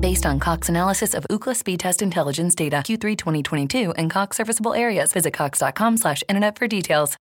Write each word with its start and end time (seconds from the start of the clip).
Based 0.00 0.26
on 0.26 0.38
Cox 0.38 0.68
analysis 0.68 1.14
of 1.14 1.26
Ookla 1.30 1.56
speed 1.56 1.80
test 1.80 2.02
intelligence 2.02 2.54
data 2.54 2.76
Q3 2.76 3.16
2022 3.16 3.92
and 3.92 4.10
Cox 4.10 4.36
serviceable 4.36 4.74
areas, 4.74 5.12
visit 5.12 5.32
cox.com 5.32 5.96
slash 5.96 6.22
internet 6.28 6.58
for 6.58 6.68
details. 6.68 7.16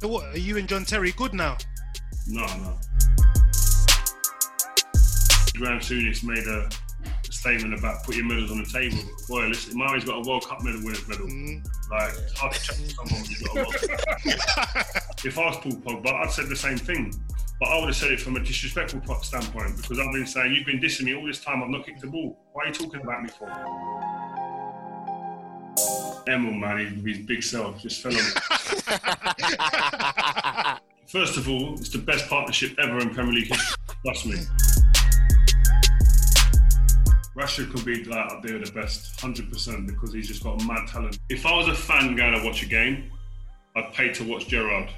So 0.00 0.08
what? 0.08 0.24
Are 0.34 0.38
you 0.38 0.56
and 0.58 0.68
John 0.68 0.84
Terry 0.84 1.12
good 1.12 1.32
now? 1.32 1.56
No, 2.28 2.44
no. 2.44 2.95
Graham 5.56 5.80
Souness 5.80 6.22
made 6.22 6.46
a, 6.46 6.68
statement 7.30 7.78
about 7.78 8.02
put 8.04 8.16
your 8.16 8.24
medals 8.24 8.50
on 8.50 8.58
the 8.58 8.66
table. 8.66 8.98
Boy, 9.28 9.46
listen, 9.46 9.78
Murray's 9.78 10.04
got 10.04 10.16
a 10.16 10.20
World 10.28 10.44
Cup 10.46 10.62
medal 10.62 10.82
winner's 10.82 11.06
medal. 11.08 11.26
Mm. 11.26 11.64
Like, 11.90 12.12
it's 12.12 12.32
to 12.32 12.50
chat 12.50 12.76
to 12.76 12.90
someone 12.90 13.24
you've 13.28 13.42
got 13.44 13.52
a 13.52 13.54
World 13.60 13.74
Cup. 13.74 13.90
if 15.24 15.38
I 15.38 15.46
was 15.46 15.56
Paul 15.58 15.72
Pogba, 15.72 16.14
I'd 16.14 16.30
said 16.30 16.48
the 16.48 16.56
same 16.56 16.78
thing. 16.78 17.12
But 17.58 17.70
I 17.70 17.78
would 17.78 17.86
have 17.86 17.96
said 17.96 18.10
it 18.10 18.20
from 18.20 18.36
a 18.36 18.40
disrespectful 18.40 19.00
standpoint 19.22 19.76
because 19.76 19.98
I've 19.98 20.12
been 20.12 20.26
saying, 20.26 20.54
you've 20.54 20.66
been 20.66 20.78
dissing 20.78 21.04
me 21.04 21.14
all 21.14 21.26
this 21.26 21.42
time, 21.42 21.62
I've 21.62 21.70
not 21.70 21.86
kicked 21.86 22.02
the 22.02 22.08
ball. 22.08 22.38
Why 22.52 22.64
are 22.64 22.66
you 22.68 22.74
talking 22.74 23.00
about 23.00 23.22
me 23.22 23.30
for? 23.30 23.48
Emil, 26.28 26.52
man, 26.52 27.02
his 27.06 27.20
big 27.20 27.42
self 27.42 27.80
just 27.80 28.02
fell 28.02 28.12
on. 28.12 28.18
First 31.06 31.36
of 31.36 31.48
all, 31.48 31.74
it's 31.74 31.90
the 31.90 31.98
best 31.98 32.28
partnership 32.28 32.76
ever 32.78 32.98
in 32.98 33.10
Premier 33.10 33.32
League 33.32 33.46
history. 33.46 33.76
Trust 34.04 34.26
me. 34.26 34.38
Rashford 37.36 37.70
could 37.70 37.84
be 37.84 38.02
like 38.04 38.32
up 38.32 38.42
there 38.42 38.58
the 38.58 38.72
best, 38.72 39.20
100%, 39.20 39.86
because 39.86 40.10
he's 40.14 40.26
just 40.26 40.42
got 40.42 40.64
mad 40.64 40.88
talent. 40.88 41.18
If 41.28 41.44
I 41.44 41.54
was 41.54 41.68
a 41.68 41.74
fan 41.74 42.16
going 42.16 42.32
to 42.32 42.42
watch 42.42 42.62
a 42.62 42.66
game, 42.66 43.10
I'd 43.76 43.92
pay 43.92 44.10
to 44.14 44.24
watch 44.24 44.48
Gerrard. 44.48 44.88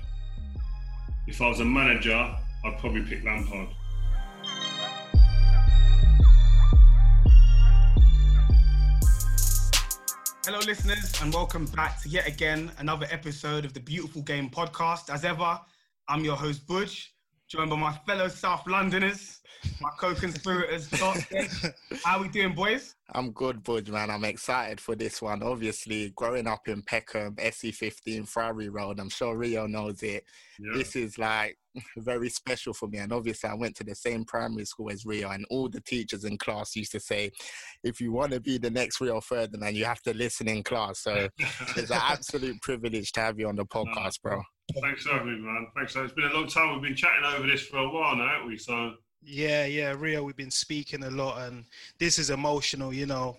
If 1.26 1.42
I 1.42 1.48
was 1.48 1.58
a 1.58 1.64
manager, 1.64 2.14
I'd 2.14 2.78
probably 2.78 3.02
pick 3.02 3.24
Lampard. 3.24 3.70
Hello, 10.44 10.60
listeners, 10.60 11.12
and 11.20 11.34
welcome 11.34 11.64
back 11.66 12.00
to 12.02 12.08
yet 12.08 12.28
again 12.28 12.70
another 12.78 13.08
episode 13.10 13.64
of 13.64 13.74
the 13.74 13.80
Beautiful 13.80 14.22
Game 14.22 14.48
podcast. 14.48 15.12
As 15.12 15.24
ever, 15.24 15.58
I'm 16.06 16.22
your 16.22 16.36
host, 16.36 16.68
Buj, 16.68 17.04
joined 17.48 17.70
by 17.70 17.76
my 17.76 17.92
fellow 18.06 18.28
South 18.28 18.66
Londoners, 18.66 19.40
my 19.80 19.88
co 19.98 20.14
conspirators, 20.14 20.86
How 22.04 22.20
we 22.20 22.28
doing, 22.28 22.54
boys? 22.54 22.94
I'm 23.14 23.30
good, 23.32 23.62
Buj, 23.64 23.88
man. 23.88 24.10
I'm 24.10 24.24
excited 24.24 24.80
for 24.80 24.94
this 24.94 25.22
one. 25.22 25.42
Obviously, 25.42 26.10
growing 26.10 26.46
up 26.46 26.68
in 26.68 26.82
Peckham, 26.82 27.36
SE15, 27.36 28.28
Friary 28.28 28.68
Road, 28.68 29.00
I'm 29.00 29.08
sure 29.08 29.36
Rio 29.36 29.66
knows 29.66 30.02
it. 30.02 30.24
Yeah. 30.58 30.76
This 30.76 30.94
is 30.94 31.18
like 31.18 31.56
very 31.96 32.28
special 32.28 32.74
for 32.74 32.86
me. 32.86 32.98
And 32.98 33.12
obviously, 33.12 33.48
I 33.48 33.54
went 33.54 33.76
to 33.76 33.84
the 33.84 33.94
same 33.94 34.24
primary 34.24 34.66
school 34.66 34.90
as 34.90 35.06
Rio, 35.06 35.30
and 35.30 35.46
all 35.48 35.70
the 35.70 35.80
teachers 35.80 36.24
in 36.24 36.36
class 36.36 36.76
used 36.76 36.92
to 36.92 37.00
say, 37.00 37.30
if 37.82 37.98
you 37.98 38.12
want 38.12 38.32
to 38.32 38.40
be 38.40 38.58
the 38.58 38.70
next 38.70 39.00
Rio 39.00 39.22
Ferdinand, 39.22 39.74
you 39.74 39.86
have 39.86 40.02
to 40.02 40.12
listen 40.12 40.46
in 40.46 40.62
class. 40.62 41.00
So 41.00 41.28
it's 41.76 41.90
an 41.90 42.00
absolute 42.00 42.60
privilege 42.60 43.12
to 43.12 43.20
have 43.20 43.38
you 43.38 43.48
on 43.48 43.56
the 43.56 43.64
podcast, 43.64 44.20
bro. 44.22 44.42
Thanks 44.82 45.04
for 45.04 45.14
having 45.14 45.32
me, 45.32 45.40
man. 45.40 45.66
Thanks. 45.74 45.96
It's 45.96 46.12
been 46.12 46.26
a 46.26 46.34
long 46.34 46.46
time. 46.46 46.74
We've 46.74 46.82
been 46.82 46.94
chatting 46.96 47.24
over 47.24 47.46
this 47.46 47.62
for 47.62 47.78
a 47.78 47.88
while 47.88 48.16
now, 48.16 48.28
haven't 48.28 48.48
we? 48.48 48.58
So, 48.58 48.92
Yeah, 49.22 49.66
yeah, 49.66 49.94
Rio. 49.96 50.22
We've 50.22 50.36
been 50.36 50.50
speaking 50.50 51.04
a 51.04 51.10
lot, 51.10 51.42
and 51.42 51.64
this 51.98 52.18
is 52.18 52.30
emotional. 52.30 52.92
You 52.92 53.06
know, 53.06 53.36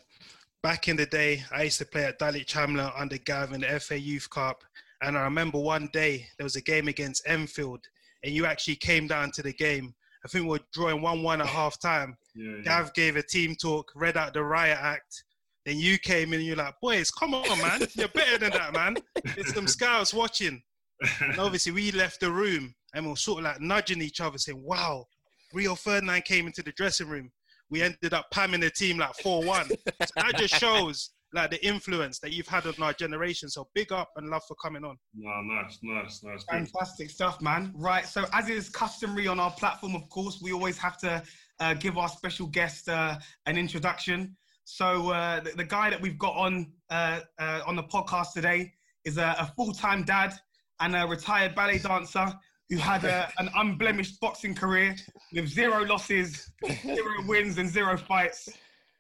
back 0.62 0.88
in 0.88 0.96
the 0.96 1.06
day, 1.06 1.44
I 1.52 1.64
used 1.64 1.80
to 1.80 1.86
play 1.86 2.06
at 2.06 2.20
Dulwich 2.20 2.54
Hamlet 2.54 2.92
under 2.98 3.18
Gav 3.18 3.54
in 3.54 3.62
the 3.62 3.80
FA 3.80 4.00
Youth 4.00 4.30
Cup, 4.30 4.64
and 5.02 5.18
I 5.18 5.22
remember 5.24 5.60
one 5.60 5.90
day 5.94 6.28
there 6.38 6.44
was 6.44 6.56
a 6.56 6.62
game 6.62 6.88
against 6.88 7.28
Enfield, 7.28 7.82
and 8.24 8.34
you 8.34 8.46
actually 8.46 8.76
came 8.76 9.08
down 9.08 9.32
to 9.32 9.42
the 9.42 9.54
game. 9.54 9.94
I 10.24 10.28
think 10.28 10.44
we 10.44 10.52
were 10.52 10.60
drawing 10.74 11.02
one-one 11.02 11.42
at 11.42 11.48
half 11.48 11.80
time. 11.80 12.18
yeah. 12.36 12.58
yeah. 12.58 12.62
Gav 12.64 12.94
gave 12.94 13.16
a 13.16 13.24
team 13.24 13.56
talk, 13.56 13.92
read 13.96 14.18
out 14.18 14.34
the 14.34 14.44
riot 14.44 14.80
act. 14.82 15.24
Then 15.66 15.78
you 15.78 15.98
came 15.98 16.30
in 16.30 16.40
and 16.40 16.48
you're 16.48 16.56
like, 16.56 16.76
boys, 16.82 17.12
come 17.12 17.34
on, 17.34 17.58
man. 17.60 17.82
You're 17.94 18.08
better 18.08 18.38
than 18.38 18.52
that, 18.52 18.74
man. 18.74 18.98
There's 19.36 19.54
some 19.54 19.68
scouts 19.68 20.14
watching. 20.14 20.62
And 21.22 21.40
obviously, 21.40 21.72
we 21.72 21.92
left 21.92 22.20
the 22.20 22.32
room 22.32 22.74
and 22.94 23.06
we 23.06 23.14
are 23.14 23.16
sort 23.16 23.40
of 23.40 23.46
like 23.46 23.62
nudging 23.62 24.02
each 24.02 24.20
other, 24.20 24.38
saying, 24.38 24.62
wow, 24.62 25.06
Rio 25.54 25.76
Ferdinand 25.76 26.26
came 26.26 26.48
into 26.48 26.64
the 26.64 26.72
dressing 26.74 27.08
room. 27.08 27.32
We 27.70 27.82
ended 27.82 28.14
up 28.14 28.28
pamming 28.32 28.62
the 28.62 28.70
team 28.70 28.98
like 28.98 29.16
4 29.16 29.44
1. 29.44 29.68
So 29.68 29.74
that 30.16 30.38
just 30.38 30.56
shows 30.60 31.12
like 31.34 31.52
the 31.52 31.64
influence 31.66 32.20
that 32.20 32.32
you've 32.32 32.48
had 32.48 32.66
on 32.66 32.74
our 32.82 32.94
generation. 32.94 33.50
So 33.50 33.68
big 33.76 33.92
up 33.92 34.10
and 34.16 34.30
love 34.30 34.42
for 34.48 34.56
coming 34.56 34.84
on. 34.84 34.98
No, 35.14 35.42
nice, 35.42 35.78
nice, 35.84 36.24
nice. 36.24 36.44
Good. 36.44 36.68
Fantastic 36.70 37.10
stuff, 37.10 37.42
man. 37.42 37.72
Right, 37.76 38.06
so 38.06 38.26
as 38.34 38.50
is 38.50 38.70
customary 38.70 39.28
on 39.28 39.40
our 39.40 39.52
platform, 39.52 39.96
of 39.96 40.10
course, 40.10 40.40
we 40.42 40.52
always 40.52 40.78
have 40.78 40.98
to 40.98 41.22
uh, 41.60 41.74
give 41.76 41.98
our 41.98 42.10
special 42.10 42.48
guest 42.48 42.90
uh, 42.90 43.20
an 43.46 43.58
introduction. 43.58 44.36
So 44.66 45.12
uh, 45.12 45.42
the, 45.42 45.52
the 45.52 45.64
guy 45.64 45.90
that 45.90 46.02
we've 46.02 46.18
got 46.18 46.36
on 46.36 46.72
uh, 46.90 47.22
uh, 47.40 47.62
on 47.66 47.76
the 47.76 47.84
podcast 47.84 48.34
today 48.34 48.72
is 49.06 49.18
a, 49.18 49.36
a 49.40 49.52
full-time 49.56 50.04
dad 50.04 50.34
and 50.80 50.96
a 50.96 51.08
retired 51.08 51.56
ballet 51.56 51.80
dancer 51.80 52.34
who 52.70 52.78
had 52.78 53.04
a, 53.04 53.32
an 53.40 53.50
unblemished 53.56 54.20
boxing 54.20 54.54
career 54.54 54.96
with 55.34 55.48
zero 55.48 55.84
losses, 55.86 56.52
zero 56.84 57.26
wins, 57.28 57.58
and 57.58 57.68
zero 57.68 57.98
fights. 57.98 58.50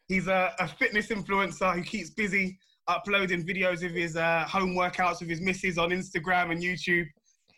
He's 0.07 0.27
a, 0.27 0.53
a 0.59 0.67
fitness 0.67 1.07
influencer 1.09 1.75
who 1.75 1.83
keeps 1.83 2.09
busy 2.09 2.57
uploading 2.87 3.45
videos 3.45 3.85
of 3.85 3.91
his 3.91 4.15
uh, 4.15 4.45
home 4.47 4.73
workouts 4.73 5.19
with 5.19 5.29
his 5.29 5.39
missus 5.39 5.77
on 5.77 5.91
Instagram 5.91 6.51
and 6.51 6.61
YouTube. 6.61 7.05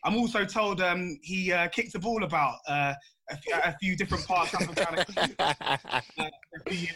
I'm 0.04 0.18
also 0.18 0.44
told 0.46 0.82
um, 0.82 1.18
he 1.22 1.54
uh, 1.54 1.70
kicked 1.70 1.96
a 1.96 2.00
ball 2.00 2.24
about 2.24 2.56
uh, 2.68 2.94
a, 3.30 3.38
few, 3.38 3.54
a 3.64 3.78
few 3.80 3.96
different 3.96 4.28
parts 4.28 4.54
uh, 4.54 4.58
of 4.66 4.68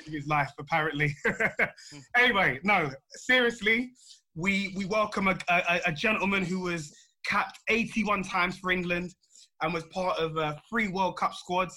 his 0.08 0.28
life, 0.28 0.52
apparently. 0.60 1.16
anyway, 2.18 2.60
no, 2.64 2.92
seriously, 3.12 3.92
we 4.36 4.74
we 4.76 4.86
welcome 4.86 5.30
a, 5.30 5.38
a, 5.50 5.80
a 5.86 5.92
gentleman 5.94 6.44
who 6.44 6.60
was 6.62 6.94
capped 7.26 7.60
81 7.70 8.24
times 8.24 8.58
for 8.58 8.72
England 8.72 9.14
and 9.62 9.74
was 9.74 9.84
part 9.86 10.18
of 10.20 10.38
uh, 10.38 10.56
three 10.70 10.88
World 10.88 11.18
Cup 11.18 11.34
squads. 11.34 11.76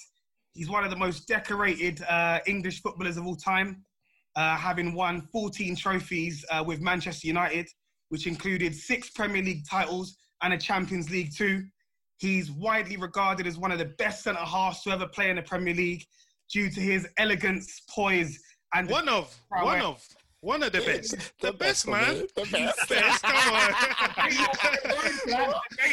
He's 0.52 0.68
one 0.68 0.84
of 0.84 0.90
the 0.90 0.96
most 0.96 1.28
decorated 1.28 2.02
uh, 2.08 2.40
English 2.46 2.82
footballers 2.82 3.16
of 3.16 3.26
all 3.26 3.36
time, 3.36 3.84
uh, 4.36 4.56
having 4.56 4.94
won 4.94 5.28
14 5.32 5.76
trophies 5.76 6.44
uh, 6.50 6.62
with 6.66 6.80
Manchester 6.80 7.26
United, 7.26 7.68
which 8.08 8.26
included 8.26 8.74
six 8.74 9.10
Premier 9.10 9.42
League 9.42 9.64
titles 9.68 10.16
and 10.42 10.52
a 10.52 10.58
Champions 10.58 11.10
League 11.10 11.34
too. 11.34 11.64
He's 12.18 12.50
widely 12.50 12.96
regarded 12.96 13.46
as 13.46 13.58
one 13.58 13.70
of 13.70 13.78
the 13.78 13.92
best 13.98 14.24
centre 14.24 14.40
halves 14.40 14.82
to 14.82 14.90
ever 14.90 15.06
play 15.06 15.30
in 15.30 15.36
the 15.36 15.42
Premier 15.42 15.74
League 15.74 16.04
due 16.52 16.70
to 16.70 16.80
his 16.80 17.06
elegance, 17.16 17.82
poise, 17.88 18.38
and 18.74 18.88
one 18.88 19.08
of 19.08 19.34
one 19.50 19.80
of 19.80 20.04
one 20.40 20.62
of 20.62 20.72
the 20.72 20.80
best. 20.80 21.16
The, 21.40 21.52
the 21.52 21.52
best, 21.52 21.86
best, 21.86 21.88
man. 21.88 22.26
The 22.34 22.48
best. 22.50 22.88
best. 22.88 23.22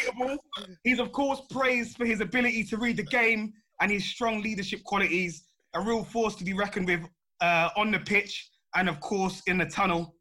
Come 0.06 0.22
on. 0.22 0.38
He's 0.84 0.98
of 0.98 1.12
course 1.12 1.40
praised 1.50 1.96
for 1.96 2.04
his 2.04 2.20
ability 2.20 2.64
to 2.64 2.76
read 2.76 2.96
the 2.96 3.04
game 3.04 3.52
and 3.80 3.90
his 3.90 4.04
strong 4.04 4.42
leadership 4.42 4.82
qualities. 4.84 5.44
A 5.74 5.80
real 5.80 6.04
force 6.04 6.34
to 6.36 6.44
be 6.44 6.52
reckoned 6.52 6.86
with 6.86 7.00
uh, 7.40 7.68
on 7.76 7.90
the 7.90 7.98
pitch 7.98 8.50
and 8.74 8.88
of 8.88 9.00
course 9.00 9.42
in 9.46 9.58
the 9.58 9.66
tunnel. 9.66 10.14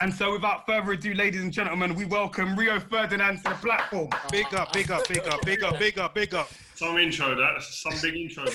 And 0.00 0.12
so, 0.12 0.32
without 0.32 0.66
further 0.66 0.92
ado, 0.92 1.14
ladies 1.14 1.42
and 1.42 1.52
gentlemen, 1.52 1.94
we 1.94 2.04
welcome 2.04 2.56
Rio 2.56 2.80
Ferdinand 2.80 3.38
to 3.38 3.42
the 3.44 3.54
platform. 3.54 4.08
Big 4.30 4.52
up, 4.52 4.72
big 4.72 4.90
up, 4.90 5.06
big 5.08 5.26
up, 5.28 5.40
big 5.42 5.62
up, 5.62 5.78
big 5.78 5.98
up, 5.98 6.14
big 6.14 6.34
up. 6.34 6.50
Some 6.74 6.98
intro, 6.98 7.34
that. 7.36 7.62
Some 7.62 7.94
big 8.02 8.16
intro, 8.16 8.44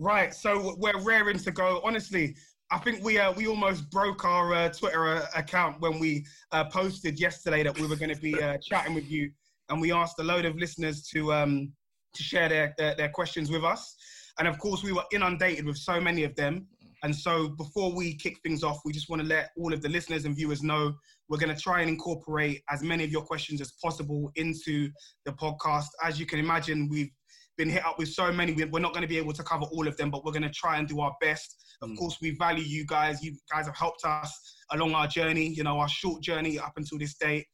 Right, 0.00 0.32
so 0.32 0.76
we're 0.78 0.96
raring 1.00 1.38
to 1.40 1.50
go. 1.50 1.80
Honestly, 1.82 2.36
I 2.70 2.78
think 2.78 3.02
we 3.02 3.18
uh, 3.18 3.32
we 3.32 3.48
almost 3.48 3.90
broke 3.90 4.24
our 4.24 4.54
uh, 4.54 4.68
Twitter 4.68 5.08
uh, 5.08 5.26
account 5.34 5.80
when 5.80 5.98
we 5.98 6.24
uh, 6.52 6.64
posted 6.66 7.18
yesterday 7.18 7.64
that 7.64 7.76
we 7.76 7.84
were 7.88 7.96
going 7.96 8.14
to 8.14 8.20
be 8.20 8.40
uh, 8.40 8.58
chatting 8.62 8.94
with 8.94 9.10
you, 9.10 9.32
and 9.70 9.80
we 9.80 9.90
asked 9.90 10.20
a 10.20 10.22
load 10.22 10.44
of 10.44 10.54
listeners 10.56 11.02
to 11.08 11.32
um, 11.32 11.72
to 12.14 12.22
share 12.22 12.48
their, 12.48 12.74
their, 12.78 12.94
their 12.94 13.08
questions 13.08 13.50
with 13.50 13.64
us, 13.64 13.96
and 14.38 14.46
of 14.46 14.56
course 14.60 14.84
we 14.84 14.92
were 14.92 15.02
inundated 15.12 15.66
with 15.66 15.76
so 15.76 16.00
many 16.00 16.22
of 16.22 16.32
them. 16.36 16.68
And 17.02 17.14
so 17.14 17.48
before 17.48 17.92
we 17.92 18.14
kick 18.14 18.38
things 18.42 18.64
off, 18.64 18.78
we 18.84 18.92
just 18.92 19.08
want 19.08 19.22
to 19.22 19.28
let 19.28 19.50
all 19.56 19.72
of 19.72 19.82
the 19.82 19.88
listeners 19.88 20.24
and 20.24 20.34
viewers 20.34 20.62
know 20.62 20.94
we're 21.28 21.38
going 21.38 21.54
to 21.54 21.60
try 21.60 21.80
and 21.80 21.88
incorporate 21.88 22.62
as 22.70 22.82
many 22.82 23.04
of 23.04 23.10
your 23.10 23.22
questions 23.22 23.60
as 23.60 23.72
possible 23.82 24.32
into 24.34 24.90
the 25.24 25.32
podcast. 25.32 25.86
As 26.02 26.18
you 26.18 26.26
can 26.26 26.40
imagine, 26.40 26.88
we've 26.88 27.10
been 27.58 27.68
hit 27.68 27.84
up 27.84 27.98
with 27.98 28.08
so 28.08 28.32
many. 28.32 28.52
We're 28.52 28.78
not 28.78 28.92
going 28.92 29.02
to 29.02 29.08
be 29.08 29.18
able 29.18 29.34
to 29.34 29.42
cover 29.42 29.64
all 29.64 29.86
of 29.86 29.96
them, 29.96 30.10
but 30.10 30.24
we're 30.24 30.32
going 30.32 30.42
to 30.42 30.50
try 30.50 30.78
and 30.78 30.88
do 30.88 31.00
our 31.00 31.14
best. 31.20 31.56
Of 31.82 31.90
mm. 31.90 31.98
course, 31.98 32.16
we 32.22 32.30
value 32.30 32.64
you 32.64 32.86
guys. 32.86 33.22
You 33.22 33.36
guys 33.52 33.66
have 33.66 33.76
helped 33.76 34.04
us 34.04 34.56
along 34.70 34.94
our 34.94 35.06
journey, 35.06 35.48
you 35.48 35.64
know, 35.64 35.78
our 35.78 35.88
short 35.88 36.22
journey 36.22 36.58
up 36.58 36.72
until 36.76 36.98
this 36.98 37.16
date. 37.16 37.46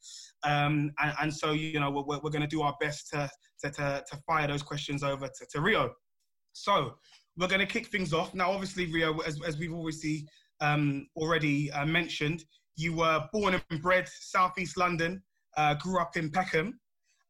Um, 0.43 0.91
and, 0.99 1.13
and, 1.21 1.33
so, 1.33 1.51
you 1.51 1.79
know, 1.79 1.89
we're, 1.89 2.19
we're 2.19 2.29
going 2.29 2.41
to 2.41 2.47
do 2.47 2.61
our 2.61 2.75
best 2.79 3.09
to, 3.09 3.29
to, 3.63 3.71
to, 3.71 4.03
to, 4.09 4.17
fire 4.27 4.47
those 4.47 4.61
questions 4.61 5.01
over 5.03 5.27
to, 5.27 5.45
to 5.51 5.61
Rio. 5.61 5.91
So 6.53 6.95
we're 7.35 7.47
going 7.47 7.61
to 7.61 7.65
kick 7.65 7.87
things 7.87 8.13
off. 8.13 8.33
Now, 8.35 8.51
obviously, 8.51 8.91
Rio, 8.91 9.17
as, 9.19 9.41
as 9.43 9.57
we've 9.57 9.73
obviously 9.73 10.27
um, 10.61 11.07
already 11.15 11.71
uh, 11.71 11.85
mentioned, 11.85 12.45
you 12.75 12.93
were 12.95 13.25
born 13.33 13.59
and 13.69 13.81
bred 13.81 14.07
Southeast 14.07 14.77
London, 14.77 15.23
uh, 15.57 15.73
grew 15.75 15.99
up 15.99 16.15
in 16.15 16.29
Peckham. 16.29 16.79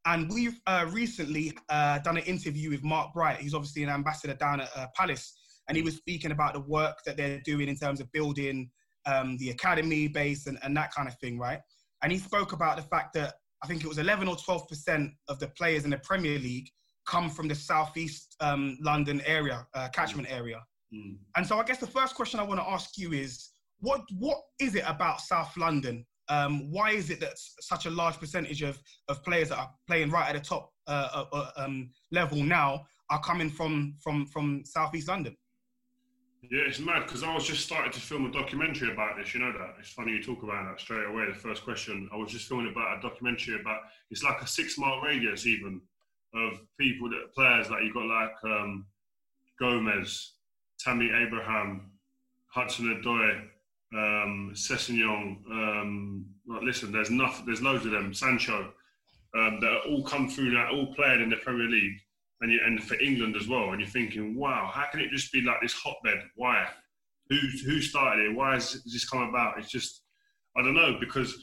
And 0.06 0.32
we've 0.32 0.60
uh, 0.68 0.86
recently 0.90 1.54
uh, 1.70 2.00
done 2.00 2.18
an 2.18 2.24
interview 2.24 2.70
with 2.70 2.84
Mark 2.84 3.14
Bright. 3.14 3.38
who's 3.38 3.54
obviously 3.54 3.84
an 3.84 3.90
ambassador 3.90 4.36
down 4.36 4.62
at 4.62 4.70
uh, 4.76 4.88
Palace. 4.96 5.34
And 5.68 5.76
he 5.76 5.82
was 5.82 5.96
speaking 5.96 6.32
about 6.32 6.54
the 6.54 6.60
work 6.62 6.98
that 7.06 7.18
they're 7.18 7.42
doing 7.44 7.68
in 7.68 7.76
terms 7.76 8.00
of 8.00 8.12
building 8.12 8.70
um, 9.08 9.38
the 9.38 9.50
academy 9.50 10.08
base 10.08 10.46
and, 10.48 10.60
and 10.64 10.78
that 10.78 10.94
kind 10.94 11.08
of 11.08 11.16
thing, 11.18 11.40
right? 11.40 11.60
And 12.04 12.12
he 12.12 12.20
spoke 12.20 12.54
about 12.54 12.76
the 12.76 12.84
fact 12.84 13.14
that 13.16 13.34
I 13.64 13.68
think 13.68 13.84
it 13.84 13.88
was 13.88 13.98
11 13.98 14.28
or 14.28 14.36
12% 14.36 15.12
of 15.28 15.40
the 15.40 15.48
players 15.50 15.86
in 15.86 15.90
the 15.90 15.98
Premier 15.98 16.38
League 16.38 16.70
come 17.08 17.30
from 17.30 17.48
the 17.48 17.56
southeast 17.56 18.36
um, 18.42 18.78
London 18.82 19.22
area, 19.26 19.66
uh, 19.74 19.90
catchment 19.90 20.32
area. 20.32 20.62
Mm. 20.94 21.18
And 21.36 21.48
so 21.48 21.58
I 21.58 21.64
guess 21.64 21.80
the 21.80 21.88
first 21.88 22.16
question 22.16 22.40
I 22.40 22.44
want 22.44 22.60
to 22.60 22.68
ask 22.68 22.98
you 22.98 23.14
is, 23.14 23.50
what 23.80 24.02
what 24.18 24.38
is 24.60 24.76
it 24.76 24.84
about 24.88 25.20
South 25.22 25.56
London 25.58 26.06
um, 26.30 26.72
why 26.72 26.92
is 26.92 27.10
it 27.10 27.20
that 27.20 27.34
such 27.38 27.86
a 27.86 27.90
large 27.90 28.20
percentage 28.20 28.62
of, 28.62 28.82
of 29.08 29.24
players 29.24 29.50
that 29.50 29.58
are 29.58 29.70
playing 29.88 30.10
right 30.10 30.30
at 30.30 30.36
the 30.36 30.48
top 30.48 30.72
uh, 30.88 31.10
uh, 31.14 31.26
uh, 31.34 31.52
um, 31.58 31.90
level 32.12 32.44
now 32.44 32.86
are 33.10 33.22
coming 33.22 33.50
from 33.50 33.96
from 34.02 34.26
from 34.28 34.64
southeast 34.66 35.08
London? 35.08 35.36
Yeah, 36.52 36.62
it's 36.68 36.80
mad 36.80 37.08
because 37.08 37.24
I 37.24 37.34
was 37.34 37.46
just 37.48 37.66
starting 37.66 37.92
to 37.92 38.00
film 38.00 38.26
a 38.26 38.32
documentary 38.32 38.92
about 38.92 39.18
this. 39.18 39.34
You 39.34 39.40
know 39.40 39.52
that 39.52 39.76
it's 39.80 39.90
funny 39.90 40.12
you 40.12 40.22
talk 40.22 40.44
about 40.44 40.66
that 40.70 40.80
straight 40.80 41.06
away. 41.06 41.26
The 41.28 41.40
first 41.40 41.64
question 41.64 42.10
I 42.14 42.18
was 42.18 42.32
just 42.32 42.48
filming 42.48 42.72
about 42.72 43.00
a 43.00 43.02
documentary 43.02 43.60
about 43.60 43.82
it's 44.12 44.24
like 44.24 44.42
a 44.42 44.48
six 44.48 44.78
mile 44.78 45.02
radius 45.02 45.46
even 45.46 45.82
of 46.36 46.60
people 46.80 47.10
that 47.10 47.34
players 47.34 47.70
like 47.70 47.84
you 47.84 47.94
got 47.94 48.06
like 48.06 48.34
um, 48.44 48.86
Gomez, 49.60 50.34
Tammy 50.80 51.10
Abraham, 51.16 51.92
Hudson 52.48 53.02
Odoi, 53.02 53.48
um, 53.94 54.52
Sessegnon. 54.54 55.38
Um, 55.52 56.26
well, 56.46 56.64
listen, 56.64 56.92
there's 56.92 57.10
enough. 57.10 57.46
There's 57.46 57.62
loads 57.62 57.86
of 57.86 57.92
them. 57.92 58.14
Sancho 58.14 58.74
um, 59.36 59.60
that 59.60 59.82
all 59.90 60.04
come 60.04 60.30
through 60.30 60.52
that, 60.52 60.70
all 60.70 60.94
played 60.94 61.22
in 61.22 61.30
the 61.30 61.38
Premier 61.38 61.68
League, 61.68 62.00
and 62.42 62.52
you, 62.52 62.60
and 62.66 62.84
for 62.84 63.00
England 63.02 63.36
as 63.36 63.48
well. 63.48 63.72
And 63.72 63.80
you're 63.80 63.90
thinking, 63.90 64.36
wow, 64.36 64.70
how 64.74 64.86
can 64.92 65.00
it 65.00 65.12
just 65.12 65.32
be 65.32 65.42
like 65.42 65.62
this 65.62 65.74
hotbed? 65.74 66.20
Why? 66.36 66.66
Who 67.30 67.38
who 67.66 67.82
started 67.82 68.30
it? 68.30 68.36
Why 68.36 68.54
has 68.54 68.84
this 68.84 69.10
come 69.10 69.24
about? 69.24 69.58
It's 69.58 69.70
just 69.72 70.02
I 70.56 70.62
don't 70.62 70.76
know 70.76 70.98
because 71.00 71.36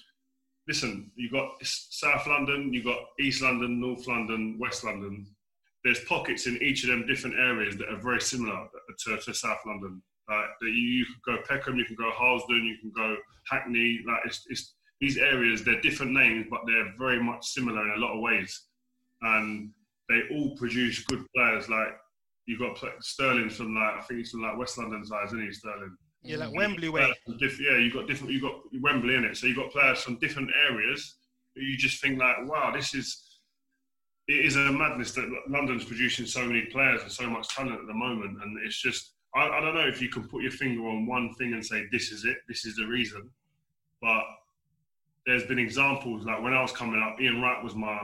listen, 0.68 1.10
you've 1.16 1.32
got 1.32 1.50
South 1.62 2.26
London, 2.26 2.72
you've 2.72 2.84
got 2.84 2.98
East 3.20 3.42
London, 3.42 3.80
North 3.80 4.06
London, 4.06 4.56
West 4.58 4.84
London. 4.84 5.26
There's 5.84 6.04
pockets 6.04 6.46
in 6.46 6.62
each 6.62 6.84
of 6.84 6.90
them 6.90 7.06
different 7.06 7.36
areas 7.36 7.76
that 7.78 7.88
are 7.88 8.00
very 8.00 8.20
similar 8.20 8.68
to, 9.00 9.16
to 9.16 9.34
South 9.34 9.58
London. 9.66 10.00
Like 10.28 10.46
you, 10.62 10.69
you 10.69 11.04
can 11.04 11.34
go 11.34 11.42
Peckham, 11.48 11.76
you 11.76 11.84
can 11.84 11.96
go 11.96 12.10
Harlesden, 12.10 12.64
you 12.64 12.78
can 12.80 12.92
go 12.96 13.16
Hackney. 13.50 14.00
Like 14.06 14.20
it's, 14.24 14.44
it's 14.48 14.74
these 15.00 15.19
areas. 15.19 15.64
They're 15.64 15.80
different 15.80 16.12
names, 16.12 16.46
but 16.48 16.60
they're 16.66 16.92
very 16.98 17.22
much 17.22 17.44
similar 17.46 17.82
in 17.82 17.98
a 17.98 18.04
lot 18.04 18.14
of 18.14 18.20
ways, 18.20 18.66
and 19.22 19.70
they 20.08 20.22
all 20.30 20.56
produce 20.56 21.04
good 21.04 21.24
players. 21.34 21.69
Like 21.69 21.96
you've 22.46 22.60
got 22.60 22.78
Sterling 23.00 23.50
from 23.50 23.74
like 23.74 23.94
I 23.98 24.00
think 24.02 24.19
he's 24.19 24.30
from 24.30 24.42
like 24.42 24.56
West 24.56 24.78
London 24.78 25.04
side, 25.04 25.26
isn't 25.26 25.42
he? 25.42 25.52
Sterling. 25.52 25.96
Yeah, 26.22 26.36
like 26.36 26.50
mm. 26.50 26.56
Wembley 26.56 26.88
way. 26.88 27.12
Yeah, 27.26 27.78
you've 27.78 27.94
got 27.94 28.06
different. 28.06 28.32
You've 28.32 28.42
got 28.42 28.60
Wembley 28.80 29.16
in 29.16 29.24
it, 29.24 29.36
so 29.36 29.46
you've 29.46 29.56
got 29.56 29.72
players 29.72 30.00
from 30.02 30.19
different 30.20 30.50
areas. 30.69 31.16
You 31.56 31.76
just 31.76 32.00
think 32.00 32.19
like, 32.19 32.36
wow, 32.46 32.70
this 32.72 32.94
is. 32.94 33.28
It 34.28 34.46
is 34.46 34.54
a 34.54 34.70
madness 34.70 35.10
that 35.12 35.28
London's 35.48 35.84
producing 35.84 36.26
so 36.26 36.46
many 36.46 36.66
players 36.66 37.02
and 37.02 37.10
so 37.10 37.28
much 37.28 37.48
talent 37.48 37.80
at 37.80 37.88
the 37.88 37.92
moment, 37.92 38.40
and 38.40 38.56
it's 38.64 38.80
just 38.80 39.14
I, 39.34 39.49
I, 39.49 39.61
don't 39.61 39.75
know 39.75 39.88
if 39.88 40.02
you 40.02 40.08
can 40.08 40.29
put 40.29 40.43
your 40.43 40.50
finger 40.50 40.87
on 40.88 41.06
one 41.06 41.34
thing 41.34 41.55
and 41.55 41.64
say 41.64 41.84
this 41.90 42.12
is 42.12 42.25
it, 42.25 42.38
this 42.49 42.64
is 42.64 42.76
the 42.76 42.87
reason. 42.87 43.31
But 44.00 44.25
there's 45.26 45.44
been 45.44 45.58
examples 45.58 46.24
like 46.24 46.43
when 46.43 46.53
I 46.53 46.60
was 46.60 46.72
coming 46.72 47.01
up, 47.01 47.20
Ian 47.20 47.41
Wright 47.41 47.62
was 47.62 47.74
my 47.74 47.98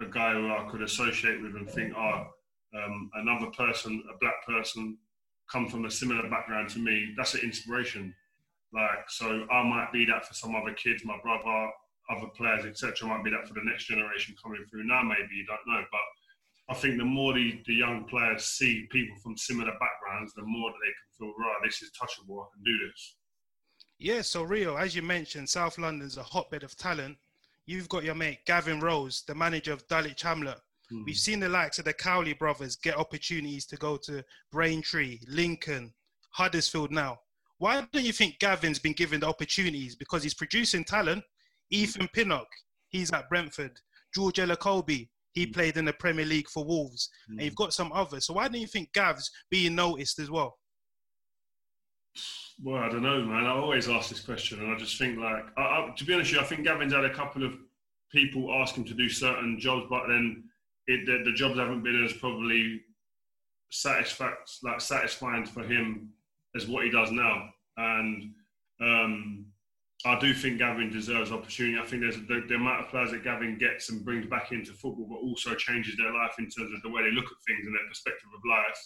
a 0.00 0.06
guy 0.06 0.32
who 0.32 0.50
I 0.50 0.66
could 0.70 0.82
associate 0.82 1.42
with 1.42 1.54
and 1.56 1.70
think, 1.70 1.94
oh, 1.96 2.26
um, 2.76 3.10
another 3.14 3.46
person, 3.46 4.02
a 4.12 4.18
black 4.18 4.44
person, 4.46 4.98
come 5.50 5.68
from 5.68 5.84
a 5.84 5.90
similar 5.90 6.28
background 6.28 6.68
to 6.70 6.78
me. 6.78 7.14
That's 7.16 7.34
an 7.34 7.40
inspiration. 7.40 8.14
Like 8.72 9.08
so, 9.08 9.46
I 9.50 9.62
might 9.62 9.92
be 9.92 10.04
that 10.06 10.26
for 10.26 10.34
some 10.34 10.54
other 10.54 10.72
kids, 10.72 11.04
my 11.04 11.18
brother, 11.22 11.70
other 12.10 12.26
players, 12.36 12.66
etc. 12.66 13.08
Might 13.08 13.24
be 13.24 13.30
that 13.30 13.48
for 13.48 13.54
the 13.54 13.64
next 13.64 13.84
generation 13.86 14.34
coming 14.42 14.64
through 14.68 14.84
now. 14.84 15.02
Maybe 15.02 15.34
you 15.34 15.46
don't 15.46 15.66
know, 15.66 15.82
but 15.90 16.00
I 16.68 16.74
think 16.74 16.98
the 16.98 17.04
more 17.04 17.32
the, 17.32 17.60
the 17.66 17.74
young 17.74 18.04
players 18.04 18.44
see 18.44 18.88
people 18.90 19.16
from 19.22 19.36
similar 19.36 19.72
backgrounds, 19.72 20.34
the 20.34 20.42
more 20.42 20.70
that 20.70 20.78
they 20.82 20.92
can 20.92 21.32
feel, 21.32 21.34
right, 21.38 21.56
this 21.64 21.80
is 21.82 21.90
touchable, 21.90 22.42
I 22.42 22.46
can 22.54 22.64
do 22.64 22.88
this. 22.88 23.16
Yeah, 23.98 24.22
so 24.22 24.42
Rio, 24.42 24.76
as 24.76 24.94
you 24.94 25.02
mentioned, 25.02 25.48
South 25.48 25.78
London's 25.78 26.16
a 26.16 26.22
hotbed 26.22 26.64
of 26.64 26.76
talent. 26.76 27.16
You've 27.66 27.88
got 27.88 28.04
your 28.04 28.14
mate 28.14 28.40
Gavin 28.46 28.80
Rose, 28.80 29.22
the 29.26 29.34
manager 29.34 29.72
of 29.72 29.86
Dulwich 29.88 30.22
Hamlet. 30.22 30.58
Mm. 30.92 31.04
We've 31.06 31.16
seen 31.16 31.40
the 31.40 31.48
likes 31.48 31.78
of 31.78 31.84
the 31.84 31.92
Cowley 31.92 32.32
brothers 32.32 32.76
get 32.76 32.96
opportunities 32.96 33.64
to 33.66 33.76
go 33.76 33.96
to 33.98 34.24
Braintree, 34.52 35.20
Lincoln, 35.28 35.94
Huddersfield 36.30 36.90
now. 36.90 37.20
Why 37.58 37.86
don't 37.90 38.04
you 38.04 38.12
think 38.12 38.38
Gavin's 38.38 38.78
been 38.78 38.92
given 38.92 39.20
the 39.20 39.28
opportunities? 39.28 39.96
Because 39.96 40.22
he's 40.22 40.34
producing 40.34 40.84
talent. 40.84 41.24
Ethan 41.70 42.08
Pinnock, 42.12 42.48
he's 42.88 43.12
at 43.12 43.28
Brentford. 43.28 43.80
George 44.14 44.36
Elokobi, 44.36 45.08
he 45.36 45.46
mm. 45.46 45.54
played 45.54 45.76
in 45.76 45.84
the 45.84 45.92
Premier 45.92 46.24
League 46.24 46.48
for 46.48 46.64
Wolves, 46.64 47.08
mm. 47.30 47.34
and 47.34 47.42
you've 47.42 47.54
got 47.54 47.72
some 47.72 47.92
others. 47.92 48.26
So 48.26 48.34
why 48.34 48.48
don't 48.48 48.60
you 48.60 48.66
think 48.66 48.92
Gav's 48.92 49.30
being 49.48 49.76
noticed 49.76 50.18
as 50.18 50.30
well? 50.30 50.58
Well, 52.62 52.82
I 52.82 52.88
don't 52.88 53.02
know, 53.02 53.22
man. 53.22 53.44
I 53.44 53.50
always 53.50 53.88
ask 53.88 54.08
this 54.08 54.20
question, 54.20 54.60
and 54.60 54.74
I 54.74 54.78
just 54.78 54.98
think, 54.98 55.18
like, 55.18 55.44
I, 55.56 55.60
I, 55.60 55.94
to 55.94 56.04
be 56.04 56.14
honest, 56.14 56.30
with 56.32 56.40
you, 56.40 56.44
I 56.44 56.48
think 56.48 56.64
Gavin's 56.64 56.94
had 56.94 57.04
a 57.04 57.14
couple 57.14 57.44
of 57.44 57.54
people 58.10 58.52
ask 58.54 58.74
him 58.74 58.84
to 58.84 58.94
do 58.94 59.08
certain 59.08 59.60
jobs, 59.60 59.86
but 59.90 60.06
then 60.08 60.44
it, 60.86 61.04
the, 61.04 61.30
the, 61.30 61.36
jobs 61.36 61.58
haven't 61.58 61.82
been 61.82 62.02
as 62.02 62.14
probably 62.14 62.80
satisfied, 63.70 64.32
like 64.62 64.80
satisfying 64.80 65.44
for 65.44 65.62
him 65.62 66.10
as 66.54 66.66
what 66.66 66.84
he 66.84 66.90
does 66.90 67.10
now. 67.10 67.50
And 67.76 68.32
um, 68.80 69.46
I 70.06 70.18
do 70.20 70.32
think 70.32 70.58
Gavin 70.58 70.88
deserves 70.88 71.32
opportunity. 71.32 71.78
I 71.80 71.84
think 71.84 72.02
there's 72.02 72.16
the, 72.16 72.44
the, 72.48 72.54
amount 72.54 72.84
of 72.84 72.90
players 72.90 73.10
that 73.10 73.24
Gavin 73.24 73.58
gets 73.58 73.90
and 73.90 74.04
brings 74.04 74.24
back 74.26 74.52
into 74.52 74.72
football, 74.72 75.06
but 75.08 75.16
also 75.16 75.56
changes 75.56 75.96
their 75.96 76.12
life 76.12 76.34
in 76.38 76.44
terms 76.48 76.72
of 76.72 76.80
the 76.82 76.88
way 76.88 77.02
they 77.02 77.10
look 77.10 77.24
at 77.24 77.36
things 77.44 77.66
and 77.66 77.74
their 77.74 77.88
perspective 77.88 78.28
of 78.32 78.40
life, 78.48 78.78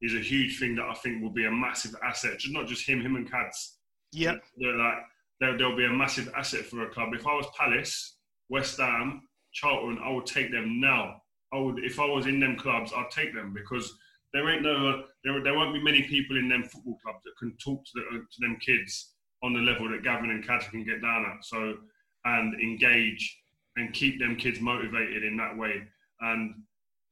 is 0.00 0.14
a 0.14 0.18
huge 0.18 0.58
thing 0.58 0.74
that 0.76 0.86
I 0.86 0.94
think 0.94 1.22
will 1.22 1.30
be 1.30 1.44
a 1.44 1.50
massive 1.50 1.94
asset. 2.02 2.38
Just 2.38 2.54
not 2.54 2.66
just 2.66 2.88
him, 2.88 3.02
him 3.02 3.16
and 3.16 3.30
Cads. 3.30 3.78
Yeah, 4.12 4.36
they're 4.56 4.76
like 4.76 4.98
there, 5.40 5.58
there'll 5.58 5.76
be 5.76 5.84
a 5.84 5.92
massive 5.92 6.32
asset 6.34 6.64
for 6.64 6.82
a 6.84 6.90
club. 6.90 7.12
If 7.12 7.26
I 7.26 7.34
was 7.34 7.46
Palace, 7.58 8.16
West 8.48 8.78
Ham, 8.78 9.28
Charlton, 9.52 9.98
I 10.02 10.10
would 10.10 10.26
take 10.26 10.50
them 10.50 10.80
now. 10.80 11.20
I 11.52 11.58
would, 11.58 11.84
if 11.84 12.00
I 12.00 12.06
was 12.06 12.26
in 12.26 12.40
them 12.40 12.56
clubs, 12.56 12.92
I'd 12.96 13.10
take 13.10 13.34
them 13.34 13.52
because 13.52 13.92
there 14.32 14.48
ain't 14.48 14.62
no, 14.62 15.04
there, 15.24 15.42
there 15.42 15.54
won't 15.54 15.74
be 15.74 15.82
many 15.82 16.02
people 16.02 16.38
in 16.38 16.48
them 16.48 16.64
football 16.64 16.98
clubs 17.04 17.20
that 17.24 17.36
can 17.38 17.56
talk 17.62 17.84
to, 17.84 17.90
the, 17.94 18.18
to 18.18 18.40
them 18.40 18.56
kids 18.60 19.13
on 19.44 19.52
the 19.52 19.60
level 19.60 19.90
that 19.90 20.02
Gavin 20.02 20.30
and 20.30 20.46
Kads 20.46 20.66
can 20.68 20.84
get 20.84 21.02
down 21.02 21.26
at. 21.26 21.44
So, 21.44 21.76
and 22.24 22.54
engage 22.60 23.42
and 23.76 23.92
keep 23.92 24.18
them 24.18 24.36
kids 24.36 24.60
motivated 24.60 25.22
in 25.22 25.36
that 25.36 25.56
way. 25.56 25.82
And 26.20 26.54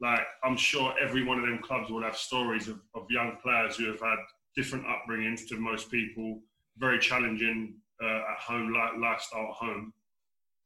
like, 0.00 0.22
I'm 0.42 0.56
sure 0.56 0.94
every 1.00 1.22
one 1.22 1.38
of 1.38 1.44
them 1.44 1.60
clubs 1.62 1.90
will 1.90 2.02
have 2.02 2.16
stories 2.16 2.68
of, 2.68 2.80
of 2.94 3.06
young 3.10 3.36
players 3.42 3.76
who 3.76 3.86
have 3.86 4.00
had 4.00 4.16
different 4.56 4.86
upbringings 4.86 5.46
to 5.48 5.56
most 5.56 5.90
people, 5.90 6.40
very 6.78 6.98
challenging 6.98 7.74
uh, 8.02 8.22
at 8.32 8.38
home 8.38 8.72
like 8.72 8.92
lifestyle 8.98 9.48
at 9.48 9.66
home 9.66 9.92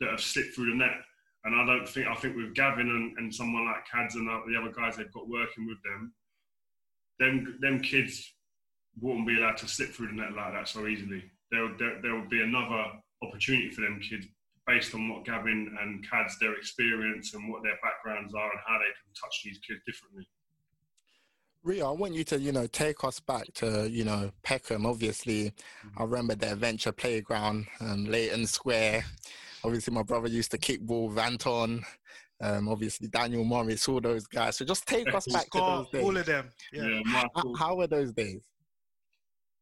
that 0.01 0.11
have 0.11 0.21
slipped 0.21 0.55
through 0.55 0.71
the 0.71 0.77
net. 0.77 0.97
And 1.45 1.55
I 1.55 1.67
don't 1.67 1.89
think 1.89 2.07
I 2.07 2.15
think 2.15 2.37
with 2.37 2.55
Gavin 2.55 2.89
and, 2.89 3.19
and 3.19 3.35
someone 3.35 3.67
like 3.67 3.87
Cads 3.91 4.15
and 4.15 4.27
the 4.27 4.59
other 4.61 4.73
guys 4.73 4.97
they've 4.97 5.13
got 5.13 5.29
working 5.29 5.67
with 5.67 5.79
them, 5.83 6.13
them 7.19 7.59
them 7.61 7.81
kids 7.81 8.33
wouldn't 9.01 9.27
be 9.27 9.37
allowed 9.37 9.57
to 9.59 9.69
slip 9.69 9.91
through 9.91 10.09
the 10.09 10.15
net 10.15 10.35
like 10.35 10.53
that 10.53 10.69
so 10.69 10.87
easily. 10.87 11.23
There 11.51 11.69
there, 11.79 12.01
there 12.03 12.15
will 12.15 12.29
be 12.29 12.43
another 12.43 12.85
opportunity 13.23 13.71
for 13.71 13.83
them 13.83 14.01
kids 14.01 14.27
based 14.67 14.95
on 14.95 15.09
what 15.09 15.25
Gavin 15.25 15.77
and 15.81 16.09
Cads 16.09 16.39
their 16.41 16.55
experience 16.55 17.35
and 17.35 17.49
what 17.51 17.63
their 17.63 17.79
backgrounds 17.83 18.35
are 18.35 18.51
and 18.51 18.61
how 18.67 18.79
they 18.79 18.85
can 18.85 19.13
touch 19.21 19.43
these 19.45 19.59
kids 19.59 19.81
differently. 19.87 20.29
Rio, 21.63 21.89
I 21.89 21.93
want 21.93 22.15
you 22.15 22.25
to, 22.25 22.39
you 22.39 22.53
know, 22.53 22.67
take 22.69 23.03
us 23.03 23.19
back 23.19 23.53
to, 23.55 23.89
you 23.91 24.05
know, 24.05 24.31
Peckham. 24.45 24.87
Obviously, 24.87 25.47
mm-hmm. 25.47 26.01
I 26.01 26.05
remember 26.05 26.37
the 26.37 26.53
adventure 26.53 26.93
playground, 26.93 27.67
um, 27.81 28.05
Leyton 28.05 28.47
Square. 28.47 29.05
Obviously, 29.65 29.93
my 29.93 30.05
brother 30.05 30.29
used 30.29 30.53
to 30.53 30.59
kick 30.59 30.81
ball 30.81 31.09
with 31.09 31.19
Anton. 31.19 31.85
Um, 32.41 32.69
obviously, 32.69 33.09
Daniel 33.09 33.45
Morris, 33.45 33.89
all 33.89 34.01
those 34.01 34.27
guys. 34.27 34.59
So 34.59 34.65
just 34.65 34.87
take 34.87 35.13
us 35.13 35.27
back 35.27 35.51
to 35.51 35.59
those 35.59 35.91
days. 35.91 36.05
All 36.05 36.17
of 36.17 36.27
them. 36.27 36.51
Yeah. 36.73 36.87
yeah 36.87 37.25
how, 37.35 37.55
how 37.55 37.75
were 37.75 37.87
those 37.87 38.13
days? 38.13 38.41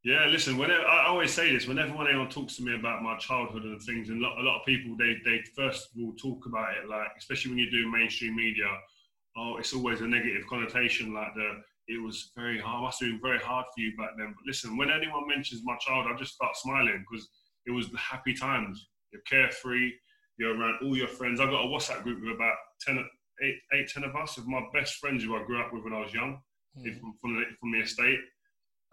Yeah, 0.05 0.27
listen. 0.27 0.59
Whenever 0.59 0.85
I 0.85 1.07
always 1.07 1.33
say 1.33 1.51
this, 1.51 1.67
whenever 1.67 2.07
anyone 2.07 2.29
talks 2.29 2.57
to 2.57 2.63
me 2.63 2.75
about 2.75 3.03
my 3.03 3.17
childhood 3.17 3.65
and 3.65 3.81
things, 3.83 4.11
and 4.11 4.23
a 4.23 4.27
lot, 4.27 4.39
a 4.39 4.43
lot 4.43 4.61
of 4.61 4.67
people 4.67 4.97
they 4.99 5.17
they 5.25 5.41
first 5.57 5.89
will 5.97 6.13
talk 6.13 6.45
about 6.45 6.77
it 6.77 6.89
like, 6.89 7.09
especially 7.17 7.53
when 7.53 7.59
you 7.59 7.71
do 7.71 7.91
mainstream 7.91 8.37
media, 8.37 8.69
oh, 9.39 9.57
it's 9.57 9.73
always 9.73 10.03
a 10.03 10.07
negative 10.07 10.47
connotation, 10.47 11.15
like 11.15 11.35
the 11.35 11.63
it 11.89 12.03
was 12.03 12.33
very 12.37 12.59
hard. 12.59 12.83
Must 12.83 13.01
have 13.01 13.11
been 13.11 13.21
very 13.21 13.39
hard 13.39 13.65
for 13.75 13.81
you 13.81 13.97
back 13.97 14.11
then. 14.19 14.35
But 14.37 14.47
listen, 14.47 14.77
when 14.77 14.91
anyone 14.91 15.27
mentions 15.27 15.63
my 15.65 15.77
child, 15.79 16.07
I 16.07 16.17
just 16.19 16.35
start 16.35 16.57
smiling 16.57 17.05
because 17.11 17.27
it 17.67 17.71
was 17.71 17.91
the 17.91 17.99
happy 17.99 18.35
times. 18.35 18.87
You're 19.11 19.23
carefree. 19.23 19.93
You're 20.39 20.59
around 20.59 20.79
all 20.83 20.97
your 20.97 21.09
friends. 21.09 21.41
I 21.41 21.47
got 21.47 21.65
a 21.65 21.69
WhatsApp 21.69 22.03
group 22.03 22.23
with 22.23 22.35
about 22.35 22.55
10, 22.81 23.05
8, 23.43 23.55
8 23.73 23.89
10 23.89 24.05
of 24.05 24.17
us, 24.17 24.37
of 24.37 24.47
my 24.47 24.63
best 24.73 24.95
friends 24.95 25.25
who 25.25 25.37
I 25.37 25.45
grew 25.45 25.61
up 25.61 25.73
with 25.73 25.85
when 25.85 25.93
I 25.93 26.01
was 26.01 26.13
young, 26.13 26.41
mm. 26.77 27.01
from, 27.01 27.15
from, 27.21 27.37
the, 27.37 27.45
from 27.61 27.73
the 27.73 27.81
estate. 27.81 28.19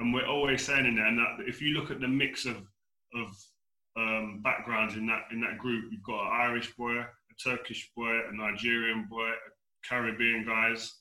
And 0.01 0.11
we're 0.11 0.25
always 0.25 0.65
saying 0.65 0.87
in 0.87 0.95
there, 0.95 1.15
that 1.15 1.47
if 1.47 1.61
you 1.61 1.75
look 1.75 1.91
at 1.91 2.01
the 2.01 2.07
mix 2.07 2.45
of 2.45 2.57
of 3.13 3.27
um, 3.97 4.41
backgrounds 4.43 4.95
in 4.95 5.05
that 5.07 5.25
in 5.31 5.39
that 5.41 5.59
group, 5.59 5.85
you've 5.91 6.03
got 6.03 6.25
an 6.25 6.41
Irish 6.41 6.75
boy, 6.75 6.97
a 6.97 7.49
Turkish 7.49 7.91
boy, 7.95 8.09
a 8.09 8.35
Nigerian 8.35 9.07
boy, 9.09 9.27
a 9.27 9.87
Caribbean 9.87 10.43
guys. 10.43 10.91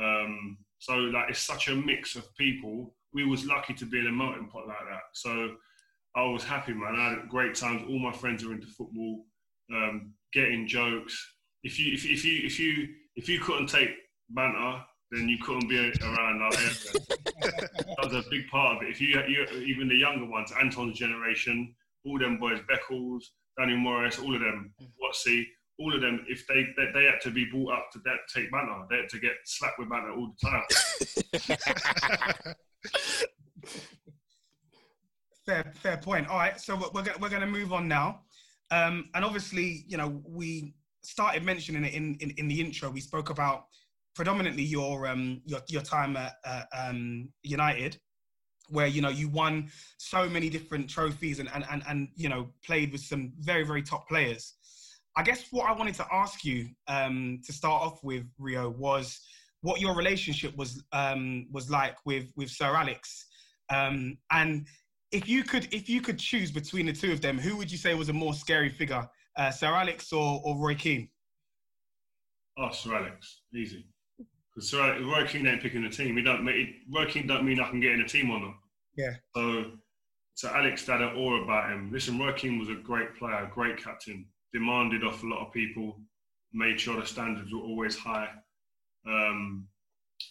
Um, 0.00 0.56
so 0.78 0.94
like 0.94 1.28
it's 1.28 1.40
such 1.40 1.68
a 1.68 1.74
mix 1.74 2.16
of 2.16 2.34
people. 2.36 2.94
We 3.12 3.26
was 3.26 3.44
lucky 3.44 3.74
to 3.74 3.84
be 3.84 3.98
in 3.98 4.06
a 4.06 4.12
melting 4.12 4.48
pot 4.48 4.66
like 4.66 4.78
that. 4.90 5.02
So 5.12 5.56
I 6.16 6.24
was 6.24 6.42
happy, 6.42 6.72
man. 6.72 6.96
I 6.96 7.10
had 7.10 7.28
great 7.28 7.54
times. 7.54 7.82
All 7.86 7.98
my 7.98 8.12
friends 8.12 8.44
are 8.44 8.52
into 8.52 8.66
football, 8.66 9.26
um, 9.74 10.14
getting 10.32 10.66
jokes. 10.66 11.14
If 11.64 11.78
you 11.78 11.92
if, 11.92 12.06
if 12.06 12.24
you 12.24 12.46
if 12.46 12.58
you 12.58 12.88
if 13.14 13.28
you 13.28 13.40
couldn't 13.40 13.66
take 13.66 13.90
banter, 14.30 14.82
then 15.10 15.28
you 15.28 15.38
couldn't 15.38 15.68
be 15.68 15.78
around 16.02 16.42
our 16.42 16.52
area. 16.54 16.70
that 17.40 17.98
was 18.04 18.14
a 18.14 18.30
big 18.30 18.46
part 18.48 18.76
of 18.76 18.82
it. 18.82 18.90
If 18.90 19.00
you, 19.00 19.08
you 19.26 19.46
even 19.66 19.88
the 19.88 19.96
younger 19.96 20.26
ones, 20.26 20.52
Anton's 20.60 20.98
generation, 20.98 21.74
all 22.04 22.18
them 22.18 22.38
boys, 22.38 22.60
Beckles, 22.70 23.22
Danny 23.58 23.76
Morris, 23.76 24.18
all 24.18 24.34
of 24.34 24.40
them, 24.40 24.72
Watsy, 25.02 25.46
all 25.78 25.94
of 25.94 26.00
them, 26.00 26.24
if 26.28 26.46
they, 26.46 26.66
they, 26.76 26.90
they 26.92 27.04
had 27.04 27.20
to 27.22 27.30
be 27.30 27.46
brought 27.46 27.72
up 27.72 27.90
to 27.92 28.00
that 28.00 28.18
take 28.34 28.50
banner, 28.50 28.84
they 28.90 28.98
had 28.98 29.08
to 29.08 29.18
get 29.18 29.32
slapped 29.44 29.78
with 29.78 29.88
banner 29.88 30.10
all 30.10 30.34
the 30.40 30.48
time. 30.48 30.64
fair, 35.46 35.72
fair 35.76 35.96
point. 35.96 36.28
All 36.28 36.36
right, 36.36 36.60
so 36.60 36.76
we're 36.92 37.02
gonna, 37.02 37.18
we're 37.20 37.30
going 37.30 37.40
to 37.40 37.46
move 37.46 37.72
on 37.72 37.88
now, 37.88 38.20
um, 38.70 39.08
and 39.14 39.24
obviously, 39.24 39.84
you 39.86 39.96
know, 39.96 40.20
we 40.26 40.74
started 41.02 41.42
mentioning 41.44 41.84
it 41.84 41.94
in, 41.94 42.16
in, 42.20 42.30
in 42.32 42.48
the 42.48 42.60
intro. 42.60 42.90
We 42.90 43.00
spoke 43.00 43.30
about 43.30 43.66
predominantly 44.18 44.64
your 44.64 45.06
um, 45.06 45.40
your 45.46 45.60
your 45.68 45.80
time 45.80 46.16
at 46.16 46.32
uh, 46.44 46.64
um, 46.76 47.28
United, 47.44 47.96
where 48.68 48.88
you 48.88 49.00
know 49.00 49.10
you 49.10 49.28
won 49.28 49.70
so 49.96 50.28
many 50.28 50.50
different 50.50 50.90
trophies 50.90 51.38
and, 51.38 51.48
and 51.54 51.64
and 51.70 51.84
and 51.88 52.08
you 52.16 52.28
know 52.28 52.48
played 52.66 52.90
with 52.90 53.00
some 53.00 53.32
very 53.38 53.64
very 53.64 53.80
top 53.80 54.08
players. 54.08 54.54
I 55.16 55.22
guess 55.22 55.46
what 55.52 55.70
I 55.70 55.72
wanted 55.72 55.94
to 55.94 56.06
ask 56.12 56.44
you 56.44 56.68
um, 56.88 57.40
to 57.46 57.52
start 57.52 57.80
off 57.80 58.02
with, 58.02 58.24
Rio, 58.38 58.70
was 58.70 59.20
what 59.62 59.80
your 59.80 59.94
relationship 59.94 60.56
was 60.56 60.82
um, 60.92 61.46
was 61.52 61.70
like 61.70 61.94
with 62.04 62.32
with 62.34 62.50
Sir 62.50 62.74
Alex, 62.74 63.26
um, 63.70 64.18
and 64.32 64.66
if 65.12 65.28
you 65.28 65.44
could 65.44 65.72
if 65.72 65.88
you 65.88 66.00
could 66.00 66.18
choose 66.18 66.50
between 66.50 66.86
the 66.86 66.92
two 66.92 67.12
of 67.12 67.20
them, 67.20 67.38
who 67.38 67.56
would 67.56 67.70
you 67.70 67.78
say 67.78 67.94
was 67.94 68.08
a 68.08 68.12
more 68.24 68.34
scary 68.34 68.68
figure, 68.68 69.08
uh, 69.36 69.52
Sir 69.52 69.68
Alex 69.68 70.12
or, 70.12 70.42
or 70.44 70.58
Roy 70.58 70.74
Keane? 70.74 71.08
Oh, 72.58 72.72
Sir 72.72 72.96
Alex, 72.96 73.42
easy. 73.54 73.86
Because 74.58 74.70
Sir 74.70 74.82
Alex, 74.82 75.04
Roy 75.04 75.24
Keane 75.24 75.46
ain't 75.46 75.62
picking 75.62 75.84
a 75.84 75.90
team. 75.90 76.16
He 76.16 76.22
don't. 76.24 76.44
Roy 76.44 77.06
Keane 77.06 77.28
don't 77.28 77.44
mean 77.44 77.60
I 77.60 77.70
can 77.70 77.78
get 77.78 77.92
in 77.92 78.00
a 78.00 78.08
team 78.08 78.28
or 78.28 78.40
not. 78.40 78.54
Yeah. 78.96 79.14
So, 79.36 79.66
so 80.34 80.48
Alex 80.48 80.84
had 80.84 81.00
an 81.00 81.16
aura 81.16 81.44
about 81.44 81.70
him. 81.70 81.92
Listen, 81.92 82.18
Roy 82.18 82.32
Keane 82.32 82.58
was 82.58 82.68
a 82.68 82.74
great 82.74 83.14
player, 83.16 83.48
great 83.54 83.82
captain 83.82 84.26
demanded 84.52 85.04
off 85.04 85.22
a 85.22 85.26
lot 85.26 85.46
of 85.46 85.52
people, 85.52 86.00
made 86.52 86.80
sure 86.80 86.98
the 86.98 87.06
standards 87.06 87.52
were 87.52 87.60
always 87.60 87.96
high. 87.96 88.30
Um, 89.06 89.68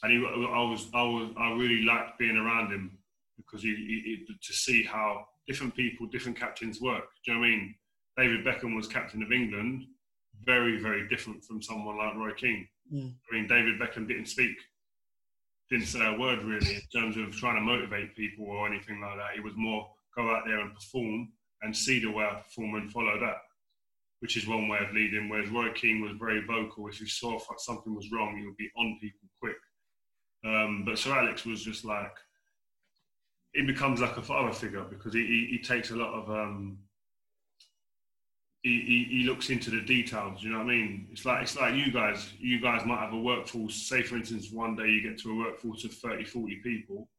and 0.04 0.12
he, 0.12 0.18
I 0.18 0.64
was, 0.64 0.88
I 0.94 1.04
was, 1.04 1.32
I 1.38 1.52
really 1.54 1.86
liked 1.86 2.20
being 2.20 2.36
around 2.36 2.74
him 2.74 2.98
because 3.38 3.64
he, 3.64 3.70
he, 3.70 4.26
to 4.26 4.54
see 4.54 4.84
how 4.84 5.26
different 5.48 5.74
people, 5.74 6.06
different 6.08 6.38
captains 6.38 6.82
work. 6.82 7.06
Do 7.24 7.32
you 7.32 7.34
know 7.36 7.40
what 7.40 7.46
I 7.46 7.50
mean? 7.50 7.76
David 8.18 8.46
Beckham 8.46 8.76
was 8.76 8.88
captain 8.88 9.24
of 9.24 9.32
England, 9.32 9.86
very, 10.44 10.82
very 10.82 11.08
different 11.08 11.46
from 11.46 11.62
someone 11.62 11.98
like 11.98 12.16
Roy 12.16 12.34
Keane. 12.34 12.68
Mm. 12.94 13.14
I 13.32 13.36
mean, 13.36 13.48
David 13.48 13.80
Beckham 13.80 14.08
didn't 14.08 14.28
speak, 14.28 14.56
didn't 15.70 15.88
say 15.88 16.06
a 16.06 16.18
word 16.18 16.44
really 16.44 16.76
in 16.76 16.82
terms 16.94 17.18
of 17.18 17.36
trying 17.36 17.56
to 17.56 17.62
motivate 17.62 18.16
people 18.16 18.46
or 18.46 18.68
anything 18.68 19.02
like 19.02 19.18
that. 19.18 19.36
He 19.36 19.42
was 19.42 19.54
more 19.56 19.90
go 20.16 20.36
out 20.36 20.44
there 20.46 20.60
and 20.60 20.74
perform 20.74 21.30
and 21.62 21.76
see 21.76 22.00
the 22.00 22.12
way 22.12 22.24
I 22.24 22.42
perform 22.42 22.76
and 22.76 22.92
follow 22.92 23.20
that 23.20 23.38
which 24.20 24.38
is 24.38 24.48
one 24.48 24.68
way 24.68 24.80
of 24.80 24.94
leading. 24.94 25.30
Whereas 25.30 25.50
Roy 25.50 25.72
Keane 25.74 26.02
was 26.02 26.14
very 26.20 26.42
vocal. 26.46 26.88
If 26.88 26.98
he 26.98 27.08
saw 27.08 27.40
something 27.58 27.96
was 27.96 28.12
wrong, 28.12 28.38
he 28.38 28.46
would 28.46 28.58
be 28.58 28.72
on 28.78 28.98
people 29.00 29.30
quick. 29.40 29.58
Um, 30.46 30.84
but 30.86 30.98
Sir 30.98 31.14
Alex 31.14 31.46
was 31.46 31.64
just 31.64 31.86
like, 31.86 32.14
he 33.54 33.64
becomes 33.64 34.02
like 34.02 34.18
a 34.18 34.22
father 34.22 34.54
figure 34.54 34.84
because 34.84 35.14
he, 35.14 35.26
he, 35.26 35.48
he 35.52 35.64
takes 35.64 35.92
a 35.92 35.96
lot 35.96 36.14
of, 36.14 36.30
um, 36.30 36.78
he, 38.68 39.08
he, 39.10 39.24
looks 39.24 39.50
into 39.50 39.70
the 39.70 39.82
details. 39.82 40.44
You 40.44 40.52
know 40.52 40.60
what 40.60 40.68
I 40.68 40.76
mean? 40.76 41.08
It's 41.12 41.26
like 41.26 41.44
it's 41.44 41.56
like 41.56 41.76
you 41.76 41.92
guys. 41.92 42.34
You 42.40 42.60
guys 42.62 42.86
might 42.86 43.00
have 43.00 43.14
a 43.14 43.20
workforce. 43.20 43.76
Say, 43.76 44.04
for 44.04 44.16
instance, 44.16 44.52
one 44.52 44.76
day 44.76 44.88
you 44.88 45.02
get 45.02 45.20
to 45.20 45.32
a 45.32 45.36
workforce 45.36 45.84
of 45.86 45.94
30, 45.94 46.26
40 46.26 46.56
people, 46.64 47.10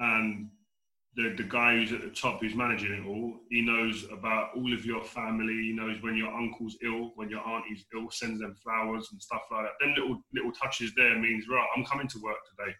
and 0.00 0.48
the, 1.14 1.34
the 1.36 1.42
guy 1.42 1.76
who's 1.76 1.92
at 1.92 2.00
the 2.00 2.10
top 2.10 2.40
who's 2.40 2.54
managing 2.54 2.92
it 2.92 3.06
all, 3.06 3.40
he 3.50 3.60
knows 3.60 4.06
about 4.10 4.50
all 4.56 4.72
of 4.72 4.86
your 4.86 5.04
family. 5.04 5.52
He 5.52 5.72
knows 5.72 6.00
when 6.00 6.16
your 6.16 6.32
uncle's 6.32 6.76
ill, 6.82 7.12
when 7.16 7.28
your 7.28 7.46
auntie's 7.46 7.84
ill, 7.94 8.10
sends 8.10 8.40
them 8.40 8.56
flowers 8.62 9.08
and 9.12 9.20
stuff 9.20 9.42
like 9.50 9.64
that. 9.64 9.72
Then 9.80 9.94
little 9.94 10.22
little 10.32 10.52
touches 10.52 10.92
there 10.96 11.18
means 11.18 11.46
right. 11.48 11.66
I'm 11.76 11.84
coming 11.84 12.08
to 12.08 12.18
work 12.20 12.38
today, 12.48 12.74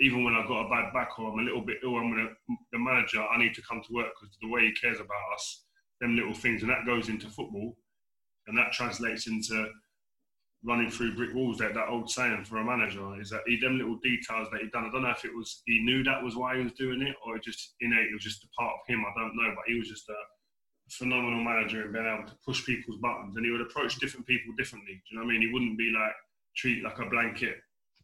even 0.00 0.24
when 0.24 0.34
I've 0.34 0.48
got 0.48 0.66
a 0.66 0.68
bad 0.68 0.92
back 0.92 1.18
or 1.18 1.32
I'm 1.32 1.38
a 1.38 1.42
little 1.42 1.64
bit 1.64 1.78
ill. 1.84 1.96
I'm 1.96 2.10
gonna 2.10 2.30
the 2.72 2.78
manager. 2.78 3.22
I 3.22 3.38
need 3.38 3.54
to 3.54 3.62
come 3.62 3.80
to 3.86 3.94
work 3.94 4.08
because 4.20 4.36
the 4.42 4.48
way 4.48 4.62
he 4.62 4.72
cares 4.72 4.98
about 4.98 5.34
us, 5.34 5.66
them 6.00 6.16
little 6.16 6.34
things, 6.34 6.62
and 6.62 6.70
that 6.70 6.86
goes 6.86 7.08
into 7.08 7.28
football, 7.28 7.76
and 8.46 8.56
that 8.56 8.72
translates 8.72 9.26
into 9.26 9.68
running 10.64 10.90
through 10.90 11.14
brick 11.14 11.34
walls. 11.34 11.58
That 11.58 11.74
that 11.74 11.88
old 11.88 12.10
saying 12.10 12.44
for 12.44 12.58
a 12.58 12.64
manager 12.64 13.20
is 13.20 13.30
that 13.30 13.42
he 13.46 13.60
them 13.60 13.78
little 13.78 13.98
details 14.02 14.48
that 14.52 14.60
he 14.60 14.68
done. 14.68 14.86
I 14.86 14.90
don't 14.90 15.02
know 15.02 15.10
if 15.10 15.24
it 15.24 15.34
was 15.36 15.62
he 15.66 15.80
knew 15.80 16.02
that 16.04 16.22
was 16.22 16.36
why 16.36 16.56
he 16.56 16.64
was 16.64 16.72
doing 16.72 17.02
it, 17.02 17.16
or 17.24 17.38
just 17.38 17.74
innate. 17.80 18.10
It 18.10 18.14
was 18.14 18.24
just 18.24 18.44
a 18.44 18.48
part 18.58 18.74
of 18.74 18.92
him. 18.92 19.04
I 19.04 19.20
don't 19.20 19.36
know, 19.36 19.52
but 19.54 19.64
he 19.66 19.78
was 19.78 19.88
just 19.88 20.08
a 20.08 20.16
phenomenal 20.90 21.44
manager 21.44 21.82
and 21.82 21.92
being 21.92 22.06
able 22.06 22.28
to 22.28 22.36
push 22.44 22.64
people's 22.64 22.98
buttons. 23.00 23.36
And 23.36 23.44
he 23.44 23.52
would 23.52 23.60
approach 23.60 23.98
different 23.98 24.26
people 24.26 24.54
differently. 24.56 24.94
Do 24.94 25.00
you 25.10 25.18
know 25.18 25.24
what 25.24 25.30
I 25.30 25.32
mean? 25.34 25.48
He 25.48 25.52
wouldn't 25.52 25.78
be 25.78 25.92
like 25.94 26.12
treat 26.56 26.82
like 26.82 26.98
a 26.98 27.06
blanket. 27.06 27.56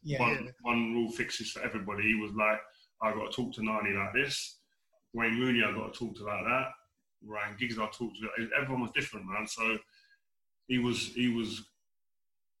Yeah, 0.03 0.19
one, 0.19 0.45
yeah. 0.45 0.51
one 0.61 0.93
rule 0.93 1.11
fixes 1.11 1.51
for 1.51 1.63
everybody. 1.63 2.03
He 2.03 2.13
was 2.13 2.31
like, 2.33 2.59
I 3.01 3.11
got 3.11 3.31
to 3.31 3.35
talk 3.35 3.53
to 3.55 3.63
Nani 3.63 3.91
like 3.91 4.13
this. 4.13 4.59
Wayne 5.13 5.39
Rooney, 5.39 5.63
I 5.63 5.71
got 5.71 5.93
to 5.93 5.99
talk 5.99 6.15
to 6.17 6.23
like 6.25 6.45
that. 6.45 6.67
Ryan 7.23 7.55
Giggs 7.59 7.77
I 7.77 7.85
talked 7.87 8.17
to, 8.17 8.49
everyone 8.59 8.81
was 8.81 8.91
different, 8.95 9.25
man. 9.27 9.47
So 9.47 9.77
he 10.67 10.79
was 10.79 11.13
he 11.15 11.29
was 11.29 11.63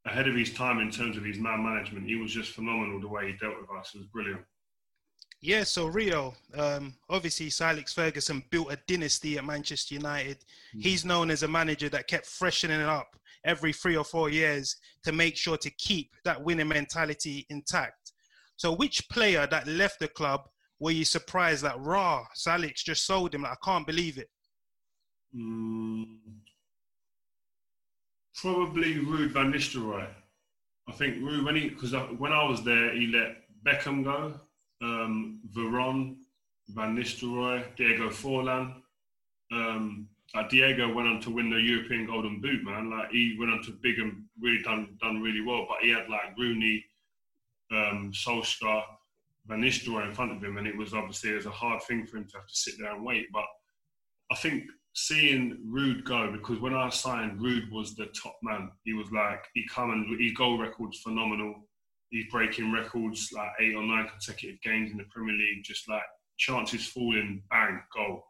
ahead 0.05 0.27
of 0.27 0.35
his 0.35 0.53
time 0.53 0.79
in 0.79 0.91
terms 0.91 1.17
of 1.17 1.23
his 1.23 1.39
man 1.39 1.63
management. 1.63 2.07
He 2.07 2.15
was 2.15 2.31
just 2.31 2.51
phenomenal 2.51 2.99
the 2.99 3.07
way 3.07 3.27
he 3.27 3.37
dealt 3.37 3.59
with 3.59 3.69
us. 3.71 3.91
It 3.93 3.99
was 3.99 4.07
brilliant. 4.07 4.41
Yeah, 5.41 5.63
so 5.63 5.85
Rio, 5.85 6.33
um, 6.57 6.95
obviously 7.09 7.49
Sir 7.49 7.65
Alex 7.65 7.93
Ferguson 7.93 8.43
built 8.49 8.71
a 8.71 8.79
dynasty 8.87 9.37
at 9.37 9.45
Manchester 9.45 9.93
United. 9.95 10.37
Mm. 10.75 10.81
He's 10.81 11.05
known 11.05 11.29
as 11.29 11.43
a 11.43 11.47
manager 11.47 11.89
that 11.89 12.07
kept 12.07 12.25
freshening 12.25 12.79
it 12.79 12.87
up 12.87 13.15
every 13.43 13.71
three 13.71 13.95
or 13.95 14.03
four 14.03 14.29
years 14.29 14.77
to 15.03 15.11
make 15.11 15.35
sure 15.37 15.57
to 15.57 15.69
keep 15.71 16.11
that 16.23 16.43
winning 16.43 16.67
mentality 16.67 17.45
intact. 17.49 18.13
So, 18.55 18.73
which 18.73 19.07
player 19.09 19.47
that 19.47 19.67
left 19.67 19.99
the 19.99 20.07
club 20.07 20.47
were 20.79 20.91
you 20.91 21.05
surprised 21.05 21.63
that 21.63 21.79
raw 21.79 22.25
Sir 22.33 22.51
Alex 22.51 22.83
just 22.83 23.05
sold 23.05 23.35
him? 23.35 23.43
Like, 23.43 23.51
I 23.51 23.65
can't 23.65 23.85
believe 23.85 24.17
it. 24.17 24.29
Mm, 25.35 26.05
probably 28.35 28.95
Ruud 28.95 29.31
van 29.31 29.51
Nistelrooy. 29.51 30.07
I 30.87 30.91
think 30.91 31.17
Ruud 31.17 31.43
when 31.43 31.55
he 31.55 31.69
because 31.69 31.93
when 32.17 32.31
I 32.31 32.43
was 32.47 32.63
there, 32.63 32.93
he 32.93 33.07
let 33.07 33.37
Beckham 33.65 34.03
go, 34.03 34.39
um, 34.81 35.41
Veron, 35.53 36.17
Van 36.69 36.95
Nistelrooy, 36.95 37.63
Diego 37.75 38.09
Forlan. 38.09 38.81
Um, 39.51 40.07
Diego 40.49 40.93
went 40.93 41.07
on 41.07 41.21
to 41.21 41.29
win 41.29 41.49
the 41.49 41.57
European 41.57 42.05
Golden 42.05 42.41
Boot, 42.41 42.63
man. 42.63 42.89
Like 42.89 43.11
he 43.11 43.35
went 43.39 43.51
on 43.51 43.63
to 43.63 43.71
big 43.71 43.99
and 43.99 44.23
really 44.39 44.61
done 44.63 44.97
done 45.01 45.21
really 45.21 45.41
well. 45.41 45.65
But 45.67 45.81
he 45.81 45.89
had 45.89 46.09
like 46.09 46.37
Rooney, 46.37 46.83
um, 47.71 48.11
Solskjaer, 48.13 48.83
Van 49.47 49.61
Nistelrooy 49.61 50.07
in 50.07 50.13
front 50.13 50.31
of 50.31 50.43
him, 50.43 50.57
and 50.57 50.67
it 50.67 50.77
was 50.77 50.93
obviously 50.93 51.31
it 51.31 51.35
was 51.35 51.45
a 51.45 51.51
hard 51.51 51.81
thing 51.83 52.05
for 52.05 52.17
him 52.17 52.25
to 52.25 52.37
have 52.37 52.47
to 52.47 52.55
sit 52.55 52.75
there 52.79 52.93
and 52.93 53.03
wait. 53.03 53.27
But 53.31 53.45
I 54.31 54.35
think 54.35 54.63
seeing 54.95 55.57
Ruud 55.67 56.05
go 56.05 56.31
because 56.31 56.59
when 56.59 56.73
I 56.73 56.89
signed, 56.89 57.39
Ruud 57.39 57.69
was 57.71 57.95
the 57.95 58.07
top 58.07 58.37
man. 58.41 58.71
He 58.83 58.93
was 58.93 59.11
like 59.11 59.43
he 59.53 59.67
come 59.67 59.91
and 59.91 60.19
his 60.19 60.31
goal 60.33 60.57
record's 60.57 61.01
phenomenal. 61.01 61.67
He's 62.09 62.31
breaking 62.31 62.71
records 62.71 63.29
like 63.33 63.51
eight 63.59 63.75
or 63.75 63.83
nine 63.83 64.07
consecutive 64.07 64.61
games 64.61 64.91
in 64.91 64.97
the 64.97 65.03
Premier 65.11 65.35
League. 65.35 65.63
Just 65.63 65.89
like 65.89 66.03
chances 66.37 66.87
falling, 66.87 67.43
bang, 67.49 67.81
goal, 67.93 68.23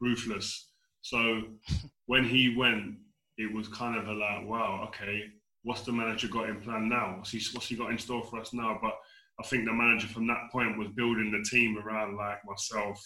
ruthless. 0.00 0.70
So 1.02 1.42
when 2.06 2.24
he 2.24 2.56
went, 2.56 2.94
it 3.36 3.52
was 3.52 3.66
kind 3.68 3.96
of 3.96 4.06
a 4.06 4.12
like, 4.12 4.46
wow, 4.46 4.84
okay, 4.88 5.24
what's 5.64 5.82
the 5.82 5.92
manager 5.92 6.28
got 6.28 6.48
in 6.48 6.60
plan 6.60 6.88
now? 6.88 7.16
What's 7.18 7.30
he, 7.30 7.40
what's 7.52 7.66
he 7.66 7.76
got 7.76 7.90
in 7.90 7.98
store 7.98 8.22
for 8.24 8.38
us 8.38 8.52
now? 8.52 8.78
But 8.80 8.94
I 9.40 9.46
think 9.46 9.64
the 9.64 9.72
manager 9.72 10.06
from 10.06 10.28
that 10.28 10.50
point 10.52 10.78
was 10.78 10.88
building 10.94 11.32
the 11.32 11.42
team 11.48 11.78
around 11.78 12.16
like 12.16 12.38
myself, 12.44 13.02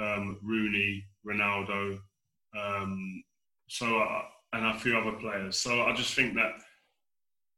um, 0.00 0.38
Rooney, 0.42 1.04
Ronaldo, 1.26 1.98
um, 2.56 3.22
so 3.68 3.98
uh, 3.98 4.22
and 4.52 4.66
a 4.66 4.78
few 4.78 4.96
other 4.96 5.12
players. 5.12 5.58
So 5.58 5.82
I 5.82 5.94
just 5.94 6.14
think 6.14 6.34
that 6.34 6.52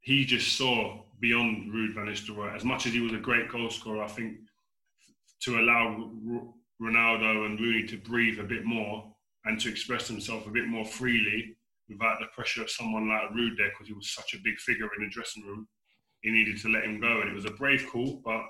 he 0.01 0.25
just 0.25 0.57
saw 0.57 1.03
beyond 1.21 1.73
Ruud 1.73 1.95
van 1.95 2.07
Nistelrooy. 2.07 2.55
As 2.55 2.65
much 2.65 2.87
as 2.87 2.93
he 2.93 3.01
was 3.01 3.13
a 3.13 3.19
great 3.19 3.51
goal 3.51 3.71
scorer, 3.71 4.03
I 4.03 4.09
think 4.09 4.39
to 5.43 5.59
allow 5.59 6.11
Ronaldo 6.81 7.47
and 7.47 7.61
Rooney 7.61 7.87
to 7.89 7.97
breathe 7.99 8.41
a 8.41 8.45
bit 8.45 8.65
more 8.65 9.13
and 9.45 9.61
to 9.61 9.69
express 9.69 10.09
himself 10.09 10.47
a 10.47 10.51
bit 10.51 10.67
more 10.67 10.85
freely 10.85 11.57
without 11.89 12.19
the 12.21 12.27
pressure 12.35 12.63
of 12.63 12.71
someone 12.71 13.09
like 13.09 13.31
Ruud 13.31 13.57
there, 13.57 13.71
because 13.71 13.89
he 13.89 13.93
was 13.93 14.13
such 14.13 14.35
a 14.35 14.43
big 14.43 14.59
figure 14.59 14.89
in 14.97 15.05
the 15.05 15.11
dressing 15.11 15.45
room. 15.45 15.67
He 16.23 16.31
needed 16.31 16.59
to 16.61 16.69
let 16.69 16.85
him 16.85 17.01
go, 17.01 17.21
and 17.21 17.31
it 17.31 17.35
was 17.35 17.47
a 17.47 17.51
brave 17.51 17.87
call, 17.91 18.21
but 18.25 18.43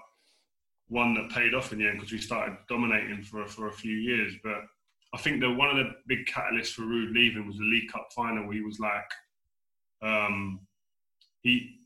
one 0.88 1.14
that 1.14 1.30
paid 1.30 1.54
off 1.54 1.72
in 1.72 1.78
the 1.78 1.88
end 1.88 1.98
because 1.98 2.12
we 2.12 2.18
started 2.18 2.56
dominating 2.68 3.22
for 3.22 3.46
for 3.46 3.68
a 3.68 3.72
few 3.72 3.96
years. 3.96 4.34
But 4.42 4.62
I 5.12 5.18
think 5.18 5.40
that 5.40 5.50
one 5.50 5.70
of 5.70 5.76
the 5.76 5.92
big 6.06 6.26
catalysts 6.26 6.72
for 6.72 6.82
Ruud 6.82 7.12
leaving 7.12 7.46
was 7.46 7.56
the 7.56 7.64
League 7.64 7.90
Cup 7.90 8.08
final, 8.14 8.46
where 8.46 8.54
he 8.54 8.62
was 8.62 8.78
like, 8.78 9.10
um, 10.02 10.60
he 11.42 11.78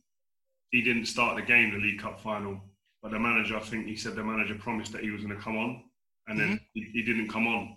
he 0.70 0.82
didn't 0.82 1.06
start 1.06 1.36
the 1.36 1.42
game, 1.42 1.72
the 1.72 1.78
League 1.78 2.00
Cup 2.00 2.20
final, 2.20 2.60
but 3.02 3.12
the 3.12 3.18
manager, 3.18 3.56
I 3.56 3.60
think 3.60 3.86
he 3.86 3.96
said 3.96 4.16
the 4.16 4.24
manager 4.24 4.56
promised 4.56 4.92
that 4.92 5.02
he 5.02 5.10
was 5.10 5.22
going 5.22 5.36
to 5.36 5.42
come 5.42 5.56
on, 5.56 5.84
and 6.26 6.38
then 6.38 6.48
mm-hmm. 6.48 6.64
he, 6.74 6.90
he, 6.92 7.02
didn't 7.02 7.28
come 7.28 7.46
on 7.46 7.76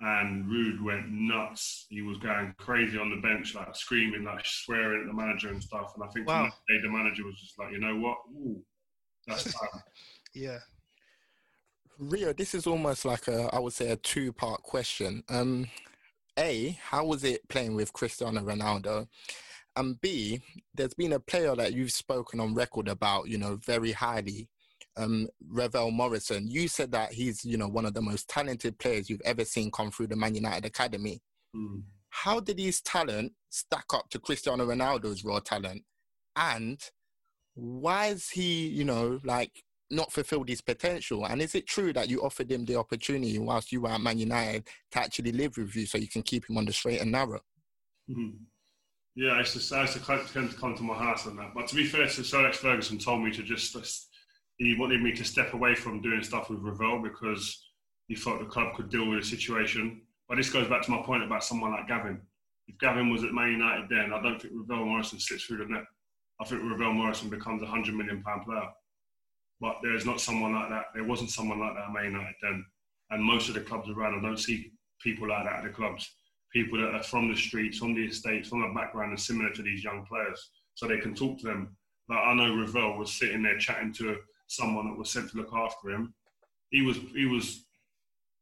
and 0.00 0.44
Ruud 0.46 0.82
went 0.82 1.10
nuts. 1.10 1.86
He 1.88 2.02
was 2.02 2.18
going 2.18 2.54
crazy 2.58 2.98
on 2.98 3.10
the 3.10 3.16
bench, 3.16 3.54
like 3.54 3.74
screaming, 3.74 4.24
like 4.24 4.44
swearing 4.44 5.02
at 5.02 5.06
the 5.06 5.14
manager 5.14 5.48
and 5.48 5.62
stuff. 5.62 5.92
And 5.94 6.04
I 6.04 6.08
think 6.08 6.28
wow. 6.28 6.44
day, 6.44 6.80
the 6.82 6.90
manager 6.90 7.24
was 7.24 7.40
just 7.40 7.58
like, 7.58 7.72
you 7.72 7.78
know 7.78 7.96
what? 7.96 8.18
Ooh, 8.32 8.62
that's 9.26 9.44
time. 9.54 9.82
yeah. 10.34 10.58
Rio, 11.98 12.32
this 12.32 12.54
is 12.54 12.66
almost 12.66 13.04
like 13.04 13.28
a, 13.28 13.48
I 13.54 13.58
would 13.58 13.72
say, 13.72 13.90
a 13.90 13.96
two-part 13.96 14.62
question. 14.62 15.22
Um, 15.28 15.68
a, 16.38 16.78
how 16.82 17.06
was 17.06 17.24
it 17.24 17.48
playing 17.48 17.74
with 17.74 17.92
Cristiano 17.92 18.40
Ronaldo? 18.40 19.06
And 19.76 20.00
B, 20.00 20.40
there's 20.74 20.94
been 20.94 21.12
a 21.12 21.20
player 21.20 21.54
that 21.56 21.72
you've 21.72 21.92
spoken 21.92 22.40
on 22.40 22.54
record 22.54 22.88
about, 22.88 23.28
you 23.28 23.38
know, 23.38 23.56
very 23.56 23.92
highly 23.92 24.48
um, 24.96 25.28
Ravel 25.48 25.90
Morrison, 25.90 26.46
you 26.48 26.68
said 26.68 26.92
that 26.92 27.12
he's, 27.12 27.44
you 27.44 27.56
know, 27.56 27.68
one 27.68 27.86
of 27.86 27.94
the 27.94 28.02
most 28.02 28.28
talented 28.28 28.78
players 28.78 29.10
you've 29.10 29.22
ever 29.24 29.44
seen 29.44 29.70
come 29.70 29.90
through 29.90 30.08
the 30.08 30.16
Man 30.16 30.34
United 30.34 30.64
academy. 30.64 31.20
Mm. 31.54 31.82
How 32.10 32.40
did 32.40 32.58
his 32.58 32.80
talent 32.80 33.32
stack 33.50 33.86
up 33.92 34.08
to 34.10 34.20
Cristiano 34.20 34.66
Ronaldo's 34.66 35.24
raw 35.24 35.40
talent? 35.40 35.82
And 36.36 36.80
why 37.54 38.06
is 38.06 38.30
he, 38.30 38.68
you 38.68 38.84
know, 38.84 39.20
like 39.24 39.64
not 39.90 40.12
fulfilled 40.12 40.48
his 40.48 40.60
potential? 40.60 41.26
And 41.26 41.40
is 41.42 41.54
it 41.54 41.66
true 41.66 41.92
that 41.92 42.08
you 42.08 42.22
offered 42.22 42.50
him 42.50 42.64
the 42.64 42.76
opportunity 42.76 43.38
whilst 43.38 43.72
you 43.72 43.82
were 43.82 43.90
at 43.90 44.00
Man 44.00 44.18
United 44.18 44.68
to 44.92 44.98
actually 44.98 45.32
live 45.32 45.56
with 45.56 45.74
you 45.76 45.86
so 45.86 45.98
you 45.98 46.08
can 46.08 46.22
keep 46.22 46.48
him 46.48 46.56
on 46.56 46.64
the 46.64 46.72
straight 46.72 47.00
and 47.00 47.12
narrow? 47.12 47.40
Mm-hmm. 48.10 48.36
Yeah, 49.16 49.32
I 49.32 49.38
used, 49.40 49.68
to, 49.68 49.76
I 49.76 49.82
used 49.82 49.92
to 49.92 50.00
come 50.00 50.74
to 50.74 50.82
my 50.82 50.94
house 50.94 51.26
on 51.26 51.36
that. 51.36 51.52
But 51.54 51.68
to 51.68 51.76
be 51.76 51.84
fair, 51.84 52.08
Sir 52.08 52.40
Alex 52.40 52.58
Ferguson 52.58 52.98
told 52.98 53.22
me 53.22 53.30
to 53.30 53.42
just, 53.44 53.72
just 53.72 54.08
he 54.56 54.74
wanted 54.76 55.02
me 55.02 55.12
to 55.12 55.24
step 55.24 55.54
away 55.54 55.74
from 55.74 56.02
doing 56.02 56.22
stuff 56.22 56.50
with 56.50 56.60
Ravel 56.60 57.00
because 57.00 57.68
he 58.08 58.16
thought 58.16 58.40
the 58.40 58.46
club 58.46 58.74
could 58.74 58.90
deal 58.90 59.08
with 59.08 59.20
the 59.20 59.26
situation. 59.26 60.02
But 60.28 60.38
this 60.38 60.50
goes 60.50 60.68
back 60.68 60.82
to 60.82 60.90
my 60.90 61.02
point 61.02 61.22
about 61.22 61.44
someone 61.44 61.70
like 61.70 61.86
Gavin. 61.86 62.20
If 62.66 62.78
Gavin 62.78 63.10
was 63.10 63.22
at 63.22 63.32
Man 63.32 63.52
United 63.52 63.88
then, 63.88 64.12
I 64.12 64.22
don't 64.22 64.40
think 64.40 64.54
Ravel 64.56 64.86
Morrison 64.86 65.20
slips 65.20 65.44
through 65.44 65.58
the 65.58 65.66
net. 65.66 65.84
I 66.40 66.44
think 66.44 66.62
Ravel 66.62 66.94
Morrison 66.94 67.28
becomes 67.28 67.62
a 67.62 67.66
hundred 67.66 67.94
million 67.94 68.22
pound 68.22 68.44
player. 68.44 68.68
But 69.60 69.76
there's 69.82 70.04
not 70.04 70.20
someone 70.20 70.54
like 70.54 70.68
that. 70.70 70.86
There 70.94 71.04
wasn't 71.04 71.30
someone 71.30 71.60
like 71.60 71.74
that 71.74 71.84
at 71.84 71.92
Man 71.92 72.12
United 72.12 72.34
then. 72.42 72.64
And 73.10 73.22
most 73.22 73.48
of 73.48 73.54
the 73.54 73.60
clubs 73.60 73.88
around, 73.88 74.18
I 74.18 74.22
don't 74.22 74.38
see 74.38 74.72
people 75.00 75.28
like 75.28 75.44
that 75.44 75.56
at 75.56 75.64
the 75.64 75.70
clubs. 75.70 76.10
People 76.52 76.78
that 76.78 76.94
are 76.94 77.02
from 77.02 77.28
the 77.28 77.36
streets, 77.36 77.78
from 77.78 77.94
the 77.94 78.04
estates, 78.04 78.48
from 78.48 78.62
a 78.62 78.74
background 78.74 79.10
and 79.10 79.20
similar 79.20 79.50
to 79.50 79.62
these 79.62 79.84
young 79.84 80.04
players. 80.06 80.50
So 80.74 80.86
they 80.86 80.98
can 80.98 81.14
talk 81.14 81.38
to 81.40 81.46
them. 81.46 81.76
Like 82.08 82.18
I 82.18 82.34
know 82.34 82.56
Ravel 82.56 82.98
was 82.98 83.12
sitting 83.12 83.42
there 83.42 83.58
chatting 83.58 83.92
to 83.94 84.16
someone 84.46 84.88
that 84.88 84.98
was 84.98 85.10
sent 85.10 85.30
to 85.30 85.36
look 85.36 85.52
after 85.52 85.90
him. 85.90 86.14
He 86.70 86.82
was 86.82 86.98
he 87.14 87.26
was 87.26 87.64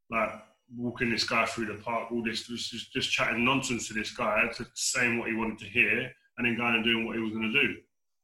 like 0.09 0.31
walking 0.75 1.09
this 1.09 1.23
guy 1.23 1.45
through 1.45 1.65
the 1.65 1.81
park, 1.81 2.11
all 2.11 2.23
this 2.23 2.47
just, 2.47 2.91
just 2.91 3.11
chatting 3.11 3.45
nonsense 3.45 3.87
to 3.87 3.93
this 3.93 4.11
guy, 4.11 4.43
saying 4.73 5.19
what 5.19 5.29
he 5.29 5.35
wanted 5.35 5.59
to 5.59 5.65
hear, 5.65 6.11
and 6.37 6.47
then 6.47 6.57
going 6.57 6.75
and 6.75 6.83
doing 6.83 7.05
what 7.05 7.15
he 7.15 7.21
was 7.21 7.31
going 7.31 7.51
to 7.51 7.61
do. 7.61 7.75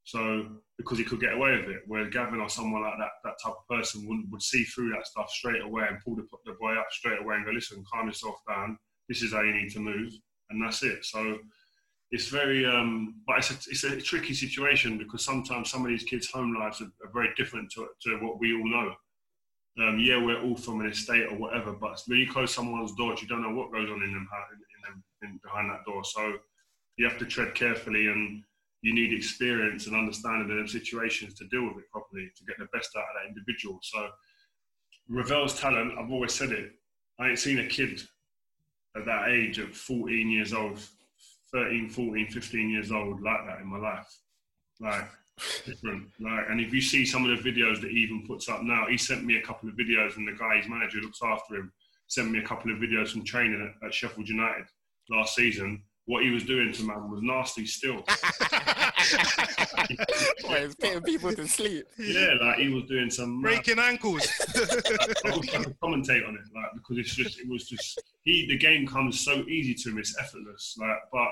So 0.04 0.48
because 0.80 0.98
he 0.98 1.04
could 1.04 1.20
get 1.20 1.34
away 1.34 1.52
with 1.60 1.70
it, 1.70 1.82
where 1.88 2.10
Gavin 2.10 2.40
or 2.40 2.48
someone 2.48 2.84
like 2.84 2.98
that, 2.98 3.12
that 3.26 3.36
type 3.44 3.54
of 3.54 3.68
person 3.68 4.08
would, 4.08 4.32
would 4.32 4.42
see 4.42 4.64
through 4.64 4.92
that 4.92 5.06
stuff 5.06 5.30
straight 5.30 5.62
away 5.62 5.84
and 5.90 6.00
pull 6.00 6.16
the, 6.16 6.24
the 6.46 6.54
boy 6.54 6.74
up 6.74 6.88
straight 6.90 7.20
away 7.20 7.36
and 7.36 7.46
go, 7.46 7.52
listen, 7.52 7.84
calm 7.92 8.08
yourself 8.08 8.38
down. 8.48 8.78
This 9.10 9.22
is 9.22 9.34
how 9.34 9.42
you 9.42 9.54
need 9.54 9.72
to 9.72 9.80
move, 9.80 10.14
and 10.50 10.64
that's 10.64 10.82
it. 10.82 11.04
So 11.04 11.38
it's 12.12 12.30
very, 12.30 12.66
um, 12.66 13.16
but 13.28 13.40
it's 13.40 13.52
a, 13.52 13.56
it's 13.70 13.84
a 13.84 14.02
tricky 14.02 14.34
situation 14.34 14.98
because 14.98 15.26
sometimes 15.26 15.70
some 15.70 15.84
of 15.84 15.90
these 15.90 16.06
kids' 16.06 16.32
home 16.32 16.56
lives 16.58 16.80
are, 16.80 16.92
are 17.06 17.12
very 17.14 17.34
different 17.36 17.70
to, 17.72 17.86
to 18.04 18.18
what 18.20 18.40
we 18.40 18.54
all 18.54 18.70
know. 18.70 18.94
Um, 19.86 20.00
yeah, 20.00 20.24
we're 20.24 20.42
all 20.42 20.56
from 20.56 20.80
an 20.80 20.88
estate 20.88 21.28
or 21.30 21.38
whatever, 21.38 21.74
but 21.74 22.02
when 22.08 22.20
you 22.20 22.32
close 22.32 22.54
someone's 22.54 22.96
doors, 22.96 23.22
you 23.22 23.28
don't 23.28 23.42
know 23.42 23.54
what 23.54 23.74
goes 23.74 23.90
on 23.90 24.02
in 24.02 24.14
them, 24.14 24.30
in 24.54 24.94
them 24.94 25.04
in, 25.24 25.40
behind 25.44 25.70
that 25.70 25.84
door. 25.86 26.06
So 26.06 26.38
you 26.96 27.08
have 27.08 27.18
to 27.20 27.26
tread 27.26 27.54
carefully, 27.54 28.08
and 28.08 28.44
you 28.82 28.94
need 28.94 29.14
experience 29.14 29.88
and 29.88 29.96
understanding 29.96 30.60
of 30.60 30.70
situations 30.70 31.34
to 31.36 31.48
deal 31.48 31.68
with 31.68 31.78
it 31.78 31.92
properly 31.92 32.30
to 32.36 32.46
get 32.46 32.58
the 32.58 32.68
best 32.74 32.96
out 32.96 33.02
of 33.02 33.08
that 33.16 33.28
individual. 33.28 33.80
So 33.82 34.10
Ravel's 35.10 35.60
talent, 35.60 35.94
I've 35.98 36.12
always 36.12 36.34
said 36.34 36.52
it. 36.52 36.72
I 37.20 37.30
ain't 37.30 37.40
seen 37.40 37.60
a 37.60 37.68
kid 37.68 38.02
at 38.96 39.06
that 39.06 39.30
age, 39.30 39.60
at 39.60 39.76
14 39.76 40.30
years 40.30 40.54
old, 40.54 40.80
13, 41.52 41.90
14, 41.90 42.28
15 42.28 42.70
years 42.70 42.92
old 42.92 43.22
like 43.22 43.46
that 43.48 43.60
in 43.60 43.68
my 43.68 43.78
life. 43.78 44.08
Like, 44.80 45.06
different. 45.66 46.10
Like, 46.20 46.46
and 46.50 46.62
if 46.62 46.74
you 46.74 46.82
see 46.82 47.06
some 47.06 47.30
of 47.30 47.44
the 47.44 47.52
videos 47.52 47.82
that 47.82 47.92
he 47.92 47.98
even 47.98 48.26
puts 48.26 48.48
up 48.48 48.64
now, 48.64 48.86
he 48.88 48.98
sent 48.98 49.26
me 49.26 49.38
a 49.38 49.42
couple 49.42 49.68
of 49.68 49.76
videos, 49.76 50.16
and 50.16 50.28
the 50.28 50.38
guy, 50.40 50.58
his 50.58 50.70
manager, 50.70 51.00
looks 51.00 51.20
after 51.22 51.56
him, 51.56 51.74
sent 52.08 52.32
me 52.32 52.40
a 52.40 52.48
couple 52.48 52.72
of 52.72 52.80
videos 52.80 53.10
from 53.10 53.26
training 53.26 53.74
at, 53.82 53.88
at 53.88 53.94
Sheffield 53.94 54.30
United 54.30 54.66
last 55.10 55.36
season 55.36 55.84
what 56.10 56.24
he 56.24 56.32
was 56.32 56.44
doing 56.44 56.74
to 56.74 56.84
man 56.84 57.08
was 57.12 57.22
nasty 57.22 57.68
still. 57.68 58.04
Well, 60.44 60.64
it's 60.64 60.76
putting 60.76 61.02
people 61.04 61.32
to 61.34 61.48
sleep. 61.48 61.86
yeah, 61.98 62.34
like 62.42 62.58
he 62.58 62.68
was 62.70 62.84
doing 62.86 63.10
some 63.10 63.42
mad- 63.42 63.50
Breaking 63.50 63.80
ankles. 63.80 64.28
I 64.56 65.38
wish 65.38 65.54
I 65.54 65.64
could 65.64 65.80
commentate 65.80 66.28
on 66.28 66.36
it, 66.36 66.42
like 66.56 66.72
because 66.74 66.98
it's 66.98 67.16
just 67.16 67.40
it 67.40 67.48
was 67.48 67.68
just 67.68 68.02
he 68.24 68.48
the 68.48 68.58
game 68.58 68.88
comes 68.88 69.20
so 69.24 69.44
easy 69.48 69.74
to 69.76 69.90
him, 69.90 70.00
it's 70.00 70.18
effortless. 70.20 70.76
Like, 70.80 70.98
but 71.12 71.30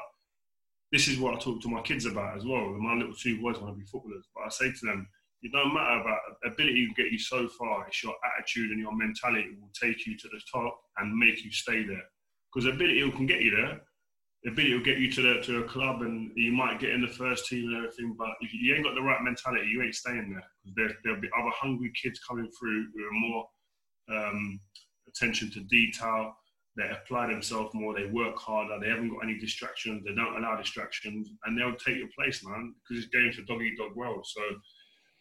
this 0.91 1.07
is 1.07 1.19
what 1.19 1.35
I 1.35 1.39
talk 1.39 1.61
to 1.63 1.69
my 1.69 1.81
kids 1.81 2.05
about 2.05 2.37
as 2.37 2.45
well. 2.45 2.69
My 2.79 2.93
little 2.93 3.13
two 3.13 3.41
boys 3.41 3.59
want 3.59 3.73
to 3.73 3.79
be 3.79 3.85
footballers, 3.85 4.25
but 4.35 4.43
I 4.45 4.49
say 4.49 4.71
to 4.71 4.85
them, 4.85 5.07
it 5.41 5.51
don't 5.51 5.73
matter 5.73 6.01
about 6.01 6.19
ability 6.45 6.87
will 6.87 7.03
get 7.03 7.11
you 7.11 7.19
so 7.19 7.47
far. 7.47 7.87
It's 7.87 8.03
your 8.03 8.13
attitude 8.37 8.71
and 8.71 8.79
your 8.79 8.95
mentality 8.95 9.49
will 9.59 9.71
take 9.79 10.05
you 10.05 10.17
to 10.17 10.27
the 10.29 10.41
top 10.51 10.79
and 10.97 11.15
make 11.17 11.43
you 11.43 11.51
stay 11.51 11.83
there. 11.83 12.05
Because 12.53 12.67
ability 12.73 13.09
can 13.11 13.25
get 13.25 13.41
you 13.41 13.55
there. 13.55 13.81
Ability 14.45 14.73
will 14.73 14.83
get 14.83 14.99
you 14.99 15.11
to 15.11 15.21
the 15.21 15.41
to 15.41 15.63
a 15.63 15.67
club 15.67 16.03
and 16.03 16.31
you 16.35 16.51
might 16.51 16.79
get 16.79 16.91
in 16.91 17.01
the 17.01 17.07
first 17.07 17.47
team 17.47 17.67
and 17.67 17.77
everything. 17.77 18.15
But 18.17 18.29
if 18.41 18.53
you 18.53 18.75
ain't 18.75 18.85
got 18.85 18.95
the 18.95 19.01
right 19.01 19.21
mentality, 19.21 19.67
you 19.67 19.81
ain't 19.81 19.95
staying 19.95 20.31
there. 20.31 20.43
There, 20.75 20.95
there'll 21.03 21.21
be 21.21 21.29
other 21.37 21.51
hungry 21.53 21.91
kids 22.01 22.19
coming 22.19 22.49
through 22.57 22.85
who 22.93 23.03
are 23.03 23.11
more 23.11 23.47
um, 24.09 24.59
attention 25.07 25.51
to 25.51 25.61
detail. 25.61 26.33
They 26.77 26.89
apply 26.89 27.27
themselves 27.27 27.73
more. 27.73 27.95
They 27.95 28.05
work 28.05 28.37
harder. 28.37 28.79
They 28.79 28.89
haven't 28.89 29.09
got 29.09 29.23
any 29.23 29.39
distractions. 29.39 30.03
They 30.05 30.13
don't 30.13 30.37
allow 30.37 30.55
distractions, 30.55 31.31
and 31.43 31.57
they'll 31.57 31.75
take 31.75 31.97
your 31.97 32.09
place, 32.17 32.45
man. 32.45 32.75
Because 32.87 33.03
it's 33.03 33.13
game's 33.13 33.39
a 33.39 33.41
dog 33.41 33.63
eat 33.63 33.77
dog 33.79 33.95
world. 33.95 34.25
So, 34.27 34.41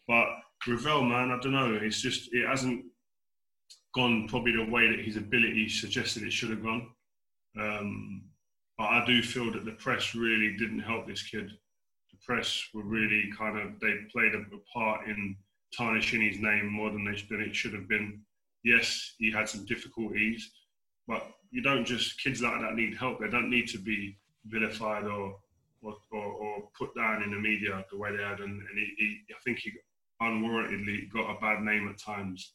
but 0.07 0.27
Ravel, 0.69 1.03
man, 1.05 1.31
I 1.31 1.41
don't 1.41 1.53
know. 1.53 1.79
It's 1.81 2.03
just 2.03 2.29
it 2.33 2.47
hasn't 2.47 2.85
gone 3.95 4.29
probably 4.29 4.53
the 4.53 4.71
way 4.71 4.95
that 4.95 5.05
his 5.05 5.17
ability 5.17 5.71
suggested 5.71 6.23
it 6.23 6.33
should 6.33 6.51
have 6.51 6.63
gone. 6.63 6.91
Um, 7.59 8.23
but 8.79 8.85
I 8.85 9.05
do 9.07 9.23
feel 9.23 9.53
that 9.53 9.65
the 9.65 9.73
press 9.73 10.15
really 10.15 10.57
didn't 10.57 10.81
help 10.81 11.07
this 11.07 11.23
kid. 11.23 11.51
The 12.11 12.19
press 12.25 12.69
were 12.75 12.83
really 12.83 13.31
kind 13.37 13.59
of 13.59 13.81
they 13.81 13.95
played 14.13 14.35
a, 14.35 14.39
a 14.39 14.61
part 14.73 15.07
in 15.07 15.37
tarnishing 15.77 16.21
his 16.21 16.39
name 16.39 16.73
more 16.73 16.91
than 16.91 17.05
they 17.05 17.21
than 17.29 17.41
it 17.41 17.55
should 17.55 17.75
have 17.75 17.89
been. 17.89 18.21
Yes, 18.65 19.15
he 19.19 19.31
had 19.31 19.49
some 19.49 19.65
difficulties, 19.65 20.51
but 21.07 21.27
you 21.51 21.63
don't 21.63 21.85
just 21.85 22.23
kids 22.23 22.43
like 22.43 22.61
that 22.61 22.75
need 22.75 22.97
help. 22.97 23.21
They 23.21 23.31
don't 23.31 23.51
need 23.51 23.69
to 23.69 23.79
be 23.79 24.19
vilified 24.47 25.05
or 25.05 25.37
or, 25.83 25.97
or, 26.11 26.25
or 26.25 26.69
put 26.77 26.95
down 26.97 27.23
in 27.23 27.31
the 27.31 27.37
media 27.37 27.85
the 27.91 27.99
way 27.99 28.17
they 28.17 28.23
had. 28.23 28.41
And, 28.41 28.61
and 28.61 28.79
he, 28.79 28.95
he, 28.97 29.21
I 29.31 29.39
think 29.45 29.59
he 29.59 29.73
unwarrantedly 30.21 31.13
got 31.13 31.31
a 31.31 31.41
bad 31.41 31.63
name 31.63 31.89
at 31.89 31.99
times 31.99 32.53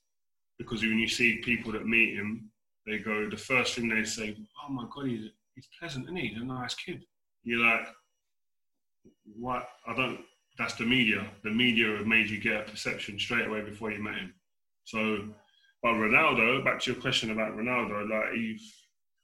because 0.57 0.81
when 0.81 0.99
you 0.99 1.07
see 1.07 1.38
people 1.38 1.71
that 1.71 1.86
meet 1.88 2.15
him, 2.15 2.49
they 2.86 2.97
go 2.97 3.29
the 3.29 3.38
first 3.38 3.75
thing 3.75 3.89
they 3.89 4.03
say, 4.03 4.36
"Oh 4.63 4.71
my 4.71 4.86
God, 4.93 5.07
he's 5.07 5.29
he's 5.62 5.80
pleasant, 5.80 6.06
isn't 6.06 6.15
he? 6.15 6.28
He's 6.28 6.41
a 6.41 6.45
nice 6.45 6.76
kid." 6.76 7.06
You're 7.43 7.65
like, 7.65 7.88
"What? 9.36 9.67
I 9.88 9.95
don't." 9.95 10.19
That's 10.58 10.76
the 10.76 10.86
media. 10.86 11.26
The 11.43 11.52
media 11.52 11.95
have 11.97 12.08
made 12.08 12.30
you 12.30 12.39
get 12.39 12.67
a 12.67 12.71
perception 12.71 13.17
straight 13.17 13.47
away 13.47 13.62
before 13.62 13.91
you 13.91 14.04
met 14.04 14.15
him. 14.15 14.34
So, 14.84 15.30
but 15.82 15.93
Ronaldo, 15.93 16.63
back 16.63 16.82
to 16.82 16.91
your 16.91 17.02
question 17.02 17.32
about 17.32 17.56
Ronaldo, 17.56 18.10
like 18.10 18.34
he, 18.34 18.60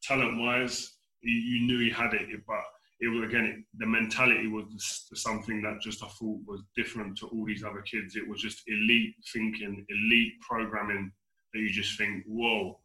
talent-wise, 0.02 0.93
you 1.21 1.67
knew 1.67 1.80
he 1.80 1.89
had 1.89 2.13
it, 2.13 2.30
but 2.47 2.63
it 3.00 3.08
was 3.08 3.28
again 3.28 3.45
it, 3.45 3.63
the 3.78 3.86
mentality 3.86 4.47
was 4.47 4.65
something 5.13 5.62
that 5.62 5.82
just 5.82 6.04
I 6.04 6.08
thought 6.08 6.39
was 6.47 6.63
different 6.76 7.17
to 7.19 7.28
all 7.28 7.45
these 7.45 7.63
other 7.63 7.82
kids. 7.82 8.15
It 8.15 8.28
was 8.28 8.41
just 8.41 8.63
elite 8.67 9.15
thinking, 9.32 9.86
elite 9.89 10.34
programming 10.41 11.12
that 11.54 11.60
you 11.60 11.69
just 11.69 11.97
think, 11.97 12.23
whoa, 12.28 12.80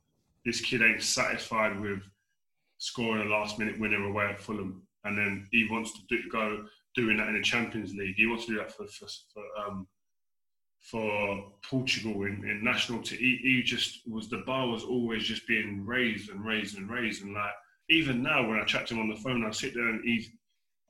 this 0.45 0.61
kid 0.61 0.83
ain't 0.83 1.03
satisfied 1.03 1.81
with 1.81 2.01
scoring 2.83 3.27
a 3.27 3.31
last 3.31 3.59
minute 3.61 3.79
winner 3.79 4.05
away 4.05 4.27
at 4.27 4.41
Fulham, 4.41 4.83
and 5.05 5.17
then 5.17 5.47
he 5.53 5.69
wants 5.71 5.93
to 5.93 6.01
do, 6.09 6.19
go 6.31 6.65
doing 6.97 7.17
that 7.17 7.29
in 7.29 7.35
the 7.35 7.43
Champions 7.43 7.95
League. 7.95 8.17
He 8.17 8.27
wants 8.27 8.47
to 8.47 8.53
do 8.53 8.59
that 8.59 8.73
for 8.73 8.87
for, 8.89 9.07
for, 9.33 9.45
um, 9.63 9.87
for 10.91 11.53
Portugal 11.71 12.25
in, 12.25 12.45
in 12.51 12.65
national 12.65 13.03
team. 13.03 13.19
He, 13.19 13.39
he 13.43 13.63
just 13.63 14.01
was 14.07 14.29
the 14.29 14.43
bar 14.47 14.67
was 14.67 14.83
always 14.83 15.23
just 15.23 15.47
being 15.47 15.87
raised 15.87 16.29
and 16.31 16.45
raised 16.45 16.77
and 16.77 16.91
raised, 16.91 17.23
and 17.23 17.35
like 17.35 17.57
even 17.89 18.23
now 18.23 18.49
when 18.49 18.59
I 18.59 18.65
chat 18.65 18.87
to 18.87 18.95
him 18.95 19.01
on 19.01 19.11
the 19.11 19.23
phone, 19.23 19.47
I 19.47 19.53
sit 19.53 19.75
there 19.75 19.89
and 19.89 20.03
he's. 20.05 20.29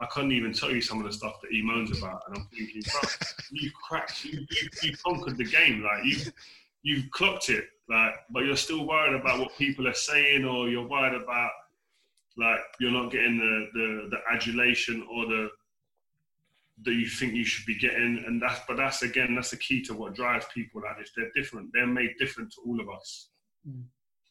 I 0.00 0.06
couldn't 0.06 0.32
even 0.32 0.52
tell 0.52 0.72
you 0.72 0.80
some 0.80 0.98
of 0.98 1.06
the 1.06 1.12
stuff 1.12 1.40
that 1.42 1.52
he 1.52 1.62
moans 1.62 1.96
about, 1.96 2.22
and 2.26 2.36
I'm 2.36 2.48
thinking, 2.50 2.82
you 3.52 3.70
cracked, 3.86 4.24
you, 4.24 4.40
you, 4.50 4.68
you 4.82 4.92
conquered 5.06 5.36
the 5.36 5.44
game, 5.44 5.84
like 5.88 6.04
you, 6.04 6.16
you've 6.82 7.08
clocked 7.12 7.50
it, 7.50 7.66
like, 7.88 8.14
but 8.30 8.44
you're 8.44 8.56
still 8.56 8.84
worried 8.84 9.14
about 9.14 9.38
what 9.38 9.56
people 9.56 9.86
are 9.86 9.94
saying, 9.94 10.44
or 10.44 10.68
you're 10.68 10.88
worried 10.88 11.14
about, 11.14 11.52
like, 12.36 12.60
you're 12.80 12.90
not 12.90 13.10
getting 13.12 13.38
the 13.38 13.68
the, 13.78 14.08
the 14.10 14.18
adulation 14.34 15.06
or 15.10 15.26
the 15.26 15.48
that 16.84 16.94
you 16.94 17.06
think 17.06 17.34
you 17.34 17.44
should 17.44 17.66
be 17.66 17.78
getting, 17.78 18.24
and 18.26 18.40
that's 18.42 18.60
but 18.66 18.76
that's 18.76 19.02
again 19.02 19.34
that's 19.34 19.50
the 19.50 19.56
key 19.56 19.82
to 19.82 19.94
what 19.94 20.14
drives 20.14 20.46
people 20.54 20.80
like 20.82 20.98
this. 20.98 21.12
They're 21.16 21.30
different. 21.34 21.70
They're 21.72 21.86
made 21.86 22.10
different 22.18 22.50
to 22.52 22.60
all 22.66 22.80
of 22.80 22.88
us. 22.88 23.28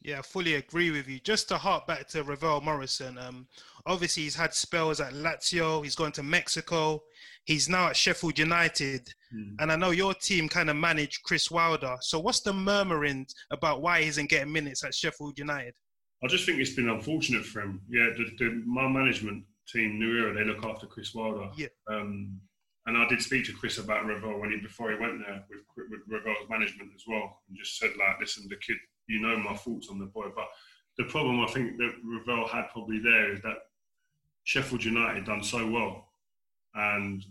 Yeah, 0.04 0.18
I 0.20 0.22
fully 0.24 0.56
agree 0.56 0.90
with 0.90 1.08
you. 1.08 1.20
Just 1.20 1.48
to 1.50 1.58
harp 1.60 1.86
back 1.86 2.08
to 2.10 2.24
Ravel 2.24 2.60
Morrison, 2.62 3.20
um, 3.20 3.48
obviously 3.86 4.24
he's 4.24 4.36
had 4.36 4.52
spells 4.54 5.00
at 5.00 5.14
Lazio, 5.14 5.84
he's 5.84 5.96
gone 5.96 6.12
to 6.14 6.24
Mexico, 6.24 7.04
he's 7.46 7.70
now 7.70 7.88
at 7.90 7.96
Sheffield 7.96 8.40
United, 8.40 9.14
Mm. 9.34 9.56
and 9.60 9.72
I 9.72 9.78
know 9.78 9.92
your 9.92 10.14
team 10.14 10.50
kind 10.50 10.70
of 10.70 10.76
managed 10.76 11.24
Chris 11.24 11.50
Wilder. 11.52 11.96
So 12.02 12.20
what's 12.20 12.42
the 12.42 12.52
murmuring 12.52 13.28
about 13.52 13.82
why 13.82 14.02
he 14.02 14.08
isn't 14.10 14.30
getting 14.30 14.52
minutes 14.52 14.84
at 14.84 14.94
Sheffield 14.94 15.38
United? 15.40 15.74
I 16.23 16.27
just 16.27 16.45
think 16.45 16.60
it's 16.60 16.75
been 16.75 16.89
unfortunate 16.89 17.45
for 17.45 17.62
him. 17.62 17.81
Yeah, 17.89 18.10
the, 18.15 18.25
the, 18.38 18.63
my 18.65 18.88
management 18.88 19.43
team, 19.67 19.99
New 19.99 20.17
Era, 20.19 20.34
they 20.34 20.43
look 20.43 20.63
after 20.63 20.86
Chris 20.86 21.15
Wilder. 21.15 21.49
Yeah. 21.55 21.67
Um, 21.88 22.39
and 22.86 22.97
I 22.97 23.07
did 23.07 23.21
speak 23.21 23.45
to 23.45 23.53
Chris 23.53 23.77
about 23.77 24.05
Ravel 24.05 24.39
when 24.39 24.51
he 24.51 24.57
before 24.57 24.91
he 24.91 24.97
went 24.99 25.19
there 25.25 25.43
with, 25.49 25.88
with 25.89 26.01
Ravel's 26.07 26.49
management 26.49 26.91
as 26.95 27.03
well, 27.07 27.39
and 27.47 27.57
just 27.57 27.77
said 27.77 27.91
like, 27.97 28.19
listen, 28.19 28.47
the 28.49 28.55
kid, 28.55 28.77
you 29.07 29.19
know 29.19 29.38
my 29.38 29.55
thoughts 29.55 29.89
on 29.89 29.99
the 29.99 30.05
boy, 30.05 30.27
but 30.36 30.47
the 30.97 31.03
problem 31.05 31.39
I 31.41 31.47
think 31.47 31.77
that 31.77 31.93
Ravel 32.03 32.47
had 32.47 32.69
probably 32.71 32.99
there 32.99 33.34
is 33.34 33.41
that 33.41 33.57
Sheffield 34.43 34.84
United 34.84 35.25
done 35.25 35.43
so 35.43 35.67
well, 35.67 36.10
and 36.73 37.23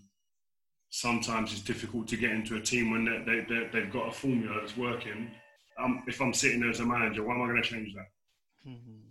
sometimes 0.91 1.53
it's 1.53 1.63
difficult 1.63 2.09
to 2.09 2.17
get 2.17 2.31
into 2.31 2.57
a 2.57 2.61
team 2.61 2.91
when 2.91 3.05
they, 3.05 3.19
they, 3.25 3.47
they, 3.49 3.69
they've 3.73 3.93
got 3.93 4.09
a 4.09 4.13
formula 4.13 4.57
that's 4.61 4.77
working. 4.77 5.31
Um, 5.79 6.03
if 6.07 6.21
I'm 6.21 6.35
sitting 6.35 6.61
there 6.61 6.71
as 6.71 6.81
a 6.81 6.85
manager, 6.85 7.23
why 7.23 7.35
am 7.35 7.43
I 7.43 7.47
going 7.47 7.63
to 7.63 7.69
change 7.69 7.95
that? 7.95 8.07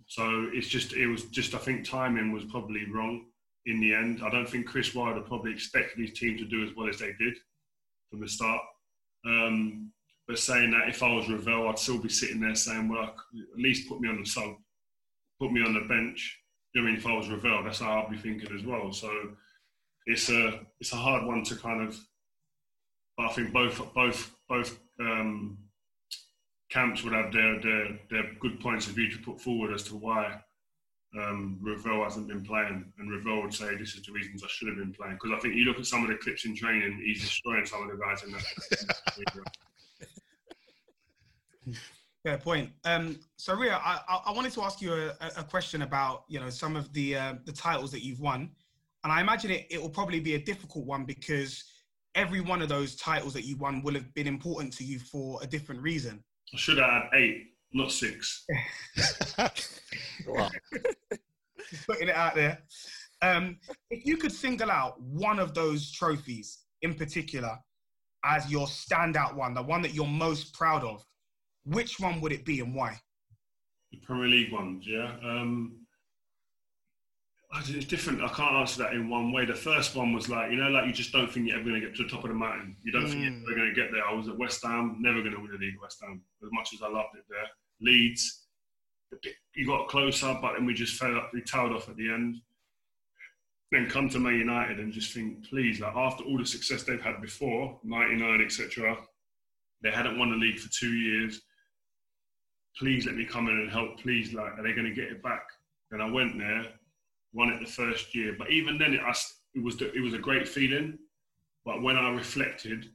So 0.06 0.48
it's 0.52 0.68
just, 0.68 0.92
it 0.92 1.06
was 1.06 1.24
just, 1.24 1.54
I 1.54 1.58
think 1.58 1.88
timing 1.88 2.32
was 2.32 2.44
probably 2.44 2.90
wrong 2.90 3.26
in 3.66 3.80
the 3.80 3.94
end. 3.94 4.22
I 4.24 4.30
don't 4.30 4.48
think 4.48 4.66
Chris 4.66 4.94
Wilder 4.94 5.20
probably 5.20 5.52
expected 5.52 5.98
his 5.98 6.18
team 6.18 6.36
to 6.38 6.44
do 6.44 6.64
as 6.64 6.70
well 6.76 6.88
as 6.88 6.98
they 6.98 7.12
did 7.18 7.34
from 8.10 8.20
the 8.20 8.28
start. 8.28 8.60
Um, 9.26 9.92
but 10.26 10.38
saying 10.38 10.70
that 10.70 10.88
if 10.88 11.02
I 11.02 11.12
was 11.12 11.28
Ravel, 11.28 11.68
I'd 11.68 11.78
still 11.78 11.98
be 11.98 12.08
sitting 12.08 12.40
there 12.40 12.54
saying, 12.54 12.88
well, 12.88 13.02
at 13.02 13.58
least 13.58 13.88
put 13.88 14.00
me 14.00 14.08
on 14.08 14.20
the 14.20 14.26
sub, 14.26 14.54
put 15.40 15.52
me 15.52 15.62
on 15.62 15.74
the 15.74 15.88
bench. 15.88 16.38
You 16.72 16.82
know 16.82 16.86
I 16.86 16.90
mean? 16.90 17.00
If 17.00 17.06
I 17.06 17.16
was 17.16 17.28
Ravel, 17.28 17.64
that's 17.64 17.80
how 17.80 18.00
I'd 18.00 18.10
be 18.10 18.16
thinking 18.16 18.56
as 18.56 18.64
well. 18.64 18.92
So 18.92 19.10
it's 20.06 20.30
a 20.30 20.60
it's 20.78 20.92
a 20.92 20.96
hard 20.96 21.26
one 21.26 21.42
to 21.44 21.56
kind 21.56 21.82
of. 21.82 21.98
I 23.18 23.28
think 23.32 23.52
both 23.52 23.92
both 23.92 24.32
both 24.48 24.78
um, 25.00 25.58
camps 26.70 27.02
would 27.02 27.12
have 27.12 27.32
their, 27.32 27.60
their 27.60 27.98
their 28.10 28.30
good 28.40 28.60
points 28.60 28.86
of 28.86 28.94
view 28.94 29.10
to 29.10 29.18
put 29.18 29.40
forward 29.40 29.72
as 29.74 29.82
to 29.84 29.96
why 29.96 30.40
um, 31.18 31.58
Ravel 31.60 32.04
hasn't 32.04 32.28
been 32.28 32.44
playing, 32.44 32.92
and 32.98 33.10
Ravel 33.10 33.42
would 33.42 33.54
say 33.54 33.76
this 33.76 33.94
is 33.94 34.02
the 34.02 34.12
reasons 34.12 34.44
I 34.44 34.46
should 34.48 34.68
have 34.68 34.76
been 34.76 34.92
playing. 34.92 35.14
Because 35.14 35.32
I 35.36 35.40
think 35.40 35.56
you 35.56 35.64
look 35.64 35.78
at 35.78 35.86
some 35.86 36.04
of 36.04 36.08
the 36.08 36.16
clips 36.16 36.44
in 36.44 36.54
training, 36.54 37.02
he's 37.04 37.20
destroying 37.20 37.66
some 37.66 37.82
of 37.82 37.90
the 37.90 37.96
guys 37.96 38.22
in 38.22 38.30
that. 38.32 38.44
Fair 42.22 42.38
point. 42.38 42.70
Um, 42.84 43.18
so 43.36 43.54
Rio, 43.54 43.72
I, 43.72 44.00
I- 44.26 44.32
wanted 44.32 44.52
to 44.52 44.62
ask 44.62 44.80
you 44.82 44.92
a, 44.92 45.12
a 45.38 45.42
question 45.42 45.82
about 45.82 46.24
you 46.28 46.38
know 46.38 46.50
some 46.50 46.76
of 46.76 46.92
the 46.92 47.16
uh, 47.16 47.34
the 47.44 47.52
titles 47.52 47.90
that 47.92 48.04
you've 48.04 48.20
won, 48.20 48.50
and 49.02 49.12
I 49.12 49.20
imagine 49.20 49.50
it, 49.50 49.66
it 49.70 49.80
will 49.80 49.90
probably 49.90 50.20
be 50.20 50.34
a 50.34 50.38
difficult 50.38 50.84
one 50.86 51.04
because 51.04 51.64
every 52.14 52.40
one 52.40 52.60
of 52.62 52.68
those 52.68 52.94
titles 52.96 53.32
that 53.34 53.44
you 53.44 53.56
won 53.56 53.82
will 53.82 53.94
have 53.94 54.12
been 54.14 54.26
important 54.26 54.72
to 54.74 54.84
you 54.84 54.98
for 54.98 55.40
a 55.42 55.46
different 55.46 55.80
reason. 55.80 56.22
I 56.52 56.56
should 56.56 56.78
have 56.78 56.90
had 56.90 57.02
eight, 57.14 57.48
not 57.72 57.92
six. 57.92 58.44
Putting 61.86 62.08
it 62.08 62.14
out 62.14 62.34
there. 62.34 62.62
Um, 63.22 63.58
if 63.90 64.04
you 64.06 64.16
could 64.16 64.32
single 64.32 64.70
out 64.70 65.00
one 65.00 65.38
of 65.38 65.54
those 65.54 65.92
trophies 65.92 66.60
in 66.82 66.94
particular 66.94 67.58
as 68.24 68.50
your 68.50 68.66
standout 68.66 69.34
one, 69.36 69.54
the 69.54 69.62
one 69.62 69.82
that 69.82 69.94
you're 69.94 70.06
most 70.06 70.54
proud 70.54 70.82
of, 70.84 71.04
which 71.64 72.00
one 72.00 72.20
would 72.20 72.32
it 72.32 72.44
be 72.44 72.60
and 72.60 72.74
why? 72.74 72.98
The 73.92 73.98
Premier 73.98 74.28
League 74.28 74.52
ones, 74.52 74.84
yeah. 74.86 75.16
Um, 75.22 75.26
I 75.26 75.34
don't- 75.34 75.79
it's 77.52 77.84
different. 77.86 78.22
I 78.22 78.28
can't 78.28 78.54
answer 78.54 78.82
that 78.82 78.92
in 78.92 79.08
one 79.10 79.32
way. 79.32 79.44
The 79.44 79.54
first 79.54 79.96
one 79.96 80.12
was 80.12 80.28
like, 80.28 80.50
you 80.50 80.56
know, 80.56 80.68
like 80.68 80.86
you 80.86 80.92
just 80.92 81.12
don't 81.12 81.30
think 81.30 81.48
you're 81.48 81.56
ever 81.58 81.68
going 81.68 81.80
to 81.80 81.86
get 81.86 81.96
to 81.96 82.04
the 82.04 82.08
top 82.08 82.22
of 82.24 82.30
the 82.30 82.36
mountain. 82.36 82.76
You 82.84 82.92
don't 82.92 83.08
think 83.08 83.22
you're 83.22 83.32
Mm. 83.32 83.42
ever 83.42 83.54
going 83.56 83.68
to 83.68 83.74
get 83.74 83.92
there. 83.92 84.06
I 84.06 84.12
was 84.14 84.28
at 84.28 84.38
West 84.38 84.62
Ham, 84.64 84.96
never 85.00 85.20
going 85.20 85.34
to 85.34 85.40
win 85.40 85.50
the 85.50 85.58
league 85.58 85.74
at 85.74 85.80
West 85.82 86.00
Ham, 86.02 86.22
as 86.44 86.48
much 86.52 86.72
as 86.72 86.80
I 86.82 86.88
loved 86.88 87.16
it 87.16 87.24
there. 87.28 87.48
Leeds, 87.80 88.46
you 89.54 89.66
got 89.66 89.88
closer, 89.88 90.38
but 90.40 90.52
then 90.54 90.64
we 90.66 90.74
just 90.74 90.96
fell 90.96 91.16
up, 91.16 91.30
we 91.34 91.42
tailed 91.42 91.72
off 91.72 91.88
at 91.88 91.96
the 91.96 92.10
end. 92.10 92.36
then 93.72 93.88
come 93.88 94.08
to 94.08 94.18
Man 94.18 94.34
United 94.36 94.80
and 94.80 94.92
just 94.92 95.12
think, 95.14 95.48
please, 95.48 95.78
like 95.80 95.94
after 95.94 96.24
all 96.24 96.36
the 96.38 96.44
success 96.46 96.82
they've 96.82 97.00
had 97.00 97.20
before, 97.20 97.78
99, 97.84 98.40
etc., 98.40 98.96
they 99.82 99.90
hadn't 99.92 100.18
won 100.18 100.30
the 100.30 100.36
league 100.36 100.58
for 100.58 100.68
two 100.72 100.92
years. 100.92 101.42
Please 102.76 103.06
let 103.06 103.14
me 103.14 103.24
come 103.24 103.48
in 103.48 103.54
and 103.60 103.70
help. 103.70 103.98
Please, 104.00 104.32
like, 104.34 104.58
are 104.58 104.62
they 104.62 104.72
going 104.72 104.86
to 104.86 104.92
get 104.94 105.04
it 105.12 105.22
back? 105.22 105.42
And 105.92 106.02
I 106.02 106.10
went 106.10 106.36
there, 106.38 106.66
won 107.32 107.50
it 107.50 107.60
the 107.60 107.70
first 107.70 108.14
year. 108.14 108.34
But 108.38 108.50
even 108.50 108.78
then, 108.78 108.94
it, 108.94 109.00
I, 109.00 109.12
it 109.54 109.62
was 109.62 109.76
the, 109.76 109.92
it 109.92 110.00
was 110.00 110.14
a 110.14 110.18
great 110.18 110.48
feeling. 110.48 110.98
But 111.64 111.82
when 111.82 111.96
I 111.96 112.10
reflected, 112.10 112.86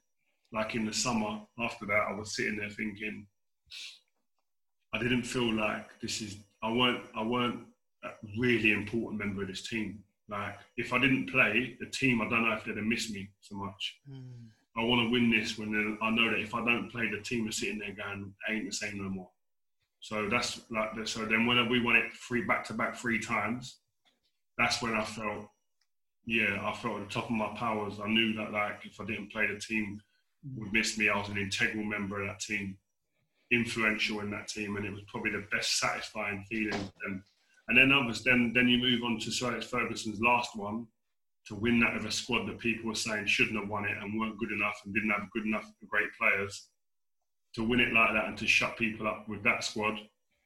like 0.51 0.75
in 0.75 0.85
the 0.85 0.93
summer 0.93 1.41
after 1.59 1.85
that, 1.85 2.07
I 2.09 2.13
was 2.13 2.35
sitting 2.35 2.57
there 2.57 2.69
thinking, 2.69 3.27
I 4.93 4.99
didn't 4.99 5.23
feel 5.23 5.53
like 5.53 5.99
this 6.01 6.21
is. 6.21 6.37
I 6.63 6.71
weren't. 6.71 7.01
I 7.15 7.23
weren't 7.23 7.59
a 8.03 8.09
really 8.37 8.71
important 8.71 9.19
member 9.19 9.41
of 9.41 9.49
this 9.49 9.67
team. 9.67 10.03
Like 10.29 10.55
if 10.77 10.93
I 10.93 10.99
didn't 10.99 11.29
play, 11.29 11.75
the 11.79 11.87
team, 11.87 12.21
I 12.21 12.29
don't 12.29 12.47
know 12.47 12.55
if 12.55 12.63
they'd 12.63 12.77
have 12.77 12.85
missed 12.85 13.11
me 13.11 13.29
so 13.41 13.55
much. 13.55 13.97
Mm. 14.09 14.47
I 14.77 14.83
want 14.83 15.07
to 15.07 15.11
win 15.11 15.31
this 15.31 15.57
when 15.57 15.97
I 16.01 16.09
know 16.09 16.29
that 16.29 16.39
if 16.39 16.53
I 16.53 16.63
don't 16.65 16.91
play, 16.91 17.09
the 17.09 17.21
team 17.21 17.47
is 17.47 17.57
sitting 17.57 17.79
there 17.79 17.95
going, 17.95 18.33
ain't 18.49 18.65
the 18.65 18.75
same 18.75 18.97
no 18.97 19.09
more. 19.09 19.29
So 20.01 20.27
that's 20.29 20.61
like 20.69 21.07
so. 21.07 21.25
Then 21.25 21.45
when 21.45 21.69
we 21.69 21.81
won 21.81 21.95
it 21.95 22.11
three 22.27 22.43
back 22.43 22.63
to 22.65 22.73
back 22.73 22.95
three 22.95 23.19
times, 23.19 23.77
that's 24.57 24.81
when 24.81 24.93
I 24.93 25.03
felt, 25.03 25.47
yeah, 26.25 26.57
I 26.61 26.73
felt 26.75 27.01
at 27.01 27.07
the 27.07 27.13
top 27.13 27.25
of 27.25 27.31
my 27.31 27.53
powers. 27.57 27.99
I 28.03 28.07
knew 28.07 28.33
that 28.33 28.51
like 28.51 28.81
if 28.83 28.99
I 28.99 29.05
didn't 29.05 29.31
play, 29.31 29.47
the 29.47 29.59
team 29.59 30.01
would 30.55 30.71
miss 30.73 30.97
me. 30.97 31.09
I 31.09 31.17
was 31.17 31.29
an 31.29 31.37
integral 31.37 31.83
member 31.83 32.21
of 32.21 32.27
that 32.27 32.39
team, 32.39 32.77
influential 33.51 34.21
in 34.21 34.31
that 34.31 34.47
team, 34.47 34.77
and 34.77 34.85
it 34.85 34.91
was 34.91 35.03
probably 35.07 35.31
the 35.31 35.45
best 35.51 35.79
satisfying 35.79 36.45
feeling. 36.49 36.91
And 37.05 37.21
and 37.67 37.77
then 37.77 37.91
others, 37.91 38.23
then 38.23 38.51
then 38.53 38.67
you 38.67 38.77
move 38.77 39.03
on 39.03 39.19
to 39.19 39.31
Sir 39.31 39.51
Alex 39.51 39.67
Ferguson's 39.67 40.21
last 40.21 40.55
one 40.55 40.87
to 41.47 41.55
win 41.55 41.79
that 41.79 41.95
of 41.95 42.05
a 42.05 42.11
squad 42.11 42.47
that 42.47 42.59
people 42.59 42.87
were 42.87 42.95
saying 42.95 43.25
shouldn't 43.25 43.59
have 43.59 43.69
won 43.69 43.85
it 43.85 43.95
and 44.01 44.19
weren't 44.19 44.37
good 44.39 44.51
enough 44.51 44.81
and 44.83 44.93
didn't 44.93 45.11
have 45.11 45.29
good 45.31 45.45
enough 45.45 45.65
great 45.87 46.09
players. 46.19 46.69
To 47.53 47.63
win 47.63 47.79
it 47.79 47.93
like 47.93 48.13
that 48.13 48.25
and 48.25 48.37
to 48.39 48.47
shut 48.47 48.77
people 48.77 49.07
up 49.07 49.29
with 49.29 49.43
that 49.43 49.63
squad 49.63 49.99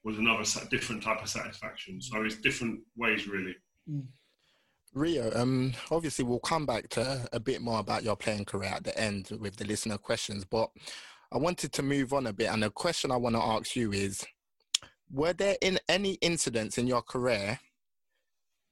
was 0.03 0.17
another 0.17 0.43
different 0.69 1.01
type 1.01 1.21
of 1.21 1.29
satisfaction. 1.29 2.01
So 2.01 2.23
it's 2.23 2.35
different 2.35 2.81
ways, 2.95 3.27
really. 3.27 3.55
Mm. 3.89 4.07
Rio, 4.93 5.31
um, 5.35 5.73
obviously 5.91 6.25
we'll 6.25 6.39
come 6.39 6.65
back 6.65 6.89
to 6.89 7.27
a 7.31 7.39
bit 7.39 7.61
more 7.61 7.79
about 7.79 8.03
your 8.03 8.15
playing 8.15 8.45
career 8.45 8.71
at 8.71 8.83
the 8.83 8.97
end 8.99 9.29
with 9.39 9.55
the 9.55 9.65
listener 9.65 9.97
questions, 9.97 10.45
but 10.45 10.69
I 11.31 11.37
wanted 11.37 11.71
to 11.73 11.83
move 11.83 12.11
on 12.11 12.25
a 12.25 12.33
bit, 12.33 12.49
and 12.51 12.63
the 12.63 12.71
question 12.71 13.11
I 13.11 13.17
want 13.17 13.35
to 13.35 13.41
ask 13.41 13.75
you 13.75 13.91
is: 13.91 14.25
Were 15.11 15.33
there 15.33 15.57
in 15.61 15.77
any 15.87 16.13
incidents 16.21 16.79
in 16.79 16.87
your 16.87 17.03
career 17.03 17.59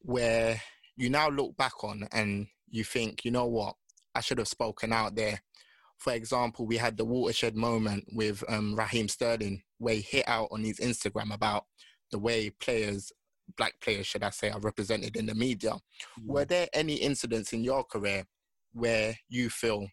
where 0.02 0.60
you 0.96 1.10
now 1.12 1.30
look 1.30 1.56
back 1.56 1.84
on 1.84 2.08
and 2.12 2.48
you 2.70 2.84
think, 2.84 3.24
you 3.24 3.30
know 3.30 3.46
what, 3.46 3.76
I 4.16 4.22
should 4.22 4.40
have 4.40 4.48
spoken 4.48 4.92
out 4.92 5.16
there? 5.16 5.42
For 6.00 6.14
example, 6.14 6.66
we 6.66 6.78
had 6.78 6.98
the 6.98 7.06
watershed 7.06 7.56
moment 7.56 8.06
with 8.12 8.44
um, 8.50 8.76
Raheem 8.76 9.08
Sterling, 9.08 9.62
where 9.78 9.96
he 9.96 10.02
hit 10.02 10.28
out 10.28 10.48
on 10.52 10.64
his 10.64 10.80
Instagram 10.80 11.34
about 11.34 11.66
the 12.12 12.18
way 12.20 12.50
players 12.50 13.12
black 13.56 13.80
players, 13.80 14.08
should 14.08 14.24
I 14.24 14.30
say, 14.32 14.50
are 14.50 14.60
represented 14.60 15.16
in 15.16 15.26
the 15.26 15.36
media. 15.36 15.72
Mm. 15.72 16.26
Were 16.26 16.46
there 16.46 16.68
any 16.74 16.96
incidents 16.96 17.54
in 17.54 17.64
your 17.64 17.84
career 17.84 18.24
where 18.74 19.16
you 19.30 19.50
feel 19.50 19.88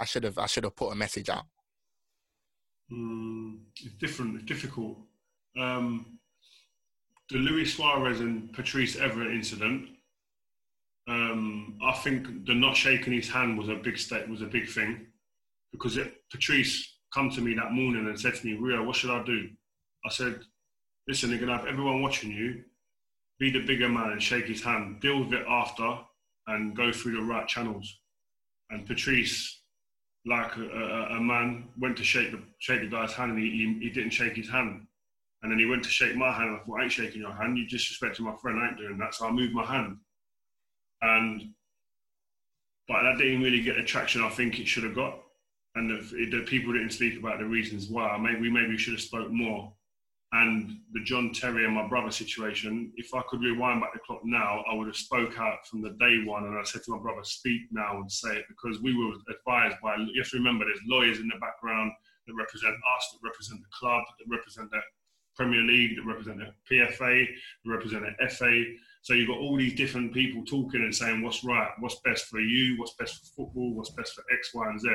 I 0.00 0.04
should 0.04 0.24
have 0.24 0.38
I 0.38 0.46
should 0.46 0.64
have 0.64 0.76
put 0.76 0.92
a 0.92 0.96
message 0.96 1.28
out? 1.28 1.44
Mm, 2.92 3.60
it's 3.80 3.94
different. 3.94 4.36
It's 4.36 4.44
difficult. 4.44 4.98
Um, 5.58 6.18
the 7.30 7.38
Luis 7.38 7.76
Suarez 7.76 8.20
and 8.20 8.52
Patrice 8.52 8.96
Evra 8.96 9.32
incident. 9.32 9.88
Um, 11.06 11.78
I 11.82 11.92
think 11.92 12.46
the 12.46 12.54
not 12.54 12.76
shaking 12.76 13.12
his 13.12 13.28
hand 13.28 13.58
was 13.58 13.68
a 13.68 13.74
big 13.74 13.98
step, 13.98 14.26
was 14.26 14.40
a 14.40 14.46
big 14.46 14.68
thing, 14.68 15.06
because 15.70 15.98
it, 15.98 16.14
Patrice 16.30 16.98
come 17.12 17.30
to 17.30 17.42
me 17.42 17.54
that 17.54 17.72
morning 17.72 18.06
and 18.06 18.18
said 18.18 18.34
to 18.34 18.46
me, 18.46 18.54
"Rio, 18.54 18.82
what 18.82 18.96
should 18.96 19.10
I 19.10 19.22
do?" 19.22 19.50
I 20.06 20.10
said, 20.10 20.40
listen, 21.06 21.30
you're 21.30 21.38
going 21.38 21.50
to 21.50 21.56
have 21.56 21.66
everyone 21.66 22.02
watching 22.02 22.30
you. 22.30 22.62
Be 23.38 23.50
the 23.50 23.66
bigger 23.66 23.88
man 23.88 24.12
and 24.12 24.22
shake 24.22 24.46
his 24.46 24.62
hand. 24.62 25.00
Deal 25.00 25.20
with 25.20 25.32
it 25.32 25.44
after 25.48 25.98
and 26.46 26.76
go 26.76 26.92
through 26.92 27.16
the 27.16 27.22
right 27.22 27.46
channels. 27.48 27.98
And 28.70 28.86
Patrice, 28.86 29.60
like 30.24 30.56
a, 30.56 30.62
a, 30.62 31.16
a 31.16 31.20
man, 31.20 31.68
went 31.78 31.96
to 31.98 32.04
shake 32.04 32.30
the, 32.30 32.40
shake 32.58 32.80
the 32.80 32.86
guy's 32.88 33.12
hand 33.12 33.32
and 33.32 33.40
he, 33.40 33.50
he, 33.50 33.86
he, 33.86 33.90
didn't 33.90 34.10
shake 34.10 34.36
his 34.36 34.48
hand. 34.48 34.86
And 35.42 35.50
then 35.50 35.58
he 35.58 35.66
went 35.66 35.82
to 35.84 35.90
shake 35.90 36.16
my 36.16 36.32
hand. 36.32 36.56
I 36.56 36.64
thought, 36.64 36.80
I 36.80 36.84
ain't 36.84 36.92
shaking 36.92 37.20
your 37.20 37.32
hand. 37.32 37.58
You 37.58 37.66
disrespecting 37.66 38.20
my 38.20 38.36
friend. 38.36 38.58
I 38.58 38.68
ain't 38.68 38.78
doing 38.78 38.98
that. 38.98 39.14
So 39.14 39.26
I 39.26 39.30
moved 39.30 39.52
my 39.52 39.64
hand. 39.64 39.98
And, 41.02 41.50
but 42.88 43.02
that 43.02 43.18
didn't 43.18 43.42
really 43.42 43.62
get 43.62 43.76
the 43.76 43.82
traction 43.82 44.22
I 44.22 44.30
think 44.30 44.58
it 44.58 44.68
should 44.68 44.84
have 44.84 44.94
got. 44.94 45.18
And 45.74 45.90
the, 45.90 46.28
the 46.30 46.44
people 46.44 46.72
didn't 46.72 46.90
speak 46.90 47.18
about 47.18 47.40
the 47.40 47.44
reasons 47.44 47.88
why. 47.88 48.16
Maybe, 48.16 48.40
we 48.40 48.50
maybe 48.50 48.78
should 48.78 48.94
have 48.94 49.02
spoke 49.02 49.30
more 49.30 49.72
and 50.34 50.78
the 50.92 51.04
John 51.04 51.30
Terry 51.32 51.64
and 51.64 51.74
my 51.74 51.86
brother 51.86 52.10
situation, 52.10 52.92
if 52.96 53.14
I 53.14 53.22
could 53.28 53.40
rewind 53.40 53.80
back 53.80 53.92
the 53.92 54.00
clock 54.00 54.22
now, 54.24 54.64
I 54.68 54.74
would 54.74 54.88
have 54.88 54.96
spoke 54.96 55.38
out 55.38 55.64
from 55.64 55.80
the 55.80 55.90
day 56.00 56.24
one 56.24 56.44
and 56.44 56.58
I 56.58 56.64
said 56.64 56.82
to 56.84 56.90
my 56.90 56.98
brother, 56.98 57.22
speak 57.22 57.62
now 57.70 57.98
and 57.98 58.10
say 58.10 58.38
it 58.38 58.44
because 58.48 58.82
we 58.82 58.96
were 58.96 59.14
advised 59.32 59.76
by, 59.80 59.94
you 59.96 60.20
have 60.20 60.30
to 60.30 60.38
remember 60.38 60.64
there's 60.64 60.80
lawyers 60.88 61.20
in 61.20 61.28
the 61.28 61.38
background 61.40 61.92
that 62.26 62.34
represent 62.34 62.74
us, 62.74 63.12
that 63.12 63.28
represent 63.28 63.60
the 63.60 63.68
club, 63.78 64.02
that 64.18 64.34
represent 64.34 64.68
the 64.72 64.80
Premier 65.36 65.62
League, 65.62 65.94
that 65.96 66.04
represent 66.04 66.38
the 66.38 66.52
PFA, 66.68 67.26
that 67.64 67.70
represent 67.70 68.04
the 68.04 68.28
FA. 68.28 68.64
So 69.02 69.14
you've 69.14 69.28
got 69.28 69.38
all 69.38 69.56
these 69.56 69.76
different 69.76 70.12
people 70.12 70.44
talking 70.44 70.82
and 70.82 70.92
saying 70.92 71.22
what's 71.22 71.44
right, 71.44 71.70
what's 71.78 72.00
best 72.04 72.26
for 72.26 72.40
you, 72.40 72.76
what's 72.78 72.94
best 72.98 73.20
for 73.20 73.44
football, 73.44 73.74
what's 73.74 73.90
best 73.90 74.14
for 74.14 74.24
X, 74.32 74.50
Y, 74.52 74.68
and 74.68 74.80
Z. 74.80 74.88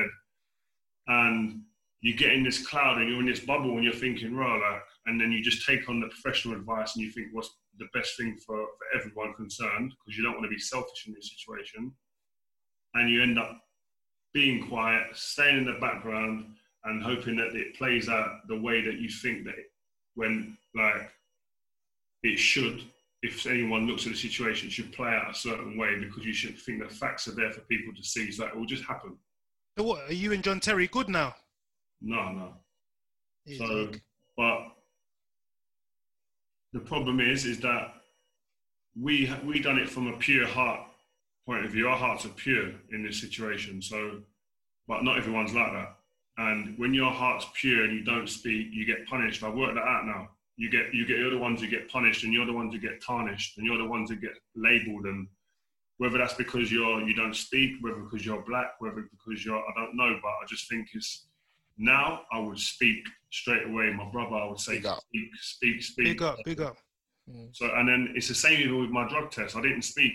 And 1.06 1.62
you 2.02 2.14
get 2.14 2.34
in 2.34 2.42
this 2.42 2.66
cloud 2.66 2.98
and 2.98 3.08
you're 3.08 3.20
in 3.20 3.26
this 3.26 3.40
bubble 3.40 3.76
and 3.76 3.84
you're 3.84 3.94
thinking, 3.94 4.34
right, 4.34 4.72
like, 4.72 4.82
and 5.10 5.20
then 5.20 5.32
you 5.32 5.42
just 5.42 5.66
take 5.66 5.88
on 5.88 5.98
the 5.98 6.06
professional 6.06 6.54
advice 6.54 6.94
and 6.94 7.04
you 7.04 7.10
think 7.10 7.28
what's 7.32 7.50
the 7.78 7.88
best 7.92 8.16
thing 8.16 8.36
for, 8.46 8.56
for 8.56 8.98
everyone 8.98 9.34
concerned? 9.34 9.92
Because 9.98 10.16
you 10.16 10.22
don't 10.22 10.34
want 10.34 10.44
to 10.44 10.50
be 10.50 10.58
selfish 10.58 11.04
in 11.08 11.12
this 11.12 11.30
situation. 11.36 11.92
And 12.94 13.10
you 13.10 13.20
end 13.20 13.36
up 13.36 13.60
being 14.32 14.68
quiet 14.68 15.08
staying 15.14 15.58
in 15.58 15.64
the 15.64 15.78
background 15.80 16.46
and 16.84 17.02
hoping 17.02 17.34
that 17.36 17.56
it 17.56 17.76
plays 17.76 18.08
out 18.08 18.46
the 18.46 18.58
way 18.58 18.82
that 18.82 18.98
you 18.98 19.08
think 19.08 19.44
that 19.44 19.54
it, 19.54 19.72
when 20.14 20.56
like 20.76 21.10
it 22.22 22.38
should 22.38 22.82
if 23.22 23.46
anyone 23.46 23.88
looks 23.88 24.06
at 24.06 24.12
the 24.12 24.18
situation 24.18 24.68
it 24.68 24.72
should 24.72 24.92
play 24.92 25.08
out 25.08 25.30
a 25.30 25.34
certain 25.34 25.76
way 25.76 25.98
because 25.98 26.24
you 26.24 26.32
should 26.32 26.56
think 26.56 26.82
the 26.82 26.88
facts 26.88 27.26
are 27.26 27.34
there 27.34 27.52
for 27.52 27.60
people 27.62 27.92
to 27.94 28.02
see. 28.04 28.30
So 28.30 28.46
it 28.46 28.56
will 28.56 28.64
just 28.64 28.84
happen. 28.84 29.16
So 29.76 29.84
what 29.84 30.08
are 30.08 30.14
you 30.14 30.32
and 30.32 30.44
john 30.44 30.60
terry 30.60 30.86
good 30.86 31.08
now? 31.08 31.34
No 32.00 32.30
no. 32.30 32.54
So 33.58 33.90
but 34.36 34.72
the 36.72 36.80
problem 36.80 37.20
is, 37.20 37.44
is 37.44 37.60
that 37.60 37.94
we 39.00 39.32
we 39.44 39.60
done 39.60 39.78
it 39.78 39.88
from 39.88 40.08
a 40.08 40.16
pure 40.16 40.46
heart 40.46 40.80
point 41.46 41.64
of 41.64 41.72
view. 41.72 41.88
Our 41.88 41.96
hearts 41.96 42.24
are 42.26 42.30
pure 42.30 42.70
in 42.92 43.02
this 43.02 43.20
situation. 43.20 43.82
So, 43.82 44.20
but 44.86 45.02
not 45.04 45.18
everyone's 45.18 45.54
like 45.54 45.72
that. 45.72 45.96
And 46.38 46.78
when 46.78 46.94
your 46.94 47.10
heart's 47.10 47.46
pure 47.54 47.84
and 47.84 47.92
you 47.92 48.04
don't 48.04 48.28
speak, 48.28 48.68
you 48.70 48.86
get 48.86 49.06
punished. 49.06 49.42
I've 49.42 49.54
worked 49.54 49.74
that 49.74 49.84
out 49.84 50.06
now. 50.06 50.28
You 50.56 50.70
get 50.70 50.94
you 50.94 51.06
get 51.06 51.18
you're 51.18 51.30
the 51.30 51.38
ones 51.38 51.60
who 51.60 51.68
get 51.68 51.90
punished, 51.90 52.24
and 52.24 52.32
you're 52.32 52.46
the 52.46 52.52
ones 52.52 52.74
who 52.74 52.80
get 52.80 53.02
tarnished, 53.04 53.58
and 53.58 53.66
you're 53.66 53.78
the 53.78 53.84
ones 53.88 54.10
who 54.10 54.16
get 54.16 54.36
labelled. 54.54 55.06
And 55.06 55.26
whether 55.98 56.18
that's 56.18 56.34
because 56.34 56.70
you're 56.70 57.02
you 57.02 57.14
don't 57.14 57.36
speak, 57.36 57.76
whether 57.80 58.00
because 58.00 58.24
you're 58.24 58.42
black, 58.42 58.72
whether 58.78 59.08
because 59.10 59.44
you're 59.44 59.58
I 59.58 59.72
don't 59.74 59.96
know, 59.96 60.18
but 60.22 60.28
I 60.28 60.46
just 60.48 60.68
think 60.68 60.88
it's 60.94 61.26
now 61.80 62.20
I 62.30 62.38
would 62.38 62.58
speak 62.58 63.08
straight 63.32 63.66
away. 63.66 63.90
My 63.92 64.08
brother, 64.10 64.36
I 64.36 64.46
would 64.46 64.60
say, 64.60 64.76
big 64.76 64.86
up. 64.86 65.02
speak, 65.08 65.30
speak, 65.40 65.82
speak. 65.82 66.04
Big 66.04 66.22
up, 66.22 66.38
big 66.44 66.60
up. 66.60 66.76
Mm. 67.28 67.48
So, 67.52 67.70
and 67.74 67.88
then 67.88 68.12
it's 68.14 68.28
the 68.28 68.34
same 68.34 68.60
even 68.60 68.80
with 68.80 68.90
my 68.90 69.08
drug 69.08 69.30
test. 69.30 69.56
I 69.56 69.62
didn't 69.62 69.82
speak. 69.82 70.12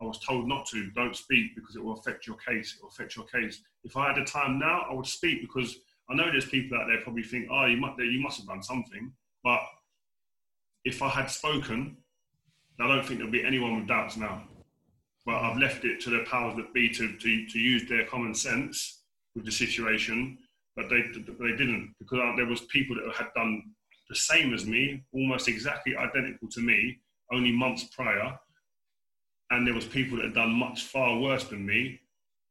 I 0.00 0.04
was 0.04 0.20
told 0.20 0.46
not 0.46 0.66
to. 0.66 0.90
Don't 0.92 1.16
speak 1.16 1.56
because 1.56 1.74
it 1.74 1.82
will 1.82 1.98
affect 1.98 2.26
your 2.26 2.36
case. 2.36 2.76
It 2.76 2.82
will 2.82 2.90
affect 2.90 3.16
your 3.16 3.26
case. 3.26 3.60
If 3.82 3.96
I 3.96 4.12
had 4.12 4.16
the 4.16 4.24
time 4.24 4.60
now, 4.60 4.86
I 4.88 4.94
would 4.94 5.06
speak 5.06 5.40
because 5.40 5.74
I 6.08 6.14
know 6.14 6.30
there's 6.30 6.46
people 6.46 6.78
out 6.78 6.86
there 6.86 7.02
probably 7.02 7.24
think, 7.24 7.48
oh, 7.50 7.66
you 7.66 7.78
must, 7.78 7.98
you 7.98 8.20
must 8.20 8.38
have 8.38 8.46
done 8.46 8.62
something. 8.62 9.12
But 9.42 9.60
if 10.84 11.02
I 11.02 11.08
had 11.08 11.30
spoken, 11.30 11.96
I 12.80 12.86
don't 12.86 13.04
think 13.04 13.18
there'll 13.18 13.32
be 13.32 13.44
anyone 13.44 13.76
with 13.76 13.88
doubts 13.88 14.16
now. 14.16 14.44
But 15.26 15.34
I've 15.34 15.58
left 15.58 15.84
it 15.84 16.00
to 16.02 16.10
the 16.10 16.24
powers 16.30 16.56
that 16.56 16.72
be 16.72 16.88
to, 16.90 17.16
to, 17.16 17.46
to 17.46 17.58
use 17.58 17.88
their 17.88 18.06
common 18.06 18.34
sense 18.34 19.02
with 19.34 19.44
the 19.44 19.52
situation 19.52 20.38
but 20.78 20.88
they 20.88 21.02
they 21.40 21.56
didn't 21.56 21.92
because 21.98 22.20
there 22.36 22.46
was 22.46 22.60
people 22.76 22.94
that 22.94 23.12
had 23.12 23.34
done 23.34 23.74
the 24.08 24.14
same 24.14 24.54
as 24.54 24.64
me, 24.64 25.02
almost 25.12 25.48
exactly 25.48 25.96
identical 25.96 26.48
to 26.48 26.60
me, 26.60 27.00
only 27.32 27.50
months 27.50 27.84
prior, 27.96 28.38
and 29.50 29.66
there 29.66 29.74
was 29.74 29.86
people 29.86 30.16
that 30.16 30.26
had 30.26 30.34
done 30.34 30.52
much 30.52 30.84
far 30.84 31.18
worse 31.18 31.44
than 31.44 31.66
me 31.66 31.98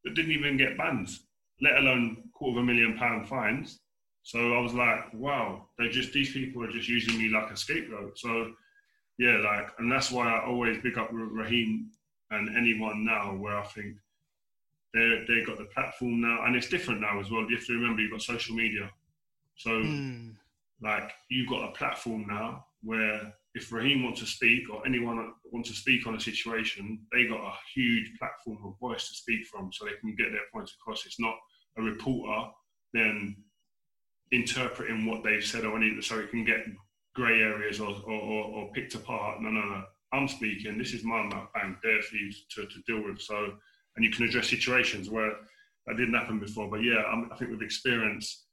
that 0.03 0.13
didn't 0.13 0.33
even 0.33 0.57
get 0.57 0.77
bans, 0.77 1.21
let 1.61 1.77
alone 1.77 2.29
quarter 2.33 2.59
of 2.59 2.63
a 2.63 2.67
million 2.67 2.97
pound 2.97 3.29
fines. 3.29 3.79
So 4.23 4.55
I 4.55 4.59
was 4.59 4.73
like, 4.73 5.13
wow, 5.13 5.69
they 5.79 5.87
just 5.87 6.11
these 6.11 6.33
people 6.33 6.65
are 6.65 6.71
just 6.71 6.89
using 6.89 7.17
me 7.17 7.29
like 7.29 7.49
a 7.49 7.55
scapegoat. 7.55 8.19
So 8.19 8.51
yeah, 9.17 9.37
like, 9.37 9.69
and 9.79 9.89
that's 9.89 10.11
why 10.11 10.27
I 10.33 10.45
always 10.45 10.79
pick 10.83 10.97
up 10.97 11.09
Raheem 11.13 11.91
and 12.31 12.57
anyone 12.57 13.05
now 13.05 13.35
where 13.35 13.57
I 13.57 13.63
think 13.67 13.95
they 14.93 15.25
they 15.27 15.43
got 15.45 15.57
the 15.57 15.65
platform 15.65 16.21
now, 16.21 16.45
and 16.45 16.55
it's 16.55 16.69
different 16.69 17.01
now 17.01 17.19
as 17.19 17.29
well. 17.31 17.49
You 17.49 17.57
have 17.57 17.65
to 17.67 17.73
remember 17.73 18.01
you've 18.01 18.11
got 18.11 18.21
social 18.21 18.55
media, 18.55 18.89
so 19.55 19.69
Mm. 19.71 20.35
like 20.81 21.11
you've 21.29 21.49
got 21.49 21.69
a 21.69 21.71
platform 21.73 22.25
now 22.27 22.65
where 22.81 23.33
if 23.55 23.71
Raheem 23.71 24.03
wants 24.03 24.19
to 24.19 24.25
speak 24.27 24.69
or 24.69 24.85
anyone 24.85 25.33
wants 25.51 25.69
to 25.69 25.75
speak 25.75 26.05
on 26.05 26.15
a 26.15 26.19
situation, 26.19 26.99
they 27.11 27.25
got 27.25 27.41
a 27.41 27.53
huge 27.73 28.11
platform 28.19 28.59
of 28.63 28.77
voice 28.79 29.07
to 29.09 29.15
speak 29.15 29.45
from, 29.47 29.71
so 29.73 29.85
they 29.85 29.95
can 29.99 30.15
get 30.15 30.31
their 30.31 30.45
points 30.53 30.75
across. 30.79 31.05
It's 31.05 31.19
not 31.19 31.35
a 31.77 31.81
reporter 31.81 32.49
then 32.93 33.35
interpreting 34.31 35.05
what 35.05 35.23
they've 35.23 35.43
said 35.43 35.65
or 35.65 35.75
any, 35.77 36.01
so 36.01 36.19
it 36.19 36.29
can 36.31 36.43
get 36.45 36.65
grey 37.15 37.41
areas 37.41 37.79
or, 37.79 37.89
or, 38.05 38.21
or, 38.21 38.43
or 38.45 38.71
picked 38.73 38.95
apart. 38.95 39.41
No, 39.41 39.49
no, 39.49 39.61
no. 39.61 39.83
I'm 40.13 40.27
speaking. 40.27 40.77
This 40.77 40.93
is 40.93 41.03
my 41.03 41.23
mouth, 41.23 41.49
bang, 41.53 41.77
there 41.83 42.01
for 42.01 42.15
you 42.15 42.31
to, 42.55 42.65
to 42.65 42.81
deal 42.87 43.03
with. 43.03 43.19
So, 43.21 43.53
and 43.97 44.05
you 44.05 44.11
can 44.11 44.25
address 44.25 44.47
situations 44.49 45.09
where 45.09 45.33
that 45.87 45.97
didn't 45.97 46.13
happen 46.13 46.39
before. 46.39 46.69
But 46.69 46.83
yeah, 46.83 47.03
I'm, 47.11 47.29
I 47.31 47.35
think 47.35 47.51
with 47.51 47.63
experience, 47.63 48.45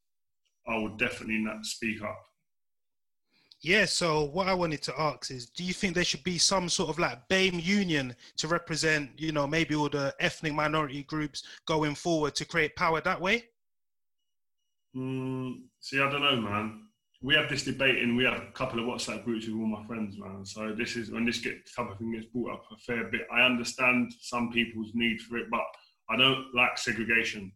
I 0.67 0.79
would 0.79 0.99
definitely 0.99 1.39
not 1.39 1.65
speak 1.65 2.03
up. 2.03 2.19
Yeah, 3.61 3.85
so 3.85 4.25
what 4.25 4.49
I 4.49 4.55
wanted 4.55 4.83
to 4.83 5.01
ask 5.01 5.31
is 5.31 5.47
do 5.47 5.65
you 5.65 5.73
think 5.73 5.95
there 5.95 6.05
should 6.05 6.25
be 6.25 6.39
some 6.39 6.69
sort 6.69 6.91
of 6.91 6.99
like 6.99 7.29
BAME 7.29 7.63
union 7.63 8.15
to 8.39 8.49
represent, 8.49 9.11
you 9.17 9.33
know, 9.33 9.47
maybe 9.47 9.75
all 9.75 9.89
the 9.89 10.15
ethnic 10.21 10.55
minority 10.55 11.03
groups 11.05 11.45
going 11.67 11.95
forward 11.95 12.35
to 12.37 12.45
create 12.45 12.77
power 12.77 13.01
that 13.01 13.21
way? 13.21 13.45
Mm, 14.97 15.63
see, 15.81 16.01
I 16.01 16.11
don't 16.11 16.21
know, 16.21 16.41
man. 16.41 16.83
We 17.25 17.35
have 17.37 17.49
this 17.49 17.65
debate, 17.65 18.03
and 18.03 18.19
we 18.19 18.25
have 18.25 18.35
a 18.35 18.53
couple 18.53 18.79
of 18.79 18.85
WhatsApp 18.85 19.25
groups 19.25 19.47
with 19.47 19.57
all 19.57 19.67
my 19.67 19.83
friends, 19.87 20.19
man. 20.19 20.45
So 20.45 20.75
this 20.77 20.95
is 20.95 21.11
when 21.11 21.25
this 21.25 21.39
get 21.39 21.55
type 21.75 21.91
of 21.91 21.97
thing 21.97 22.13
gets 22.13 22.27
brought 22.27 22.53
up 22.53 22.65
a 22.71 22.77
fair 22.77 23.05
bit. 23.05 23.23
I 23.33 23.41
understand 23.41 24.13
some 24.21 24.53
people's 24.53 24.91
need 24.93 25.23
for 25.23 25.39
it, 25.39 25.47
but 25.51 25.65
I 26.11 26.19
don't 26.19 26.55
like 26.55 26.77
segregation. 26.77 27.51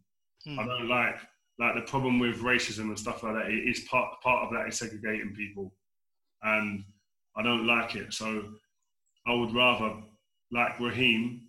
Hmm. 0.46 0.58
I 0.58 0.64
don't 0.64 0.88
like 0.88 1.16
like 1.58 1.74
the 1.74 1.82
problem 1.82 2.18
with 2.18 2.38
racism 2.38 2.84
and 2.84 2.98
stuff 2.98 3.22
like 3.22 3.34
that. 3.34 3.50
It 3.50 3.68
is 3.68 3.80
part 3.80 4.08
part 4.22 4.46
of 4.46 4.54
that 4.54 4.68
is 4.68 4.78
segregating 4.78 5.34
people, 5.36 5.74
and 6.42 6.82
I 7.36 7.42
don't 7.42 7.66
like 7.66 7.94
it. 7.94 8.14
So 8.14 8.44
I 9.26 9.34
would 9.34 9.54
rather 9.54 9.96
like 10.50 10.80
Raheem, 10.80 11.42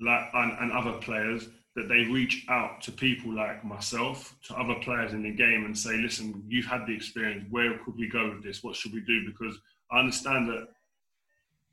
like 0.00 0.30
and, 0.32 0.56
and 0.60 0.72
other 0.72 0.92
players 0.92 1.46
that 1.80 1.88
they 1.88 2.04
reach 2.04 2.44
out 2.48 2.82
to 2.82 2.92
people 2.92 3.34
like 3.34 3.64
myself, 3.64 4.36
to 4.46 4.54
other 4.54 4.74
players 4.82 5.12
in 5.12 5.22
the 5.22 5.32
game, 5.32 5.64
and 5.64 5.76
say, 5.76 5.96
"Listen, 5.96 6.44
you've 6.48 6.66
had 6.66 6.86
the 6.86 6.94
experience. 6.94 7.46
Where 7.50 7.78
could 7.78 7.96
we 7.96 8.08
go 8.08 8.30
with 8.30 8.42
this? 8.42 8.62
What 8.62 8.76
should 8.76 8.92
we 8.92 9.00
do?" 9.00 9.26
Because 9.26 9.58
I 9.90 10.00
understand 10.00 10.48
that. 10.50 10.68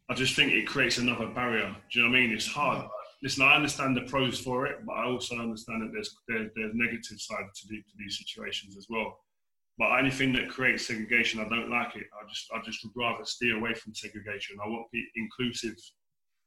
I 0.10 0.14
just 0.14 0.36
think 0.36 0.54
it 0.54 0.66
creates 0.66 0.98
another 0.98 1.28
barrier. 1.28 1.76
Do 1.92 2.00
you 2.00 2.06
know 2.06 2.12
what 2.12 2.18
I 2.18 2.22
mean? 2.22 2.32
It's 2.32 2.48
hard. 2.48 2.90
Listen, 3.22 3.44
I 3.44 3.56
understand 3.56 3.98
the 3.98 4.02
pros 4.02 4.40
for 4.40 4.68
it, 4.68 4.86
but 4.86 4.94
I 4.94 5.06
also 5.06 5.36
understand 5.38 5.82
that 5.82 5.92
there's 5.92 6.16
there, 6.28 6.50
there's 6.56 6.74
negative 6.74 7.20
side 7.20 7.46
to, 7.56 7.68
the, 7.68 7.78
to 7.78 7.94
these 7.98 8.18
situations 8.18 8.78
as 8.78 8.88
well. 8.90 9.20
But 9.78 10.00
anything 10.00 10.34
that 10.34 10.50
creates 10.50 10.88
segregation, 10.88 11.40
I 11.40 11.50
don't 11.50 11.70
like 11.70 11.96
it. 11.96 12.08
I 12.14 12.28
just 12.30 12.48
I 12.54 12.62
just 12.64 12.84
would 12.84 12.94
rather 12.96 13.26
steer 13.26 13.58
away 13.58 13.74
from 13.74 13.94
segregation. 13.94 14.58
I 14.64 14.68
want 14.68 14.86
to 14.88 14.92
be 14.92 15.06
inclusive, 15.16 15.76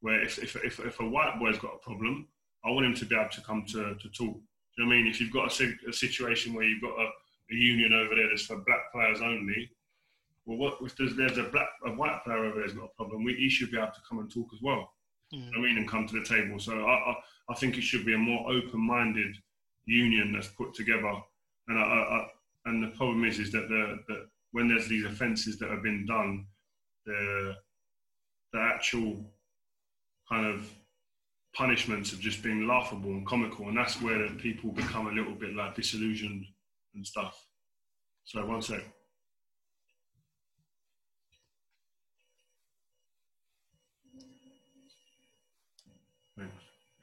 where 0.00 0.22
if 0.22 0.38
if 0.38 0.56
if, 0.64 0.80
if 0.80 1.00
a 1.00 1.08
white 1.08 1.38
boy's 1.38 1.58
got 1.58 1.74
a 1.74 1.78
problem, 1.78 2.28
I 2.64 2.70
want 2.70 2.86
him 2.86 2.94
to 2.94 3.06
be 3.06 3.14
able 3.14 3.30
to 3.30 3.40
come 3.42 3.64
to, 3.68 3.94
to 3.94 4.08
talk. 4.10 4.34
Do 4.34 4.82
you 4.82 4.86
know 4.86 4.92
I 4.92 4.96
mean? 4.96 5.06
If 5.06 5.20
you've 5.20 5.32
got 5.32 5.60
a, 5.60 5.74
a 5.88 5.92
situation 5.92 6.54
where 6.54 6.64
you've 6.64 6.82
got 6.82 6.98
a, 6.98 7.06
a 7.50 7.54
union 7.54 7.92
over 7.92 8.14
there 8.14 8.28
that's 8.28 8.46
for 8.46 8.58
black 8.66 8.92
players 8.92 9.20
only, 9.20 9.70
well, 10.46 10.58
what 10.58 10.78
if 10.82 10.96
there's, 10.96 11.16
there's 11.16 11.38
a 11.38 11.44
black 11.44 11.68
a 11.86 11.90
white 11.90 12.22
player 12.24 12.44
over 12.44 12.60
there's 12.60 12.74
got 12.74 12.84
a 12.84 12.96
problem? 12.96 13.24
We, 13.24 13.34
he 13.34 13.48
should 13.48 13.70
be 13.70 13.78
able 13.78 13.88
to 13.88 14.00
come 14.08 14.18
and 14.18 14.30
talk 14.30 14.48
as 14.52 14.60
well. 14.62 14.92
Hmm. 15.32 15.40
You 15.40 15.52
know 15.52 15.58
I 15.58 15.62
mean, 15.62 15.78
and 15.78 15.88
come 15.88 16.06
to 16.06 16.18
the 16.18 16.24
table. 16.24 16.58
So 16.58 16.72
I, 16.84 16.92
I, 16.92 17.14
I 17.50 17.54
think 17.54 17.78
it 17.78 17.82
should 17.82 18.04
be 18.04 18.14
a 18.14 18.18
more 18.18 18.50
open-minded 18.50 19.36
union 19.86 20.32
that's 20.32 20.48
put 20.48 20.74
together. 20.74 21.12
And 21.68 21.78
I, 21.78 21.82
I 21.82 22.26
and 22.66 22.82
the 22.82 22.96
problem 22.96 23.24
is 23.24 23.38
is 23.38 23.52
that 23.52 23.68
the 23.68 23.98
that 24.08 24.26
when 24.52 24.68
there's 24.68 24.88
these 24.88 25.04
offences 25.04 25.58
that 25.58 25.70
have 25.70 25.82
been 25.82 26.06
done, 26.06 26.46
the 27.06 27.56
the 28.52 28.60
actual 28.60 29.24
kind 30.28 30.46
of 30.46 30.68
punishments 31.54 32.10
have 32.10 32.20
just 32.20 32.42
been 32.42 32.66
laughable 32.68 33.10
and 33.10 33.26
comical, 33.26 33.68
and 33.68 33.76
that's 33.76 34.00
where 34.00 34.28
people 34.30 34.70
become 34.72 35.06
a 35.08 35.12
little 35.12 35.34
bit 35.34 35.54
like 35.54 35.74
disillusioned 35.74 36.44
and 36.94 37.06
stuff. 37.06 37.44
So 38.24 38.44
one 38.46 38.62
sec. 38.62 38.82
Thanks. 46.38 46.52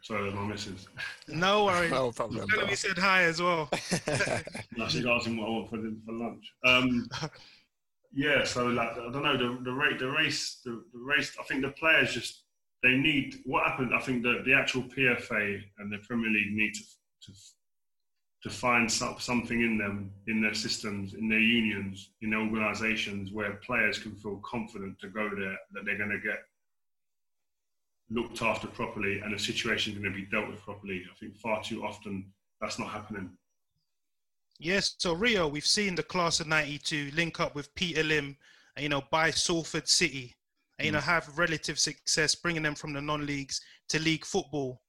Sorry, 0.01 0.23
that's 0.23 0.35
my 0.35 0.43
missus. 0.47 0.87
No 1.27 1.65
worries. 1.65 1.91
No 1.91 2.11
problem, 2.11 2.47
Tell 2.47 2.59
him 2.59 2.65
bro. 2.65 2.69
we 2.69 2.75
said 2.75 2.97
hi 2.97 3.23
as 3.23 3.41
well. 3.41 3.69
No, 4.77 4.87
she's 4.87 5.05
asking 5.05 5.37
what 5.37 5.47
I 5.47 5.49
want 5.49 5.69
for, 5.69 5.77
for 6.05 6.13
lunch. 6.13 6.53
Um, 6.63 7.09
yeah, 8.13 8.43
so 8.43 8.67
like 8.67 8.91
I 8.91 9.11
don't 9.11 9.23
know 9.23 9.37
the 9.37 9.63
the 9.63 9.71
rate 9.71 9.99
the 9.99 10.09
race 10.09 10.61
the, 10.63 10.83
the 10.93 10.99
race. 10.99 11.35
I 11.39 11.43
think 11.43 11.61
the 11.63 11.71
players 11.71 12.13
just 12.13 12.43
they 12.87 12.95
need 12.95 13.41
what 13.45 13.65
happened. 13.65 13.91
I 13.93 13.99
think 13.99 14.23
that 14.23 14.43
the 14.45 14.53
actual 14.53 14.83
PFA 14.83 15.61
and 15.79 15.91
the 15.91 15.97
Premier 16.07 16.29
League 16.29 16.53
need 16.53 16.73
to 16.73 16.83
to, 17.23 17.31
to 18.43 18.49
find 18.49 18.89
some, 18.89 19.15
something 19.19 19.61
in 19.61 19.77
them 19.77 20.11
in 20.27 20.41
their 20.41 20.53
systems, 20.53 21.13
in 21.13 21.27
their 21.27 21.39
unions, 21.39 22.11
in 22.21 22.29
their 22.29 22.39
organisations 22.39 23.33
where 23.33 23.53
players 23.55 23.99
can 23.99 24.15
feel 24.15 24.37
confident 24.37 24.97
to 24.99 25.09
go 25.09 25.29
there 25.37 25.57
that 25.73 25.83
they're 25.83 25.97
going 25.97 26.11
to 26.11 26.19
get 26.19 26.39
looked 28.09 28.41
after 28.41 28.67
properly 28.67 29.19
and 29.19 29.33
the 29.33 29.39
situation 29.39 29.93
going 29.93 30.05
to 30.05 30.11
be 30.11 30.25
dealt 30.27 30.47
with 30.47 30.61
properly. 30.61 31.03
I 31.11 31.15
think 31.19 31.35
far 31.37 31.61
too 31.61 31.83
often 31.83 32.31
that's 32.61 32.79
not 32.79 32.89
happening. 32.89 33.31
Yes, 34.59 34.95
so 34.97 35.13
Rio, 35.13 35.47
we've 35.47 35.65
seen 35.65 35.93
the 35.93 36.03
class 36.03 36.39
of 36.39 36.47
'92 36.47 37.11
link 37.13 37.41
up 37.41 37.53
with 37.53 37.75
Peter 37.75 38.01
Lim, 38.01 38.37
you 38.79 38.87
know, 38.87 39.03
by 39.11 39.29
Salford 39.29 39.89
City, 39.89 40.36
and 40.79 40.85
you 40.85 40.91
know 40.91 40.99
have 40.99 41.37
relative 41.37 41.79
success, 41.79 42.35
bringing 42.35 42.63
them 42.63 42.75
from 42.75 42.93
the 42.93 43.01
non-leagues 43.01 43.61
to 43.89 43.99
league 43.99 44.25
football. 44.25 44.81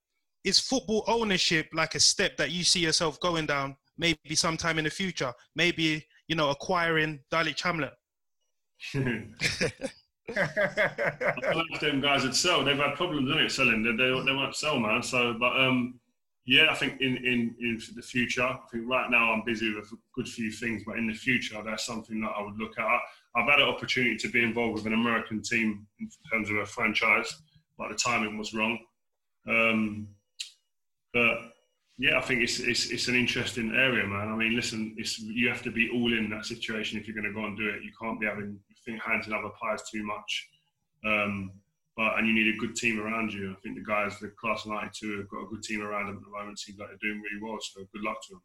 Is 0.44 0.58
football 0.58 1.04
ownership 1.08 1.68
like 1.72 1.94
a 1.94 2.00
step 2.00 2.36
that 2.36 2.50
you 2.50 2.64
see 2.64 2.80
yourself 2.80 3.18
going 3.20 3.46
down, 3.46 3.76
maybe 3.96 4.34
sometime 4.34 4.78
in 4.78 4.84
the 4.84 4.90
future? 4.90 5.32
Maybe 5.54 6.06
you 6.28 6.36
know 6.36 6.50
acquiring 6.50 7.20
Dulwich 7.30 7.62
Hamlet. 7.62 7.92
I 10.36 11.52
like 11.54 11.80
them 11.80 12.00
guys 12.00 12.22
that 12.22 12.34
sell. 12.34 12.64
They've 12.64 12.76
had 12.76 12.94
problems, 12.94 13.30
in 13.30 13.38
it, 13.38 13.50
selling. 13.50 13.82
They, 13.82 13.92
they, 13.92 14.24
they 14.24 14.32
won't 14.32 14.54
sell, 14.54 14.78
man. 14.78 15.02
So, 15.02 15.34
but 15.38 15.58
um, 15.58 15.98
yeah, 16.44 16.66
I 16.70 16.74
think 16.74 17.00
in, 17.00 17.16
in, 17.18 17.54
in 17.60 17.80
the 17.94 18.02
future, 18.02 18.42
I 18.42 18.58
think 18.70 18.88
right 18.88 19.10
now 19.10 19.32
I'm 19.32 19.42
busy 19.44 19.74
with 19.74 19.90
a 19.92 19.96
good 20.14 20.28
few 20.28 20.50
things, 20.50 20.82
but 20.86 20.96
in 20.96 21.06
the 21.06 21.14
future, 21.14 21.60
that's 21.64 21.86
something 21.86 22.20
that 22.20 22.32
I 22.36 22.42
would 22.42 22.58
look 22.58 22.78
at. 22.78 23.00
I've 23.36 23.48
had 23.48 23.60
an 23.60 23.68
opportunity 23.68 24.16
to 24.16 24.28
be 24.28 24.42
involved 24.42 24.74
with 24.74 24.86
an 24.86 24.94
American 24.94 25.42
team 25.42 25.86
in 26.00 26.08
terms 26.32 26.50
of 26.50 26.56
a 26.56 26.66
franchise, 26.66 27.42
but 27.76 27.88
the 27.90 27.94
timing 27.94 28.38
was 28.38 28.54
wrong. 28.54 28.78
Um, 29.48 30.08
but 31.12 31.36
yeah, 31.98 32.18
I 32.18 32.20
think 32.20 32.42
it's, 32.42 32.60
it's 32.60 32.90
it's 32.90 33.08
an 33.08 33.14
interesting 33.14 33.72
area, 33.74 34.06
man. 34.06 34.28
I 34.28 34.36
mean, 34.36 34.54
listen, 34.54 34.94
it's 34.96 35.18
you 35.18 35.48
have 35.48 35.62
to 35.62 35.70
be 35.70 35.90
all 35.90 36.16
in 36.16 36.30
that 36.30 36.46
situation 36.46 36.98
if 36.98 37.06
you're 37.06 37.16
going 37.16 37.32
to 37.32 37.38
go 37.38 37.46
and 37.46 37.56
do 37.56 37.68
it. 37.68 37.82
You 37.82 37.90
can't 38.00 38.20
be 38.20 38.26
having 38.26 38.58
think 38.88 39.02
hands 39.02 39.26
in 39.26 39.32
other 39.32 39.50
pies 39.60 39.82
too 39.90 40.04
much. 40.04 40.48
Um, 41.04 41.52
but 41.96 42.16
and 42.16 42.28
you 42.28 42.34
need 42.34 42.54
a 42.54 42.58
good 42.58 42.76
team 42.76 43.00
around 43.00 43.32
you. 43.32 43.50
I 43.50 43.60
think 43.60 43.76
the 43.76 43.84
guys, 43.84 44.18
the 44.20 44.28
class 44.40 44.64
of 44.64 44.72
'92, 44.72 45.18
have 45.18 45.28
got 45.28 45.42
a 45.42 45.48
good 45.48 45.62
team 45.62 45.82
around 45.82 46.06
them 46.06 46.16
at 46.16 46.22
the 46.22 46.30
moment. 46.30 46.58
Seems 46.58 46.78
like 46.78 46.88
they're 46.88 47.10
doing 47.10 47.20
really 47.20 47.42
well. 47.42 47.58
So 47.60 47.80
good 47.92 48.02
luck 48.02 48.22
to 48.22 48.34
them. 48.34 48.42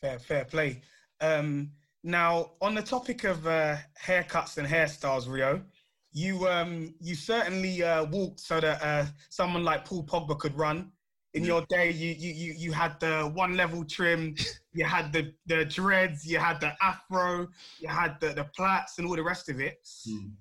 Fair, 0.00 0.18
fair 0.18 0.44
play. 0.44 0.82
Um, 1.20 1.72
now, 2.02 2.52
on 2.60 2.74
the 2.74 2.82
topic 2.82 3.24
of 3.24 3.46
uh, 3.46 3.76
haircuts 4.02 4.56
and 4.56 4.66
hairstyles, 4.66 5.28
Rio, 5.28 5.62
you 6.12 6.48
um, 6.48 6.94
you 7.00 7.14
certainly 7.14 7.82
uh, 7.82 8.04
walked 8.06 8.40
so 8.40 8.60
that 8.60 8.82
uh, 8.82 9.06
someone 9.28 9.64
like 9.64 9.84
Paul 9.84 10.04
Pogba 10.04 10.38
could 10.38 10.56
run. 10.56 10.90
In 11.34 11.44
your 11.44 11.64
day, 11.68 11.92
you 11.92 12.14
you 12.18 12.32
you, 12.32 12.52
you 12.56 12.72
had 12.72 12.98
the 12.98 13.30
one 13.34 13.56
level 13.56 13.84
trim, 13.84 14.34
you 14.72 14.84
had 14.84 15.12
the, 15.12 15.32
the 15.46 15.64
dreads, 15.64 16.26
you 16.26 16.38
had 16.38 16.60
the 16.60 16.72
afro, 16.82 17.48
you 17.78 17.86
had 17.86 18.18
the, 18.20 18.30
the 18.30 18.44
plaits, 18.56 18.98
and 18.98 19.06
all 19.06 19.14
the 19.14 19.22
rest 19.22 19.48
of 19.48 19.60
it. 19.60 19.86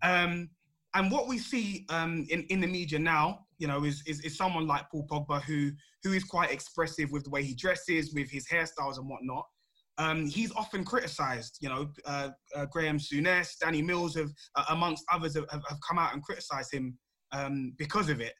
Um, 0.02 0.50
and 0.96 1.12
what 1.12 1.28
we 1.28 1.38
see 1.38 1.86
um, 1.90 2.26
in, 2.32 2.44
in 2.50 2.60
the 2.62 2.68
media 2.68 2.98
now, 2.98 3.46
you 3.60 3.68
know, 3.68 3.84
is, 3.84 4.02
is 4.08 4.22
is 4.22 4.36
someone 4.36 4.66
like 4.66 4.90
Paul 4.90 5.06
Pogba 5.06 5.44
who 5.44 5.72
who 6.04 6.14
is 6.14 6.24
quite 6.24 6.52
expressive 6.52 7.12
with 7.12 7.26
the 7.26 7.30
way 7.30 7.44
he 7.44 7.54
dresses, 7.54 8.14
with 8.14 8.32
his 8.32 8.48
hairstyles 8.48 8.98
and 8.98 9.08
whatnot. 9.08 9.46
Um, 10.00 10.28
he's 10.28 10.52
often 10.54 10.84
criticised. 10.86 11.58
You 11.62 11.70
know, 11.70 11.90
uh, 12.06 12.30
uh, 12.56 12.66
Graham 12.72 12.98
Souness, 12.98 13.50
Danny 13.60 13.82
Mills, 13.82 14.16
have 14.16 14.30
uh, 14.56 14.66
amongst 14.70 15.04
others, 15.12 15.36
have, 15.36 15.46
have 15.52 15.78
come 15.88 16.00
out 16.00 16.14
and 16.14 16.24
criticised 16.24 16.74
him 16.74 16.98
um, 17.34 17.74
because 17.78 18.10
of 18.10 18.22
it. 18.22 18.34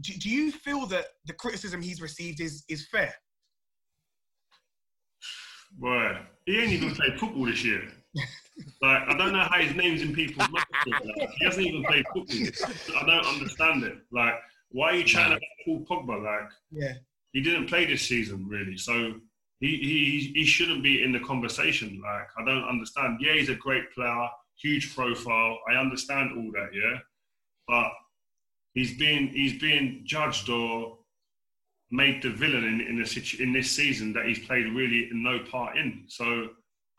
Do, 0.00 0.14
do 0.14 0.30
you 0.30 0.52
feel 0.52 0.86
that 0.86 1.06
the 1.26 1.34
criticism 1.34 1.82
he's 1.82 2.00
received 2.00 2.40
is 2.40 2.64
is 2.68 2.86
fair? 2.90 3.12
Boy, 5.78 6.18
he 6.46 6.58
ain't 6.60 6.72
even 6.72 6.94
played 6.94 7.18
football 7.18 7.46
this 7.46 7.64
year. 7.64 7.82
like 8.82 9.02
I 9.08 9.16
don't 9.16 9.32
know 9.32 9.40
how 9.50 9.58
his 9.58 9.74
name's 9.74 10.02
in 10.02 10.14
people's 10.14 10.48
mouths. 10.50 10.66
Like, 10.86 11.30
he 11.38 11.44
hasn't 11.44 11.66
even 11.66 11.82
played 11.84 12.04
football. 12.14 12.68
I 13.00 13.06
don't 13.06 13.26
understand 13.26 13.82
it. 13.84 13.98
Like, 14.12 14.34
why 14.70 14.90
are 14.90 14.94
you 14.96 15.04
chatting 15.04 15.32
about 15.32 15.40
Paul 15.64 15.84
Pogba? 16.06 16.22
Like, 16.24 16.50
Yeah. 16.70 16.92
he 17.32 17.40
didn't 17.42 17.66
play 17.68 17.86
this 17.86 18.02
season 18.02 18.46
really, 18.48 18.76
so 18.76 19.14
he 19.62 19.68
he 19.78 20.40
he 20.40 20.44
shouldn't 20.44 20.82
be 20.82 21.02
in 21.04 21.12
the 21.12 21.20
conversation. 21.20 22.02
Like, 22.02 22.28
I 22.36 22.44
don't 22.44 22.68
understand. 22.68 23.18
Yeah, 23.20 23.34
he's 23.34 23.48
a 23.48 23.54
great 23.54 23.92
player, 23.94 24.28
huge 24.60 24.94
profile. 24.94 25.58
I 25.70 25.76
understand 25.76 26.32
all 26.36 26.50
that. 26.52 26.70
Yeah, 26.74 26.98
but 27.68 27.92
he's 28.74 28.98
being 28.98 29.28
he's 29.28 29.60
being 29.60 30.02
judged 30.04 30.50
or 30.50 30.98
made 31.92 32.22
the 32.22 32.30
villain 32.30 32.64
in 32.64 32.80
in, 32.80 32.96
the 32.96 33.36
in 33.38 33.52
this 33.52 33.70
season 33.70 34.12
that 34.14 34.26
he's 34.26 34.40
played 34.40 34.66
really 34.66 35.08
no 35.12 35.38
part 35.38 35.76
in. 35.76 36.04
So 36.08 36.48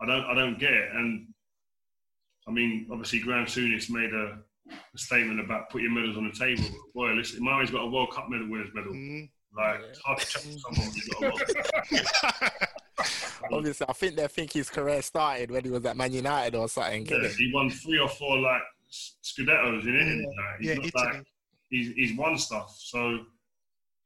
I 0.01 0.05
don't 0.05 0.23
I 0.23 0.33
don't 0.33 0.57
get 0.57 0.71
it. 0.71 0.89
And 0.93 1.27
I 2.47 2.51
mean, 2.51 2.87
obviously, 2.89 3.19
Graham 3.19 3.45
Souness 3.45 3.89
made 3.89 4.13
a, 4.13 4.37
a 4.71 4.97
statement 4.97 5.41
about 5.41 5.69
put 5.69 5.81
your 5.81 5.91
medals 5.91 6.15
on 6.15 6.31
the 6.31 6.39
table. 6.39 6.63
Boy, 6.95 7.11
listen, 7.11 7.43
Murray's 7.43 7.71
got 7.71 7.83
a 7.83 7.89
World 7.89 8.11
Cup 8.11 8.29
medal 8.29 8.49
winners 8.49 8.69
medal. 8.73 8.93
Mm. 8.93 9.29
Like, 9.55 9.79
it's 9.89 9.99
hard 9.99 10.19
to 10.19 10.25
chat 10.25 10.41
to 10.41 10.59
someone 10.59 10.87
when 10.87 10.95
you've 10.95 11.09
got 11.09 11.21
a 11.21 11.25
World 11.25 12.03
Cup. 12.21 12.53
Obviously, 13.51 13.85
I 13.89 13.93
think 13.93 14.15
they 14.15 14.27
think 14.27 14.53
his 14.53 14.69
career 14.69 15.01
started 15.01 15.51
when 15.51 15.63
he 15.63 15.69
was 15.69 15.85
at 15.85 15.97
Man 15.97 16.11
United 16.13 16.55
or 16.55 16.67
something. 16.69 17.05
Yeah, 17.05 17.27
he 17.27 17.51
won 17.53 17.69
three 17.69 17.99
or 17.99 18.09
four 18.09 18.37
like 18.39 18.61
Scudettos 18.91 19.83
in 19.83 19.95
Italy. 19.95 20.21
Yeah, 20.21 20.27
Like, 20.27 20.59
he's 20.59 20.67
yeah, 20.69 20.75
not 20.75 20.85
Italy. 20.85 21.03
like 21.17 21.23
he's, 21.69 21.93
he's 21.95 22.17
won 22.17 22.37
stuff. 22.37 22.75
So 22.77 23.19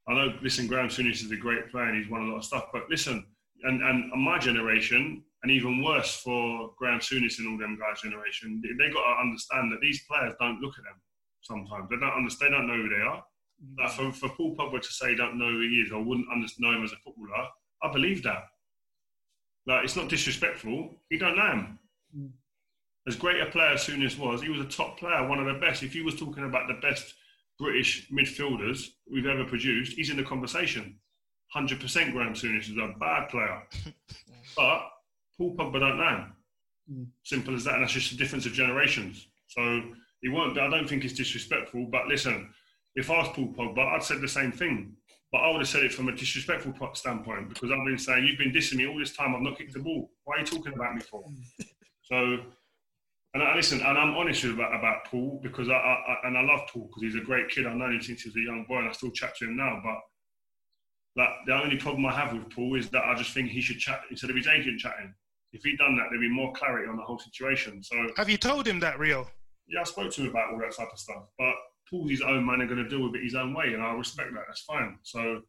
I 0.07 0.13
know. 0.13 0.33
Listen, 0.41 0.67
Graham 0.67 0.87
Souness 0.89 1.23
is 1.23 1.31
a 1.31 1.35
great 1.37 1.69
player 1.71 1.85
and 1.85 2.01
he's 2.01 2.09
won 2.11 2.23
a 2.23 2.25
lot 2.31 2.37
of 2.37 2.45
stuff. 2.45 2.65
But 2.73 2.83
listen, 2.89 3.25
and 3.63 3.81
and 3.81 4.11
my 4.23 4.39
generation, 4.39 5.23
and 5.43 5.51
even 5.51 5.83
worse 5.83 6.15
for 6.15 6.71
Graham 6.77 6.99
Souness 6.99 7.39
and 7.39 7.47
all 7.49 7.57
them 7.57 7.77
guys' 7.79 8.01
generation, 8.01 8.61
they, 8.63 8.69
they 8.83 8.91
got 8.93 9.03
to 9.03 9.21
understand 9.21 9.71
that 9.71 9.79
these 9.81 10.03
players 10.09 10.33
don't 10.39 10.59
look 10.61 10.73
at 10.77 10.83
them. 10.83 10.99
Sometimes 11.41 11.89
they 11.89 11.97
don't 11.97 12.13
understand. 12.17 12.53
They 12.53 12.57
don't 12.57 12.67
know 12.67 12.75
who 12.81 12.89
they 12.89 13.01
are. 13.01 13.23
Like 13.79 13.91
for, 13.91 14.11
for 14.11 14.29
Paul 14.29 14.55
Pogba 14.55 14.81
to 14.81 14.93
say 14.93 15.09
he 15.09 15.15
don't 15.15 15.37
know 15.37 15.49
who 15.49 15.61
he 15.61 15.81
is 15.81 15.91
or 15.91 16.03
wouldn't 16.03 16.27
know 16.59 16.71
him 16.71 16.83
as 16.83 16.91
a 16.91 16.97
footballer, 16.97 17.47
I 17.81 17.91
believe 17.91 18.23
that. 18.23 18.43
Like 19.65 19.83
it's 19.83 19.95
not 19.95 20.09
disrespectful. 20.09 20.95
He 21.09 21.17
don't 21.17 21.35
know 21.35 21.51
him. 21.51 21.79
Mm. 22.17 22.29
As 23.07 23.15
great 23.15 23.41
a 23.41 23.45
player 23.47 23.69
as 23.69 23.85
Souness 23.85 24.17
was, 24.17 24.41
he 24.41 24.49
was 24.49 24.59
a 24.59 24.65
top 24.65 24.97
player, 24.99 25.27
one 25.27 25.39
of 25.39 25.45
the 25.45 25.59
best. 25.59 25.83
If 25.83 25.95
you 25.95 26.03
was 26.03 26.15
talking 26.15 26.43
about 26.43 26.67
the 26.67 26.79
best 26.81 27.13
British 27.57 28.09
midfielders 28.11 28.89
we've 29.11 29.25
ever 29.25 29.45
produced, 29.45 29.93
he's 29.93 30.09
in 30.09 30.17
the 30.17 30.23
conversation. 30.23 30.99
Hundred 31.51 31.79
percent, 31.79 32.13
Graham 32.13 32.33
Souness 32.33 32.69
is 32.69 32.77
a 32.77 32.93
bad 32.99 33.29
player, 33.29 33.63
but 34.55 34.89
Paul 35.37 35.55
Pogba 35.55 35.79
don't 35.79 35.97
know 35.97 36.09
him. 36.09 36.33
Mm. 36.91 37.07
Simple 37.23 37.55
as 37.55 37.63
that, 37.63 37.75
and 37.75 37.83
that's 37.83 37.93
just 37.93 38.11
a 38.11 38.17
difference 38.17 38.45
of 38.45 38.53
generations. 38.53 39.27
So 39.47 39.81
he 40.21 40.29
won't. 40.29 40.57
I 40.59 40.69
don't 40.69 40.87
think 40.87 41.03
it's 41.03 41.13
disrespectful. 41.13 41.87
But 41.91 42.07
listen, 42.07 42.49
if 42.97 43.11
I 43.11 43.19
was 43.19 43.29
Paul 43.29 43.53
Pogba, 43.55 43.93
I'd 43.93 44.03
said 44.03 44.21
the 44.21 44.27
same 44.27 44.51
thing. 44.51 44.93
But 45.31 45.39
I 45.39 45.51
would 45.51 45.59
have 45.59 45.67
said 45.67 45.83
it 45.83 45.93
from 45.93 46.07
a 46.07 46.15
disrespectful 46.15 46.73
standpoint 46.93 47.49
because 47.49 47.69
I've 47.69 47.85
been 47.85 47.97
saying 47.97 48.25
you've 48.25 48.39
been 48.39 48.51
dissing 48.51 48.77
me 48.77 48.87
all 48.87 48.97
this 48.97 49.15
time. 49.15 49.35
I've 49.35 49.41
not 49.41 49.57
kicked 49.57 49.73
the 49.73 49.79
ball. 49.79 50.09
Why 50.23 50.37
are 50.37 50.39
you 50.39 50.45
talking 50.45 50.73
about 50.73 50.95
me 50.95 51.01
for? 51.01 51.23
So, 52.03 52.39
and 53.33 53.43
I 53.43 53.53
listen, 53.53 53.81
and 53.81 53.97
I'm 53.97 54.15
honest 54.15 54.41
with 54.45 54.53
about, 54.53 54.73
about 54.73 55.03
Paul 55.07 55.41
because 55.43 55.67
I, 55.67 55.73
I, 55.73 55.77
I 55.77 56.15
and 56.27 56.37
I 56.37 56.41
love 56.41 56.61
Paul 56.71 56.87
because 56.87 57.03
he's 57.03 57.21
a 57.21 57.25
great 57.25 57.49
kid. 57.49 57.67
I've 57.67 57.75
known 57.75 57.95
him 57.95 58.01
since 58.01 58.21
he 58.21 58.29
was 58.29 58.37
a 58.37 58.39
young 58.39 58.63
boy, 58.65 58.77
and 58.79 58.87
I 58.87 58.93
still 58.93 59.11
chat 59.11 59.35
to 59.39 59.45
him 59.45 59.57
now. 59.57 59.81
But 59.83 61.21
like 61.21 61.33
the 61.47 61.53
only 61.61 61.75
problem 61.75 62.05
I 62.05 62.13
have 62.13 62.31
with 62.31 62.49
Paul 62.49 62.75
is 62.75 62.87
that 62.91 63.03
I 63.03 63.13
just 63.15 63.33
think 63.33 63.49
he 63.49 63.59
should 63.59 63.77
chat 63.79 64.03
instead 64.09 64.29
of 64.29 64.37
his 64.37 64.47
agent 64.47 64.79
chatting. 64.79 65.13
If 65.51 65.63
he'd 65.63 65.77
done 65.77 65.97
that, 65.97 66.05
there'd 66.09 66.21
be 66.21 66.29
more 66.29 66.53
clarity 66.53 66.87
on 66.87 66.95
the 66.95 67.03
whole 67.03 67.19
situation. 67.19 67.83
So 67.83 67.95
Have 68.15 68.29
you 68.29 68.37
told 68.37 68.65
him 68.65 68.79
that, 68.79 68.97
Rio? 68.99 69.27
yeah, 69.67 69.81
I 69.81 69.83
spoke 69.83 70.13
to 70.13 70.21
him 70.21 70.29
about 70.29 70.53
all 70.53 70.59
that 70.59 70.71
type 70.73 70.87
of 70.93 70.97
stuff. 70.97 71.23
But 71.37 71.55
Paul's 71.89 72.09
his 72.09 72.21
own 72.21 72.45
man 72.45 72.61
and 72.61 72.69
going 72.69 72.83
to 72.83 72.89
deal 72.89 73.03
with 73.03 73.15
it 73.15 73.23
his 73.23 73.35
own 73.35 73.53
way, 73.53 73.73
and 73.73 73.81
I 73.81 73.93
respect 73.93 74.33
that. 74.33 74.43
That's 74.47 74.61
fine. 74.61 74.97
So 75.03 75.41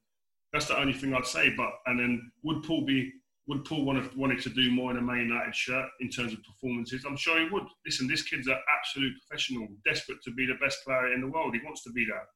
that's 0.52 0.66
the 0.66 0.78
only 0.78 0.92
thing 0.92 1.14
I'd 1.14 1.26
say. 1.26 1.50
But 1.50 1.70
and 1.86 1.98
then 1.98 2.30
would 2.42 2.62
Paul 2.62 2.84
be 2.84 3.12
would 3.48 3.64
Paul 3.64 3.84
want 3.84 4.12
to, 4.12 4.18
wanted 4.18 4.40
to 4.42 4.50
do 4.50 4.70
more 4.70 4.90
in 4.90 4.98
a 4.98 5.02
Man 5.02 5.20
United 5.20 5.56
shirt 5.56 5.86
in 6.00 6.10
terms 6.10 6.34
of 6.34 6.42
performances? 6.42 7.04
I'm 7.06 7.16
sure 7.16 7.40
he 7.40 7.48
would. 7.48 7.64
Listen, 7.84 8.06
this 8.06 8.22
kid's 8.22 8.46
an 8.46 8.58
absolute 8.78 9.14
professional, 9.26 9.68
desperate 9.84 10.22
to 10.24 10.32
be 10.32 10.46
the 10.46 10.58
best 10.60 10.84
player 10.84 11.14
in 11.14 11.22
the 11.22 11.28
world. 11.28 11.54
He 11.54 11.64
wants 11.64 11.82
to 11.84 11.90
be 11.92 12.04
that. 12.06 12.26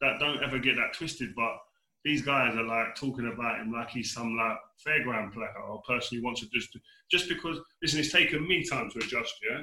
That 0.00 0.20
don't 0.20 0.42
ever 0.42 0.58
get 0.58 0.76
that 0.76 0.94
twisted. 0.94 1.34
But 1.36 1.58
these 2.04 2.22
guys 2.22 2.56
are 2.56 2.64
like 2.64 2.94
talking 2.94 3.30
about 3.32 3.60
him 3.60 3.72
like 3.72 3.90
he's 3.90 4.14
some 4.14 4.36
like 4.36 4.56
fairground 4.86 5.32
player 5.34 5.52
or 5.68 5.82
person 5.82 6.16
who 6.16 6.24
wants 6.24 6.40
to 6.40 6.48
just 6.48 6.76
just 7.10 7.28
because 7.28 7.58
listen, 7.82 8.00
it's 8.00 8.12
taken 8.12 8.46
me 8.48 8.64
time 8.64 8.90
to 8.90 8.98
adjust, 8.98 9.34
yeah. 9.50 9.62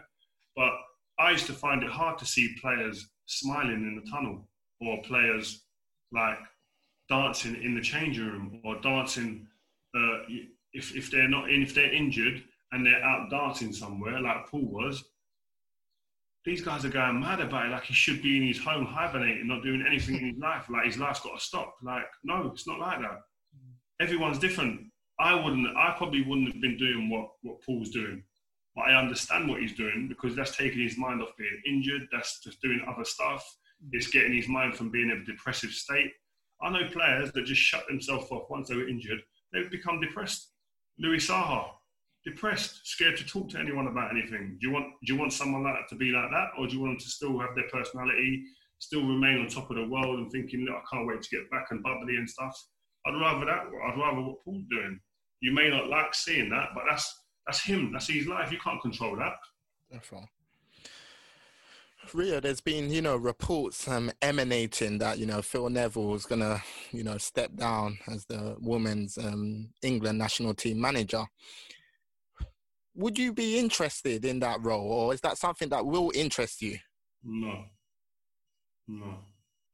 But 0.55 0.71
I 1.17 1.31
used 1.31 1.47
to 1.47 1.53
find 1.53 1.81
it 1.81 1.89
hard 1.89 2.19
to 2.19 2.25
see 2.25 2.55
players 2.61 3.09
smiling 3.25 3.83
in 3.83 4.01
the 4.03 4.09
tunnel 4.09 4.47
or 4.81 5.01
players 5.03 5.63
like 6.11 6.37
dancing 7.09 7.61
in 7.61 7.75
the 7.75 7.81
changing 7.81 8.25
room 8.25 8.61
or 8.63 8.79
dancing 8.81 9.47
uh, 9.95 10.17
if, 10.73 10.95
if 10.95 11.11
they're 11.11 11.29
not 11.29 11.49
in, 11.49 11.61
if 11.61 11.73
they're 11.73 11.93
injured 11.93 12.43
and 12.71 12.85
they're 12.85 13.03
out 13.03 13.29
dancing 13.29 13.71
somewhere 13.71 14.19
like 14.19 14.47
Paul 14.47 14.65
was. 14.65 15.03
These 16.43 16.61
guys 16.61 16.85
are 16.85 16.89
going 16.89 17.19
mad 17.19 17.39
about 17.39 17.65
it, 17.65 17.69
like 17.69 17.85
he 17.85 17.93
should 17.93 18.21
be 18.21 18.37
in 18.37 18.47
his 18.47 18.59
home 18.59 18.85
hibernating, 18.85 19.47
not 19.47 19.63
doing 19.63 19.83
anything 19.87 20.15
in 20.15 20.27
his 20.27 20.37
life. 20.41 20.65
Like 20.69 20.85
his 20.85 20.97
life's 20.97 21.21
got 21.21 21.39
to 21.39 21.43
stop. 21.43 21.73
Like 21.81 22.05
no, 22.23 22.51
it's 22.53 22.67
not 22.67 22.79
like 22.79 22.99
that. 22.99 23.21
Everyone's 23.99 24.37
different. 24.37 24.81
I 25.19 25.33
wouldn't. 25.33 25.75
I 25.75 25.95
probably 25.97 26.21
wouldn't 26.21 26.51
have 26.51 26.61
been 26.61 26.77
doing 26.77 27.09
what 27.09 27.29
what 27.41 27.63
Paul's 27.63 27.89
doing 27.89 28.23
but 28.75 28.87
I 28.87 28.99
understand 28.99 29.47
what 29.47 29.61
he's 29.61 29.73
doing 29.73 30.07
because 30.09 30.35
that's 30.35 30.55
taking 30.55 30.81
his 30.81 30.97
mind 30.97 31.21
off 31.21 31.29
being 31.37 31.61
injured. 31.65 32.07
That's 32.11 32.39
just 32.43 32.61
doing 32.61 32.85
other 32.87 33.05
stuff. 33.05 33.43
It's 33.91 34.07
getting 34.07 34.33
his 34.33 34.47
mind 34.47 34.75
from 34.75 34.89
being 34.89 35.09
in 35.09 35.17
a 35.17 35.25
depressive 35.25 35.71
state. 35.71 36.11
I 36.61 36.69
know 36.69 36.89
players 36.91 37.31
that 37.31 37.45
just 37.45 37.61
shut 37.61 37.87
themselves 37.87 38.31
off 38.31 38.49
once 38.49 38.69
they 38.69 38.75
were 38.75 38.87
injured. 38.87 39.21
They've 39.53 39.71
become 39.71 40.01
depressed. 40.01 40.51
Louis 40.99 41.25
Saha, 41.25 41.67
depressed, 42.25 42.81
scared 42.85 43.17
to 43.17 43.25
talk 43.25 43.49
to 43.49 43.59
anyone 43.59 43.87
about 43.87 44.11
anything. 44.11 44.57
Do 44.59 44.67
you 44.67 44.73
want 44.73 44.87
do 45.05 45.13
you 45.13 45.19
want 45.19 45.33
someone 45.33 45.63
like 45.63 45.75
that 45.75 45.89
to 45.89 45.95
be 45.95 46.11
like 46.11 46.31
that, 46.31 46.49
or 46.57 46.67
do 46.67 46.73
you 46.75 46.81
want 46.81 46.93
them 46.93 46.99
to 46.99 47.09
still 47.09 47.37
have 47.39 47.55
their 47.55 47.69
personality, 47.69 48.43
still 48.79 49.05
remain 49.05 49.39
on 49.39 49.47
top 49.47 49.69
of 49.69 49.77
the 49.77 49.87
world 49.87 50.19
and 50.19 50.31
thinking, 50.31 50.65
look, 50.65 50.75
I 50.75 50.95
can't 50.95 51.07
wait 51.07 51.21
to 51.21 51.29
get 51.29 51.49
back 51.51 51.67
and 51.71 51.83
bubbly 51.83 52.15
and 52.15 52.29
stuff? 52.29 52.57
I'd 53.05 53.19
rather 53.19 53.45
that. 53.45 53.67
I'd 53.67 53.99
rather 53.99 54.21
what 54.21 54.43
Paul's 54.43 54.65
doing. 54.69 54.99
You 55.41 55.53
may 55.53 55.69
not 55.69 55.87
like 55.87 56.15
seeing 56.15 56.49
that, 56.49 56.69
but 56.73 56.83
that's 56.89 57.24
that's 57.45 57.61
him. 57.63 57.91
That's 57.91 58.07
his 58.09 58.27
life. 58.27 58.51
You 58.51 58.57
can't 58.59 58.81
control 58.81 59.15
that. 59.17 59.33
Therefore. 59.89 60.25
Rio, 62.13 62.39
there's 62.39 62.61
been, 62.61 62.91
you 62.91 63.01
know, 63.01 63.15
reports 63.15 63.87
um, 63.87 64.11
emanating 64.21 64.99
that, 64.99 65.17
you 65.17 65.25
know, 65.25 65.41
Phil 65.41 65.69
Neville 65.69 66.13
is 66.13 66.25
going 66.27 66.41
to, 66.41 66.61
you 66.91 67.03
know, 67.03 67.17
step 67.17 67.55
down 67.55 67.97
as 68.07 68.25
the 68.25 68.55
women's 68.59 69.17
um, 69.17 69.69
England 69.81 70.19
national 70.19 70.53
team 70.53 70.79
manager. 70.79 71.25
Would 72.93 73.17
you 73.17 73.33
be 73.33 73.57
interested 73.57 74.23
in 74.23 74.39
that 74.39 74.63
role, 74.63 74.89
or 74.89 75.13
is 75.13 75.21
that 75.21 75.37
something 75.37 75.69
that 75.69 75.85
will 75.85 76.11
interest 76.13 76.61
you? 76.61 76.77
No, 77.23 77.65
no, 78.87 79.15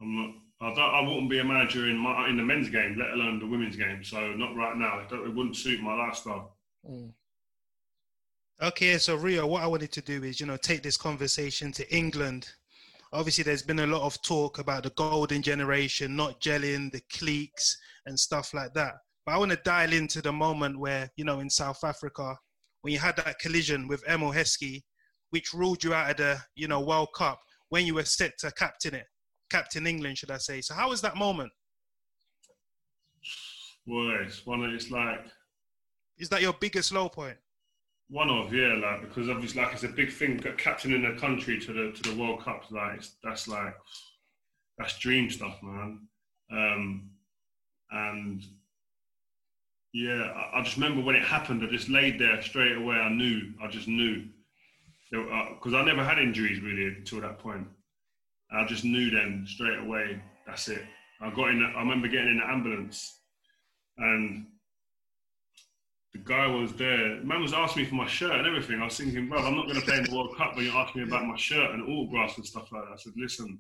I'm 0.01 0.15
not. 0.15 0.32
I, 0.61 0.74
don't, 0.74 0.93
I 0.93 1.01
wouldn't 1.01 1.30
be 1.30 1.39
a 1.39 1.43
manager 1.43 1.88
in 1.89 1.97
my 1.97 2.30
in 2.30 2.38
the 2.38 2.43
men's 2.43 2.69
game, 2.69 2.95
let 2.97 3.11
alone 3.11 3.39
the 3.39 3.45
women's 3.47 3.76
game. 3.76 4.03
So 4.03 4.34
not 4.34 4.55
right 4.55 4.76
now. 4.78 4.99
It, 5.01 5.09
don't- 5.09 5.28
it 5.28 5.36
wouldn't 5.36 5.55
suit 5.57 5.82
my 5.82 5.93
lifestyle. 5.95 6.55
Mm. 6.89 7.13
Okay, 8.64 8.99
so 8.99 9.16
Rio, 9.16 9.47
what 9.47 9.64
I 9.64 9.68
wanted 9.68 9.91
to 9.93 10.01
do 10.01 10.24
is, 10.24 10.39
you 10.39 10.45
know, 10.45 10.55
take 10.55 10.84
this 10.84 10.95
conversation 10.95 11.72
to 11.72 11.95
England. 11.95 12.47
Obviously, 13.12 13.43
there's 13.43 13.64
been 13.64 13.80
a 13.80 13.88
lot 13.88 14.03
of 14.03 14.22
talk 14.22 14.59
about 14.59 14.84
the 14.84 14.91
golden 14.91 15.41
generation 15.41 16.16
not 16.16 16.39
gelling, 16.39 16.91
the 16.91 17.01
cliques 17.12 17.76
and 18.05 18.20
stuff 18.20 18.53
like 18.53 18.72
that. 18.76 18.93
But 19.26 19.34
I 19.34 19.39
want 19.39 19.49
to 19.49 19.59
dial 19.66 19.91
into 19.93 20.22
the 20.22 20.32
moment 20.32 20.78
where, 20.78 21.09
you 21.16 21.26
know, 21.26 21.39
in 21.39 21.49
South 21.49 21.84
Africa, 21.84 22.38
when 22.82 22.93
you 22.93 22.99
had 22.99 23.16
that 23.18 23.39
collision 23.39 23.88
with 23.88 24.07
Emile 24.07 24.32
Heskey, 24.32 24.84
which 25.32 25.55
ruled 25.55 25.84
you 25.84 25.95
out 25.95 26.12
of 26.12 26.18
the, 26.18 26.38
you 26.55 26.68
know, 26.68 26.82
World 26.82 27.09
Cup 27.16 27.39
when 27.70 27.88
you 27.88 27.95
were 27.95 28.05
set 28.05 28.38
to 28.39 28.51
captain 28.51 28.93
it, 28.93 29.07
captain 29.49 29.88
England, 29.88 30.20
should 30.20 30.30
I 30.30 30.38
say? 30.38 30.62
So 30.62 30.76
how 30.76 30.89
was 30.89 31.01
that 31.01 31.16
moment? 31.16 31.51
Well, 33.88 34.20
it's 34.22 34.45
one. 34.45 34.64
Of, 34.64 34.72
it's 34.72 34.91
like 34.91 35.26
Is 36.20 36.30
that 36.30 36.43
your 36.43 36.53
biggest 36.53 36.91
low 36.91 37.09
point? 37.09 37.38
One 38.12 38.30
of 38.30 38.53
yeah, 38.53 38.74
like 38.74 39.01
because 39.01 39.30
obviously 39.30 39.62
like 39.62 39.74
it's 39.74 39.84
a 39.84 39.88
big 39.88 40.12
thing. 40.12 40.38
Captaining 40.57 41.05
a 41.05 41.18
country 41.18 41.59
to 41.59 41.74
the 41.74 41.91
to 41.93 42.09
the 42.09 42.22
World 42.22 42.43
Cup, 42.43 42.70
like 42.70 43.01
that's 43.24 43.47
like 43.47 43.74
that's 44.78 44.99
dream 44.99 45.30
stuff, 45.30 45.57
man. 45.64 46.07
Um, 46.51 47.09
and 47.89 48.43
yeah, 49.93 50.24
I, 50.36 50.59
I 50.59 50.62
just 50.62 50.76
remember 50.76 51.01
when 51.01 51.16
it 51.16 51.24
happened. 51.24 51.64
I 51.64 51.68
just 51.68 51.89
laid 51.89 52.20
there 52.20 52.41
straight 52.41 52.76
away. 52.76 52.97
I 52.97 53.09
knew. 53.09 53.53
I 53.64 53.68
just 53.68 53.88
knew 53.88 54.26
because 55.09 55.74
I 55.74 55.84
never 55.84 56.03
had 56.03 56.20
injuries 56.20 56.62
really 56.62 56.88
until 56.88 57.22
that 57.22 57.39
point. 57.39 57.68
I 58.51 58.66
just 58.66 58.84
knew 58.84 59.09
then 59.09 59.45
straight 59.47 59.80
away. 59.80 60.22
That's 60.45 60.68
it. 60.68 60.84
I 61.22 61.30
got 61.30 61.49
in. 61.49 61.64
I 61.64 61.80
remember 61.80 62.09
getting 62.09 62.28
in 62.28 62.38
the 62.39 62.45
ambulance, 62.45 63.20
and 63.97 64.47
the 66.14 66.20
guy 66.20 66.45
was 66.47 66.74
there. 66.74 67.22
Man 67.24 67.41
was 67.41 67.53
asking 67.53 67.84
me 67.84 67.89
for 67.89 67.95
my 67.95 68.07
shirt 68.07 68.34
and 68.34 68.45
everything. 68.45 68.82
I 68.82 68.86
was 68.86 68.97
thinking, 68.97 69.30
bro, 69.30 69.39
I'm 69.39 69.55
not 69.55 69.68
going 69.68 69.80
to 69.80 69.86
play 69.86 69.97
in 69.97 70.03
the 70.03 70.16
World 70.16 70.36
Cup 70.36 70.55
when 70.55 70.66
you're 70.66 70.76
asking 70.76 71.03
me 71.03 71.07
about 71.07 71.26
my 71.26 71.38
shirt 71.38 71.72
and 71.72 71.84
autographs 71.84 72.38
and 72.38 72.45
stuff 72.45 72.72
like 72.72 72.84
that. 72.84 72.93
I 72.93 72.97
said, 72.97 73.14
listen. 73.16 73.59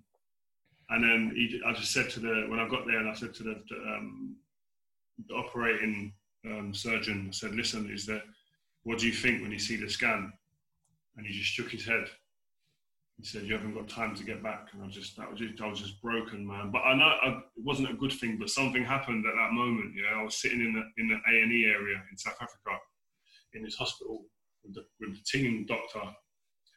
And 0.89 1.03
then 1.03 1.31
he, 1.35 1.61
I 1.65 1.71
just 1.71 1.93
said 1.93 2.09
to 2.11 2.19
the 2.19 2.47
when 2.49 2.59
I 2.59 2.67
got 2.67 2.85
there, 2.85 2.99
and 2.99 3.09
I 3.09 3.13
said 3.13 3.33
to 3.35 3.43
the, 3.43 3.63
the, 3.69 3.75
um, 3.75 4.35
the 5.29 5.33
operating 5.35 6.11
um, 6.45 6.73
surgeon, 6.73 7.27
I 7.29 7.31
said, 7.31 7.55
listen, 7.55 7.89
is 7.89 8.05
there? 8.05 8.23
What 8.83 8.99
do 8.99 9.07
you 9.07 9.13
think 9.13 9.41
when 9.41 9.51
you 9.51 9.59
see 9.59 9.77
the 9.77 9.89
scan? 9.89 10.33
And 11.15 11.25
he 11.25 11.31
just 11.31 11.51
shook 11.51 11.69
his 11.69 11.85
head. 11.85 12.09
He 13.21 13.27
said, 13.27 13.43
"You 13.43 13.53
haven't 13.53 13.75
got 13.75 13.87
time 13.87 14.15
to 14.15 14.23
get 14.23 14.41
back," 14.41 14.69
and 14.73 14.83
I 14.83 14.87
just, 14.87 15.15
that 15.17 15.29
was 15.29 15.39
just, 15.39 15.61
I 15.61 15.67
was 15.67 15.79
just 15.79 16.01
broken, 16.01 16.45
man. 16.45 16.71
But 16.71 16.79
I 16.79 16.95
know 16.95 17.05
I, 17.05 17.27
it 17.55 17.63
wasn't 17.63 17.91
a 17.91 17.93
good 17.93 18.11
thing, 18.11 18.37
but 18.39 18.49
something 18.49 18.83
happened 18.83 19.27
at 19.27 19.35
that 19.35 19.51
moment. 19.51 19.93
Yeah, 19.95 20.19
I 20.19 20.23
was 20.23 20.41
sitting 20.41 20.59
in 20.59 20.73
the 20.73 20.81
in 20.97 21.07
the 21.07 21.17
A 21.31 21.43
and 21.43 21.51
E 21.51 21.65
area 21.65 22.01
in 22.09 22.17
South 22.17 22.41
Africa, 22.41 22.79
in 23.53 23.63
this 23.63 23.75
hospital 23.75 24.25
with 24.63 24.73
the, 24.73 24.85
with 24.99 25.15
the 25.15 25.23
team 25.23 25.67
doctor, 25.67 26.01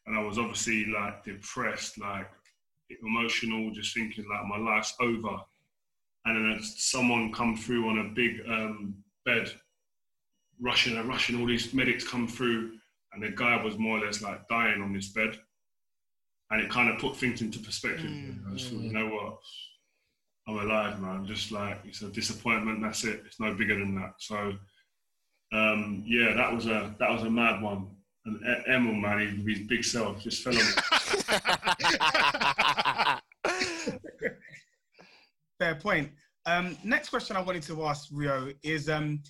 and 0.05 0.19
I 0.19 0.23
was 0.23 0.39
obviously 0.39 0.85
like 0.85 1.25
depressed, 1.25 1.99
like 1.99 2.29
emotional, 3.03 3.71
just 3.73 3.95
thinking 3.95 4.27
like 4.29 4.47
my 4.47 4.59
life's 4.59 4.93
over. 5.01 5.39
And 6.27 6.37
then 6.37 6.63
someone 6.63 7.33
come 7.33 7.57
through 7.57 7.89
on 7.89 7.99
a 8.01 8.15
big 8.15 8.41
um, 8.47 8.95
bed, 9.25 9.51
rushing 10.61 10.99
and 10.99 11.09
rushing. 11.09 11.41
All 11.41 11.47
these 11.47 11.73
medics 11.73 12.07
come 12.07 12.29
through, 12.29 12.73
and 13.15 13.23
the 13.23 13.31
guy 13.31 13.63
was 13.65 13.79
more 13.79 13.99
or 13.99 14.05
less 14.05 14.21
like 14.21 14.47
dying 14.49 14.83
on 14.83 14.93
this 14.93 15.09
bed 15.09 15.39
and 16.55 16.63
it 16.63 16.71
kind 16.71 16.89
of 16.89 16.99
put 16.99 17.17
things 17.17 17.43
into 17.43 17.59
perspective. 17.59 18.09
Mm, 18.09 18.49
I 18.49 18.55
just 18.55 18.71
thought, 18.71 18.81
you 18.81 18.93
know 18.93 19.09
what, 19.09 19.39
I'm 20.47 20.57
alive, 20.61 21.01
man. 21.01 21.27
Just 21.27 21.51
like 21.51 21.81
it's 21.85 22.01
a 22.03 22.09
disappointment. 22.09 22.81
That's 22.81 23.03
it. 23.03 23.25
It's 23.27 23.41
no 23.41 23.53
bigger 23.55 23.77
than 23.77 23.97
that. 23.97 24.13
So, 24.19 24.53
um, 25.53 26.05
yeah, 26.07 26.33
that 26.35 26.55
was 26.55 26.67
a 26.67 26.95
that 27.01 27.11
was 27.11 27.25
a 27.25 27.31
mad 27.31 27.61
one. 27.61 27.89
And 28.25 28.41
Emile, 28.69 28.95
man, 28.95 29.45
his 29.45 29.67
big 29.67 29.83
self 29.83 30.23
just 30.23 30.45
fell 30.45 30.55
on. 30.55 30.61
Fair 35.59 35.75
point. 35.75 36.13
Um, 36.47 36.77
next 36.85 37.09
question 37.09 37.35
I 37.37 37.43
wanted 37.43 37.65
to 37.65 37.85
ask 37.87 38.09
Rio 38.13 38.53
is, 38.63 38.89
um, 38.89 39.21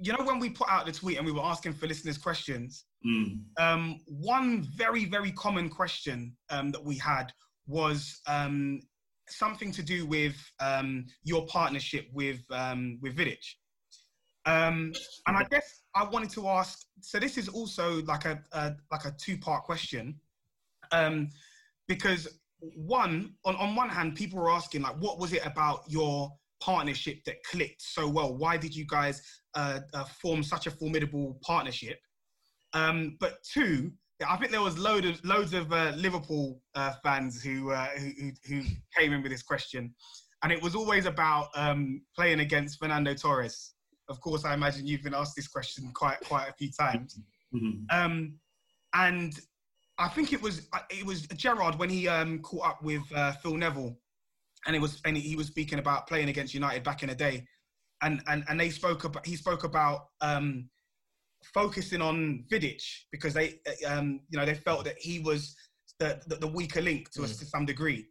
you 0.00 0.12
know, 0.12 0.24
when 0.24 0.38
we 0.38 0.50
put 0.50 0.68
out 0.68 0.86
the 0.86 0.92
tweet 0.92 1.16
and 1.18 1.26
we 1.26 1.32
were 1.32 1.42
asking 1.42 1.74
for 1.74 1.86
listeners' 1.86 2.18
questions, 2.18 2.84
Mm. 3.06 3.40
Um, 3.58 4.00
one 4.06 4.66
very, 4.76 5.04
very 5.04 5.32
common 5.32 5.68
question 5.68 6.34
um, 6.50 6.70
that 6.70 6.82
we 6.82 6.96
had 6.96 7.32
was 7.66 8.20
um, 8.26 8.80
something 9.28 9.70
to 9.72 9.82
do 9.82 10.06
with 10.06 10.36
um, 10.60 11.06
your 11.22 11.46
partnership 11.46 12.06
with 12.12 12.40
um, 12.50 12.98
with 13.02 13.16
Vidic. 13.16 13.44
Um, 14.46 14.92
and 15.26 15.36
I 15.36 15.44
guess 15.50 15.82
I 15.94 16.04
wanted 16.04 16.30
to 16.30 16.48
ask. 16.48 16.78
So 17.00 17.18
this 17.18 17.38
is 17.38 17.48
also 17.48 18.02
like 18.02 18.24
a, 18.24 18.42
a 18.52 18.74
like 18.90 19.04
a 19.04 19.14
two 19.18 19.36
part 19.38 19.64
question, 19.64 20.18
because 21.88 22.40
one 22.74 23.34
on 23.44 23.56
on 23.56 23.76
one 23.76 23.90
hand, 23.90 24.14
people 24.14 24.38
were 24.38 24.50
asking 24.50 24.82
like, 24.82 24.96
what 24.96 25.18
was 25.18 25.34
it 25.34 25.44
about 25.44 25.82
your 25.88 26.32
partnership 26.64 27.18
that 27.26 27.36
clicked 27.44 27.82
so 27.82 28.08
well? 28.08 28.36
Why 28.36 28.56
did 28.56 28.74
you 28.74 28.86
guys 28.88 29.22
uh, 29.54 29.80
uh, 29.92 30.04
form 30.04 30.42
such 30.42 30.66
a 30.66 30.70
formidable 30.70 31.38
partnership? 31.42 31.98
Um, 32.72 33.16
but 33.20 33.34
two, 33.52 33.92
I 34.26 34.36
think 34.36 34.50
there 34.50 34.62
was 34.62 34.78
load 34.78 35.04
of 35.04 35.22
loads 35.24 35.52
of 35.52 35.72
uh, 35.72 35.92
Liverpool 35.96 36.60
uh, 36.74 36.92
fans 37.02 37.42
who, 37.42 37.70
uh, 37.70 37.88
who, 37.98 38.30
who 38.48 38.62
came 38.96 39.12
in 39.12 39.22
with 39.22 39.30
this 39.30 39.42
question, 39.42 39.94
and 40.42 40.52
it 40.52 40.62
was 40.62 40.74
always 40.74 41.06
about 41.06 41.48
um, 41.54 42.02
playing 42.16 42.40
against 42.40 42.78
Fernando 42.78 43.14
Torres. 43.14 43.74
Of 44.08 44.20
course, 44.20 44.44
I 44.44 44.54
imagine 44.54 44.86
you've 44.86 45.02
been 45.02 45.14
asked 45.14 45.36
this 45.36 45.48
question 45.48 45.90
quite 45.94 46.20
quite 46.20 46.48
a 46.48 46.54
few 46.54 46.70
times. 46.78 47.18
Mm-hmm. 47.54 47.84
Um, 47.90 48.38
and 48.94 49.32
I 49.98 50.08
think 50.08 50.32
it 50.32 50.40
was 50.40 50.68
uh, 50.72 50.78
it 50.90 51.04
was 51.04 51.26
Gerrard 51.28 51.78
when 51.78 51.90
he 51.90 52.08
um, 52.08 52.40
caught 52.40 52.66
up 52.66 52.82
with 52.82 53.02
uh, 53.14 53.32
Phil 53.32 53.56
Neville, 53.56 53.96
and 54.66 54.74
it 54.74 54.80
was 54.80 55.00
and 55.04 55.16
he 55.16 55.36
was 55.36 55.46
speaking 55.48 55.78
about 55.78 56.06
playing 56.06 56.28
against 56.28 56.54
United 56.54 56.82
back 56.82 57.02
in 57.02 57.08
the 57.08 57.14
day, 57.14 57.46
and 58.02 58.22
and 58.26 58.44
and 58.48 58.58
they 58.58 58.70
spoke 58.70 59.04
about 59.04 59.26
he 59.26 59.36
spoke 59.36 59.64
about 59.64 60.06
um, 60.20 60.68
focusing 61.52 62.00
on 62.00 62.44
Vidic 62.50 62.82
because 63.10 63.34
they, 63.34 63.60
um, 63.86 64.20
you 64.30 64.38
know, 64.38 64.46
they 64.46 64.54
felt 64.54 64.84
that 64.84 64.96
he 64.98 65.18
was 65.18 65.56
the, 65.98 66.20
the, 66.26 66.36
the 66.36 66.46
weaker 66.46 66.80
link 66.80 67.10
to, 67.12 67.20
mm. 67.20 67.24
us 67.24 67.36
to 67.38 67.44
some 67.44 67.66
degree. 67.66 68.06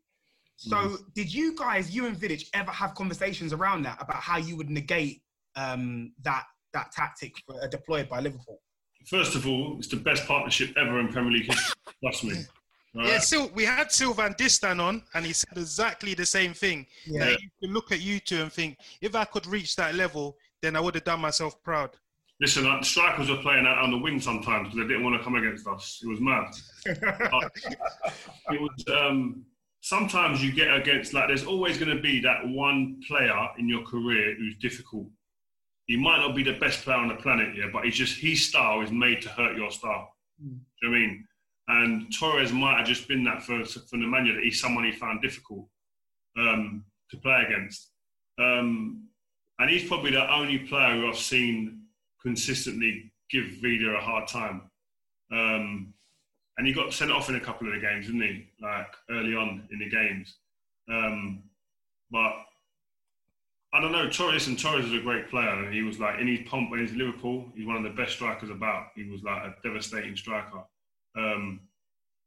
So, 0.56 0.76
mm. 0.76 0.97
did 1.16 1.34
you 1.34 1.56
guys, 1.56 1.93
you 1.93 2.06
and 2.06 2.16
Vidic, 2.16 2.45
ever 2.54 2.72
have 2.72 2.93
conversations 2.95 3.54
around 3.54 3.84
that 3.84 3.97
about 4.01 4.18
how 4.18 4.38
you 4.38 4.56
would 4.56 4.70
negate 4.70 5.22
um, 5.56 6.14
that 6.24 6.45
that 6.74 6.91
tactic 6.91 7.34
for, 7.45 7.62
uh, 7.62 7.68
deployed 7.68 8.10
by 8.10 8.20
Liverpool? 8.20 8.60
First 9.08 9.36
of 9.36 9.47
all, 9.47 9.76
it's 9.78 9.88
the 9.88 9.97
best 9.97 10.26
partnership 10.28 10.76
ever 10.78 10.99
in 10.99 11.10
Premier 11.10 11.32
League 11.32 11.45
history. 11.45 11.74
Trust 12.01 12.24
me. 12.24 12.36
Yeah, 12.96 13.20
so 13.20 13.48
we 13.56 13.66
had 13.66 13.91
Sylvain 13.91 14.34
Distin 14.34 14.80
on, 14.80 15.02
and 15.16 15.26
he 15.26 15.34
said 15.34 15.58
exactly 15.58 16.14
the 16.14 16.26
same 16.26 16.54
thing. 16.54 16.86
Yeah. 17.08 17.26
That 17.26 17.41
you 17.41 17.50
can 17.62 17.74
look 17.74 17.91
at 17.91 18.02
you 18.02 18.20
two 18.20 18.41
and 18.41 18.54
think, 18.54 18.78
if 19.02 19.16
I 19.16 19.26
could 19.26 19.48
reach 19.48 19.76
that 19.78 19.96
level, 19.96 20.38
then 20.62 20.76
I 20.76 20.80
would 20.80 20.94
have 20.96 21.04
done 21.04 21.20
myself 21.20 21.62
proud. 21.64 21.98
Listen, 22.39 22.66
like, 22.66 22.84
strikers 22.84 23.30
were 23.30 23.38
playing 23.38 23.66
out 23.66 23.80
on 23.80 23.89
the 23.89 23.98
wing 23.98 24.20
sometimes 24.20 24.70
because 24.70 24.78
they 24.78 24.88
didn't 24.88 25.04
want 25.04 25.18
to 25.18 25.24
come 25.24 25.36
against 25.36 25.66
us. 25.68 26.02
It 26.04 26.08
was 26.08 26.20
mad. 26.20 26.52
it 26.86 28.62
was. 28.62 28.86
Um, 28.94 29.46
sometimes 29.82 30.44
you 30.44 30.52
get 30.52 30.74
against 30.74 31.14
like. 31.14 31.28
There's 31.28 31.46
always 31.46 31.78
going 31.78 31.96
to 31.96 32.02
be 32.02 32.20
that 32.22 32.48
one 32.48 33.00
player 33.08 33.48
in 33.58 33.68
your 33.68 33.84
career 33.84 34.36
who's 34.36 34.56
difficult. 34.58 35.08
He 35.86 35.98
might 35.98 36.18
not 36.18 36.36
be 36.36 36.44
the 36.44 36.60
best 36.60 36.82
player 36.84 36.98
on 36.98 37.08
the 37.08 37.16
planet, 37.16 37.56
yeah, 37.56 37.68
but 37.72 37.86
he's 37.86 37.96
just 37.96 38.20
his 38.20 38.46
style 38.46 38.82
is 38.82 38.91
made 38.91 39.22
to 39.22 39.30
hurt 39.30 39.56
your 39.56 39.72
style. 39.72 40.10
Mm. 40.44 40.60
Do 40.82 40.88
you 40.88 40.89
know 40.89 40.96
I 40.96 41.00
mean? 41.00 41.28
And 41.68 42.14
Torres 42.18 42.51
might 42.51 42.78
have 42.78 42.88
just 42.88 43.07
been 43.07 43.24
that 43.24 43.43
for 43.43 43.64
for 43.64 43.97
Nemanja 43.97 44.36
that 44.36 44.43
he's 44.43 44.59
someone 44.59 44.84
he 44.84 44.91
found 44.91 45.22
difficult 45.22 45.66
um, 46.38 46.84
to 47.09 47.18
play 47.18 47.45
against. 47.47 47.89
Um, 48.38 49.07
and 49.59 49.70
he's 49.70 49.88
probably 49.88 50.11
the 50.11 50.34
only 50.34 50.59
player 50.59 50.95
who 50.95 51.07
I've 51.07 51.18
seen 51.18 51.84
consistently 52.22 53.11
give 53.30 53.45
Vida 53.61 53.91
a 53.91 54.01
hard 54.01 54.28
time. 54.28 54.64
Um, 55.32 55.93
and 56.57 56.68
he 56.68 56.74
got 56.74 56.93
sent 56.93 57.11
off 57.11 57.30
in 57.30 57.36
a 57.36 57.39
couple 57.39 57.68
of 57.68 57.74
the 57.74 57.80
games, 57.80 58.07
didn't 58.07 58.22
he? 58.22 58.47
Like 58.61 58.93
early 59.09 59.36
on 59.36 59.68
in 59.72 59.80
the 59.80 59.89
games. 59.89 60.36
Um, 60.89 61.43
but 62.11 62.34
I 63.74 63.82
don't 63.82 63.91
know. 63.91 64.09
Torres 64.09 64.47
and 64.47 64.59
Torres 64.59 64.86
is 64.86 64.93
a 64.93 64.99
great 64.99 65.30
player. 65.30 65.72
He 65.72 65.82
was 65.82 65.99
like 65.99 66.20
in 66.20 66.28
his 66.28 66.47
pomp 66.47 66.70
when 66.70 66.80
he's 66.80 66.95
Liverpool. 66.95 67.51
He's 67.55 67.66
one 67.66 67.78
of 67.78 67.84
the 67.84 67.89
best 67.89 68.14
strikers 68.14 68.51
about. 68.51 68.88
He 68.95 69.05
was 69.05 69.24
like 69.24 69.41
a 69.43 69.55
devastating 69.64 70.16
striker. 70.16 70.64
Um, 71.18 71.61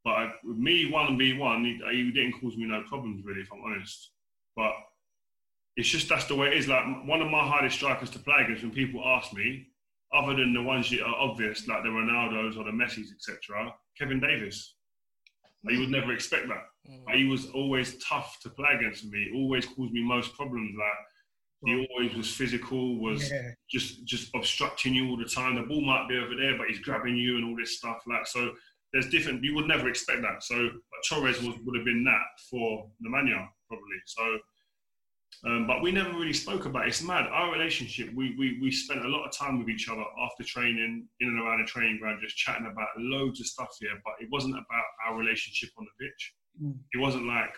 but 0.04 0.10
I, 0.10 0.32
with 0.44 0.56
me 0.56 0.90
one 0.90 1.08
and 1.08 1.18
v 1.18 1.36
one, 1.36 1.64
he, 1.64 1.80
he 1.90 2.10
didn't 2.12 2.40
cause 2.40 2.56
me 2.56 2.64
no 2.66 2.82
problems 2.88 3.24
really, 3.24 3.40
if 3.40 3.52
I'm 3.52 3.60
honest. 3.64 4.10
But 4.54 4.72
it's 5.76 5.88
just 5.88 6.08
that's 6.08 6.26
the 6.26 6.36
way 6.36 6.48
it 6.48 6.54
is. 6.54 6.68
Like 6.68 6.84
one 7.06 7.20
of 7.20 7.30
my 7.30 7.44
hardest 7.46 7.76
strikers 7.76 8.10
to 8.10 8.18
play 8.18 8.42
against. 8.44 8.62
When 8.62 8.72
people 8.72 9.02
ask 9.04 9.32
me, 9.32 9.66
other 10.12 10.34
than 10.34 10.54
the 10.54 10.62
ones 10.62 10.90
that 10.90 11.02
are 11.02 11.14
obvious, 11.16 11.66
like 11.66 11.82
the 11.82 11.88
Ronaldos 11.88 12.56
or 12.56 12.64
the 12.64 12.72
Messis, 12.72 13.12
etc., 13.12 13.74
Kevin 13.98 14.20
Davies. 14.20 14.74
Like, 15.64 15.74
you 15.74 15.80
would 15.80 15.90
never 15.90 16.12
expect 16.12 16.46
that. 16.48 16.62
Mm. 16.88 17.14
he 17.16 17.24
was 17.24 17.50
always 17.50 17.98
tough 17.98 18.38
to 18.42 18.50
play 18.50 18.70
against 18.78 19.04
me. 19.06 19.32
Always 19.34 19.66
caused 19.66 19.92
me 19.92 20.02
most 20.02 20.34
problems. 20.34 20.76
Like 20.78 20.98
he 21.64 21.86
always 21.90 22.14
was 22.14 22.30
physical, 22.30 23.00
was 23.00 23.30
yeah. 23.30 23.50
just 23.68 24.04
just 24.04 24.30
obstructing 24.34 24.94
you 24.94 25.08
all 25.08 25.16
the 25.16 25.24
time. 25.24 25.56
The 25.56 25.62
ball 25.62 25.84
might 25.84 26.08
be 26.08 26.16
over 26.16 26.36
there, 26.36 26.56
but 26.56 26.68
he's 26.68 26.78
grabbing 26.78 27.16
you 27.16 27.36
and 27.36 27.44
all 27.44 27.56
this 27.56 27.78
stuff. 27.78 27.98
Like 28.06 28.26
so, 28.26 28.52
there's 28.96 29.10
different. 29.10 29.44
You 29.44 29.54
would 29.54 29.68
never 29.68 29.88
expect 29.88 30.22
that. 30.22 30.42
So, 30.42 30.70
Torres 31.08 31.42
was, 31.42 31.54
would 31.64 31.76
have 31.76 31.84
been 31.84 32.04
that 32.04 32.26
for 32.50 32.88
Nemanja 33.04 33.46
probably. 33.68 33.98
So 34.06 34.38
um, 35.44 35.66
but 35.66 35.82
we 35.82 35.92
never 35.92 36.10
really 36.10 36.32
spoke 36.32 36.64
about 36.64 36.86
it. 36.86 36.88
It's 36.88 37.02
mad. 37.02 37.26
Our 37.26 37.52
relationship, 37.52 38.10
we, 38.14 38.34
we, 38.38 38.58
we 38.60 38.70
spent 38.70 39.04
a 39.04 39.08
lot 39.08 39.26
of 39.26 39.32
time 39.32 39.58
with 39.58 39.68
each 39.68 39.88
other 39.88 40.02
after 40.24 40.42
training, 40.44 41.06
in 41.20 41.28
and 41.28 41.40
around 41.40 41.60
the 41.60 41.66
training 41.66 41.98
ground, 41.98 42.20
just 42.22 42.36
chatting 42.36 42.66
about 42.66 42.88
loads 42.96 43.40
of 43.40 43.46
stuff 43.46 43.68
here. 43.78 43.90
But 44.04 44.14
it 44.20 44.28
wasn't 44.32 44.54
about 44.54 44.84
our 45.06 45.16
relationship 45.16 45.70
on 45.78 45.84
the 45.84 46.04
pitch. 46.04 46.34
Mm. 46.62 46.78
It 46.94 46.98
wasn't 46.98 47.26
like, 47.26 47.54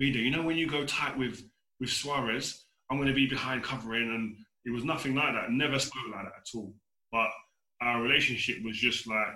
Vida, 0.00 0.18
you 0.18 0.30
know, 0.30 0.42
when 0.42 0.56
you 0.56 0.66
go 0.66 0.84
tight 0.86 1.16
with, 1.18 1.42
with 1.80 1.90
Suarez, 1.90 2.64
I'm 2.90 2.96
going 2.96 3.08
to 3.08 3.14
be 3.14 3.26
behind 3.26 3.62
covering. 3.62 4.08
And 4.08 4.36
it 4.64 4.70
was 4.70 4.84
nothing 4.84 5.14
like 5.14 5.34
that. 5.34 5.50
Never 5.50 5.78
spoke 5.78 6.04
like 6.10 6.24
that 6.24 6.32
at 6.32 6.56
all. 6.56 6.72
But 7.12 7.28
our 7.82 8.00
relationship 8.00 8.58
was 8.64 8.76
just 8.76 9.06
like, 9.06 9.28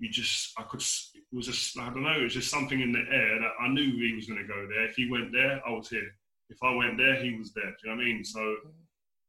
we 0.00 0.08
just, 0.08 0.52
I 0.58 0.62
could, 0.62 0.80
it 0.80 1.22
was 1.32 1.46
just, 1.46 1.78
I 1.78 1.90
don't 1.90 2.02
know, 2.02 2.20
it 2.20 2.24
was 2.24 2.34
just 2.34 2.50
something 2.50 2.80
in 2.80 2.92
the 2.92 3.04
air 3.10 3.40
that 3.40 3.52
I 3.60 3.68
knew 3.68 3.96
he 3.96 4.14
was 4.14 4.26
going 4.26 4.40
to 4.40 4.46
go 4.46 4.66
there. 4.68 4.84
If 4.84 4.94
he 4.94 5.10
went 5.10 5.32
there, 5.32 5.60
I 5.66 5.70
was 5.70 5.88
here 5.88 6.10
if 6.50 6.62
I 6.62 6.74
went 6.74 6.96
there, 6.96 7.16
he 7.16 7.36
was 7.36 7.52
there. 7.52 7.64
Do 7.64 7.76
you 7.84 7.90
know 7.90 7.96
what 7.96 8.02
I 8.02 8.06
mean? 8.06 8.24
So, 8.24 8.56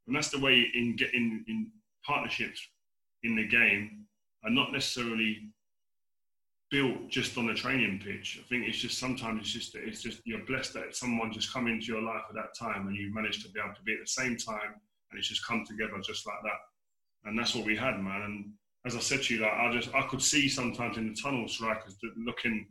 and 0.08 0.16
that's 0.16 0.30
the 0.30 0.40
way 0.40 0.66
in 0.74 0.96
getting 0.96 1.44
in 1.48 1.72
partnerships 2.06 2.62
in 3.24 3.36
the 3.36 3.48
game 3.48 4.06
are 4.44 4.50
not 4.50 4.72
necessarily 4.72 5.50
built 6.72 7.10
just 7.10 7.38
on 7.38 7.48
the 7.48 7.54
training 7.54 8.02
pitch. 8.04 8.40
I 8.42 8.48
think 8.48 8.68
it's 8.68 8.78
just 8.78 9.00
sometimes 9.00 9.42
it's 9.42 9.52
just 9.52 9.76
it's 9.76 10.02
just 10.02 10.22
you're 10.24 10.46
blessed 10.46 10.74
that 10.76 10.96
someone 10.96 11.32
just 11.32 11.52
come 11.52 11.68
into 11.68 11.88
your 11.88 12.02
life 12.02 12.24
at 12.30 12.36
that 12.36 12.58
time 12.58 12.88
and 12.88 12.96
you 12.96 13.14
managed 13.14 13.44
to 13.44 13.52
be 13.52 13.60
able 13.60 13.76
to 13.76 13.84
be 13.84 13.94
at 13.94 14.00
the 14.02 14.08
same 14.08 14.38
time 14.38 14.80
and 15.12 15.20
it's 15.20 15.28
just 15.28 15.46
come 15.46 15.66
together 15.66 15.94
just 16.04 16.26
like 16.26 16.42
that. 16.44 17.30
and 17.30 17.38
that's 17.38 17.56
what 17.56 17.66
we 17.66 17.76
had, 17.76 18.00
man. 18.00 18.22
And 18.22 18.54
as 18.86 18.96
I 18.96 19.00
said 19.00 19.24
to 19.24 19.36
you, 19.36 19.42
like 19.42 19.54
I 19.54 19.72
just 19.74 19.94
I 19.94 20.04
could 20.04 20.22
see 20.22 20.48
sometimes 20.48 20.98
in 20.98 21.10
the 21.10 21.16
tunnel 21.22 21.48
strikers 21.48 21.98
looking 22.18 22.66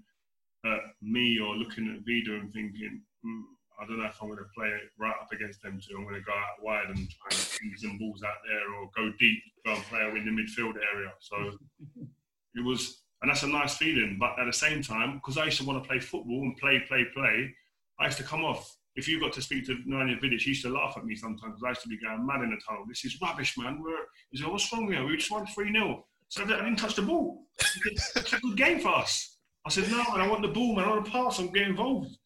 at 0.65 0.81
me 1.03 1.39
or 1.39 1.55
looking 1.55 1.95
at 1.95 2.01
Vida 2.01 2.41
and 2.41 2.53
thinking, 2.53 3.03
mm, 3.25 3.43
I 3.81 3.87
don't 3.87 3.99
know 3.99 4.07
if 4.07 4.21
I'm 4.21 4.29
going 4.29 4.39
to 4.39 4.51
play 4.57 4.71
right 4.99 5.15
up 5.21 5.31
against 5.33 5.63
them 5.63 5.81
two. 5.81 5.97
I'm 5.97 6.03
going 6.03 6.17
to 6.17 6.21
go 6.21 6.33
out 6.33 6.63
wide 6.63 6.89
and 6.89 7.09
try 7.09 7.31
and 7.31 7.59
ping 7.61 7.75
some 7.77 7.99
balls 7.99 8.23
out 8.23 8.39
there, 8.47 8.75
or 8.75 8.91
go 8.97 9.13
deep, 9.19 9.39
go 9.65 9.75
and 9.75 9.83
play 9.85 10.01
in 10.01 10.25
the 10.25 10.43
midfield 10.43 10.75
area. 10.95 11.13
So 11.21 11.37
it 12.57 12.65
was, 12.65 13.03
and 13.23 13.31
that's 13.31 13.45
a 13.45 13.49
nice 13.49 13.77
feeling. 13.77 14.17
But 14.19 14.39
at 14.39 14.47
the 14.47 14.53
same 14.53 14.83
time, 14.83 15.15
because 15.15 15.39
I 15.39 15.45
used 15.45 15.59
to 15.61 15.67
want 15.67 15.83
to 15.83 15.89
play 15.89 16.01
football 16.01 16.43
and 16.43 16.57
play, 16.57 16.81
play, 16.89 17.05
play, 17.15 17.55
I 18.01 18.07
used 18.07 18.19
to 18.19 18.25
come 18.25 18.45
off. 18.45 18.77
If 18.99 19.07
you 19.07 19.21
got 19.21 19.33
to 19.35 19.43
speak 19.43 19.65
to 19.67 19.77
Nemanja 19.87 20.21
Vidic, 20.21 20.41
he 20.41 20.51
used 20.51 20.65
to 20.65 20.71
laugh 20.71 20.95
at 20.97 21.05
me 21.05 21.15
sometimes 21.15 21.63
I 21.65 21.69
used 21.69 21.83
to 21.83 21.89
be 21.89 22.01
going 22.01 22.27
mad 22.27 22.43
in 22.43 22.51
the 22.51 22.57
tunnel. 22.67 22.85
This 22.89 23.05
is 23.05 23.17
rubbish, 23.23 23.57
man. 23.57 23.81
We're, 23.81 23.97
he 24.33 24.39
said, 24.39 24.49
what's 24.49 24.73
wrong 24.73 24.91
here? 24.91 25.07
We 25.07 25.17
just 25.17 25.31
won 25.31 25.47
3 25.47 25.73
0. 25.73 26.05
So 26.29 26.43
I 26.43 26.47
didn't 26.47 26.77
touch 26.77 26.97
the 26.97 27.03
ball. 27.03 27.45
It's 27.87 28.33
a 28.33 28.41
good 28.41 28.57
game 28.57 28.81
for 28.81 28.89
us. 28.89 29.39
I 29.65 29.71
said, 29.71 29.89
no, 29.89 30.01
I 30.01 30.27
want 30.27 30.43
the 30.43 30.49
ball, 30.49 30.75
man. 30.75 30.85
I 30.85 30.89
want 30.89 31.05
to 31.05 31.11
pass. 31.13 31.39
I'm 31.39 31.53
getting 31.53 31.71
involved. 31.71 32.17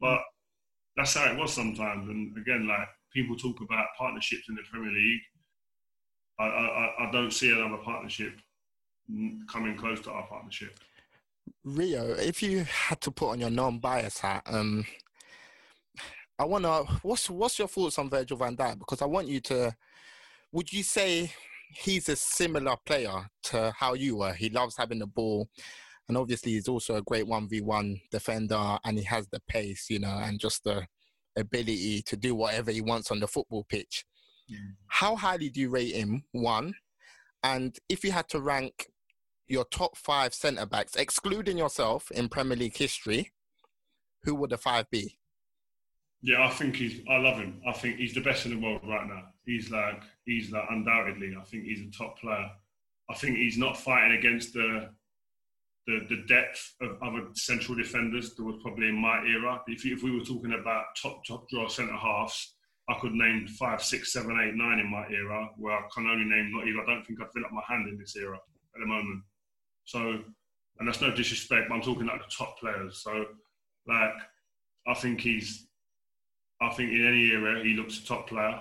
But 0.00 0.20
that's 0.96 1.14
how 1.14 1.32
it 1.32 1.36
was 1.36 1.52
sometimes. 1.52 2.08
And 2.08 2.38
again, 2.38 2.68
like 2.68 2.86
people 3.12 3.36
talk 3.36 3.60
about 3.60 3.86
partnerships 3.98 4.48
in 4.48 4.54
the 4.54 4.62
Premier 4.70 4.92
League. 4.92 5.20
I, 6.38 6.44
I, 6.44 7.08
I 7.08 7.10
don't 7.10 7.32
see 7.32 7.50
another 7.50 7.82
partnership 7.82 8.34
coming 9.50 9.76
close 9.76 10.00
to 10.02 10.12
our 10.12 10.26
partnership. 10.28 10.78
Rio, 11.64 12.12
if 12.12 12.40
you 12.40 12.62
had 12.64 13.00
to 13.00 13.10
put 13.10 13.30
on 13.30 13.40
your 13.40 13.50
non-bias 13.50 14.20
hat, 14.20 14.42
um, 14.46 14.86
I 16.40 16.44
want 16.44 16.64
to. 16.64 16.84
What's 17.02 17.28
what's 17.28 17.58
your 17.58 17.68
thoughts 17.68 17.98
on 17.98 18.08
Virgil 18.08 18.38
Van 18.38 18.56
Dijk? 18.56 18.78
Because 18.78 19.02
I 19.02 19.04
want 19.04 19.28
you 19.28 19.40
to. 19.42 19.76
Would 20.52 20.72
you 20.72 20.82
say 20.82 21.30
he's 21.70 22.08
a 22.08 22.16
similar 22.16 22.76
player 22.86 23.28
to 23.42 23.74
how 23.78 23.92
you 23.92 24.16
were? 24.16 24.32
He 24.32 24.48
loves 24.48 24.74
having 24.78 25.00
the 25.00 25.06
ball, 25.06 25.50
and 26.08 26.16
obviously 26.16 26.52
he's 26.52 26.66
also 26.66 26.96
a 26.96 27.02
great 27.02 27.26
one 27.26 27.46
v 27.46 27.60
one 27.60 28.00
defender, 28.10 28.78
and 28.86 28.96
he 28.96 29.04
has 29.04 29.28
the 29.28 29.40
pace, 29.48 29.90
you 29.90 29.98
know, 29.98 30.18
and 30.22 30.40
just 30.40 30.64
the 30.64 30.86
ability 31.36 32.00
to 32.06 32.16
do 32.16 32.34
whatever 32.34 32.70
he 32.70 32.80
wants 32.80 33.10
on 33.10 33.20
the 33.20 33.28
football 33.28 33.66
pitch. 33.68 34.06
Mm. 34.50 34.76
How 34.86 35.16
highly 35.16 35.50
do 35.50 35.60
you 35.60 35.68
rate 35.68 35.94
him? 35.94 36.24
One, 36.32 36.72
and 37.42 37.78
if 37.90 38.02
you 38.02 38.12
had 38.12 38.30
to 38.30 38.40
rank 38.40 38.88
your 39.46 39.66
top 39.66 39.94
five 39.94 40.32
centre 40.32 40.64
backs, 40.64 40.96
excluding 40.96 41.58
yourself 41.58 42.10
in 42.10 42.30
Premier 42.30 42.56
League 42.56 42.78
history, 42.78 43.30
who 44.22 44.34
would 44.36 44.48
the 44.48 44.56
five 44.56 44.88
be? 44.90 45.18
Yeah, 46.22 46.44
I 46.46 46.50
think 46.50 46.76
he's. 46.76 47.00
I 47.08 47.16
love 47.16 47.38
him. 47.38 47.60
I 47.66 47.72
think 47.72 47.96
he's 47.96 48.14
the 48.14 48.20
best 48.20 48.44
in 48.44 48.52
the 48.52 48.60
world 48.66 48.82
right 48.84 49.06
now. 49.06 49.24
He's 49.46 49.70
like, 49.70 50.02
he's 50.26 50.50
like 50.50 50.64
undoubtedly. 50.70 51.34
I 51.38 51.44
think 51.44 51.64
he's 51.64 51.80
a 51.80 51.90
top 51.90 52.18
player. 52.18 52.50
I 53.08 53.14
think 53.14 53.36
he's 53.38 53.58
not 53.58 53.76
fighting 53.78 54.18
against 54.18 54.52
the 54.52 54.90
the, 55.86 56.00
the 56.08 56.22
depth 56.28 56.74
of 56.82 57.02
other 57.02 57.26
central 57.34 57.76
defenders 57.76 58.34
that 58.34 58.44
was 58.44 58.60
probably 58.62 58.88
in 58.88 58.94
my 58.94 59.24
era. 59.26 59.60
If, 59.66 59.84
if 59.86 60.02
we 60.02 60.10
were 60.10 60.24
talking 60.24 60.52
about 60.60 60.84
top 61.00 61.24
top 61.26 61.48
draw 61.48 61.68
centre 61.68 61.94
halves, 61.94 62.54
I 62.88 62.98
could 63.00 63.12
name 63.12 63.48
five, 63.48 63.82
six, 63.82 64.12
seven, 64.12 64.38
eight, 64.40 64.54
nine 64.54 64.78
in 64.78 64.90
my 64.90 65.06
era. 65.08 65.48
Where 65.56 65.74
I 65.74 65.82
can 65.94 66.06
only 66.06 66.26
name 66.26 66.52
not 66.52 66.66
even. 66.68 66.80
I 66.80 66.92
don't 66.92 67.06
think 67.06 67.20
I'd 67.20 67.32
fill 67.32 67.46
up 67.46 67.52
my 67.52 67.62
hand 67.66 67.88
in 67.88 67.98
this 67.98 68.14
era 68.16 68.36
at 68.36 68.80
the 68.80 68.86
moment. 68.86 69.22
So, 69.84 70.20
and 70.78 70.86
that's 70.86 71.00
no 71.00 71.14
disrespect, 71.14 71.68
but 71.68 71.74
I'm 71.74 71.82
talking 71.82 72.06
like 72.06 72.20
the 72.20 72.30
top 72.36 72.58
players. 72.58 73.02
So, 73.02 73.24
like, 73.86 74.12
I 74.86 74.94
think 74.94 75.20
he's, 75.20 75.66
I 76.60 76.70
think 76.70 76.92
in 76.92 77.06
any 77.06 77.30
era 77.30 77.62
he 77.62 77.74
looks 77.74 77.98
a 77.98 78.06
top 78.06 78.28
player. 78.28 78.60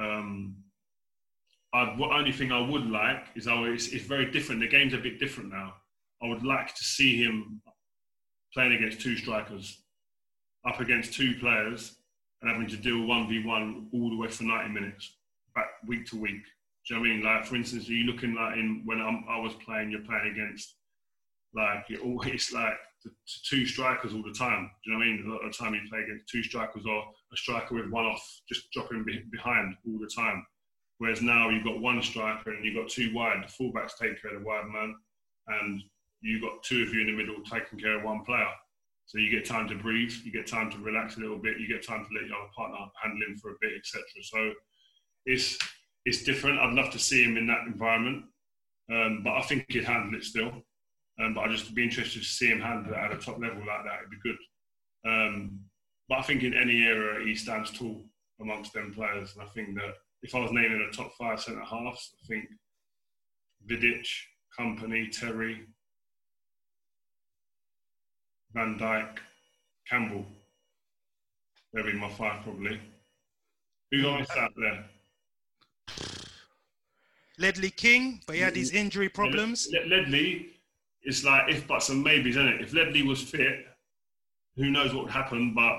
Um, 0.00 0.56
I, 1.72 1.94
the 1.96 2.04
only 2.04 2.32
thing 2.32 2.52
I 2.52 2.60
would 2.60 2.86
like 2.86 3.24
is, 3.34 3.48
oh, 3.48 3.64
it's, 3.64 3.88
it's 3.88 4.04
very 4.04 4.30
different. 4.30 4.60
The 4.60 4.68
game's 4.68 4.94
a 4.94 4.98
bit 4.98 5.18
different 5.18 5.50
now. 5.50 5.74
I 6.22 6.28
would 6.28 6.44
like 6.44 6.74
to 6.74 6.84
see 6.84 7.22
him 7.22 7.60
playing 8.54 8.74
against 8.74 9.00
two 9.00 9.16
strikers, 9.16 9.82
up 10.66 10.80
against 10.80 11.12
two 11.12 11.34
players, 11.38 11.96
and 12.40 12.50
having 12.50 12.68
to 12.68 12.76
deal 12.76 13.04
one 13.06 13.28
v 13.28 13.44
one 13.44 13.88
all 13.92 14.10
the 14.10 14.16
way 14.16 14.28
for 14.28 14.44
90 14.44 14.72
minutes, 14.72 15.16
back 15.54 15.66
week 15.86 16.06
to 16.06 16.20
week. 16.20 16.42
Do 16.86 16.94
you 16.94 16.96
know 16.96 17.00
what 17.00 17.10
I 17.10 17.14
mean? 17.14 17.24
Like, 17.24 17.46
for 17.46 17.56
instance, 17.56 17.88
are 17.88 17.92
you 17.92 18.04
looking 18.04 18.34
like 18.34 18.56
in 18.56 18.82
when 18.84 19.00
I'm, 19.00 19.24
i 19.28 19.38
was 19.38 19.52
playing, 19.54 19.90
you're 19.90 20.00
playing 20.00 20.32
against 20.32 20.76
like 21.54 21.84
you're 21.88 22.02
always 22.02 22.52
like 22.54 22.76
the, 23.04 23.10
two 23.48 23.66
strikers 23.66 24.12
all 24.12 24.22
the 24.22 24.32
time. 24.32 24.70
Do 24.84 24.90
you 24.90 24.92
know 24.92 24.98
what 24.98 25.06
I 25.06 25.10
mean? 25.10 25.26
A 25.26 25.30
lot 25.30 25.44
of 25.44 25.52
the 25.52 25.58
time 25.58 25.74
you 25.74 25.80
play 25.88 26.00
against 26.00 26.28
two 26.28 26.42
strikers 26.42 26.84
or 26.86 27.04
a 27.32 27.36
striker 27.36 27.74
with 27.74 27.90
one 27.90 28.06
off, 28.06 28.40
just 28.48 28.70
dropping 28.72 29.04
behind 29.30 29.76
all 29.86 29.98
the 29.98 30.10
time. 30.14 30.44
Whereas 30.98 31.20
now 31.20 31.50
you've 31.50 31.64
got 31.64 31.80
one 31.80 32.02
striker 32.02 32.52
and 32.52 32.64
you've 32.64 32.76
got 32.76 32.88
two 32.88 33.12
wide. 33.14 33.44
The 33.44 33.52
fullbacks 33.52 33.98
take 34.00 34.20
care 34.20 34.34
of 34.34 34.40
the 34.40 34.46
wide 34.46 34.66
man, 34.66 34.94
and 35.48 35.82
you've 36.22 36.42
got 36.42 36.62
two 36.62 36.82
of 36.82 36.92
you 36.94 37.02
in 37.02 37.06
the 37.08 37.12
middle 37.12 37.36
taking 37.44 37.78
care 37.78 37.98
of 37.98 38.04
one 38.04 38.24
player. 38.24 38.48
So 39.04 39.18
you 39.18 39.30
get 39.30 39.44
time 39.44 39.68
to 39.68 39.76
breathe, 39.76 40.12
you 40.24 40.32
get 40.32 40.48
time 40.48 40.70
to 40.72 40.78
relax 40.78 41.16
a 41.16 41.20
little 41.20 41.38
bit, 41.38 41.60
you 41.60 41.68
get 41.68 41.86
time 41.86 42.04
to 42.04 42.14
let 42.18 42.26
your 42.26 42.38
partner 42.56 42.78
handle 43.00 43.28
him 43.28 43.36
for 43.38 43.52
a 43.52 43.56
bit, 43.60 43.72
etc. 43.78 44.02
So 44.22 44.52
it's 45.26 45.58
it's 46.06 46.24
different. 46.24 46.58
I'd 46.58 46.74
love 46.74 46.90
to 46.92 46.98
see 46.98 47.22
him 47.22 47.36
in 47.36 47.46
that 47.48 47.66
environment, 47.66 48.24
um, 48.90 49.22
but 49.22 49.34
I 49.34 49.42
think 49.42 49.66
he'd 49.68 49.84
handle 49.84 50.18
it 50.18 50.24
still. 50.24 50.62
Um, 51.20 51.34
but 51.34 51.42
I'd 51.42 51.56
just 51.56 51.74
be 51.74 51.84
interested 51.84 52.20
to 52.20 52.28
see 52.28 52.48
him 52.48 52.60
handle 52.60 52.92
it 52.92 52.98
at 52.98 53.12
a 53.12 53.16
top 53.16 53.38
level 53.38 53.58
like 53.66 53.84
that. 53.84 54.00
It'd 54.00 54.10
be 54.10 54.16
good. 54.22 54.36
Um, 55.10 55.60
but 56.08 56.18
I 56.18 56.22
think 56.22 56.42
in 56.42 56.54
any 56.54 56.82
era 56.82 57.24
he 57.24 57.34
stands 57.34 57.70
tall 57.70 58.04
amongst 58.40 58.72
them 58.72 58.92
players, 58.94 59.34
and 59.34 59.42
I 59.42 59.46
think 59.46 59.74
that 59.76 59.94
if 60.22 60.34
I 60.34 60.40
was 60.40 60.52
naming 60.52 60.86
a 60.88 60.94
top 60.94 61.12
five 61.18 61.40
centre 61.40 61.64
halves, 61.64 62.14
I 62.22 62.26
think 62.26 62.44
Vidic, 63.68 64.06
Kompany, 64.58 65.10
Terry, 65.10 65.62
Van 68.52 68.78
Dijk, 68.78 69.18
Campbell. 69.88 70.26
They'll 71.72 71.84
be 71.84 71.92
my 71.92 72.10
five 72.10 72.42
probably. 72.42 72.80
Who 73.90 74.08
else 74.08 74.30
out 74.36 74.52
there? 74.56 74.84
Ledley 77.38 77.70
King, 77.70 78.20
but 78.26 78.36
he 78.36 78.42
had 78.42 78.56
his 78.56 78.70
injury 78.72 79.08
problems. 79.08 79.68
Ledley, 79.86 80.55
it's 81.06 81.24
like 81.24 81.48
if 81.48 81.66
buts 81.68 81.88
and 81.88 82.02
maybes, 82.02 82.36
isn't 82.36 82.48
it? 82.48 82.60
If 82.60 82.74
Ledley 82.74 83.02
was 83.02 83.22
fit, 83.22 83.64
who 84.56 84.70
knows 84.70 84.92
what 84.92 85.04
would 85.04 85.12
happen? 85.12 85.54
But 85.54 85.78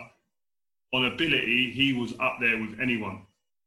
on 0.94 1.06
ability, 1.06 1.72
he 1.72 1.94
was 1.94 2.14
up 2.20 2.38
there 2.40 2.58
with 2.58 2.80
anyone. 2.82 3.24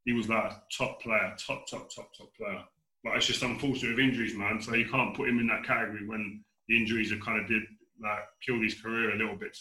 He 0.06 0.14
was 0.14 0.28
like 0.28 0.44
a 0.44 0.62
top 0.76 1.02
player, 1.02 1.34
top, 1.36 1.66
top, 1.68 1.94
top, 1.94 2.10
top 2.16 2.34
player. 2.34 2.64
But 3.04 3.16
it's 3.16 3.26
just 3.26 3.42
unfortunate 3.42 3.96
with 3.96 4.04
injuries, 4.04 4.34
man. 4.34 4.60
So 4.60 4.74
you 4.74 4.88
can't 4.88 5.14
put 5.14 5.28
him 5.28 5.38
in 5.38 5.46
that 5.48 5.64
category 5.64 6.06
when 6.06 6.42
the 6.68 6.78
injuries 6.78 7.10
have 7.10 7.20
kind 7.20 7.40
of 7.40 7.46
did 7.46 7.62
like 8.02 8.20
killed 8.44 8.62
his 8.62 8.80
career 8.80 9.14
a 9.14 9.16
little 9.16 9.36
bit. 9.36 9.56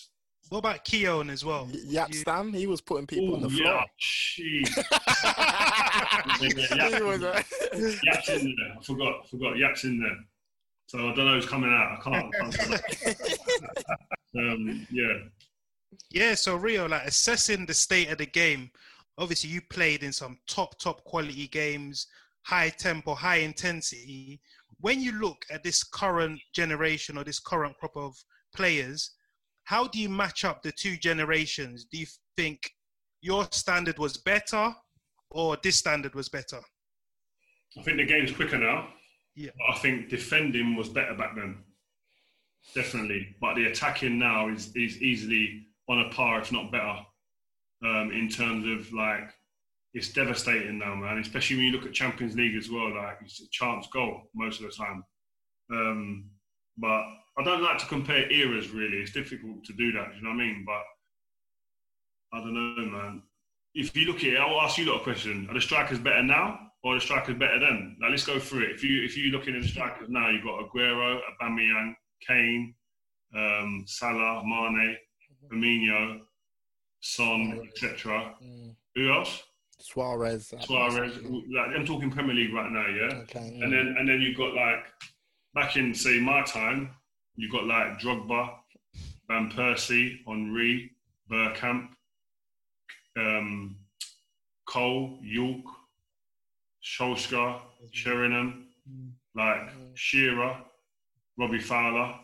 What 0.48 0.60
about 0.60 0.86
Keown 0.86 1.30
as 1.30 1.44
well? 1.44 1.68
Jaap 1.68 2.16
Stam, 2.16 2.54
he 2.54 2.66
was 2.66 2.80
putting 2.80 3.06
people 3.06 3.32
Ooh, 3.32 3.36
on 3.36 3.42
the 3.42 3.50
floor. 3.50 3.66
Yeah, 3.66 3.84
jeez. 4.00 4.74
Jaap's 8.04 8.30
in 8.30 8.56
there. 8.56 8.76
I 8.80 8.82
forgot. 8.82 9.16
I 9.24 9.28
forgot. 9.28 9.56
Jaap's 9.56 9.84
in 9.84 10.00
there. 10.00 10.18
So 10.90 10.98
I 10.98 11.14
don't 11.14 11.28
know 11.28 11.36
who's 11.36 11.46
coming 11.46 11.72
out. 11.72 12.00
I 12.00 12.02
can't. 12.02 12.36
I 12.36 12.50
can't 12.50 13.90
um, 14.40 14.88
yeah. 14.90 15.14
Yeah. 16.10 16.34
So 16.34 16.56
Rio, 16.56 16.88
like 16.88 17.06
assessing 17.06 17.68
the 17.68 17.76
state 17.76 18.10
of 18.10 18.18
the 18.18 18.26
game. 18.26 18.72
Obviously, 19.20 19.52
you 19.52 19.62
played 19.70 20.02
in 20.02 20.12
some 20.12 20.40
top, 20.48 20.80
top 20.80 21.04
quality 21.04 21.48
games, 21.48 22.08
high 22.42 22.70
tempo, 22.70 23.14
high 23.14 23.36
intensity. 23.36 24.42
When 24.80 25.00
you 25.00 25.12
look 25.12 25.46
at 25.52 25.64
this 25.64 25.84
current 25.84 26.40
generation 26.56 27.20
or 27.20 27.24
this 27.24 27.40
current 27.40 27.78
crop 27.78 27.96
of 27.96 28.16
players, 28.56 29.12
how 29.66 29.86
do 29.86 30.00
you 30.00 30.10
match 30.10 30.44
up 30.44 30.64
the 30.64 30.72
two 30.72 30.98
generations? 30.98 31.86
Do 31.86 32.00
you 32.00 32.08
think 32.36 32.72
your 33.22 33.48
standard 33.52 34.00
was 34.00 34.18
better 34.18 34.74
or 35.30 35.56
this 35.62 35.76
standard 35.76 36.16
was 36.16 36.30
better? 36.30 36.62
I 37.78 37.84
think 37.84 37.98
the 37.98 38.06
game's 38.06 38.32
quicker 38.32 38.58
now. 38.58 38.88
Yeah. 39.40 39.52
I 39.70 39.78
think 39.80 40.10
defending 40.10 40.76
was 40.76 40.90
better 40.90 41.14
back 41.14 41.34
then. 41.34 41.60
Definitely. 42.76 43.38
But 43.40 43.56
the 43.56 43.68
attacking 43.68 44.20
now 44.20 44.50
is, 44.50 44.76
is 44.76 45.02
easily 45.02 45.66
on 45.88 46.02
a 46.02 46.10
par, 46.10 46.42
if 46.42 46.52
not 46.52 46.74
better, 46.74 46.98
um, 47.86 48.12
in 48.12 48.28
terms 48.28 48.68
of 48.68 48.92
like, 48.92 49.32
it's 49.94 50.12
devastating 50.12 50.78
now, 50.78 50.94
man. 50.94 51.20
Especially 51.20 51.56
when 51.56 51.66
you 51.68 51.72
look 51.72 51.86
at 51.86 51.94
Champions 51.94 52.36
League 52.36 52.58
as 52.58 52.70
well. 52.70 52.94
Like, 52.94 53.20
it's 53.24 53.42
a 53.42 53.50
chance 53.50 53.88
goal 53.94 54.24
most 54.36 54.60
of 54.60 54.70
the 54.70 54.74
time. 54.74 55.06
Um, 55.72 56.32
but 56.78 57.06
I 57.38 57.44
don't 57.46 57.64
like 57.64 57.78
to 57.78 57.86
compare 57.86 58.30
eras 58.30 58.72
really. 58.72 58.98
It's 58.98 59.14
difficult 59.14 59.64
to 59.64 59.74
do 59.74 59.94
that. 59.94 60.16
You 60.18 60.22
know 60.22 60.32
what 60.32 60.42
I 60.42 60.48
mean? 60.48 60.66
But 60.66 62.38
I 62.38 62.42
don't 62.42 62.54
know, 62.54 62.86
man. 62.98 63.24
If 63.74 63.96
you 63.96 64.06
look 64.06 64.18
at 64.18 64.34
it, 64.34 64.38
I'll 64.38 64.60
ask 64.60 64.78
you 64.78 64.86
a 64.86 64.90
lot 64.92 64.98
of 64.98 65.04
questions. 65.04 65.50
Are 65.50 65.54
the 65.54 65.62
strikers 65.62 66.00
better 66.00 66.24
now, 66.24 66.69
or 66.84 66.96
the 66.96 67.02
strikers 67.02 67.36
better 67.36 67.60
then? 67.60 67.96
Now 68.00 68.10
let's 68.10 68.26
go 68.26 68.40
through 68.40 68.64
it. 68.64 68.72
If 68.72 68.84
you 68.84 69.04
if 69.04 69.18
you're 69.18 69.32
looking 69.32 69.56
at 69.56 69.62
the 69.62 69.68
strikers 69.68 70.10
now, 70.10 70.30
you've 70.30 70.44
got 70.44 70.60
Aguero, 70.62 71.20
Aubameyang, 71.42 71.94
Kane, 72.26 72.74
um, 73.36 73.84
Salah, 73.88 74.44
Mane, 74.46 74.98
Firmino, 75.52 76.20
Son, 77.02 77.62
etc. 77.68 78.34
Mm. 78.44 78.76
Who 78.96 79.12
else? 79.12 79.44
Suarez. 79.80 80.54
Suarez. 80.62 81.18
Like, 81.24 81.76
I'm 81.76 81.86
talking 81.86 82.12
Premier 82.12 82.36
League 82.36 82.54
right 82.54 82.72
now, 82.72 82.86
yeah. 82.88 83.18
Okay. 83.24 83.54
Yeah. 83.56 83.64
And 83.64 83.74
then 83.74 83.96
and 83.98 84.08
then 84.10 84.22
you've 84.22 84.38
got 84.38 84.54
like 84.54 84.86
back 85.54 85.78
in 85.78 85.94
say 85.94 86.20
my 86.20 86.44
time, 86.44 86.92
you've 87.36 87.52
got 87.52 87.66
like 87.66 88.00
Drogba, 88.00 88.52
Van 89.28 89.50
Persie, 89.52 90.20
Henry, 90.28 90.92
Bergkamp, 91.32 91.90
um, 93.18 93.78
Cole, 94.66 95.20
Yorke, 95.22 95.64
Solskjaer, 96.84 97.60
Sheringham, 97.92 98.68
mm. 98.90 99.12
like 99.36 99.74
mm. 99.74 99.92
Shearer, 99.96 100.58
Robbie 101.38 101.60
Fowler. 101.60 102.16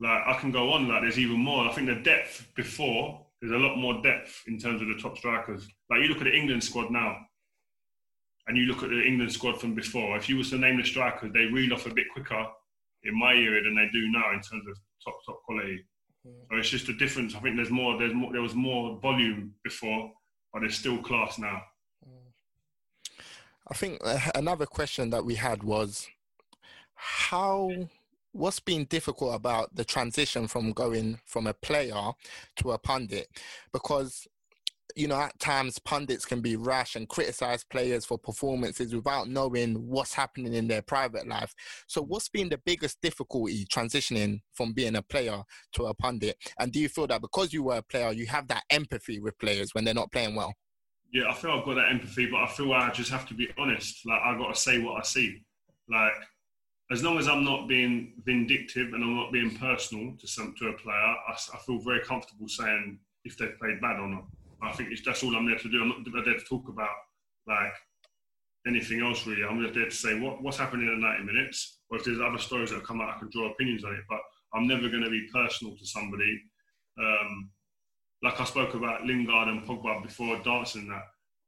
Like 0.00 0.22
I 0.26 0.38
can 0.40 0.50
go 0.50 0.72
on. 0.72 0.88
Like 0.88 1.02
there's 1.02 1.18
even 1.18 1.38
more. 1.38 1.68
I 1.68 1.72
think 1.72 1.88
the 1.88 1.96
depth 1.96 2.46
before 2.54 3.26
there's 3.40 3.52
a 3.52 3.58
lot 3.58 3.76
more 3.76 4.02
depth 4.02 4.42
in 4.46 4.58
terms 4.58 4.82
of 4.82 4.88
the 4.88 4.98
top 5.00 5.16
strikers. 5.16 5.66
Like 5.90 6.02
you 6.02 6.08
look 6.08 6.18
at 6.18 6.24
the 6.24 6.36
England 6.36 6.62
squad 6.62 6.90
now, 6.90 7.16
and 8.46 8.56
you 8.56 8.64
look 8.64 8.82
at 8.82 8.90
the 8.90 9.02
England 9.02 9.32
squad 9.32 9.60
from 9.60 9.74
before. 9.74 10.16
If 10.16 10.28
you 10.28 10.36
was 10.36 10.50
to 10.50 10.58
name 10.58 10.78
the 10.78 10.84
strikers, 10.84 11.32
they 11.32 11.44
reel 11.46 11.72
off 11.72 11.86
a 11.86 11.94
bit 11.94 12.06
quicker 12.12 12.46
in 13.04 13.18
my 13.18 13.34
era 13.34 13.62
than 13.62 13.74
they 13.74 13.88
do 13.92 14.10
now 14.10 14.32
in 14.32 14.40
terms 14.40 14.64
of 14.68 14.76
top 15.04 15.18
top 15.24 15.42
quality. 15.44 15.84
So 16.24 16.56
it's 16.56 16.68
just 16.68 16.88
a 16.88 16.94
difference. 16.94 17.34
I 17.34 17.40
think 17.40 17.56
there's 17.56 17.70
more. 17.70 17.98
There's 17.98 18.14
more. 18.14 18.32
There 18.32 18.42
was 18.42 18.54
more 18.54 18.98
volume 19.00 19.54
before, 19.64 20.10
but 20.52 20.60
there's 20.60 20.76
still 20.76 20.98
class 20.98 21.38
now. 21.38 21.62
I 23.70 23.74
think 23.74 24.00
uh, 24.04 24.18
another 24.34 24.66
question 24.66 25.10
that 25.10 25.24
we 25.24 25.36
had 25.36 25.62
was 25.62 26.08
how 26.94 27.70
what's 28.32 28.60
been 28.60 28.84
difficult 28.84 29.34
about 29.34 29.74
the 29.74 29.84
transition 29.84 30.48
from 30.48 30.72
going 30.72 31.20
from 31.24 31.46
a 31.46 31.54
player 31.54 32.12
to 32.56 32.72
a 32.72 32.78
pundit? 32.78 33.28
Because 33.72 34.26
you 34.96 35.06
know 35.06 35.14
at 35.20 35.38
times 35.38 35.78
pundits 35.78 36.24
can 36.24 36.40
be 36.40 36.56
rash 36.56 36.96
and 36.96 37.08
criticize 37.08 37.62
players 37.62 38.04
for 38.04 38.18
performances 38.18 38.92
without 38.92 39.28
knowing 39.28 39.74
what's 39.86 40.14
happening 40.14 40.52
in 40.52 40.66
their 40.66 40.82
private 40.82 41.28
life. 41.28 41.54
So 41.86 42.02
what's 42.02 42.28
been 42.28 42.48
the 42.48 42.58
biggest 42.58 43.00
difficulty 43.00 43.64
transitioning 43.66 44.40
from 44.52 44.72
being 44.72 44.96
a 44.96 45.02
player 45.02 45.42
to 45.74 45.84
a 45.86 45.94
pundit? 45.94 46.36
And 46.58 46.72
do 46.72 46.80
you 46.80 46.88
feel 46.88 47.06
that 47.06 47.22
because 47.22 47.52
you 47.52 47.62
were 47.62 47.76
a 47.76 47.82
player 47.82 48.10
you 48.10 48.26
have 48.26 48.48
that 48.48 48.64
empathy 48.68 49.20
with 49.20 49.38
players 49.38 49.74
when 49.74 49.84
they're 49.84 49.94
not 49.94 50.10
playing 50.10 50.34
well 50.34 50.54
yeah, 51.12 51.28
I 51.28 51.34
feel 51.34 51.52
I've 51.52 51.64
got 51.64 51.74
that 51.74 51.90
empathy, 51.90 52.26
but 52.26 52.38
I 52.38 52.46
feel 52.46 52.72
I 52.72 52.90
just 52.90 53.10
have 53.10 53.26
to 53.28 53.34
be 53.34 53.50
honest. 53.58 54.06
Like 54.06 54.20
I've 54.22 54.38
got 54.38 54.54
to 54.54 54.60
say 54.60 54.78
what 54.78 54.98
I 54.98 55.02
see. 55.02 55.42
Like 55.88 56.12
as 56.90 57.02
long 57.02 57.18
as 57.18 57.28
I'm 57.28 57.44
not 57.44 57.68
being 57.68 58.14
vindictive 58.24 58.92
and 58.92 59.02
I'm 59.02 59.16
not 59.16 59.32
being 59.32 59.56
personal 59.56 60.16
to 60.18 60.26
some 60.26 60.54
to 60.58 60.68
a 60.68 60.72
player, 60.72 60.94
I, 60.94 61.32
I 61.32 61.58
feel 61.66 61.78
very 61.78 62.00
comfortable 62.00 62.48
saying 62.48 62.98
if 63.24 63.36
they've 63.36 63.58
played 63.58 63.80
bad 63.80 63.98
or 64.00 64.08
not. 64.08 64.24
I 64.62 64.72
think 64.72 64.90
that's 65.04 65.22
all 65.22 65.34
I'm 65.34 65.46
there 65.46 65.58
to 65.58 65.68
do. 65.68 65.82
I'm 65.82 65.88
not 65.88 66.24
there 66.24 66.34
to 66.34 66.44
talk 66.44 66.68
about 66.68 66.90
like 67.46 67.72
anything 68.66 69.00
else 69.00 69.26
really. 69.26 69.44
I'm 69.44 69.62
just 69.62 69.74
there 69.74 69.86
to 69.86 69.90
say 69.90 70.18
what, 70.18 70.42
what's 70.42 70.58
happening 70.58 70.88
in 70.88 71.00
the 71.00 71.06
90 71.06 71.24
minutes, 71.24 71.78
or 71.90 71.98
if 71.98 72.04
there's 72.04 72.20
other 72.20 72.38
stories 72.38 72.70
that 72.70 72.84
come 72.84 73.00
out, 73.00 73.16
I 73.16 73.18
can 73.18 73.30
draw 73.30 73.50
opinions 73.50 73.84
on 73.84 73.94
it. 73.94 74.04
But 74.08 74.20
I'm 74.52 74.66
never 74.66 74.88
going 74.88 75.04
to 75.04 75.10
be 75.10 75.28
personal 75.32 75.76
to 75.76 75.86
somebody. 75.86 76.40
Um, 76.98 77.50
like 78.22 78.40
I 78.40 78.44
spoke 78.44 78.74
about 78.74 79.04
Lingard 79.04 79.48
and 79.48 79.62
Pogba 79.62 80.02
before 80.02 80.38
dancing 80.42 80.88
that. 80.88 81.02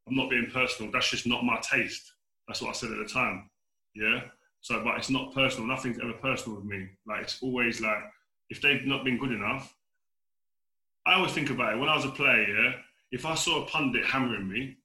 I'm 0.08 0.16
not 0.16 0.30
being 0.30 0.50
personal. 0.52 0.90
That's 0.90 1.10
just 1.10 1.26
not 1.26 1.44
my 1.44 1.60
taste. 1.60 2.12
That's 2.48 2.60
what 2.60 2.70
I 2.70 2.72
said 2.72 2.90
at 2.90 2.98
the 2.98 3.12
time. 3.12 3.50
Yeah. 3.94 4.22
So, 4.60 4.82
but 4.82 4.96
it's 4.96 5.10
not 5.10 5.34
personal. 5.34 5.66
Nothing's 5.66 5.98
ever 6.00 6.14
personal 6.14 6.56
with 6.56 6.64
me. 6.64 6.88
Like 7.06 7.22
it's 7.22 7.42
always 7.42 7.80
like 7.80 7.98
if 8.50 8.60
they've 8.60 8.84
not 8.86 9.04
been 9.04 9.18
good 9.18 9.32
enough. 9.32 9.74
I 11.04 11.14
always 11.14 11.32
think 11.32 11.50
about 11.50 11.74
it 11.74 11.78
when 11.78 11.88
I 11.88 11.96
was 11.96 12.04
a 12.04 12.10
player. 12.10 12.46
Yeah. 12.48 12.72
If 13.10 13.26
I 13.26 13.34
saw 13.34 13.62
a 13.62 13.66
pundit 13.66 14.06
hammering 14.06 14.48
me, 14.48 14.76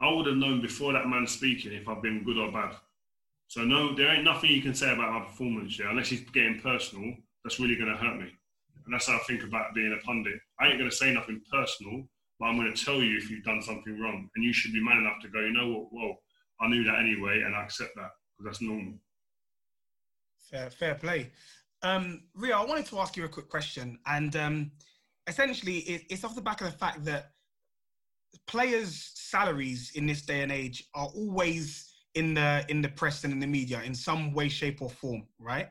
I 0.00 0.12
would 0.12 0.26
have 0.26 0.36
known 0.36 0.60
before 0.60 0.92
that 0.92 1.08
man 1.08 1.26
speaking 1.26 1.72
if 1.72 1.88
I've 1.88 2.02
been 2.02 2.24
good 2.24 2.38
or 2.38 2.52
bad. 2.52 2.74
So 3.48 3.62
no, 3.62 3.94
there 3.94 4.08
ain't 4.08 4.24
nothing 4.24 4.50
you 4.50 4.62
can 4.62 4.74
say 4.74 4.92
about 4.92 5.12
my 5.12 5.20
performance, 5.20 5.78
yeah, 5.78 5.90
unless 5.90 6.08
he's 6.08 6.20
getting 6.30 6.60
personal. 6.60 7.14
That's 7.44 7.60
really 7.60 7.76
going 7.76 7.90
to 7.90 7.96
hurt 7.96 8.18
me. 8.18 8.32
And 8.86 8.94
that's 8.94 9.08
how 9.08 9.16
I 9.16 9.20
think 9.26 9.42
about 9.42 9.74
being 9.74 9.92
a 9.92 10.04
pundit. 10.06 10.38
I 10.60 10.68
ain't 10.68 10.78
going 10.78 10.88
to 10.90 10.96
say 10.96 11.12
nothing 11.12 11.42
personal, 11.52 12.04
but 12.38 12.46
I'm 12.46 12.56
going 12.56 12.72
to 12.72 12.84
tell 12.84 13.02
you 13.02 13.18
if 13.18 13.28
you've 13.28 13.44
done 13.44 13.60
something 13.60 14.00
wrong. 14.00 14.30
And 14.34 14.44
you 14.44 14.52
should 14.52 14.72
be 14.72 14.82
man 14.82 14.98
enough 14.98 15.20
to 15.22 15.28
go, 15.28 15.40
you 15.40 15.52
know 15.52 15.68
what, 15.68 15.92
well, 15.92 16.16
I 16.60 16.68
knew 16.68 16.84
that 16.84 17.00
anyway, 17.00 17.42
and 17.44 17.54
I 17.54 17.64
accept 17.64 17.96
that 17.96 18.10
because 18.38 18.52
that's 18.52 18.62
normal. 18.62 18.94
Fair, 20.50 20.70
fair 20.70 20.94
play. 20.94 21.32
Um, 21.82 22.22
Rio, 22.34 22.56
I 22.56 22.64
wanted 22.64 22.86
to 22.86 23.00
ask 23.00 23.16
you 23.16 23.24
a 23.24 23.28
quick 23.28 23.48
question. 23.48 23.98
And 24.06 24.34
um, 24.36 24.70
essentially, 25.26 25.78
it, 25.78 26.02
it's 26.08 26.24
off 26.24 26.34
the 26.34 26.40
back 26.40 26.60
of 26.60 26.70
the 26.70 26.78
fact 26.78 27.04
that 27.04 27.32
players' 28.46 29.12
salaries 29.14 29.92
in 29.96 30.06
this 30.06 30.22
day 30.22 30.42
and 30.42 30.52
age 30.52 30.84
are 30.94 31.08
always 31.08 31.92
in 32.14 32.32
the 32.32 32.64
in 32.68 32.80
the 32.80 32.88
press 32.88 33.24
and 33.24 33.32
in 33.32 33.40
the 33.40 33.46
media 33.46 33.82
in 33.82 33.94
some 33.94 34.32
way, 34.32 34.48
shape, 34.48 34.80
or 34.80 34.88
form, 34.88 35.26
right? 35.38 35.68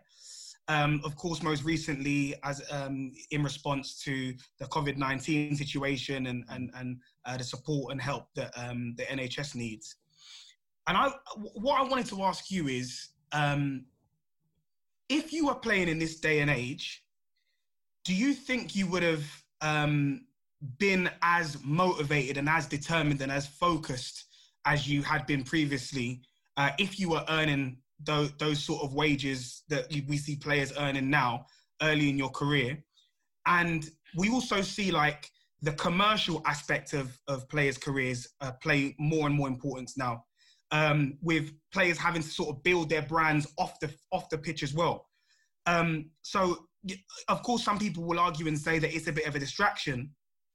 Um, 0.68 1.02
of 1.04 1.16
course, 1.16 1.44
most 1.44 1.64
recently, 1.64 2.36
as 2.44 2.62
um, 2.72 3.12
in 3.32 3.44
response 3.44 4.02
to 4.04 4.34
the 4.60 4.66
COVID 4.66 4.98
nineteen 4.98 5.56
situation 5.56 6.28
and 6.28 6.44
and 6.50 6.72
and 6.76 6.98
uh, 7.26 7.38
the 7.38 7.44
support 7.44 7.92
and 7.92 8.02
help 8.02 8.28
that 8.36 8.52
um, 8.58 8.96
the 8.98 9.04
NHS 9.04 9.56
needs. 9.56 9.96
And 10.88 10.98
I, 10.98 11.12
what 11.56 11.80
I 11.80 11.84
wanted 11.84 12.08
to 12.08 12.24
ask 12.24 12.52
you 12.52 12.68
is, 12.68 13.10
um, 13.32 13.86
if 15.10 15.34
you 15.34 15.48
were 15.48 15.56
playing 15.56 15.88
in 15.88 16.00
this 16.00 16.20
day 16.20 16.40
and 16.40 16.50
age, 16.50 17.04
do 18.04 18.14
you 18.14 18.34
think 18.34 18.76
you 18.76 18.88
would 18.88 19.04
have 19.04 19.24
um, 19.62 20.26
been 20.78 21.10
as 21.22 21.58
motivated 21.64 22.38
and 22.38 22.50
as 22.50 22.66
determined 22.66 23.22
and 23.22 23.32
as 23.32 23.48
focused 23.48 24.26
as 24.66 24.88
you 24.88 25.02
had 25.04 25.26
been 25.28 25.44
previously 25.44 26.22
uh, 26.58 26.72
if 26.80 27.00
you 27.00 27.10
were 27.10 27.24
earning 27.30 27.78
those, 28.04 28.32
those 28.38 28.64
sort 28.64 28.84
of 28.84 28.94
wages 28.94 29.64
that 29.70 29.92
we 30.08 30.18
see 30.18 30.36
players 30.36 30.74
earning 30.78 31.10
now 31.10 31.46
early 31.82 32.10
in 32.10 32.18
your 32.18 32.30
career. 32.30 32.84
And 33.46 33.90
we 34.18 34.30
also 34.30 34.62
see 34.62 34.92
like 34.92 35.30
the 35.62 35.74
commercial 35.74 36.42
aspect 36.46 36.94
of, 36.94 37.18
of 37.28 37.48
players' 37.50 37.78
careers 37.78 38.28
uh, 38.42 38.52
play 38.62 38.96
more 39.00 39.28
and 39.28 39.36
more 39.36 39.48
importance 39.48 39.98
now, 39.98 40.24
um, 40.72 41.18
with 41.22 41.52
players 41.74 41.98
having 41.98 42.22
to 42.22 42.28
sort 42.28 42.50
of 42.50 42.64
build 42.64 42.90
their 42.90 43.02
brands 43.02 43.48
off 43.58 43.80
the 43.80 43.94
off 44.12 44.30
the 44.30 44.38
pitch 44.38 44.64
as 44.64 44.74
well. 44.74 45.08
Um, 45.66 46.12
so, 46.22 46.68
of 47.28 47.42
course, 47.44 47.64
some 47.64 47.80
people 47.80 48.04
will 48.04 48.20
argue 48.20 48.48
and 48.48 48.58
say 48.58 48.80
that 48.80 48.94
it's 48.96 49.08
a 49.08 49.12
bit 49.12 49.28
of 49.28 49.36
a 49.36 49.40
distraction. 49.40 50.12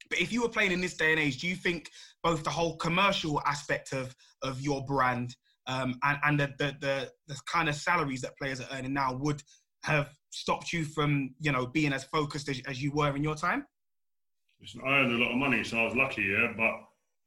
But 0.09 0.20
if 0.20 0.32
you 0.32 0.43
were 0.43 0.49
playing 0.49 0.72
in 0.72 0.80
this 0.80 0.97
day 0.97 1.12
and 1.12 1.20
age, 1.20 1.38
do 1.38 1.49
you 1.49 1.57
think 1.57 1.91
both 2.22 2.45
the 2.45 2.51
whole 2.51 2.76
commercial 2.76 3.41
aspect 3.47 3.93
of 3.93 4.14
of 4.43 4.61
your 4.61 4.84
brand 4.84 5.34
um, 5.71 5.99
and, 6.03 6.18
and 6.25 6.41
the, 6.41 6.49
the, 6.59 6.77
the, 6.81 7.11
the 7.29 7.41
kind 7.47 7.68
of 7.68 7.77
salaries 7.77 8.21
that 8.23 8.37
players 8.37 8.61
are 8.61 8.66
earning 8.73 8.93
now 8.93 9.14
would 9.14 9.41
have 9.85 10.09
stopped 10.31 10.73
you 10.73 10.85
from, 10.85 11.35
you 11.39 11.53
know, 11.53 11.66
being 11.66 11.93
as 11.93 12.05
focused 12.05 12.49
as, 12.49 12.61
as 12.66 12.83
you 12.83 12.91
were 12.93 13.14
in 13.14 13.23
your 13.23 13.37
time? 13.37 13.64
Listen, 14.61 14.81
I 14.85 14.99
earned 14.99 15.12
a 15.12 15.25
lot 15.25 15.31
of 15.31 15.37
money, 15.37 15.62
so 15.62 15.79
I 15.79 15.85
was 15.85 15.95
lucky, 15.95 16.23
yeah. 16.23 16.53
But 16.57 16.73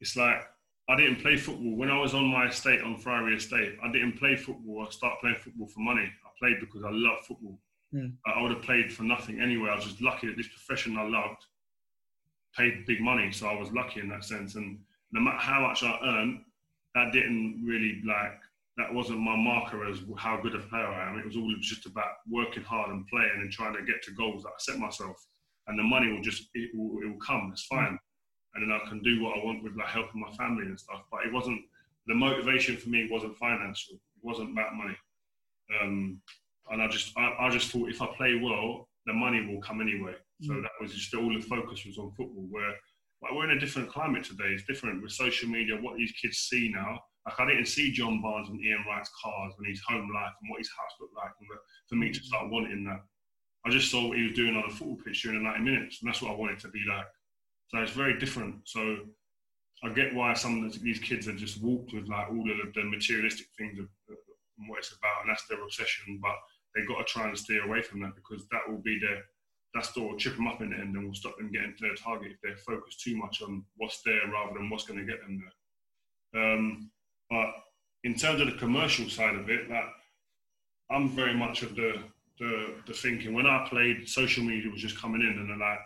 it's 0.00 0.16
like 0.16 0.42
I 0.90 0.96
didn't 0.96 1.20
play 1.22 1.36
football 1.36 1.74
when 1.74 1.90
I 1.90 1.98
was 1.98 2.12
on 2.12 2.26
my 2.26 2.48
estate 2.48 2.82
on 2.82 2.98
Friary 2.98 3.34
Estate. 3.34 3.76
I 3.82 3.90
didn't 3.90 4.18
play 4.18 4.36
football. 4.36 4.86
I 4.86 4.90
started 4.90 5.16
playing 5.20 5.36
football 5.36 5.66
for 5.66 5.80
money. 5.80 6.04
I 6.04 6.28
played 6.38 6.60
because 6.60 6.82
I 6.84 6.90
love 6.90 7.20
football. 7.26 7.58
Mm. 7.94 8.12
I 8.26 8.42
would 8.42 8.52
have 8.52 8.62
played 8.62 8.92
for 8.92 9.04
nothing 9.04 9.40
anyway. 9.40 9.70
I 9.70 9.76
was 9.76 9.84
just 9.84 10.02
lucky 10.02 10.26
that 10.26 10.36
this 10.36 10.48
profession 10.48 10.98
I 10.98 11.04
loved 11.04 11.42
paid 12.56 12.84
big 12.86 13.00
money, 13.00 13.32
so 13.32 13.46
I 13.46 13.58
was 13.58 13.72
lucky 13.72 14.00
in 14.00 14.08
that 14.10 14.24
sense. 14.24 14.54
And 14.54 14.78
no 15.12 15.20
matter 15.20 15.38
how 15.38 15.62
much 15.62 15.82
I 15.82 15.98
earned, 16.04 16.40
that 16.94 17.12
didn't 17.12 17.62
really 17.64 18.02
like 18.06 18.40
that 18.76 18.92
wasn't 18.92 19.20
my 19.20 19.36
marker 19.36 19.88
as 19.88 20.00
how 20.16 20.40
good 20.40 20.54
a 20.54 20.58
player 20.58 20.86
I 20.86 21.08
am. 21.08 21.18
It 21.18 21.26
was 21.26 21.36
all 21.36 21.54
just 21.60 21.86
about 21.86 22.16
working 22.28 22.64
hard 22.64 22.90
and 22.90 23.06
playing 23.06 23.30
and 23.36 23.50
trying 23.50 23.74
to 23.74 23.84
get 23.84 24.02
to 24.02 24.10
goals 24.12 24.42
that 24.42 24.48
I 24.48 24.58
set 24.58 24.78
myself. 24.78 25.16
And 25.68 25.78
the 25.78 25.84
money 25.84 26.12
will 26.12 26.22
just 26.22 26.48
it 26.54 26.70
will, 26.74 27.00
it 27.00 27.06
will 27.06 27.20
come. 27.24 27.50
It's 27.52 27.66
fine, 27.66 27.98
and 28.54 28.62
then 28.62 28.72
I 28.72 28.86
can 28.88 29.02
do 29.02 29.22
what 29.22 29.38
I 29.38 29.44
want 29.44 29.62
with 29.62 29.76
like 29.76 29.88
helping 29.88 30.20
my 30.20 30.30
family 30.32 30.66
and 30.66 30.78
stuff. 30.78 31.02
But 31.10 31.24
it 31.24 31.32
wasn't 31.32 31.60
the 32.06 32.14
motivation 32.14 32.76
for 32.76 32.90
me 32.90 33.08
wasn't 33.10 33.36
financial. 33.38 33.94
It 33.94 34.22
wasn't 34.22 34.52
about 34.52 34.74
money. 34.74 34.96
Um, 35.80 36.20
and 36.70 36.82
I 36.82 36.88
just 36.88 37.16
I, 37.16 37.34
I, 37.40 37.50
just 37.50 37.70
thought 37.70 37.88
if 37.88 38.02
I 38.02 38.06
play 38.16 38.38
well, 38.42 38.88
the 39.06 39.14
money 39.14 39.46
will 39.46 39.62
come 39.62 39.80
anyway. 39.80 40.14
So 40.42 40.52
mm. 40.52 40.62
that 40.62 40.72
was 40.80 40.92
just 40.92 41.14
all 41.14 41.32
the 41.32 41.40
focus 41.40 41.86
was 41.86 41.96
on 41.96 42.10
football. 42.10 42.46
Where 42.50 42.74
like 43.24 43.32
we're 43.32 43.50
in 43.50 43.56
a 43.56 43.60
different 43.60 43.88
climate 43.88 44.22
today. 44.22 44.52
It's 44.52 44.64
different 44.64 45.02
with 45.02 45.12
social 45.12 45.48
media. 45.48 45.76
What 45.80 45.96
these 45.96 46.12
kids 46.12 46.38
see 46.38 46.70
now. 46.72 47.00
Like 47.26 47.40
I 47.40 47.46
didn't 47.46 47.66
see 47.66 47.90
John 47.90 48.20
Barnes 48.20 48.50
and 48.50 48.60
Ian 48.60 48.84
Wright's 48.86 49.10
cars 49.22 49.54
and 49.56 49.66
his 49.66 49.80
home 49.88 50.10
life 50.12 50.32
and 50.42 50.50
what 50.50 50.58
his 50.58 50.70
house 50.78 50.92
looked 51.00 51.16
like, 51.16 51.32
and 51.40 51.48
for 51.88 51.96
me 51.96 52.12
to 52.12 52.20
start 52.20 52.50
wanting 52.50 52.84
that, 52.84 53.00
I 53.64 53.70
just 53.70 53.90
saw 53.90 54.08
what 54.08 54.18
he 54.18 54.24
was 54.24 54.34
doing 54.34 54.54
on 54.54 54.64
a 54.68 54.70
football 54.70 54.98
pitch 55.02 55.22
during 55.22 55.42
the 55.42 55.48
90 55.48 55.64
minutes, 55.64 55.98
and 56.00 56.08
that's 56.08 56.20
what 56.20 56.32
I 56.32 56.36
wanted 56.36 56.58
to 56.60 56.68
be 56.68 56.84
like. 56.86 57.06
So 57.68 57.78
it's 57.78 57.92
very 57.92 58.18
different. 58.18 58.56
So 58.64 58.98
I 59.82 59.88
get 59.88 60.14
why 60.14 60.34
some 60.34 60.64
of 60.64 60.82
these 60.82 60.98
kids 60.98 61.26
have 61.26 61.36
just 61.36 61.62
walked 61.62 61.94
with 61.94 62.08
like 62.08 62.28
all 62.28 62.44
of 62.50 62.74
the 62.74 62.84
materialistic 62.84 63.46
things 63.56 63.78
of, 63.78 63.86
of 64.10 64.18
what 64.68 64.80
it's 64.80 64.92
about, 64.92 65.22
and 65.22 65.30
that's 65.30 65.46
their 65.48 65.62
obsession. 65.62 66.20
But 66.20 66.36
they've 66.74 66.86
got 66.86 66.98
to 66.98 67.04
try 67.04 67.26
and 67.26 67.38
steer 67.38 67.64
away 67.64 67.80
from 67.80 68.02
that 68.02 68.16
because 68.16 68.46
that 68.50 68.68
will 68.68 68.82
be 68.82 68.98
their 68.98 69.24
that's 69.74 69.96
will 69.96 70.16
chip 70.16 70.36
them 70.36 70.46
up 70.46 70.62
in 70.62 70.70
the 70.70 70.76
end 70.76 70.94
and 70.96 71.06
will 71.06 71.14
stop 71.14 71.36
them 71.36 71.50
getting 71.50 71.74
to 71.76 71.82
their 71.82 71.96
target 71.96 72.32
if 72.32 72.40
they're 72.42 72.56
focused 72.56 73.00
too 73.00 73.16
much 73.16 73.42
on 73.42 73.64
what's 73.76 74.02
there 74.02 74.20
rather 74.32 74.54
than 74.54 74.70
what's 74.70 74.84
going 74.84 74.98
to 74.98 75.04
get 75.04 75.20
them 75.20 75.42
there. 76.32 76.42
Um, 76.42 76.90
but 77.28 77.48
in 78.04 78.14
terms 78.14 78.40
of 78.40 78.46
the 78.46 78.58
commercial 78.58 79.08
side 79.10 79.34
of 79.34 79.50
it, 79.50 79.68
I'm 80.90 81.08
very 81.08 81.34
much 81.34 81.62
of 81.62 81.74
the, 81.74 81.94
the 82.38 82.74
the 82.86 82.92
thinking. 82.92 83.34
When 83.34 83.46
I 83.46 83.66
played, 83.68 84.08
social 84.08 84.44
media 84.44 84.70
was 84.70 84.80
just 84.80 85.00
coming 85.00 85.22
in, 85.22 85.38
and 85.38 85.50
then 85.50 85.62
I 85.62 85.76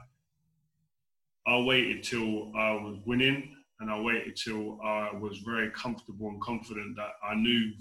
I 1.46 1.58
waited 1.60 2.02
till 2.02 2.52
I 2.56 2.72
was 2.72 2.98
winning, 3.06 3.54
and 3.80 3.90
I 3.90 3.98
waited 4.00 4.36
till 4.36 4.80
I 4.82 5.12
was 5.14 5.38
very 5.38 5.70
comfortable 5.70 6.28
and 6.28 6.40
confident 6.42 6.96
that 6.96 7.12
I 7.24 7.34
knew 7.34 7.72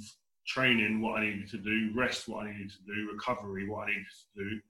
training 0.45 1.01
what 1.01 1.19
I 1.19 1.25
needed 1.25 1.49
to 1.49 1.57
do, 1.57 1.91
rest 1.93 2.29
what 2.29 2.45
I 2.45 2.51
needed 2.51 2.71
to 2.71 2.93
do, 2.93 3.09
recovery 3.11 3.67
what 3.67 3.87
I 3.87 3.87
needed 3.87 4.05
to 4.35 4.43
do, 4.43 4.61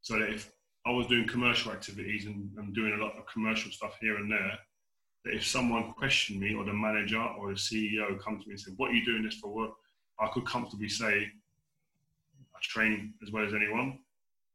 so 0.00 0.18
that 0.18 0.30
if 0.30 0.50
I 0.90 0.92
was 0.92 1.06
doing 1.06 1.28
commercial 1.28 1.70
activities 1.70 2.26
and, 2.26 2.50
and 2.58 2.74
doing 2.74 2.94
a 2.94 3.02
lot 3.02 3.16
of 3.16 3.24
commercial 3.32 3.70
stuff 3.70 3.96
here 4.00 4.16
and 4.16 4.28
there, 4.28 4.58
that 5.24 5.34
if 5.34 5.46
someone 5.46 5.92
questioned 5.92 6.40
me 6.40 6.52
or 6.52 6.64
the 6.64 6.72
manager 6.72 7.22
or 7.38 7.50
the 7.50 7.54
CEO 7.54 8.18
come 8.18 8.40
to 8.40 8.48
me 8.48 8.54
and 8.54 8.60
said, 8.60 8.74
"What 8.76 8.90
are 8.90 8.94
you 8.94 9.04
doing 9.04 9.22
this 9.22 9.36
for?" 9.36 9.54
Work? 9.54 9.70
I 10.18 10.26
could 10.32 10.44
comfortably 10.46 10.88
say, 10.88 11.30
"I 12.56 12.58
train 12.60 13.14
as 13.22 13.30
well 13.30 13.44
as 13.46 13.54
anyone. 13.54 14.00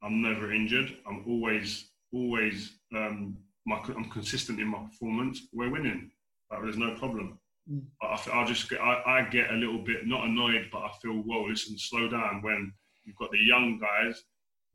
I'm 0.03 0.21
never 0.21 0.51
injured. 0.51 0.97
I'm 1.07 1.23
always, 1.25 1.91
always, 2.11 2.79
um, 2.93 3.37
my, 3.65 3.77
I'm 3.95 4.09
consistent 4.09 4.59
in 4.59 4.67
my 4.67 4.83
performance. 4.83 5.47
We're 5.53 5.71
winning. 5.71 6.11
Like, 6.51 6.63
there's 6.63 6.77
no 6.77 6.95
problem." 6.95 7.39
Mm. 7.71 7.85
I, 8.01 8.41
I, 8.41 8.45
just 8.45 8.69
get, 8.69 8.81
I, 8.81 9.19
I 9.19 9.29
get 9.29 9.51
a 9.51 9.55
little 9.55 9.79
bit 9.79 10.05
not 10.05 10.25
annoyed, 10.25 10.67
but 10.69 10.79
I 10.79 10.91
feel, 11.01 11.13
whoa, 11.13 11.45
listen, 11.45 11.77
slow 11.77 12.09
down 12.09 12.41
when 12.41 12.73
you've 13.05 13.15
got 13.15 13.31
the 13.31 13.39
young 13.39 13.79
guys 13.79 14.21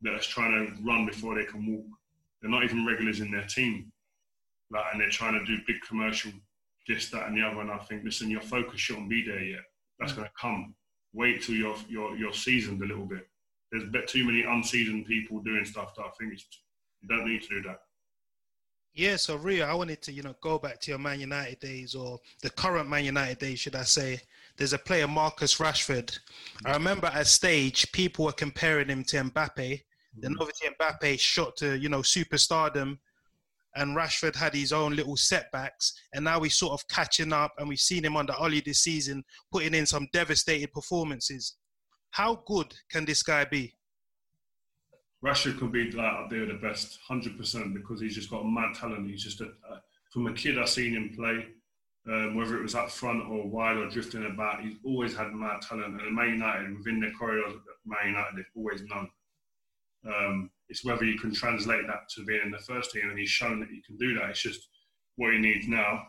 that 0.03 0.15
are 0.15 0.19
trying 0.21 0.53
to 0.53 0.83
run 0.83 1.07
before 1.07 1.35
they 1.35 1.45
can 1.45 1.67
walk. 1.67 1.87
They're 2.41 2.51
not 2.51 2.65
even 2.65 2.87
regulars 2.87 3.21
in 3.21 3.31
their 3.31 3.47
team, 3.47 3.93
like, 4.71 4.85
and 4.93 5.01
they're 5.01 5.11
trying 5.11 5.39
to 5.39 5.45
do 5.45 5.63
big 5.67 5.77
commercial 5.87 6.33
this, 6.89 7.11
that, 7.11 7.29
and 7.29 7.37
the 7.37 7.43
other. 7.43 7.61
And 7.61 7.71
I 7.71 7.79
think, 7.79 8.05
listen, 8.05 8.31
your 8.31 8.41
focus 8.41 8.81
shouldn't 8.81 9.11
be 9.11 9.25
there 9.25 9.43
yet. 9.43 9.63
That's 9.99 10.13
mm. 10.13 10.17
going 10.17 10.29
to 10.29 10.35
come. 10.41 10.75
Wait 11.13 11.43
till 11.43 11.55
you're, 11.55 11.77
you're, 11.89 12.17
you're 12.17 12.33
seasoned 12.33 12.83
a 12.83 12.87
little 12.87 13.05
bit. 13.05 13.29
There's 13.71 13.85
bit 13.91 14.09
too 14.09 14.25
many 14.25 14.43
unseasoned 14.43 15.07
people 15.07 15.41
doing 15.41 15.65
stuff 15.65 15.95
that 15.97 16.03
I 16.03 16.11
think 16.19 16.33
it's, 16.33 16.47
you 17.03 17.09
don't 17.09 17.27
need 17.27 17.43
to 17.43 17.49
do 17.49 17.63
that. 17.63 17.81
Yeah, 18.95 19.17
so 19.17 19.37
Rio, 19.37 19.67
I 19.67 19.75
wanted 19.75 20.03
to, 20.03 20.13
you 20.13 20.23
know, 20.23 20.35
go 20.41 20.59
back 20.59 20.81
to 20.81 20.91
your 20.91 20.99
Man 20.99 21.21
United 21.21 21.61
days 21.61 21.95
or 21.95 22.19
the 22.43 22.51
current 22.51 22.89
Man 22.89 23.05
United 23.05 23.39
days, 23.39 23.61
should 23.61 23.77
I 23.77 23.85
say. 23.85 24.21
There's 24.57 24.73
a 24.73 24.79
player, 24.79 25.07
Marcus 25.07 25.59
Rashford. 25.59 26.19
I 26.65 26.73
remember 26.73 27.07
at 27.07 27.29
stage, 27.29 27.91
people 27.93 28.25
were 28.25 28.33
comparing 28.33 28.89
him 28.89 29.05
to 29.05 29.17
Mbappe. 29.23 29.83
Then 30.15 30.35
mm. 30.35 30.41
obviously 30.41 30.69
Mbappe 30.81 31.19
shot 31.21 31.57
to, 31.59 31.79
you 31.79 31.89
know, 31.89 32.01
superstardom 32.01 32.99
and 33.77 33.97
Rashford 33.97 34.35
had 34.35 34.55
his 34.55 34.73
own 34.73 34.97
little 34.97 35.17
setbacks. 35.17 35.93
And 36.13 36.25
now 36.25 36.41
he's 36.41 36.59
sort 36.59 36.73
of 36.73 36.87
catching 36.89 37.33
up 37.33 37.53
and 37.59 37.69
we've 37.69 37.79
seen 37.79 38.05
him 38.05 38.17
under 38.17 38.35
Ole 38.39 38.61
this 38.65 38.81
season 38.81 39.23
putting 39.53 39.75
in 39.75 39.87
some 39.87 40.09
devastated 40.13 40.73
performances. 40.73 41.57
How 42.11 42.43
good 42.47 42.75
can 42.91 43.05
this 43.05 43.23
guy 43.23 43.45
be? 43.45 43.75
Rashford 45.25 45.59
could 45.59 45.71
be 45.71 45.91
like 45.91 46.13
up 46.13 46.31
there 46.31 46.47
the 46.47 46.55
best, 46.55 46.99
hundred 47.07 47.37
percent, 47.37 47.75
because 47.75 48.01
he's 48.01 48.15
just 48.15 48.31
got 48.31 48.45
mad 48.45 48.75
talent. 48.75 49.09
He's 49.09 49.23
just 49.23 49.41
a, 49.43 49.45
a 49.45 49.81
from 50.13 50.27
a 50.27 50.33
kid 50.33 50.59
I've 50.59 50.69
seen 50.69 50.95
him 50.95 51.13
play, 51.15 51.47
um, 52.09 52.35
whether 52.35 52.57
it 52.57 52.63
was 52.63 52.75
up 52.75 52.91
front 52.91 53.23
or 53.31 53.47
wide 53.47 53.77
or 53.77 53.89
drifting 53.89 54.27
about, 54.27 54.63
he's 54.63 54.77
always 54.85 55.15
had 55.15 55.33
mad 55.33 55.61
talent. 55.63 56.01
And 56.01 56.17
Man 56.17 56.31
United, 56.31 56.77
within 56.77 57.01
the 57.01 57.11
corridors 57.13 57.55
of 57.55 57.61
Man 57.85 58.09
United, 58.09 58.37
they've 58.37 58.45
always 58.57 58.83
known. 58.83 59.09
Um, 60.07 60.51
it's 60.69 60.85
whether 60.85 61.05
you 61.05 61.19
can 61.19 61.35
translate 61.35 61.87
that 61.87 62.09
to 62.15 62.25
being 62.25 62.43
in 62.45 62.51
the 62.51 62.59
first 62.59 62.93
team, 62.93 63.09
and 63.11 63.19
he's 63.19 63.29
shown 63.29 63.61
that 63.61 63.71
you 63.71 63.83
can 63.83 63.97
do 63.97 64.15
that. 64.15 64.31
It's 64.31 64.43
just 64.43 64.69
what 65.17 65.33
he 65.33 65.39
needs 65.39 65.69
now. 65.69 66.07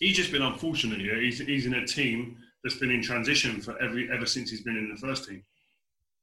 He's 0.00 0.16
just 0.16 0.32
been 0.32 0.42
unfortunate. 0.42 1.00
Yeah, 1.00 1.18
he's, 1.18 1.38
he's 1.38 1.66
in 1.66 1.74
a 1.74 1.86
team 1.86 2.36
that's 2.62 2.76
been 2.76 2.90
in 2.90 3.02
transition 3.02 3.60
for 3.60 3.80
every 3.80 4.10
ever 4.12 4.26
since 4.26 4.50
he's 4.50 4.62
been 4.62 4.76
in 4.76 4.90
the 4.90 5.00
first 5.00 5.28
team. 5.28 5.42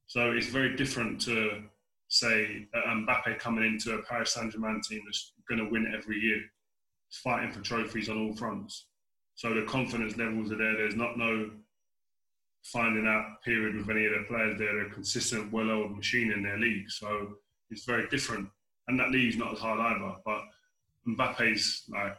So 0.08 0.32
it's 0.32 0.48
very 0.48 0.76
different 0.76 1.20
to 1.22 1.64
say 2.10 2.68
Mbappe 2.76 3.40
coming 3.40 3.66
into 3.66 3.96
a 3.96 4.04
Paris 4.04 4.34
Saint 4.34 4.52
Germain 4.52 4.82
team 4.88 5.02
that's 5.06 5.34
going 5.50 5.64
to 5.64 5.70
win 5.70 5.92
every 5.98 6.20
year, 6.20 6.42
fighting 7.24 7.52
for 7.52 7.62
trophies 7.62 8.10
on 8.10 8.20
all 8.20 8.36
fronts. 8.36 8.86
So 9.34 9.54
the 9.54 9.64
confidence 9.64 10.16
levels 10.16 10.52
are 10.52 10.58
there. 10.58 10.78
There's 10.78 10.96
not 10.96 11.18
no 11.18 11.50
finding 12.66 13.08
out 13.08 13.42
period 13.44 13.76
with 13.76 13.90
any 13.90 14.06
of 14.06 14.14
the 14.14 14.26
players. 14.28 14.58
They're 14.58 14.88
a 14.88 14.90
consistent, 14.90 15.52
well-oiled 15.52 15.96
machine 15.96 16.32
in 16.32 16.44
their 16.44 16.58
league. 16.58 16.90
So 16.90 17.36
it's 17.70 17.86
very 17.86 18.08
different, 18.10 18.50
and 18.88 19.00
that 19.00 19.12
league's 19.12 19.38
not 19.38 19.54
as 19.54 19.60
hard 19.60 19.80
either. 19.80 20.16
But 20.26 20.42
Mbappe's 21.08 21.84
like 21.90 22.18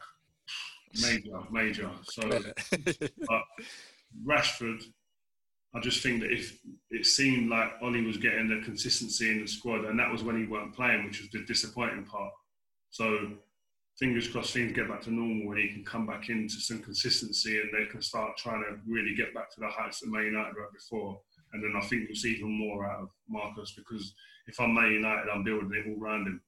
major, 1.03 1.41
major. 1.51 1.91
So, 2.05 2.29
but 3.29 3.43
Rashford 4.25 4.83
I 5.77 5.81
just 5.81 6.03
think 6.03 6.21
that 6.21 6.33
if 6.33 6.59
it 6.91 7.05
seemed 7.05 7.51
like 7.51 7.71
Ole 7.83 8.03
was 8.03 8.17
getting 8.17 8.49
the 8.49 8.65
consistency 8.65 9.31
in 9.31 9.43
the 9.43 9.47
squad, 9.47 9.85
and 9.85 9.99
that 9.99 10.11
was 10.11 10.23
when 10.23 10.39
he 10.39 10.47
weren't 10.47 10.75
playing, 10.75 11.05
which 11.05 11.21
was 11.21 11.29
the 11.31 11.45
disappointing 11.45 12.05
part. 12.05 12.33
So 12.89 13.33
fingers 13.99 14.29
crossed 14.29 14.53
things 14.53 14.73
get 14.73 14.89
back 14.89 15.03
to 15.03 15.11
normal 15.11 15.49
when 15.49 15.59
he 15.59 15.69
can 15.69 15.85
come 15.85 16.07
back 16.07 16.29
into 16.29 16.61
some 16.61 16.81
consistency 16.81 17.59
and 17.59 17.71
they 17.73 17.91
can 17.91 18.03
start 18.03 18.37
trying 18.37 18.63
to 18.63 18.79
really 18.87 19.15
get 19.15 19.33
back 19.35 19.51
to 19.55 19.61
the 19.61 19.69
heights 19.69 20.01
that 20.01 20.11
Man 20.11 20.25
United 20.25 20.55
were 20.55 20.69
before. 20.73 21.19
And 21.53 21.63
then 21.63 21.73
I 21.81 21.87
think 21.87 22.09
we'll 22.09 22.17
see 22.17 22.35
even 22.35 22.51
more 22.51 22.87
out 22.87 23.03
of 23.03 23.09
Marcus 23.29 23.73
because 23.73 24.15
if 24.47 24.61
I'm 24.61 24.75
Man 24.75 24.93
United, 24.93 25.31
I'm 25.33 25.45
building 25.45 25.73
it 25.75 25.89
all 25.89 26.03
around 26.03 26.27
him. 26.27 26.41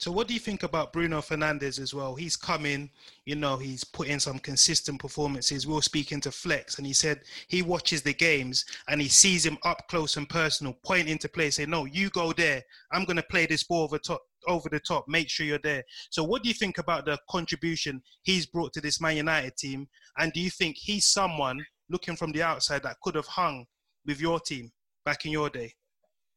So, 0.00 0.10
what 0.10 0.28
do 0.28 0.32
you 0.32 0.40
think 0.40 0.62
about 0.62 0.94
Bruno 0.94 1.20
Fernandes 1.20 1.78
as 1.78 1.92
well? 1.92 2.14
He's 2.14 2.34
coming, 2.34 2.88
you 3.26 3.34
know, 3.34 3.58
he's 3.58 3.84
put 3.84 4.08
in 4.08 4.18
some 4.18 4.38
consistent 4.38 4.98
performances. 4.98 5.66
We 5.66 5.74
were 5.74 5.82
speaking 5.82 6.22
to 6.22 6.32
Flex, 6.32 6.78
and 6.78 6.86
he 6.86 6.94
said 6.94 7.20
he 7.48 7.60
watches 7.60 8.00
the 8.00 8.14
games 8.14 8.64
and 8.88 8.98
he 8.98 9.08
sees 9.08 9.44
him 9.44 9.58
up 9.62 9.88
close 9.88 10.16
and 10.16 10.26
personal, 10.26 10.74
pointing 10.84 11.18
to 11.18 11.28
play, 11.28 11.50
saying, 11.50 11.68
"No, 11.68 11.84
you 11.84 12.08
go 12.08 12.32
there. 12.32 12.62
I'm 12.90 13.04
going 13.04 13.18
to 13.18 13.22
play 13.22 13.44
this 13.44 13.64
ball 13.64 13.82
over 13.82 13.98
top." 13.98 14.22
Over 14.46 14.68
the 14.68 14.80
top, 14.80 15.06
make 15.08 15.28
sure 15.28 15.46
you're 15.46 15.58
there. 15.58 15.84
So, 16.10 16.24
what 16.24 16.42
do 16.42 16.48
you 16.48 16.54
think 16.54 16.78
about 16.78 17.04
the 17.04 17.18
contribution 17.28 18.02
he's 18.22 18.46
brought 18.46 18.72
to 18.74 18.80
this 18.80 19.00
Man 19.00 19.16
United 19.16 19.56
team? 19.56 19.88
And 20.18 20.32
do 20.32 20.40
you 20.40 20.50
think 20.50 20.76
he's 20.78 21.06
someone 21.06 21.64
looking 21.88 22.16
from 22.16 22.32
the 22.32 22.42
outside 22.42 22.82
that 22.84 23.00
could 23.02 23.14
have 23.14 23.26
hung 23.26 23.66
with 24.06 24.20
your 24.20 24.40
team 24.40 24.70
back 25.04 25.26
in 25.26 25.32
your 25.32 25.50
day? 25.50 25.74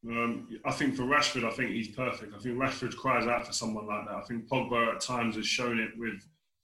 Um, 0.06 0.48
I 0.66 0.72
think 0.72 0.96
for 0.96 1.04
Rashford, 1.04 1.44
I 1.44 1.50
think 1.50 1.70
he's 1.70 1.88
perfect. 1.88 2.34
I 2.34 2.38
think 2.38 2.58
Rashford 2.58 2.94
cries 2.96 3.26
out 3.26 3.46
for 3.46 3.52
someone 3.52 3.86
like 3.86 4.06
that. 4.06 4.16
I 4.16 4.22
think 4.22 4.48
Pogba 4.48 4.94
at 4.94 5.00
times 5.00 5.36
has 5.36 5.46
shown 5.46 5.78
it 5.78 5.90
with 5.96 6.20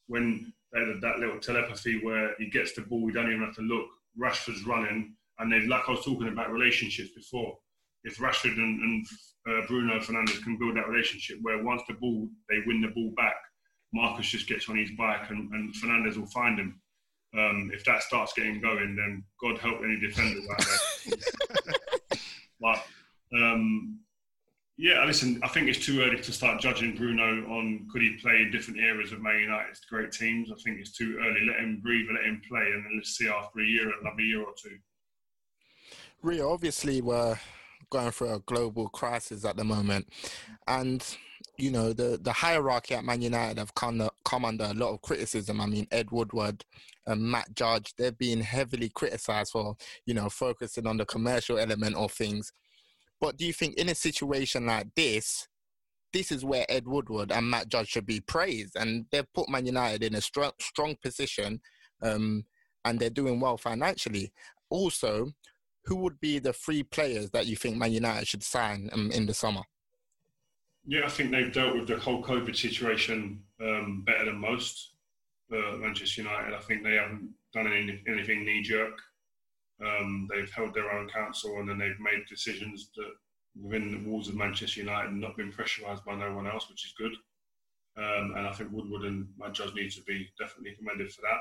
when 0.08 0.52
they 0.72 0.80
had 0.80 1.00
that 1.00 1.18
little 1.18 1.40
telepathy 1.40 2.04
where 2.04 2.34
he 2.38 2.50
gets 2.50 2.74
the 2.74 2.82
ball, 2.82 3.02
we 3.02 3.12
don't 3.12 3.28
even 3.28 3.44
have 3.44 3.54
to 3.56 3.62
look. 3.62 3.86
Rashford's 4.20 4.66
running, 4.66 5.14
and 5.38 5.50
they've 5.50 5.68
like 5.68 5.88
I 5.88 5.92
was 5.92 6.04
talking 6.04 6.28
about 6.28 6.52
relationships 6.52 7.10
before. 7.14 7.56
If 8.04 8.18
Rashford 8.18 8.56
and, 8.56 8.80
and 8.80 9.06
uh, 9.48 9.66
Bruno 9.66 9.98
Fernandes 10.00 10.42
can 10.42 10.58
build 10.58 10.76
that 10.76 10.88
relationship 10.88 11.38
where 11.42 11.62
once 11.62 11.82
the 11.88 11.94
ball 11.94 12.28
they 12.48 12.58
win 12.66 12.80
the 12.80 12.88
ball 12.88 13.12
back, 13.16 13.36
Marcus 13.92 14.26
just 14.26 14.48
gets 14.48 14.68
on 14.68 14.78
his 14.78 14.90
bike 14.96 15.30
and, 15.30 15.52
and 15.52 15.74
Fernandes 15.74 16.16
will 16.16 16.26
find 16.26 16.58
him. 16.58 16.80
Um, 17.36 17.70
if 17.72 17.84
that 17.84 18.02
starts 18.02 18.32
getting 18.32 18.60
going, 18.60 18.96
then 18.96 19.24
God 19.40 19.58
help 19.58 19.80
any 19.84 20.00
defender 20.00 20.40
out 20.52 20.66
there. 20.66 22.18
but 22.60 22.84
um, 23.36 24.00
yeah, 24.76 25.04
listen, 25.04 25.38
I 25.42 25.48
think 25.48 25.68
it's 25.68 25.84
too 25.84 26.00
early 26.00 26.20
to 26.20 26.32
start 26.32 26.60
judging 26.60 26.96
Bruno 26.96 27.46
on 27.52 27.86
could 27.92 28.00
he 28.00 28.16
play 28.16 28.36
in 28.42 28.50
different 28.50 28.80
eras 28.80 29.12
of 29.12 29.20
Man 29.20 29.40
United's 29.40 29.80
great 29.80 30.10
teams. 30.10 30.50
I 30.50 30.54
think 30.64 30.80
it's 30.80 30.96
too 30.96 31.18
early. 31.20 31.40
Let 31.46 31.60
him 31.60 31.80
breathe 31.82 32.08
and 32.08 32.16
let 32.16 32.24
him 32.24 32.40
play, 32.48 32.62
and 32.62 32.84
then 32.84 32.92
let's 32.96 33.16
see 33.16 33.28
after 33.28 33.60
a 33.60 33.64
year, 33.64 33.92
another 34.00 34.22
year 34.22 34.40
or 34.40 34.54
two. 34.60 34.76
Rio, 36.22 36.50
obviously, 36.50 37.02
we're 37.02 37.38
going 37.90 38.10
through 38.10 38.34
a 38.34 38.40
global 38.40 38.88
crisis 38.88 39.44
at 39.44 39.56
the 39.56 39.64
moment, 39.64 40.08
and 40.66 41.16
you 41.58 41.70
know 41.70 41.92
the 41.92 42.18
the 42.22 42.32
hierarchy 42.32 42.94
at 42.94 43.04
Man 43.04 43.22
United 43.22 43.58
have 43.58 43.74
come 43.74 44.08
come 44.24 44.44
under 44.44 44.64
a 44.64 44.74
lot 44.74 44.92
of 44.92 45.02
criticism. 45.02 45.60
I 45.60 45.66
mean, 45.66 45.86
Ed 45.90 46.10
Woodward, 46.10 46.64
and 47.06 47.22
Matt 47.22 47.54
Judge, 47.54 47.94
they're 47.98 48.12
being 48.12 48.40
heavily 48.40 48.88
criticised 48.88 49.52
for 49.52 49.76
you 50.06 50.14
know 50.14 50.28
focusing 50.28 50.86
on 50.86 50.96
the 50.96 51.06
commercial 51.06 51.58
element 51.58 51.96
of 51.96 52.12
things 52.12 52.52
but 53.20 53.36
do 53.36 53.46
you 53.46 53.52
think 53.52 53.74
in 53.74 53.88
a 53.88 53.94
situation 53.94 54.66
like 54.66 54.94
this, 54.96 55.46
this 56.12 56.32
is 56.32 56.44
where 56.44 56.64
Ed 56.68 56.88
Woodward 56.88 57.30
and 57.30 57.48
Matt 57.48 57.68
Judge 57.68 57.88
should 57.88 58.06
be 58.06 58.20
praised, 58.20 58.76
and 58.76 59.04
they've 59.12 59.32
put 59.34 59.48
Man 59.48 59.66
United 59.66 60.02
in 60.02 60.14
a 60.14 60.20
strong, 60.20 60.52
strong 60.58 60.96
position, 61.02 61.60
um, 62.02 62.44
and 62.84 62.98
they're 62.98 63.10
doing 63.10 63.38
well 63.38 63.58
financially. 63.58 64.32
Also, 64.70 65.32
who 65.84 65.96
would 65.96 66.20
be 66.20 66.38
the 66.38 66.52
three 66.52 66.82
players 66.82 67.30
that 67.30 67.46
you 67.46 67.56
think 67.56 67.76
Man 67.76 67.92
United 67.92 68.26
should 68.26 68.42
sign 68.42 68.90
um, 68.92 69.10
in 69.10 69.26
the 69.26 69.34
summer? 69.34 69.62
Yeah, 70.86 71.04
I 71.04 71.08
think 71.08 71.30
they've 71.30 71.52
dealt 71.52 71.74
with 71.74 71.86
the 71.86 71.98
whole 71.98 72.22
COVID 72.22 72.56
situation 72.56 73.42
um, 73.60 74.02
better 74.06 74.26
than 74.26 74.38
most. 74.38 74.90
Uh, 75.52 75.76
Manchester 75.76 76.22
United, 76.22 76.54
I 76.54 76.60
think 76.60 76.82
they 76.82 76.94
haven't 76.94 77.30
done 77.52 77.66
any, 77.66 78.00
anything 78.08 78.44
knee 78.44 78.62
jerk. 78.62 78.98
Um, 79.84 80.28
they've 80.32 80.50
held 80.50 80.74
their 80.74 80.92
own 80.92 81.08
counsel 81.08 81.58
and 81.58 81.68
then 81.68 81.78
they've 81.78 81.98
made 82.00 82.24
decisions 82.28 82.90
that 82.96 83.10
within 83.60 83.90
the 83.90 84.08
walls 84.08 84.28
of 84.28 84.36
Manchester 84.36 84.80
United 84.80 85.10
and 85.10 85.20
not 85.20 85.36
been 85.36 85.52
pressurised 85.52 86.04
by 86.04 86.14
no 86.14 86.34
one 86.34 86.46
else, 86.46 86.68
which 86.68 86.84
is 86.84 86.94
good. 86.96 87.12
Um, 87.96 88.34
and 88.36 88.46
I 88.46 88.52
think 88.52 88.70
Woodward 88.72 89.02
and 89.02 89.26
Judge 89.52 89.74
need 89.74 89.90
to 89.92 90.02
be 90.02 90.30
definitely 90.38 90.76
commended 90.76 91.12
for 91.12 91.22
that. 91.22 91.40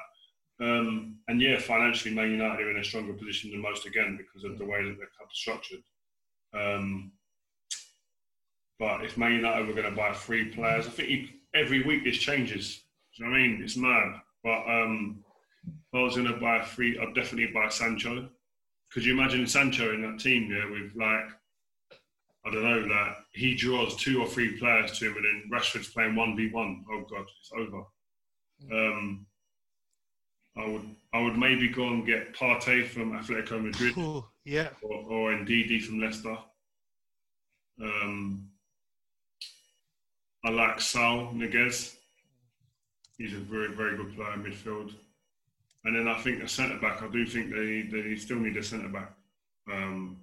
Um, 0.62 1.18
and 1.28 1.42
yeah, 1.42 1.58
financially, 1.60 2.14
Man 2.14 2.32
United 2.32 2.66
are 2.66 2.72
in 2.72 2.78
a 2.78 2.84
stronger 2.84 3.14
position 3.14 3.52
than 3.52 3.62
most 3.62 3.86
again 3.86 4.18
because 4.18 4.44
of 4.44 4.58
the 4.58 4.66
way 4.66 4.84
that 4.84 4.98
the 5.00 5.06
club's 5.18 5.36
structured. 5.36 5.80
Um, 6.54 7.12
but 8.78 9.04
if 9.04 9.18
Man 9.18 9.34
United 9.34 9.68
were 9.68 9.74
going 9.74 9.90
to 9.90 9.96
buy 9.96 10.14
three 10.14 10.46
players, 10.46 10.88
I 10.88 10.90
think 10.90 11.30
every 11.54 11.84
week 11.84 12.04
this 12.04 12.18
changes. 12.18 12.82
Do 13.16 13.24
you 13.24 13.26
know 13.26 13.32
what 13.32 13.40
I 13.40 13.48
mean? 13.48 13.62
It's 13.64 13.78
mad. 13.78 14.22
But 14.44 14.64
um, 14.68 15.24
if 15.68 15.94
I 15.94 16.02
was 16.02 16.16
going 16.16 16.28
to 16.28 16.40
buy 16.40 16.64
three, 16.64 16.98
I'd 16.98 17.16
definitely 17.16 17.54
buy 17.54 17.70
Sancho. 17.70 18.30
Could 18.92 19.06
you 19.06 19.14
imagine 19.14 19.46
Sancho 19.48 19.94
in 19.94 20.02
that 20.02 20.20
team 20.20 20.50
there 20.50 20.72
with 20.72 20.92
like, 20.96 21.30
I 22.46 22.52
don't 22.52 22.64
know, 22.64 22.96
like 22.96 23.18
he 23.34 23.54
draws 23.54 23.96
two 23.98 24.22
or 24.22 24.28
three 24.28 24.58
players 24.58 24.98
to 25.00 25.08
him 25.08 25.18
and 25.18 25.26
then 25.26 25.50
Rashford's 25.52 25.90
playing 25.90 26.16
1v1. 26.16 26.84
Oh, 26.92 27.06
God, 27.10 27.26
it's 27.40 27.52
over. 27.56 27.84
Um, 28.72 29.26
I 30.58 30.68
would 30.68 30.96
I 31.14 31.22
would 31.22 31.38
maybe 31.38 31.70
go 31.70 31.88
and 31.88 32.06
get 32.06 32.36
Partey 32.36 32.88
from 32.88 33.14
Atletico 33.14 33.64
Madrid. 33.64 33.98
Ooh, 33.98 34.26
yeah. 34.46 34.70
Or, 34.82 34.96
or 35.10 35.32
Ndidi 35.32 35.82
from 35.82 36.00
Leicester. 36.00 36.38
Um, 37.82 38.50
I 40.44 40.50
like 40.50 40.80
Saul 40.80 41.34
Niguez. 41.34 41.96
He's 43.18 43.34
a 43.34 43.38
very, 43.38 43.74
very 43.74 43.98
good 43.98 44.16
player 44.16 44.34
in 44.34 44.44
midfield. 44.44 44.94
And 45.86 45.96
then 45.96 46.08
I 46.08 46.20
think 46.22 46.44
a 46.44 46.48
centre 46.48 46.78
back, 46.80 47.02
I 47.02 47.08
do 47.08 47.26
think 47.26 47.52
they, 47.52 47.82
they 47.92 48.16
still 48.16 48.38
need 48.38 48.58
a 48.58 48.64
centre 48.64 48.90
back. 48.90 49.12
Um, 49.72 50.18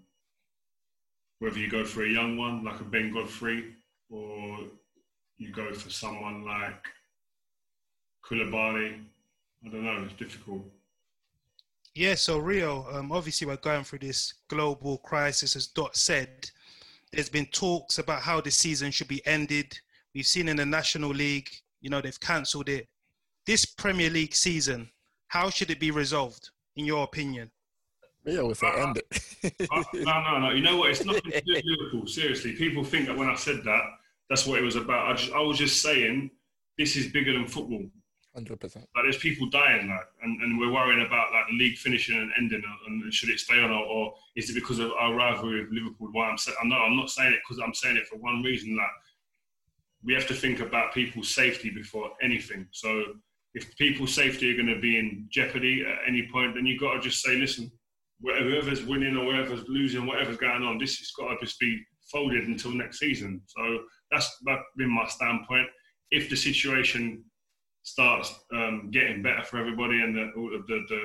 whether 1.39 1.59
you 1.59 1.71
go 1.71 1.85
for 1.85 2.05
a 2.05 2.09
young 2.09 2.37
one 2.37 2.65
like 2.65 2.81
a 2.81 2.85
Ben 2.85 3.13
Godfrey 3.13 3.75
or 4.11 4.59
you 5.39 5.53
go 5.53 5.73
for 5.73 5.91
someone 5.91 6.45
like 6.45 6.83
Koulibaly, 8.25 9.01
I 9.65 9.69
don't 9.69 9.85
know, 9.85 10.05
it's 10.05 10.15
difficult. 10.15 10.63
Yeah, 11.95 12.15
so 12.15 12.39
Rio, 12.39 12.87
um, 12.93 13.11
obviously 13.11 13.47
we're 13.47 13.57
going 13.57 13.85
through 13.85 14.01
this 14.01 14.35
global 14.49 14.99
crisis, 14.99 15.57
as 15.57 15.67
Dot 15.69 15.97
said. 15.97 16.51
There's 17.11 17.31
been 17.31 17.47
talks 17.47 17.99
about 17.99 18.21
how 18.21 18.41
the 18.41 18.51
season 18.51 18.91
should 18.91 19.09
be 19.09 19.27
ended. 19.27 19.79
We've 20.15 20.27
seen 20.27 20.49
in 20.49 20.57
the 20.57 20.67
National 20.67 21.11
League, 21.11 21.49
you 21.81 21.89
know, 21.89 22.03
they've 22.03 22.21
cancelled 22.21 22.69
it. 22.69 22.87
This 23.47 23.65
Premier 23.65 24.11
League 24.11 24.35
season, 24.35 24.91
how 25.29 25.49
should 25.49 25.71
it 25.71 25.81
be 25.81 25.91
resolved, 25.91 26.51
in 26.77 26.85
your 26.85 27.05
opinion? 27.05 27.51
Rio 28.27 28.49
was 28.49 28.63
uh, 28.63 28.73
end 28.73 28.99
it. 28.99 29.69
uh, 29.71 29.83
no, 29.95 30.21
no, 30.21 30.39
no. 30.39 30.51
You 30.51 30.63
know 30.63 30.77
what? 30.77 30.91
It's 30.91 31.05
nothing 31.05 31.31
to 31.31 31.41
do 31.41 31.55
with 31.55 31.63
Liverpool. 31.65 32.07
Seriously, 32.07 32.53
people 32.57 32.83
think 32.83 33.07
that 33.07 33.17
when 33.17 33.29
I 33.29 33.37
said 33.37 33.63
that, 33.65 33.83
that's 34.29 34.47
what 34.47 34.59
it 34.59 34.63
was 34.63 34.77
about. 34.77 35.09
I, 35.09 35.15
just, 35.15 35.33
I 35.33 35.41
was 35.41 35.57
just 35.57 35.81
saying 35.81 36.31
this 36.77 36.97
is 36.97 37.13
bigger 37.13 37.33
than 37.33 37.47
football. 37.47 37.87
Hundred 38.37 38.61
percent. 38.61 38.87
Like 38.95 39.07
there's 39.07 39.17
people 39.17 39.49
dying, 39.49 39.89
like, 39.89 40.07
and, 40.23 40.43
and 40.43 40.59
we're 40.59 40.71
worrying 40.71 41.07
about 41.07 41.33
like 41.33 41.47
the 41.49 41.57
league 41.57 41.79
finishing 41.79 42.19
and 42.19 42.31
ending, 42.37 42.63
and 42.87 43.11
should 43.11 43.31
it 43.31 43.41
stay 43.41 43.59
on, 43.63 43.71
or, 43.71 43.83
or 43.87 44.15
is 44.37 44.51
it 44.51 44.55
because 44.55 44.79
of 44.79 44.91
our 44.93 45.15
rivalry 45.15 45.63
with 45.63 45.73
Liverpool? 45.73 46.09
Why 46.13 46.29
I'm 46.29 46.37
saying, 46.37 46.59
I'm 46.61 46.69
not, 46.69 46.83
I'm 46.83 46.99
not 46.99 47.09
saying 47.09 47.33
it 47.33 47.41
because 47.49 47.63
I'm 47.65 47.73
saying 47.73 47.97
it 47.97 48.07
for 48.07 48.17
one 48.17 48.43
reason. 48.43 48.77
Like 48.77 48.91
we 50.05 50.13
have 50.13 50.27
to 50.27 50.35
think 50.35 50.61
about 50.61 50.93
people's 50.93 51.35
safety 51.35 51.71
before 51.71 52.11
anything. 52.21 52.67
So 52.73 53.05
if 53.55 53.75
people's 53.79 54.15
safety 54.15 54.53
are 54.53 54.63
going 54.63 54.75
to 54.75 54.83
be 54.83 54.99
in 54.99 55.27
jeopardy 55.31 55.87
at 55.87 56.07
any 56.07 56.29
point, 56.31 56.57
then 56.57 56.67
you've 56.67 56.81
got 56.81 56.93
to 56.93 57.01
just 57.01 57.23
say, 57.23 57.37
listen, 57.37 57.73
whoever's 58.23 58.85
winning 58.85 59.17
or 59.17 59.33
whoever's 59.33 59.67
losing, 59.67 60.05
whatever's 60.07 60.37
going 60.37 60.63
on, 60.63 60.77
this 60.77 60.99
has 60.99 61.11
got 61.19 61.29
to 61.29 61.37
just 61.41 61.59
be 61.59 61.83
folded 62.13 62.47
until 62.47 62.73
next 62.73 62.99
season. 62.99 63.41
So 63.47 63.79
that's 64.11 64.31
been 64.77 64.95
my 64.95 65.07
standpoint. 65.09 65.69
If 66.11 66.29
the 66.29 66.37
situation 66.37 67.25
starts 67.87 68.35
um, 68.53 68.91
getting 68.91 69.23
better 69.23 69.45
for 69.45 69.59
everybody 69.59 70.03
and 70.03 70.15
the, 70.15 70.33
the, 70.67 70.85
the, 70.89 71.03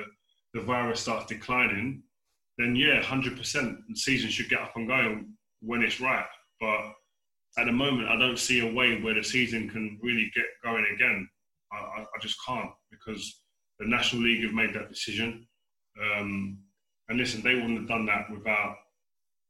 the 0.54 0.60
virus 0.60 1.00
starts 1.00 1.26
declining, 1.26 2.02
then 2.58 2.74
yeah, 2.74 3.00
100% 3.00 3.36
the 3.88 3.94
season 3.94 4.28
should 4.28 4.48
get 4.48 4.60
up 4.60 4.72
and 4.74 4.88
going 4.88 5.32
when 5.60 5.82
it's 5.82 6.00
right. 6.00 6.26
But 6.60 6.80
at 7.56 7.66
the 7.66 7.72
moment, 7.72 8.08
I 8.08 8.18
don't 8.18 8.38
see 8.38 8.68
a 8.68 8.74
way 8.74 9.00
where 9.00 9.14
the 9.14 9.22
season 9.22 9.70
can 9.70 10.00
really 10.02 10.28
get 10.34 10.44
going 10.64 10.84
again. 10.92 11.28
I, 11.72 12.00
I 12.02 12.18
just 12.20 12.36
can't 12.44 12.70
because 12.90 13.42
the 13.78 13.86
National 13.86 14.22
League 14.22 14.42
have 14.42 14.52
made 14.52 14.74
that 14.74 14.90
decision. 14.90 15.46
Um, 16.02 16.58
and 17.08 17.16
listen, 17.16 17.42
they 17.42 17.54
wouldn't 17.54 17.78
have 17.78 17.88
done 17.88 18.06
that 18.06 18.28
without 18.28 18.74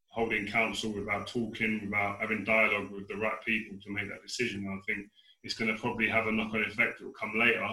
holding 0.08 0.46
council, 0.46 0.92
without 0.92 1.26
talking, 1.26 1.80
without 1.86 2.20
having 2.20 2.44
dialogue 2.44 2.90
with 2.92 3.08
the 3.08 3.16
right 3.16 3.42
people 3.44 3.78
to 3.82 3.90
make 3.90 4.08
that 4.10 4.22
decision. 4.22 4.66
And 4.66 4.78
I 4.78 4.82
think 4.86 5.08
it's 5.42 5.54
going 5.54 5.74
to 5.74 5.80
probably 5.80 6.08
have 6.08 6.26
a 6.26 6.32
knock-on 6.32 6.62
effect 6.62 6.98
that 6.98 7.04
will 7.04 7.12
come 7.12 7.32
later. 7.38 7.66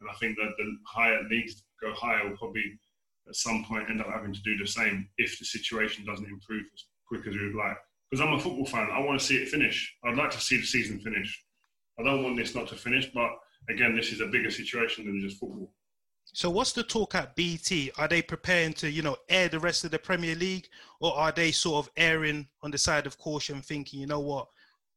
And 0.00 0.08
I 0.10 0.14
think 0.14 0.36
that 0.36 0.52
the 0.56 0.76
higher 0.86 1.22
leagues 1.30 1.62
go 1.82 1.92
higher 1.92 2.28
will 2.28 2.36
probably 2.36 2.78
at 3.28 3.36
some 3.36 3.64
point 3.64 3.90
end 3.90 4.00
up 4.00 4.08
having 4.08 4.32
to 4.32 4.42
do 4.42 4.56
the 4.56 4.66
same 4.66 5.08
if 5.18 5.38
the 5.38 5.44
situation 5.44 6.04
doesn't 6.04 6.26
improve 6.26 6.64
as 6.74 6.84
quick 7.06 7.26
as 7.26 7.34
we 7.34 7.46
would 7.46 7.54
like. 7.54 7.76
Because 8.10 8.26
I'm 8.26 8.32
a 8.32 8.40
football 8.40 8.66
fan, 8.66 8.88
I 8.92 9.00
want 9.00 9.20
to 9.20 9.24
see 9.24 9.36
it 9.36 9.48
finish. 9.48 9.94
I'd 10.04 10.16
like 10.16 10.30
to 10.32 10.40
see 10.40 10.56
the 10.56 10.66
season 10.66 10.98
finish. 11.00 11.44
I 11.98 12.02
don't 12.02 12.24
want 12.24 12.36
this 12.36 12.54
not 12.54 12.68
to 12.68 12.76
finish, 12.76 13.10
but 13.12 13.30
again, 13.68 13.94
this 13.94 14.10
is 14.12 14.20
a 14.20 14.26
bigger 14.26 14.50
situation 14.50 15.06
than 15.06 15.20
just 15.20 15.38
football. 15.38 15.72
So 16.32 16.48
what's 16.48 16.72
the 16.72 16.82
talk 16.82 17.14
at 17.14 17.34
BT? 17.36 17.90
Are 17.98 18.08
they 18.08 18.22
preparing 18.22 18.72
to, 18.74 18.90
you 18.90 19.02
know, 19.02 19.16
air 19.28 19.48
the 19.48 19.58
rest 19.58 19.84
of 19.84 19.90
the 19.90 19.98
Premier 19.98 20.34
League, 20.34 20.68
or 21.00 21.14
are 21.16 21.32
they 21.32 21.50
sort 21.50 21.84
of 21.84 21.92
erring 21.96 22.48
on 22.62 22.70
the 22.70 22.78
side 22.78 23.06
of 23.06 23.18
caution, 23.18 23.60
thinking, 23.60 24.00
you 24.00 24.06
know 24.06 24.20
what, 24.20 24.46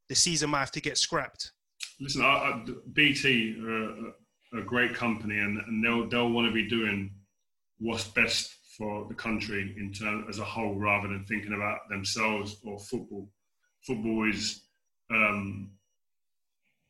the 0.10 0.16
season 0.16 0.52
might 0.52 0.60
have 0.60 0.72
to 0.72 0.82
get 0.82 0.98
scrapped? 0.98 1.52
Listen, 2.00 2.22
I, 2.22 2.26
I, 2.26 2.66
BT 2.94 3.62
are 3.62 4.58
a, 4.58 4.62
a, 4.62 4.64
great 4.64 4.94
company, 4.94 5.40
and, 5.40 5.60
and 5.60 5.84
they'll 5.84 6.08
they'll 6.10 6.32
want 6.32 6.48
to 6.48 6.54
be 6.54 6.68
doing 6.68 7.12
what's 7.80 8.08
best 8.08 8.56
for 8.78 9.06
the 9.08 9.14
country 9.14 9.76
in 9.78 9.94
term, 9.94 10.26
as 10.30 10.40
a 10.40 10.44
whole, 10.44 10.76
rather 10.76 11.08
than 11.08 11.26
thinking 11.26 11.54
about 11.54 11.80
themselves 11.90 12.58
or 12.66 12.80
football. 12.80 13.30
Football 13.86 14.30
is 14.30 14.64
um, 15.12 15.72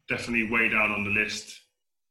definitely 0.08 0.50
way 0.50 0.70
down 0.70 0.92
on 0.92 1.04
the 1.04 1.10
list 1.10 1.60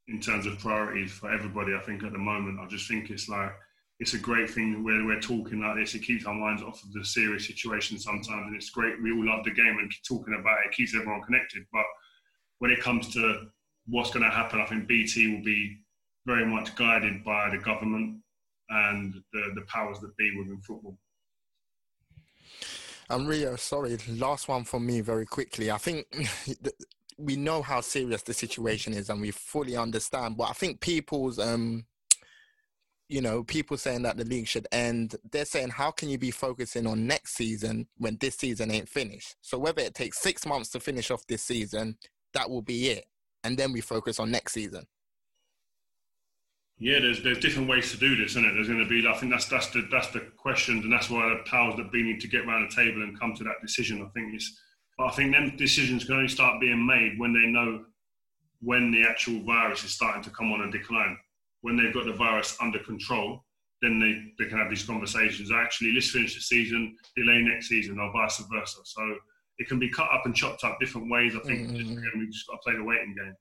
in 0.07 0.19
terms 0.19 0.45
of 0.45 0.59
priorities 0.59 1.11
for 1.11 1.31
everybody. 1.31 1.73
I 1.73 1.79
think 1.79 2.03
at 2.03 2.11
the 2.11 2.17
moment, 2.17 2.59
I 2.59 2.67
just 2.67 2.87
think 2.87 3.09
it's 3.09 3.29
like 3.29 3.51
it's 3.99 4.13
a 4.13 4.19
great 4.19 4.49
thing 4.49 4.83
where 4.83 5.05
we're 5.05 5.21
talking 5.21 5.61
like 5.61 5.77
this. 5.77 5.95
It 5.95 6.03
keeps 6.03 6.25
our 6.25 6.33
minds 6.33 6.61
off 6.61 6.83
of 6.83 6.91
the 6.93 7.05
serious 7.05 7.47
situation 7.47 7.97
sometimes, 7.97 8.47
and 8.47 8.55
it's 8.55 8.69
great. 8.69 9.01
We 9.01 9.11
all 9.11 9.25
love 9.25 9.43
the 9.43 9.51
game 9.51 9.77
and 9.79 9.91
talking 10.07 10.35
about 10.39 10.57
it. 10.59 10.69
it 10.69 10.75
keeps 10.75 10.95
everyone 10.95 11.21
connected. 11.21 11.63
But 11.71 11.85
when 12.59 12.71
it 12.71 12.81
comes 12.81 13.13
to 13.13 13.47
what's 13.87 14.11
going 14.11 14.23
to 14.23 14.31
happen, 14.31 14.59
I 14.59 14.65
think 14.65 14.87
BT 14.87 15.35
will 15.35 15.43
be 15.43 15.77
very 16.25 16.45
much 16.45 16.75
guided 16.75 17.23
by 17.23 17.49
the 17.49 17.57
government 17.57 18.17
and 18.69 19.15
the, 19.33 19.51
the 19.55 19.61
powers 19.67 19.99
that 19.99 20.15
be 20.17 20.35
within 20.37 20.61
football. 20.61 20.97
And 23.09 23.27
Rio, 23.27 23.55
sorry, 23.57 23.97
last 24.07 24.47
one 24.47 24.63
from 24.63 24.85
me 24.85 25.01
very 25.01 25.25
quickly. 25.25 25.69
I 25.69 25.77
think 25.77 26.05
we 27.17 27.35
know 27.35 27.61
how 27.61 27.81
serious 27.81 28.23
the 28.23 28.33
situation 28.33 28.93
is 28.93 29.09
and 29.09 29.21
we 29.21 29.31
fully 29.31 29.75
understand, 29.75 30.37
but 30.37 30.49
I 30.49 30.53
think 30.53 30.79
people's, 30.79 31.37
um, 31.37 31.85
you 33.09 33.21
know, 33.21 33.43
people 33.43 33.77
saying 33.77 34.03
that 34.03 34.17
the 34.17 34.23
league 34.23 34.47
should 34.47 34.67
end, 34.71 35.15
they're 35.31 35.45
saying, 35.45 35.69
how 35.69 35.91
can 35.91 36.09
you 36.09 36.17
be 36.17 36.31
focusing 36.31 36.87
on 36.87 37.05
next 37.05 37.35
season 37.35 37.87
when 37.97 38.17
this 38.19 38.35
season 38.35 38.71
ain't 38.71 38.89
finished? 38.89 39.35
So 39.41 39.59
whether 39.59 39.81
it 39.81 39.93
takes 39.93 40.19
six 40.19 40.45
months 40.45 40.69
to 40.69 40.79
finish 40.79 41.11
off 41.11 41.27
this 41.27 41.43
season, 41.43 41.97
that 42.33 42.49
will 42.49 42.61
be 42.61 42.89
it. 42.89 43.05
And 43.43 43.57
then 43.57 43.73
we 43.73 43.81
focus 43.81 44.19
on 44.19 44.31
next 44.31 44.53
season. 44.53 44.85
Yeah, 46.79 46.99
there's 46.99 47.21
there's 47.23 47.39
different 47.39 47.69
ways 47.69 47.91
to 47.91 47.97
do 47.97 48.15
this, 48.15 48.31
isn't 48.31 48.45
it? 48.45 48.53
There's 48.53 48.67
going 48.67 48.79
to 48.79 48.89
be, 48.89 49.07
I 49.07 49.13
think 49.13 49.31
that's 49.31 49.45
that's 49.45 49.67
the 49.67 49.87
that's 49.91 50.09
the 50.09 50.21
questions, 50.37 50.83
and 50.83 50.91
that's 50.91 51.09
why 51.09 51.29
the 51.29 51.49
powers 51.49 51.75
that 51.77 51.91
be 51.91 52.03
need 52.03 52.19
to 52.21 52.27
get 52.27 52.45
around 52.45 52.67
the 52.69 52.75
table 52.75 53.03
and 53.03 53.19
come 53.19 53.33
to 53.35 53.43
that 53.43 53.61
decision. 53.61 54.01
I 54.01 54.09
think 54.09 54.33
it's, 54.33 54.59
I 54.99 55.09
think 55.11 55.31
them 55.31 55.55
decisions 55.55 56.03
can 56.03 56.15
only 56.15 56.27
start 56.27 56.59
being 56.59 56.85
made 56.85 57.19
when 57.19 57.33
they 57.33 57.47
know 57.47 57.85
when 58.61 58.91
the 58.91 59.03
actual 59.03 59.43
virus 59.43 59.83
is 59.83 59.93
starting 59.93 60.23
to 60.23 60.29
come 60.31 60.51
on 60.51 60.61
a 60.61 60.71
decline. 60.71 61.17
When 61.61 61.77
they've 61.77 61.93
got 61.93 62.05
the 62.05 62.13
virus 62.13 62.57
under 62.59 62.79
control, 62.79 63.45
then 63.81 63.99
they, 63.99 64.43
they 64.43 64.49
can 64.49 64.57
have 64.57 64.69
these 64.69 64.83
conversations. 64.83 65.51
Actually, 65.51 65.93
let's 65.93 66.09
finish 66.09 66.35
the 66.35 66.41
season, 66.41 66.95
delay 67.15 67.41
next 67.41 67.67
season, 67.67 67.99
or 67.99 68.11
vice 68.11 68.41
versa. 68.51 68.79
So 68.83 69.15
it 69.59 69.67
can 69.67 69.79
be 69.79 69.89
cut 69.89 70.07
up 70.11 70.25
and 70.25 70.35
chopped 70.35 70.63
up 70.63 70.77
different 70.79 71.09
ways. 71.11 71.35
I 71.35 71.39
think 71.39 71.69
mm-hmm. 71.69 71.77
just, 71.77 72.15
we 72.15 72.27
just 72.27 72.47
got 72.47 72.53
to 72.53 72.59
play 72.63 72.75
the 72.75 72.83
waiting 72.83 73.15
game. 73.15 73.35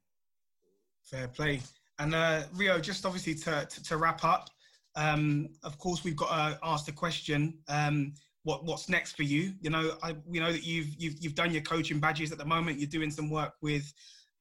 Fair 1.05 1.29
play. 1.29 1.61
And 1.99 2.15
uh, 2.15 2.43
Rio, 2.55 2.79
just 2.81 3.05
obviously 3.07 3.35
to, 3.37 3.67
to, 3.69 3.83
to 3.85 3.97
wrap 3.97 4.25
up, 4.25 4.49
um, 4.97 5.49
of 5.63 5.79
course, 5.79 6.05
we've 6.05 6.17
got 6.17 6.29
to 6.29 6.59
ask 6.63 6.87
the 6.87 6.93
question: 6.93 7.59
um, 7.69 8.13
what 8.45 8.65
what's 8.65 8.89
next 8.89 9.17
for 9.17 9.23
you? 9.23 9.55
You 9.61 9.71
know, 9.71 9.97
I 10.03 10.17
we 10.27 10.41
know 10.41 10.53
that 10.53 10.65
you've 10.65 10.89
you've 10.99 11.15
you've 11.21 11.35
done 11.35 11.53
your 11.53 11.63
coaching 11.63 11.99
badges 11.99 12.33
at 12.33 12.39
the 12.39 12.45
moment. 12.45 12.79
You're 12.79 12.89
doing 12.89 13.11
some 13.11 13.31
work 13.31 13.55
with 13.63 13.93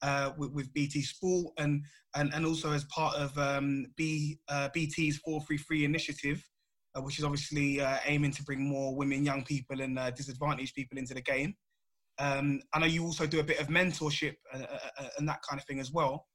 uh, 0.01 0.31
with, 0.37 0.51
with, 0.51 0.73
BT 0.73 1.01
Sport 1.03 1.53
and 1.57 1.83
and 2.15 2.33
and 2.33 2.45
also 2.45 2.71
as 2.71 2.83
part 2.85 3.15
of 3.15 3.37
um, 3.37 3.85
B 3.95 4.39
uh, 4.49 4.69
BT's 4.73 5.17
four 5.17 5.41
three 5.41 5.57
three 5.57 5.85
initiative. 5.85 6.43
Uh, 6.95 7.01
which 7.01 7.19
is 7.19 7.25
obviously 7.25 7.81
uh, 7.81 7.97
aiming 8.05 8.31
to 8.31 8.43
bring 8.43 8.61
more 8.61 8.95
women, 8.95 9.25
young 9.25 9.43
people, 9.43 9.81
and 9.81 9.97
uh, 9.97 10.11
disadvantaged 10.11 10.75
people 10.75 10.97
into 10.97 11.13
the 11.13 11.21
game. 11.21 11.55
Um, 12.19 12.61
I 12.73 12.79
know 12.79 12.85
you 12.85 13.03
also 13.03 13.25
do 13.25 13.39
a 13.39 13.43
bit 13.43 13.59
of 13.59 13.67
mentorship 13.67 14.35
and, 14.53 14.63
uh, 14.63 14.77
uh, 14.99 15.07
and 15.17 15.27
that 15.27 15.39
kind 15.47 15.59
of 15.59 15.65
thing 15.65 15.79
as 15.79 15.91
well. 15.91 16.27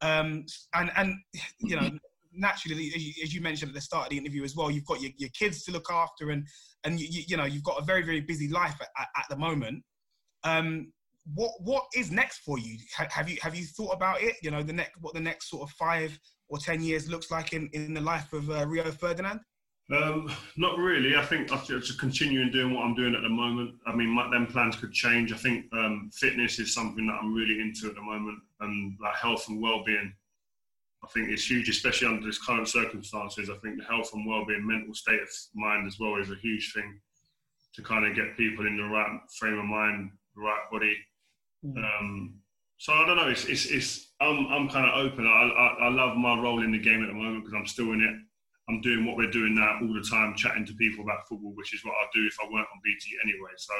Um, 0.00 0.44
and 0.74 0.90
and 0.96 1.14
you 1.60 1.76
know, 1.76 1.90
naturally, 2.32 2.92
as 3.22 3.34
you 3.34 3.40
mentioned 3.40 3.70
at 3.70 3.74
the 3.74 3.80
start 3.80 4.06
of 4.06 4.10
the 4.10 4.18
interview 4.18 4.44
as 4.44 4.56
well, 4.56 4.70
you've 4.70 4.84
got 4.84 5.00
your, 5.00 5.12
your 5.16 5.30
kids 5.30 5.64
to 5.64 5.72
look 5.72 5.90
after, 5.90 6.30
and 6.30 6.46
and 6.84 7.00
you, 7.00 7.22
you 7.26 7.36
know 7.36 7.44
you've 7.44 7.64
got 7.64 7.80
a 7.80 7.84
very 7.84 8.02
very 8.02 8.20
busy 8.20 8.48
life 8.48 8.76
at, 8.80 9.08
at, 9.16 9.24
the 9.30 9.36
moment. 9.36 9.82
Um, 10.44 10.92
what 11.34 11.52
what 11.60 11.84
is 11.94 12.10
next 12.10 12.38
for 12.38 12.58
you? 12.58 12.78
Have 12.96 13.28
you 13.28 13.38
have 13.42 13.54
you 13.54 13.64
thought 13.64 13.94
about 13.94 14.22
it? 14.22 14.36
You 14.42 14.50
know, 14.50 14.62
the 14.62 14.72
next 14.72 14.92
what 15.00 15.14
the 15.14 15.20
next 15.20 15.50
sort 15.50 15.62
of 15.62 15.70
five 15.70 16.18
or 16.48 16.58
ten 16.58 16.82
years 16.82 17.08
looks 17.08 17.30
like 17.30 17.52
in, 17.52 17.70
in 17.72 17.94
the 17.94 18.00
life 18.00 18.32
of 18.32 18.50
uh, 18.50 18.66
Rio 18.66 18.90
Ferdinand. 18.90 19.40
Um, 19.92 20.32
not 20.56 20.78
really. 20.78 21.16
I 21.16 21.24
think 21.24 21.52
I've 21.52 21.66
just 21.66 21.98
continuing 21.98 22.50
doing 22.50 22.72
what 22.74 22.84
I'm 22.84 22.94
doing 22.94 23.14
at 23.14 23.22
the 23.22 23.28
moment. 23.28 23.74
I 23.86 23.94
mean, 23.94 24.08
my, 24.08 24.30
them 24.30 24.46
plans 24.46 24.76
could 24.76 24.92
change. 24.92 25.32
I 25.32 25.36
think 25.36 25.66
um, 25.74 26.10
fitness 26.14 26.58
is 26.58 26.72
something 26.72 27.06
that 27.06 27.18
I'm 27.20 27.34
really 27.34 27.60
into 27.60 27.88
at 27.88 27.94
the 27.94 28.00
moment, 28.00 28.38
and 28.60 28.96
like 29.00 29.16
health 29.16 29.48
and 29.48 29.60
well-being. 29.60 30.14
I 31.04 31.08
think 31.08 31.28
it's 31.28 31.50
huge, 31.50 31.68
especially 31.68 32.08
under 32.08 32.24
this 32.24 32.38
current 32.38 32.68
circumstances. 32.68 33.50
I 33.50 33.56
think 33.56 33.78
the 33.78 33.84
health 33.84 34.10
and 34.14 34.26
well-being, 34.26 34.66
mental 34.66 34.94
state 34.94 35.20
of 35.20 35.28
mind 35.54 35.86
as 35.86 35.98
well, 35.98 36.16
is 36.16 36.30
a 36.30 36.36
huge 36.36 36.72
thing 36.72 37.00
to 37.74 37.82
kind 37.82 38.06
of 38.06 38.14
get 38.14 38.36
people 38.36 38.66
in 38.66 38.76
the 38.76 38.84
right 38.84 39.20
frame 39.38 39.58
of 39.58 39.64
mind, 39.64 40.10
the 40.36 40.42
right 40.42 40.70
body. 40.70 40.96
Mm. 41.64 41.76
Um, 41.76 42.34
so 42.78 42.92
I 42.94 43.06
don't 43.06 43.16
know. 43.16 43.28
It's 43.28 43.44
it's, 43.44 43.66
it's 43.66 44.12
I'm 44.20 44.46
I'm 44.46 44.68
kind 44.68 44.86
of 44.86 45.06
open. 45.06 45.26
I, 45.26 45.30
I, 45.30 45.86
I 45.86 45.88
love 45.90 46.16
my 46.16 46.40
role 46.40 46.62
in 46.62 46.72
the 46.72 46.78
game 46.78 47.02
at 47.02 47.08
the 47.08 47.14
moment 47.14 47.44
because 47.44 47.58
I'm 47.58 47.66
still 47.66 47.92
in 47.92 48.00
it. 48.00 48.31
I'm 48.68 48.80
doing 48.80 49.04
what 49.04 49.16
we're 49.16 49.30
doing 49.30 49.54
now 49.54 49.78
all 49.80 49.92
the 49.92 50.06
time, 50.08 50.34
chatting 50.36 50.64
to 50.66 50.74
people 50.74 51.04
about 51.04 51.26
football, 51.28 51.52
which 51.54 51.74
is 51.74 51.84
what 51.84 51.94
I'd 51.94 52.14
do 52.14 52.26
if 52.26 52.36
I 52.40 52.44
weren't 52.44 52.68
on 52.72 52.80
BT 52.84 53.16
anyway. 53.22 53.50
So, 53.56 53.74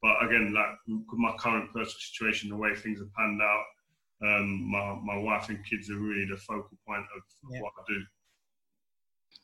but 0.00 0.24
again, 0.24 0.54
like 0.54 0.68
with 0.86 1.18
my 1.18 1.32
current 1.38 1.72
personal 1.72 1.98
situation, 1.98 2.48
the 2.48 2.56
way 2.56 2.74
things 2.74 3.00
have 3.00 3.12
panned 3.14 3.42
out, 3.42 3.64
um, 4.24 4.70
my 4.70 4.96
my 5.02 5.16
wife 5.18 5.48
and 5.48 5.64
kids 5.66 5.90
are 5.90 5.98
really 5.98 6.26
the 6.26 6.36
focal 6.36 6.78
point 6.86 7.04
of 7.16 7.22
yeah. 7.50 7.60
what 7.60 7.72
I 7.78 7.92
do. 7.92 8.02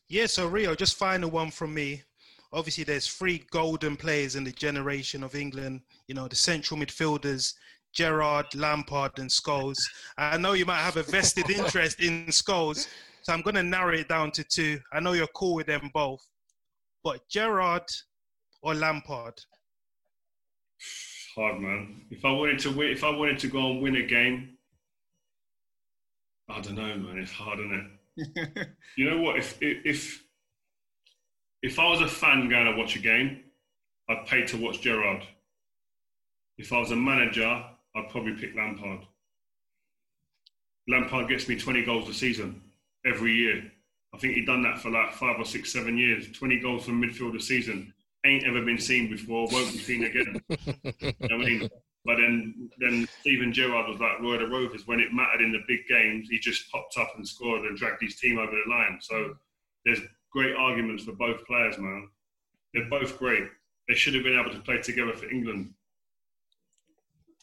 Yeah. 0.09 0.26
So 0.26 0.47
Rio, 0.47 0.74
just 0.74 0.97
final 0.97 1.31
one 1.31 1.51
from 1.51 1.74
me. 1.74 2.03
Obviously, 2.53 2.85
there's 2.85 3.09
three 3.09 3.45
golden 3.51 3.97
players 3.97 4.37
in 4.37 4.45
the 4.45 4.53
generation 4.53 5.22
of 5.24 5.35
England. 5.35 5.83
You 6.07 6.14
know, 6.14 6.29
the 6.29 6.37
central 6.37 6.79
midfielders. 6.79 7.55
Gerrard, 7.95 8.55
Lampard, 8.55 9.18
and 9.18 9.31
Scholes. 9.31 9.79
I 10.16 10.37
know 10.37 10.53
you 10.53 10.66
might 10.66 10.83
have 10.83 10.99
a 10.99 11.03
vested 11.03 11.51
interest 11.59 12.01
in 12.01 12.26
Scholes, 12.26 12.87
so 13.29 13.35
I'm 13.35 13.43
going 13.43 13.57
to 13.57 13.62
narrow 13.62 13.93
it 13.93 14.09
down 14.09 14.31
to 14.31 14.43
two. 14.43 14.81
I 14.91 15.01
know 15.01 15.12
you're 15.12 15.26
cool 15.35 15.57
with 15.57 15.66
them 15.66 15.91
both, 15.93 16.26
but 17.05 17.29
Gerrard 17.29 17.83
or 18.62 18.74
Lampard? 18.74 19.35
Hard 21.35 21.61
man. 21.61 22.07
If 22.11 22.24
I 22.24 22.33
wanted 22.33 22.59
to 22.61 22.70
win, 22.70 22.89
if 22.89 23.05
I 23.05 23.11
wanted 23.11 23.39
to 23.41 23.49
go 23.49 23.70
and 23.70 23.83
win 23.83 23.97
a 23.97 24.07
game, 24.07 24.57
I 26.49 26.62
don't 26.62 26.76
know, 26.76 26.97
man. 26.97 27.18
It's 27.18 27.31
hard, 27.31 27.59
isn't 27.59 27.99
it? 28.16 28.68
you 28.97 29.11
know 29.11 29.20
what? 29.20 29.37
If 29.37 29.59
if 29.61 30.24
if 31.61 31.79
I 31.79 31.87
was 31.87 32.01
a 32.01 32.09
fan 32.09 32.49
going 32.49 32.64
to 32.64 32.79
watch 32.79 32.97
a 32.97 32.99
game, 32.99 33.41
I'd 34.09 34.24
pay 34.26 34.47
to 34.47 34.57
watch 34.57 34.81
Gerrard. 34.81 35.22
If 36.57 36.72
I 36.72 36.79
was 36.79 36.93
a 36.93 36.97
manager, 36.97 37.62
I'd 37.95 38.09
probably 38.09 38.37
pick 38.37 38.57
Lampard. 38.57 39.01
Lampard 40.89 41.29
gets 41.29 41.47
me 41.47 41.59
20 41.59 41.85
goals 41.85 42.09
a 42.09 42.14
season 42.14 42.62
every 43.09 43.34
year. 43.34 43.70
I 44.14 44.18
think 44.18 44.34
he'd 44.34 44.46
done 44.46 44.62
that 44.62 44.80
for 44.80 44.90
like 44.90 45.12
five 45.12 45.38
or 45.38 45.44
six, 45.44 45.72
seven 45.72 45.98
years. 45.98 46.30
20 46.32 46.61
goals 46.61 46.84
from 46.84 47.02
midfield 47.02 47.36
a 47.36 47.40
season. 47.40 47.92
Ain't 48.24 48.44
ever 48.44 48.62
been 48.64 48.78
seen 48.78 49.11
before, 49.11 49.48
won't 49.50 49.72
be 49.72 49.78
seen 49.78 50.04
again. 50.04 50.40
you 50.48 51.28
know 51.28 51.36
I 51.36 51.38
mean? 51.38 51.68
But 52.04 52.16
then, 52.16 52.70
then 52.78 53.06
Steven 53.20 53.52
Gerrard 53.52 53.88
was 53.88 54.00
like 54.00 54.20
Roy 54.20 54.38
the 54.38 54.46
Rovers. 54.46 54.86
When 54.86 55.00
it 55.00 55.12
mattered 55.12 55.42
in 55.42 55.52
the 55.52 55.62
big 55.68 55.86
games, 55.88 56.28
he 56.30 56.38
just 56.38 56.70
popped 56.70 56.96
up 56.96 57.12
and 57.16 57.26
scored 57.26 57.66
and 57.66 57.76
dragged 57.76 58.02
his 58.02 58.16
team 58.16 58.38
over 58.38 58.50
the 58.50 58.70
line. 58.70 58.98
So 59.00 59.34
there's 59.84 60.00
great 60.32 60.54
arguments 60.56 61.04
for 61.04 61.12
both 61.12 61.44
players, 61.44 61.78
man. 61.78 62.09
They're 62.72 62.88
both 62.88 63.18
great. 63.18 63.44
They 63.88 63.94
should 63.94 64.14
have 64.14 64.24
been 64.24 64.38
able 64.38 64.52
to 64.52 64.61
play 64.61 64.80
together 64.80 65.12
for 65.12 65.30
England. 65.30 65.74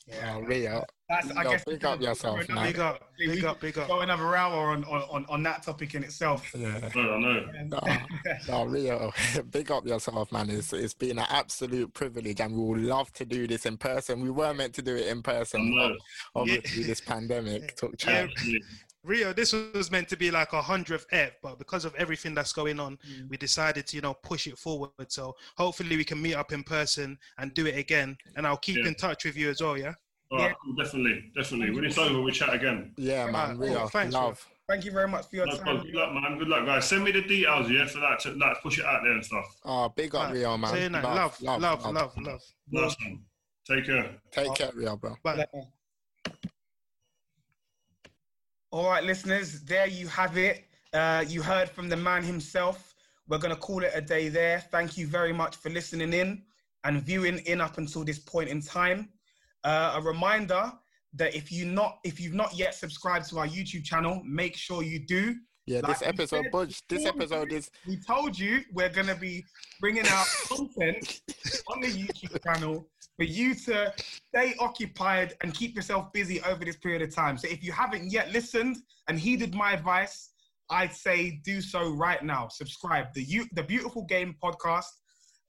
Yeah, 0.08 0.40
Rio. 0.40 0.86
That's, 1.08 1.30
I 1.32 1.44
guess 1.44 1.64
big 1.64 1.86
up 1.86 2.02
yourself, 2.02 2.50
man. 2.50 2.66
Big 2.66 2.80
up, 2.80 3.12
big 3.18 3.46
up, 3.46 3.60
big 3.60 3.78
up. 3.78 3.88
Go 3.88 4.00
another 4.00 4.36
hour 4.36 4.72
on, 4.72 4.84
on, 4.86 5.24
on 5.30 5.44
that 5.44 5.62
topic 5.62 5.94
in 5.94 6.04
itself. 6.04 6.52
Yeah, 6.58 6.80
I 6.84 6.98
know. 6.98 7.46
No, 7.66 7.80
no, 8.48 8.64
Rio, 8.66 9.14
big 9.52 9.70
up 9.72 9.86
yourself, 9.86 10.32
man. 10.32 10.50
It's 10.50 10.74
it's 10.74 10.96
been 10.96 11.20
an 11.20 11.28
absolute 11.30 11.94
privilege, 11.94 12.40
and 12.40 12.56
we 12.56 12.64
would 12.64 12.82
love 12.82 13.14
to 13.14 13.26
do 13.26 13.46
this 13.46 13.68
in 13.68 13.78
person. 13.78 14.22
We 14.22 14.32
were 14.32 14.54
meant 14.56 14.74
to 14.76 14.82
do 14.82 14.96
it 14.96 15.08
in 15.08 15.22
person, 15.22 15.98
obviously 16.34 16.82
yeah. 16.82 16.88
this 16.88 17.02
pandemic 17.02 17.76
took 17.76 17.96
time. 17.98 18.32
Yeah. 18.44 18.58
Rio, 19.06 19.34
this 19.34 19.54
was 19.54 19.92
meant 19.92 20.10
to 20.10 20.18
be 20.18 20.32
like 20.32 20.54
a 20.54 20.62
hundredth 20.62 21.06
F, 21.12 21.34
but 21.44 21.60
because 21.60 21.86
of 21.86 21.94
everything 21.94 22.34
that's 22.34 22.52
going 22.52 22.80
on, 22.80 22.98
mm. 23.08 23.30
we 23.30 23.38
decided 23.38 23.86
to, 23.86 23.96
you 23.96 24.02
know, 24.02 24.16
push 24.16 24.48
it 24.48 24.58
forward. 24.58 24.90
So 25.10 25.36
hopefully 25.58 25.96
we 25.96 26.04
can 26.04 26.20
meet 26.20 26.34
up 26.34 26.52
in 26.52 26.64
person 26.64 27.20
and 27.38 27.54
do 27.54 27.68
it 27.68 27.78
again. 27.78 28.18
And 28.36 28.48
I'll 28.48 28.58
keep 28.58 28.78
yeah. 28.78 28.88
in 28.88 28.96
touch 28.96 29.26
with 29.26 29.38
you 29.38 29.52
as 29.52 29.62
well, 29.62 29.78
yeah? 29.78 29.94
All 30.32 30.40
right, 30.40 30.56
yeah. 30.68 30.84
definitely, 30.84 31.32
definitely. 31.36 31.76
When 31.76 31.86
it's 31.86 31.98
over, 31.98 32.22
we 32.22 32.32
chat 32.32 32.54
again. 32.54 32.94
Yeah, 32.98 33.30
man. 33.30 33.58
Right, 33.58 33.70
Rio, 33.70 33.88
thanks, 33.88 34.14
love. 34.14 34.46
Thank 34.68 34.84
you 34.84 34.92
very 34.92 35.08
much 35.08 35.28
for 35.28 35.36
your 35.36 35.46
no, 35.46 35.58
time. 35.58 35.84
Good 35.84 35.94
luck, 35.94 36.14
man. 36.14 36.40
Good 36.40 36.48
luck, 36.48 36.66
guys. 36.66 36.86
Send 36.86 37.04
me 37.04 37.12
the 37.12 37.22
details, 37.22 37.70
yeah, 37.70 37.86
for 37.86 38.00
that 38.00 38.20
to 38.22 38.32
like, 38.32 38.60
push 38.64 38.80
it 38.80 38.86
out 38.86 39.02
there 39.04 39.14
and 39.14 39.24
stuff. 39.24 39.46
Oh, 39.64 39.90
big 39.90 40.16
up, 40.16 40.26
right. 40.26 40.34
Rio, 40.34 40.58
man. 40.58 40.92
Love, 40.92 41.40
love, 41.42 41.62
love, 41.62 41.62
love, 41.62 41.94
love, 41.94 42.18
love. 42.18 42.42
Nice 42.72 42.96
one. 43.06 43.22
Take 43.68 43.86
care. 43.86 44.12
Take 44.32 44.56
care, 44.56 44.72
Rio, 44.74 44.96
bro. 44.96 45.16
Bye. 45.24 45.46
All 48.72 48.90
right, 48.90 49.04
listeners, 49.04 49.62
there 49.62 49.88
you 49.88 50.08
have 50.08 50.38
it. 50.38 50.66
Uh, 50.92 51.24
you 51.28 51.42
heard 51.42 51.70
from 51.70 51.88
the 51.88 51.96
man 51.96 52.24
himself. 52.24 52.96
We're 53.28 53.38
going 53.38 53.54
to 53.54 53.60
call 53.60 53.84
it 53.84 53.92
a 53.94 54.02
day 54.02 54.30
there. 54.30 54.60
Thank 54.72 54.98
you 54.98 55.08
very 55.08 55.34
much 55.34 55.56
for 55.56 55.70
listening 55.70 56.14
in 56.14 56.44
and 56.84 57.02
viewing 57.02 57.40
in 57.46 57.62
up 57.62 57.78
until 57.78 58.04
this 58.04 58.20
point 58.20 58.50
in 58.50 58.62
time. 58.62 59.10
Uh, 59.66 59.96
a 59.96 60.02
reminder 60.02 60.72
that 61.16 61.36
if 61.36 61.52
you 61.52 61.66
not 61.66 61.98
if 62.04 62.20
you've 62.20 62.34
not 62.34 62.56
yet 62.56 62.76
subscribed 62.76 63.28
to 63.30 63.40
our 63.40 63.48
YouTube 63.48 63.84
channel, 63.84 64.22
make 64.24 64.56
sure 64.56 64.84
you 64.84 65.00
do. 65.00 65.36
Yeah, 65.66 65.80
like 65.80 65.98
this 65.98 66.08
episode, 66.08 66.44
said, 66.44 66.52
Buj, 66.52 66.82
this 66.88 67.06
episode 67.06 67.52
is. 67.52 67.72
We 67.88 67.98
told 67.98 68.38
you 68.38 68.62
we're 68.72 68.90
going 68.90 69.08
to 69.08 69.16
be 69.16 69.44
bringing 69.80 70.08
out 70.08 70.28
content 70.48 71.22
on 71.68 71.82
the 71.82 71.88
YouTube 71.88 72.44
channel 72.44 72.88
for 73.18 73.24
you 73.24 73.56
to 73.56 73.92
stay 73.98 74.54
occupied 74.60 75.34
and 75.42 75.54
keep 75.54 75.76
yourself 75.76 76.14
busy 76.14 76.40
over 76.44 76.64
this 76.64 76.76
period 76.76 77.02
of 77.02 77.16
time. 77.16 77.38
So 77.38 77.48
if 77.48 77.64
you 77.64 77.72
haven't 77.72 78.12
yet 78.12 78.32
listened 78.32 78.78
and 79.08 79.20
heeded 79.20 79.56
my 79.56 79.74
advice, 79.74 80.30
I'd 80.70 80.94
say 80.94 81.42
do 81.44 81.62
so 81.62 81.90
right 81.94 82.24
now. 82.24 82.48
Subscribe 82.50 83.08
the 83.16 83.24
you 83.24 83.48
the 83.54 83.64
Beautiful 83.64 84.06
Game 84.06 84.36
podcast. 84.44 84.86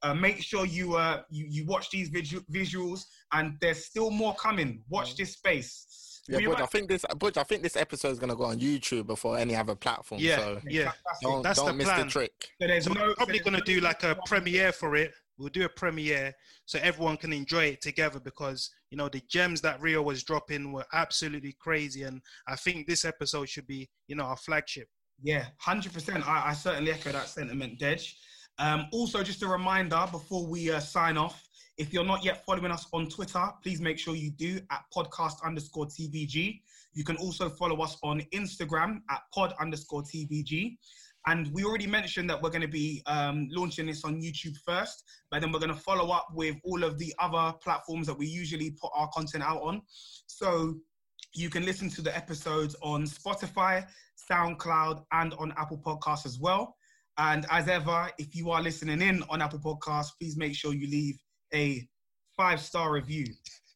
Uh, 0.03 0.13
make 0.13 0.41
sure 0.43 0.65
you 0.65 0.95
uh 0.95 1.23
you, 1.29 1.45
you 1.49 1.65
watch 1.65 1.89
these 1.89 2.09
visu- 2.09 2.43
visuals, 2.51 3.01
and 3.33 3.55
there's 3.61 3.85
still 3.85 4.11
more 4.11 4.35
coming. 4.35 4.83
Watch 4.89 5.15
this 5.15 5.33
space. 5.33 6.21
Yeah, 6.29 6.39
but 6.45 6.61
I 6.61 6.65
think 6.65 6.89
this, 6.89 7.05
but 7.17 7.37
I 7.37 7.43
think 7.43 7.63
this 7.63 7.75
episode 7.77 8.09
is 8.09 8.19
gonna 8.19 8.35
go 8.35 8.43
on 8.45 8.59
YouTube 8.59 9.07
before 9.07 9.37
any 9.37 9.55
other 9.55 9.75
platform. 9.75 10.21
Yeah, 10.21 10.37
so 10.37 10.61
yeah. 10.67 10.91
Don't, 11.21 11.41
That's 11.41 11.57
don't 11.59 11.67
the 11.69 11.73
miss 11.73 11.87
plan. 11.87 12.05
the 12.05 12.11
trick. 12.11 12.33
So 12.61 12.67
there's 12.67 12.83
So 12.85 12.93
no, 12.93 13.01
we're 13.01 13.15
probably 13.15 13.33
there's 13.39 13.43
going 13.45 13.53
to 13.53 13.59
no- 13.73 13.79
do 13.79 13.79
like 13.81 14.03
a 14.03 14.17
premiere 14.25 14.71
for 14.71 14.95
it. 14.95 15.11
We'll 15.39 15.49
do 15.49 15.65
a 15.65 15.69
premiere 15.69 16.33
so 16.65 16.79
everyone 16.81 17.15
can 17.17 17.31
enjoy 17.31 17.65
it 17.65 17.81
together 17.81 18.19
because 18.19 18.69
you 18.91 18.97
know 18.97 19.07
the 19.07 19.21
gems 19.29 19.61
that 19.61 19.79
Rio 19.81 20.01
was 20.01 20.23
dropping 20.23 20.73
were 20.73 20.85
absolutely 20.93 21.55
crazy, 21.59 22.03
and 22.03 22.21
I 22.47 22.55
think 22.55 22.87
this 22.87 23.05
episode 23.05 23.47
should 23.49 23.65
be 23.67 23.89
you 24.07 24.15
know 24.15 24.25
our 24.25 24.37
flagship. 24.37 24.87
Yeah, 25.23 25.45
hundred 25.59 25.93
percent. 25.93 26.27
I, 26.27 26.49
I 26.49 26.53
certainly 26.53 26.91
echo 26.91 27.11
that 27.13 27.29
sentiment, 27.29 27.79
Dej. 27.79 28.13
Um, 28.59 28.87
also, 28.91 29.23
just 29.23 29.43
a 29.43 29.47
reminder 29.47 30.05
before 30.11 30.45
we 30.45 30.71
uh, 30.71 30.79
sign 30.79 31.17
off, 31.17 31.47
if 31.77 31.93
you're 31.93 32.05
not 32.05 32.23
yet 32.23 32.43
following 32.45 32.71
us 32.71 32.87
on 32.91 33.07
Twitter, 33.07 33.45
please 33.61 33.79
make 33.79 33.99
sure 33.99 34.15
you 34.15 34.31
do 34.31 34.59
at 34.71 34.83
podcast 34.95 35.43
underscore 35.43 35.85
TBG. 35.85 36.61
You 36.93 37.03
can 37.03 37.17
also 37.17 37.49
follow 37.49 37.79
us 37.81 37.97
on 38.01 38.21
Instagram 38.33 39.01
at 39.11 39.21
pod 39.31 39.53
underscore 39.59 40.01
TBG. 40.01 40.77
And 41.27 41.53
we 41.53 41.65
already 41.65 41.85
mentioned 41.85 42.29
that 42.29 42.41
we're 42.41 42.49
going 42.49 42.61
to 42.61 42.69
be 42.69 43.03
um, 43.05 43.47
launching 43.51 43.85
this 43.85 44.05
on 44.05 44.21
YouTube 44.21 44.55
first, 44.65 45.03
but 45.29 45.41
then 45.41 45.51
we're 45.51 45.59
going 45.59 45.73
to 45.73 45.79
follow 45.79 46.09
up 46.11 46.29
with 46.33 46.55
all 46.63 46.83
of 46.83 46.97
the 46.97 47.13
other 47.19 47.55
platforms 47.61 48.07
that 48.07 48.17
we 48.17 48.25
usually 48.25 48.71
put 48.71 48.89
our 48.95 49.09
content 49.09 49.43
out 49.43 49.61
on. 49.61 49.81
So 50.25 50.77
you 51.35 51.49
can 51.49 51.65
listen 51.65 51.89
to 51.91 52.01
the 52.01 52.15
episodes 52.15 52.77
on 52.81 53.03
Spotify, 53.03 53.85
SoundCloud, 54.31 55.03
and 55.11 55.33
on 55.33 55.53
Apple 55.57 55.77
Podcasts 55.77 56.25
as 56.25 56.39
well. 56.39 56.76
And 57.17 57.45
as 57.49 57.67
ever, 57.67 58.11
if 58.19 58.35
you 58.35 58.51
are 58.51 58.61
listening 58.61 59.01
in 59.01 59.23
on 59.29 59.41
Apple 59.41 59.59
Podcasts, 59.59 60.11
please 60.19 60.37
make 60.37 60.53
sure 60.55 60.73
you 60.73 60.87
leave 60.87 61.17
a 61.53 61.87
five 62.35 62.61
star 62.61 62.91
review. 62.91 63.25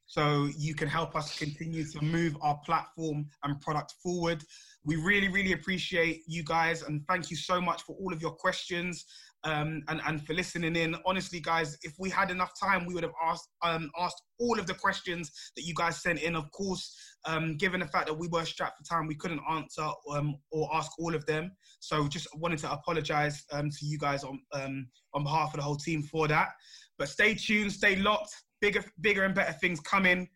so 0.05 0.49
you 0.57 0.75
can 0.75 0.89
help 0.89 1.15
us 1.15 1.39
continue 1.39 1.85
to 1.85 2.03
move 2.03 2.35
our 2.41 2.59
platform 2.65 3.25
and 3.45 3.61
product 3.61 3.93
forward. 4.03 4.43
We 4.83 4.97
really, 4.97 5.29
really 5.29 5.53
appreciate 5.53 6.23
you 6.27 6.43
guys 6.43 6.81
and 6.83 7.01
thank 7.07 7.31
you 7.31 7.37
so 7.37 7.61
much 7.61 7.83
for 7.83 7.95
all 7.95 8.11
of 8.11 8.21
your 8.21 8.33
questions 8.33 9.05
um, 9.43 9.81
and, 9.87 10.01
and 10.05 10.25
for 10.25 10.33
listening 10.33 10.75
in. 10.75 10.95
Honestly, 11.05 11.39
guys, 11.39 11.77
if 11.83 11.93
we 11.97 12.09
had 12.09 12.31
enough 12.31 12.51
time, 12.59 12.85
we 12.85 12.93
would 12.93 13.03
have 13.03 13.13
asked 13.23 13.49
um, 13.63 13.89
asked 13.97 14.21
all 14.39 14.59
of 14.59 14.67
the 14.67 14.73
questions 14.73 15.31
that 15.55 15.63
you 15.63 15.73
guys 15.73 16.01
sent 16.01 16.21
in. 16.21 16.35
Of 16.35 16.51
course, 16.51 16.95
um, 17.25 17.57
given 17.57 17.79
the 17.79 17.87
fact 17.87 18.07
that 18.07 18.13
we 18.13 18.27
were 18.27 18.45
strapped 18.45 18.77
for 18.77 18.93
time, 18.93 19.07
we 19.07 19.15
couldn't 19.15 19.41
answer 19.49 19.87
um, 20.11 20.35
or 20.51 20.69
ask 20.73 20.91
all 20.99 21.15
of 21.15 21.25
them. 21.25 21.51
So 21.79 22.07
just 22.07 22.27
wanted 22.35 22.59
to 22.59 22.71
apologize 22.71 23.43
um, 23.51 23.69
to 23.69 23.85
you 23.85 23.97
guys 23.97 24.23
on 24.23 24.39
um, 24.53 24.87
on 25.13 25.23
behalf 25.23 25.53
of 25.53 25.57
the 25.57 25.63
whole 25.63 25.77
team 25.77 26.03
for 26.03 26.27
that. 26.27 26.49
But 26.97 27.09
stay 27.09 27.33
tuned, 27.33 27.71
stay 27.71 27.95
locked. 27.95 28.33
Bigger, 28.61 28.85
bigger 29.01 29.23
and 29.23 29.33
better 29.33 29.53
things 29.53 29.79
coming. 29.79 30.29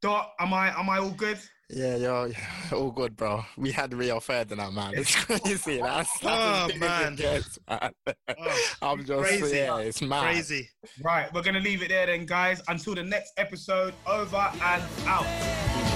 Dot, 0.00 0.30
am 0.38 0.54
I 0.54 0.68
am 0.78 0.88
I 0.88 0.98
all 0.98 1.10
good? 1.10 1.38
Yeah, 1.68 1.96
you're, 1.96 2.28
you're 2.28 2.36
all 2.78 2.92
good, 2.92 3.16
bro. 3.16 3.44
We 3.56 3.72
had 3.72 3.92
Rio 3.92 4.20
Ferdinand, 4.20 4.72
man. 4.74 4.92
It's 4.96 5.16
crazy. 5.24 5.80
That's, 5.80 6.16
that's 6.20 6.24
Oh, 6.24 6.66
as 6.66 6.72
big 6.72 6.82
as 6.82 6.88
man. 7.02 7.14
gets, 7.16 7.58
man. 7.68 7.90
Oh, 8.28 8.68
I'm 8.82 9.04
just 9.04 9.20
crazy. 9.20 9.56
yeah, 9.56 9.78
it's 9.78 10.00
mad. 10.00 10.22
Crazy. 10.22 10.68
Right, 11.02 11.32
we're 11.34 11.42
gonna 11.42 11.58
leave 11.60 11.82
it 11.82 11.88
there 11.88 12.06
then, 12.06 12.24
guys. 12.24 12.62
Until 12.68 12.94
the 12.94 13.02
next 13.02 13.32
episode, 13.36 13.94
over 14.06 14.36
and 14.62 14.82
out. 15.06 15.95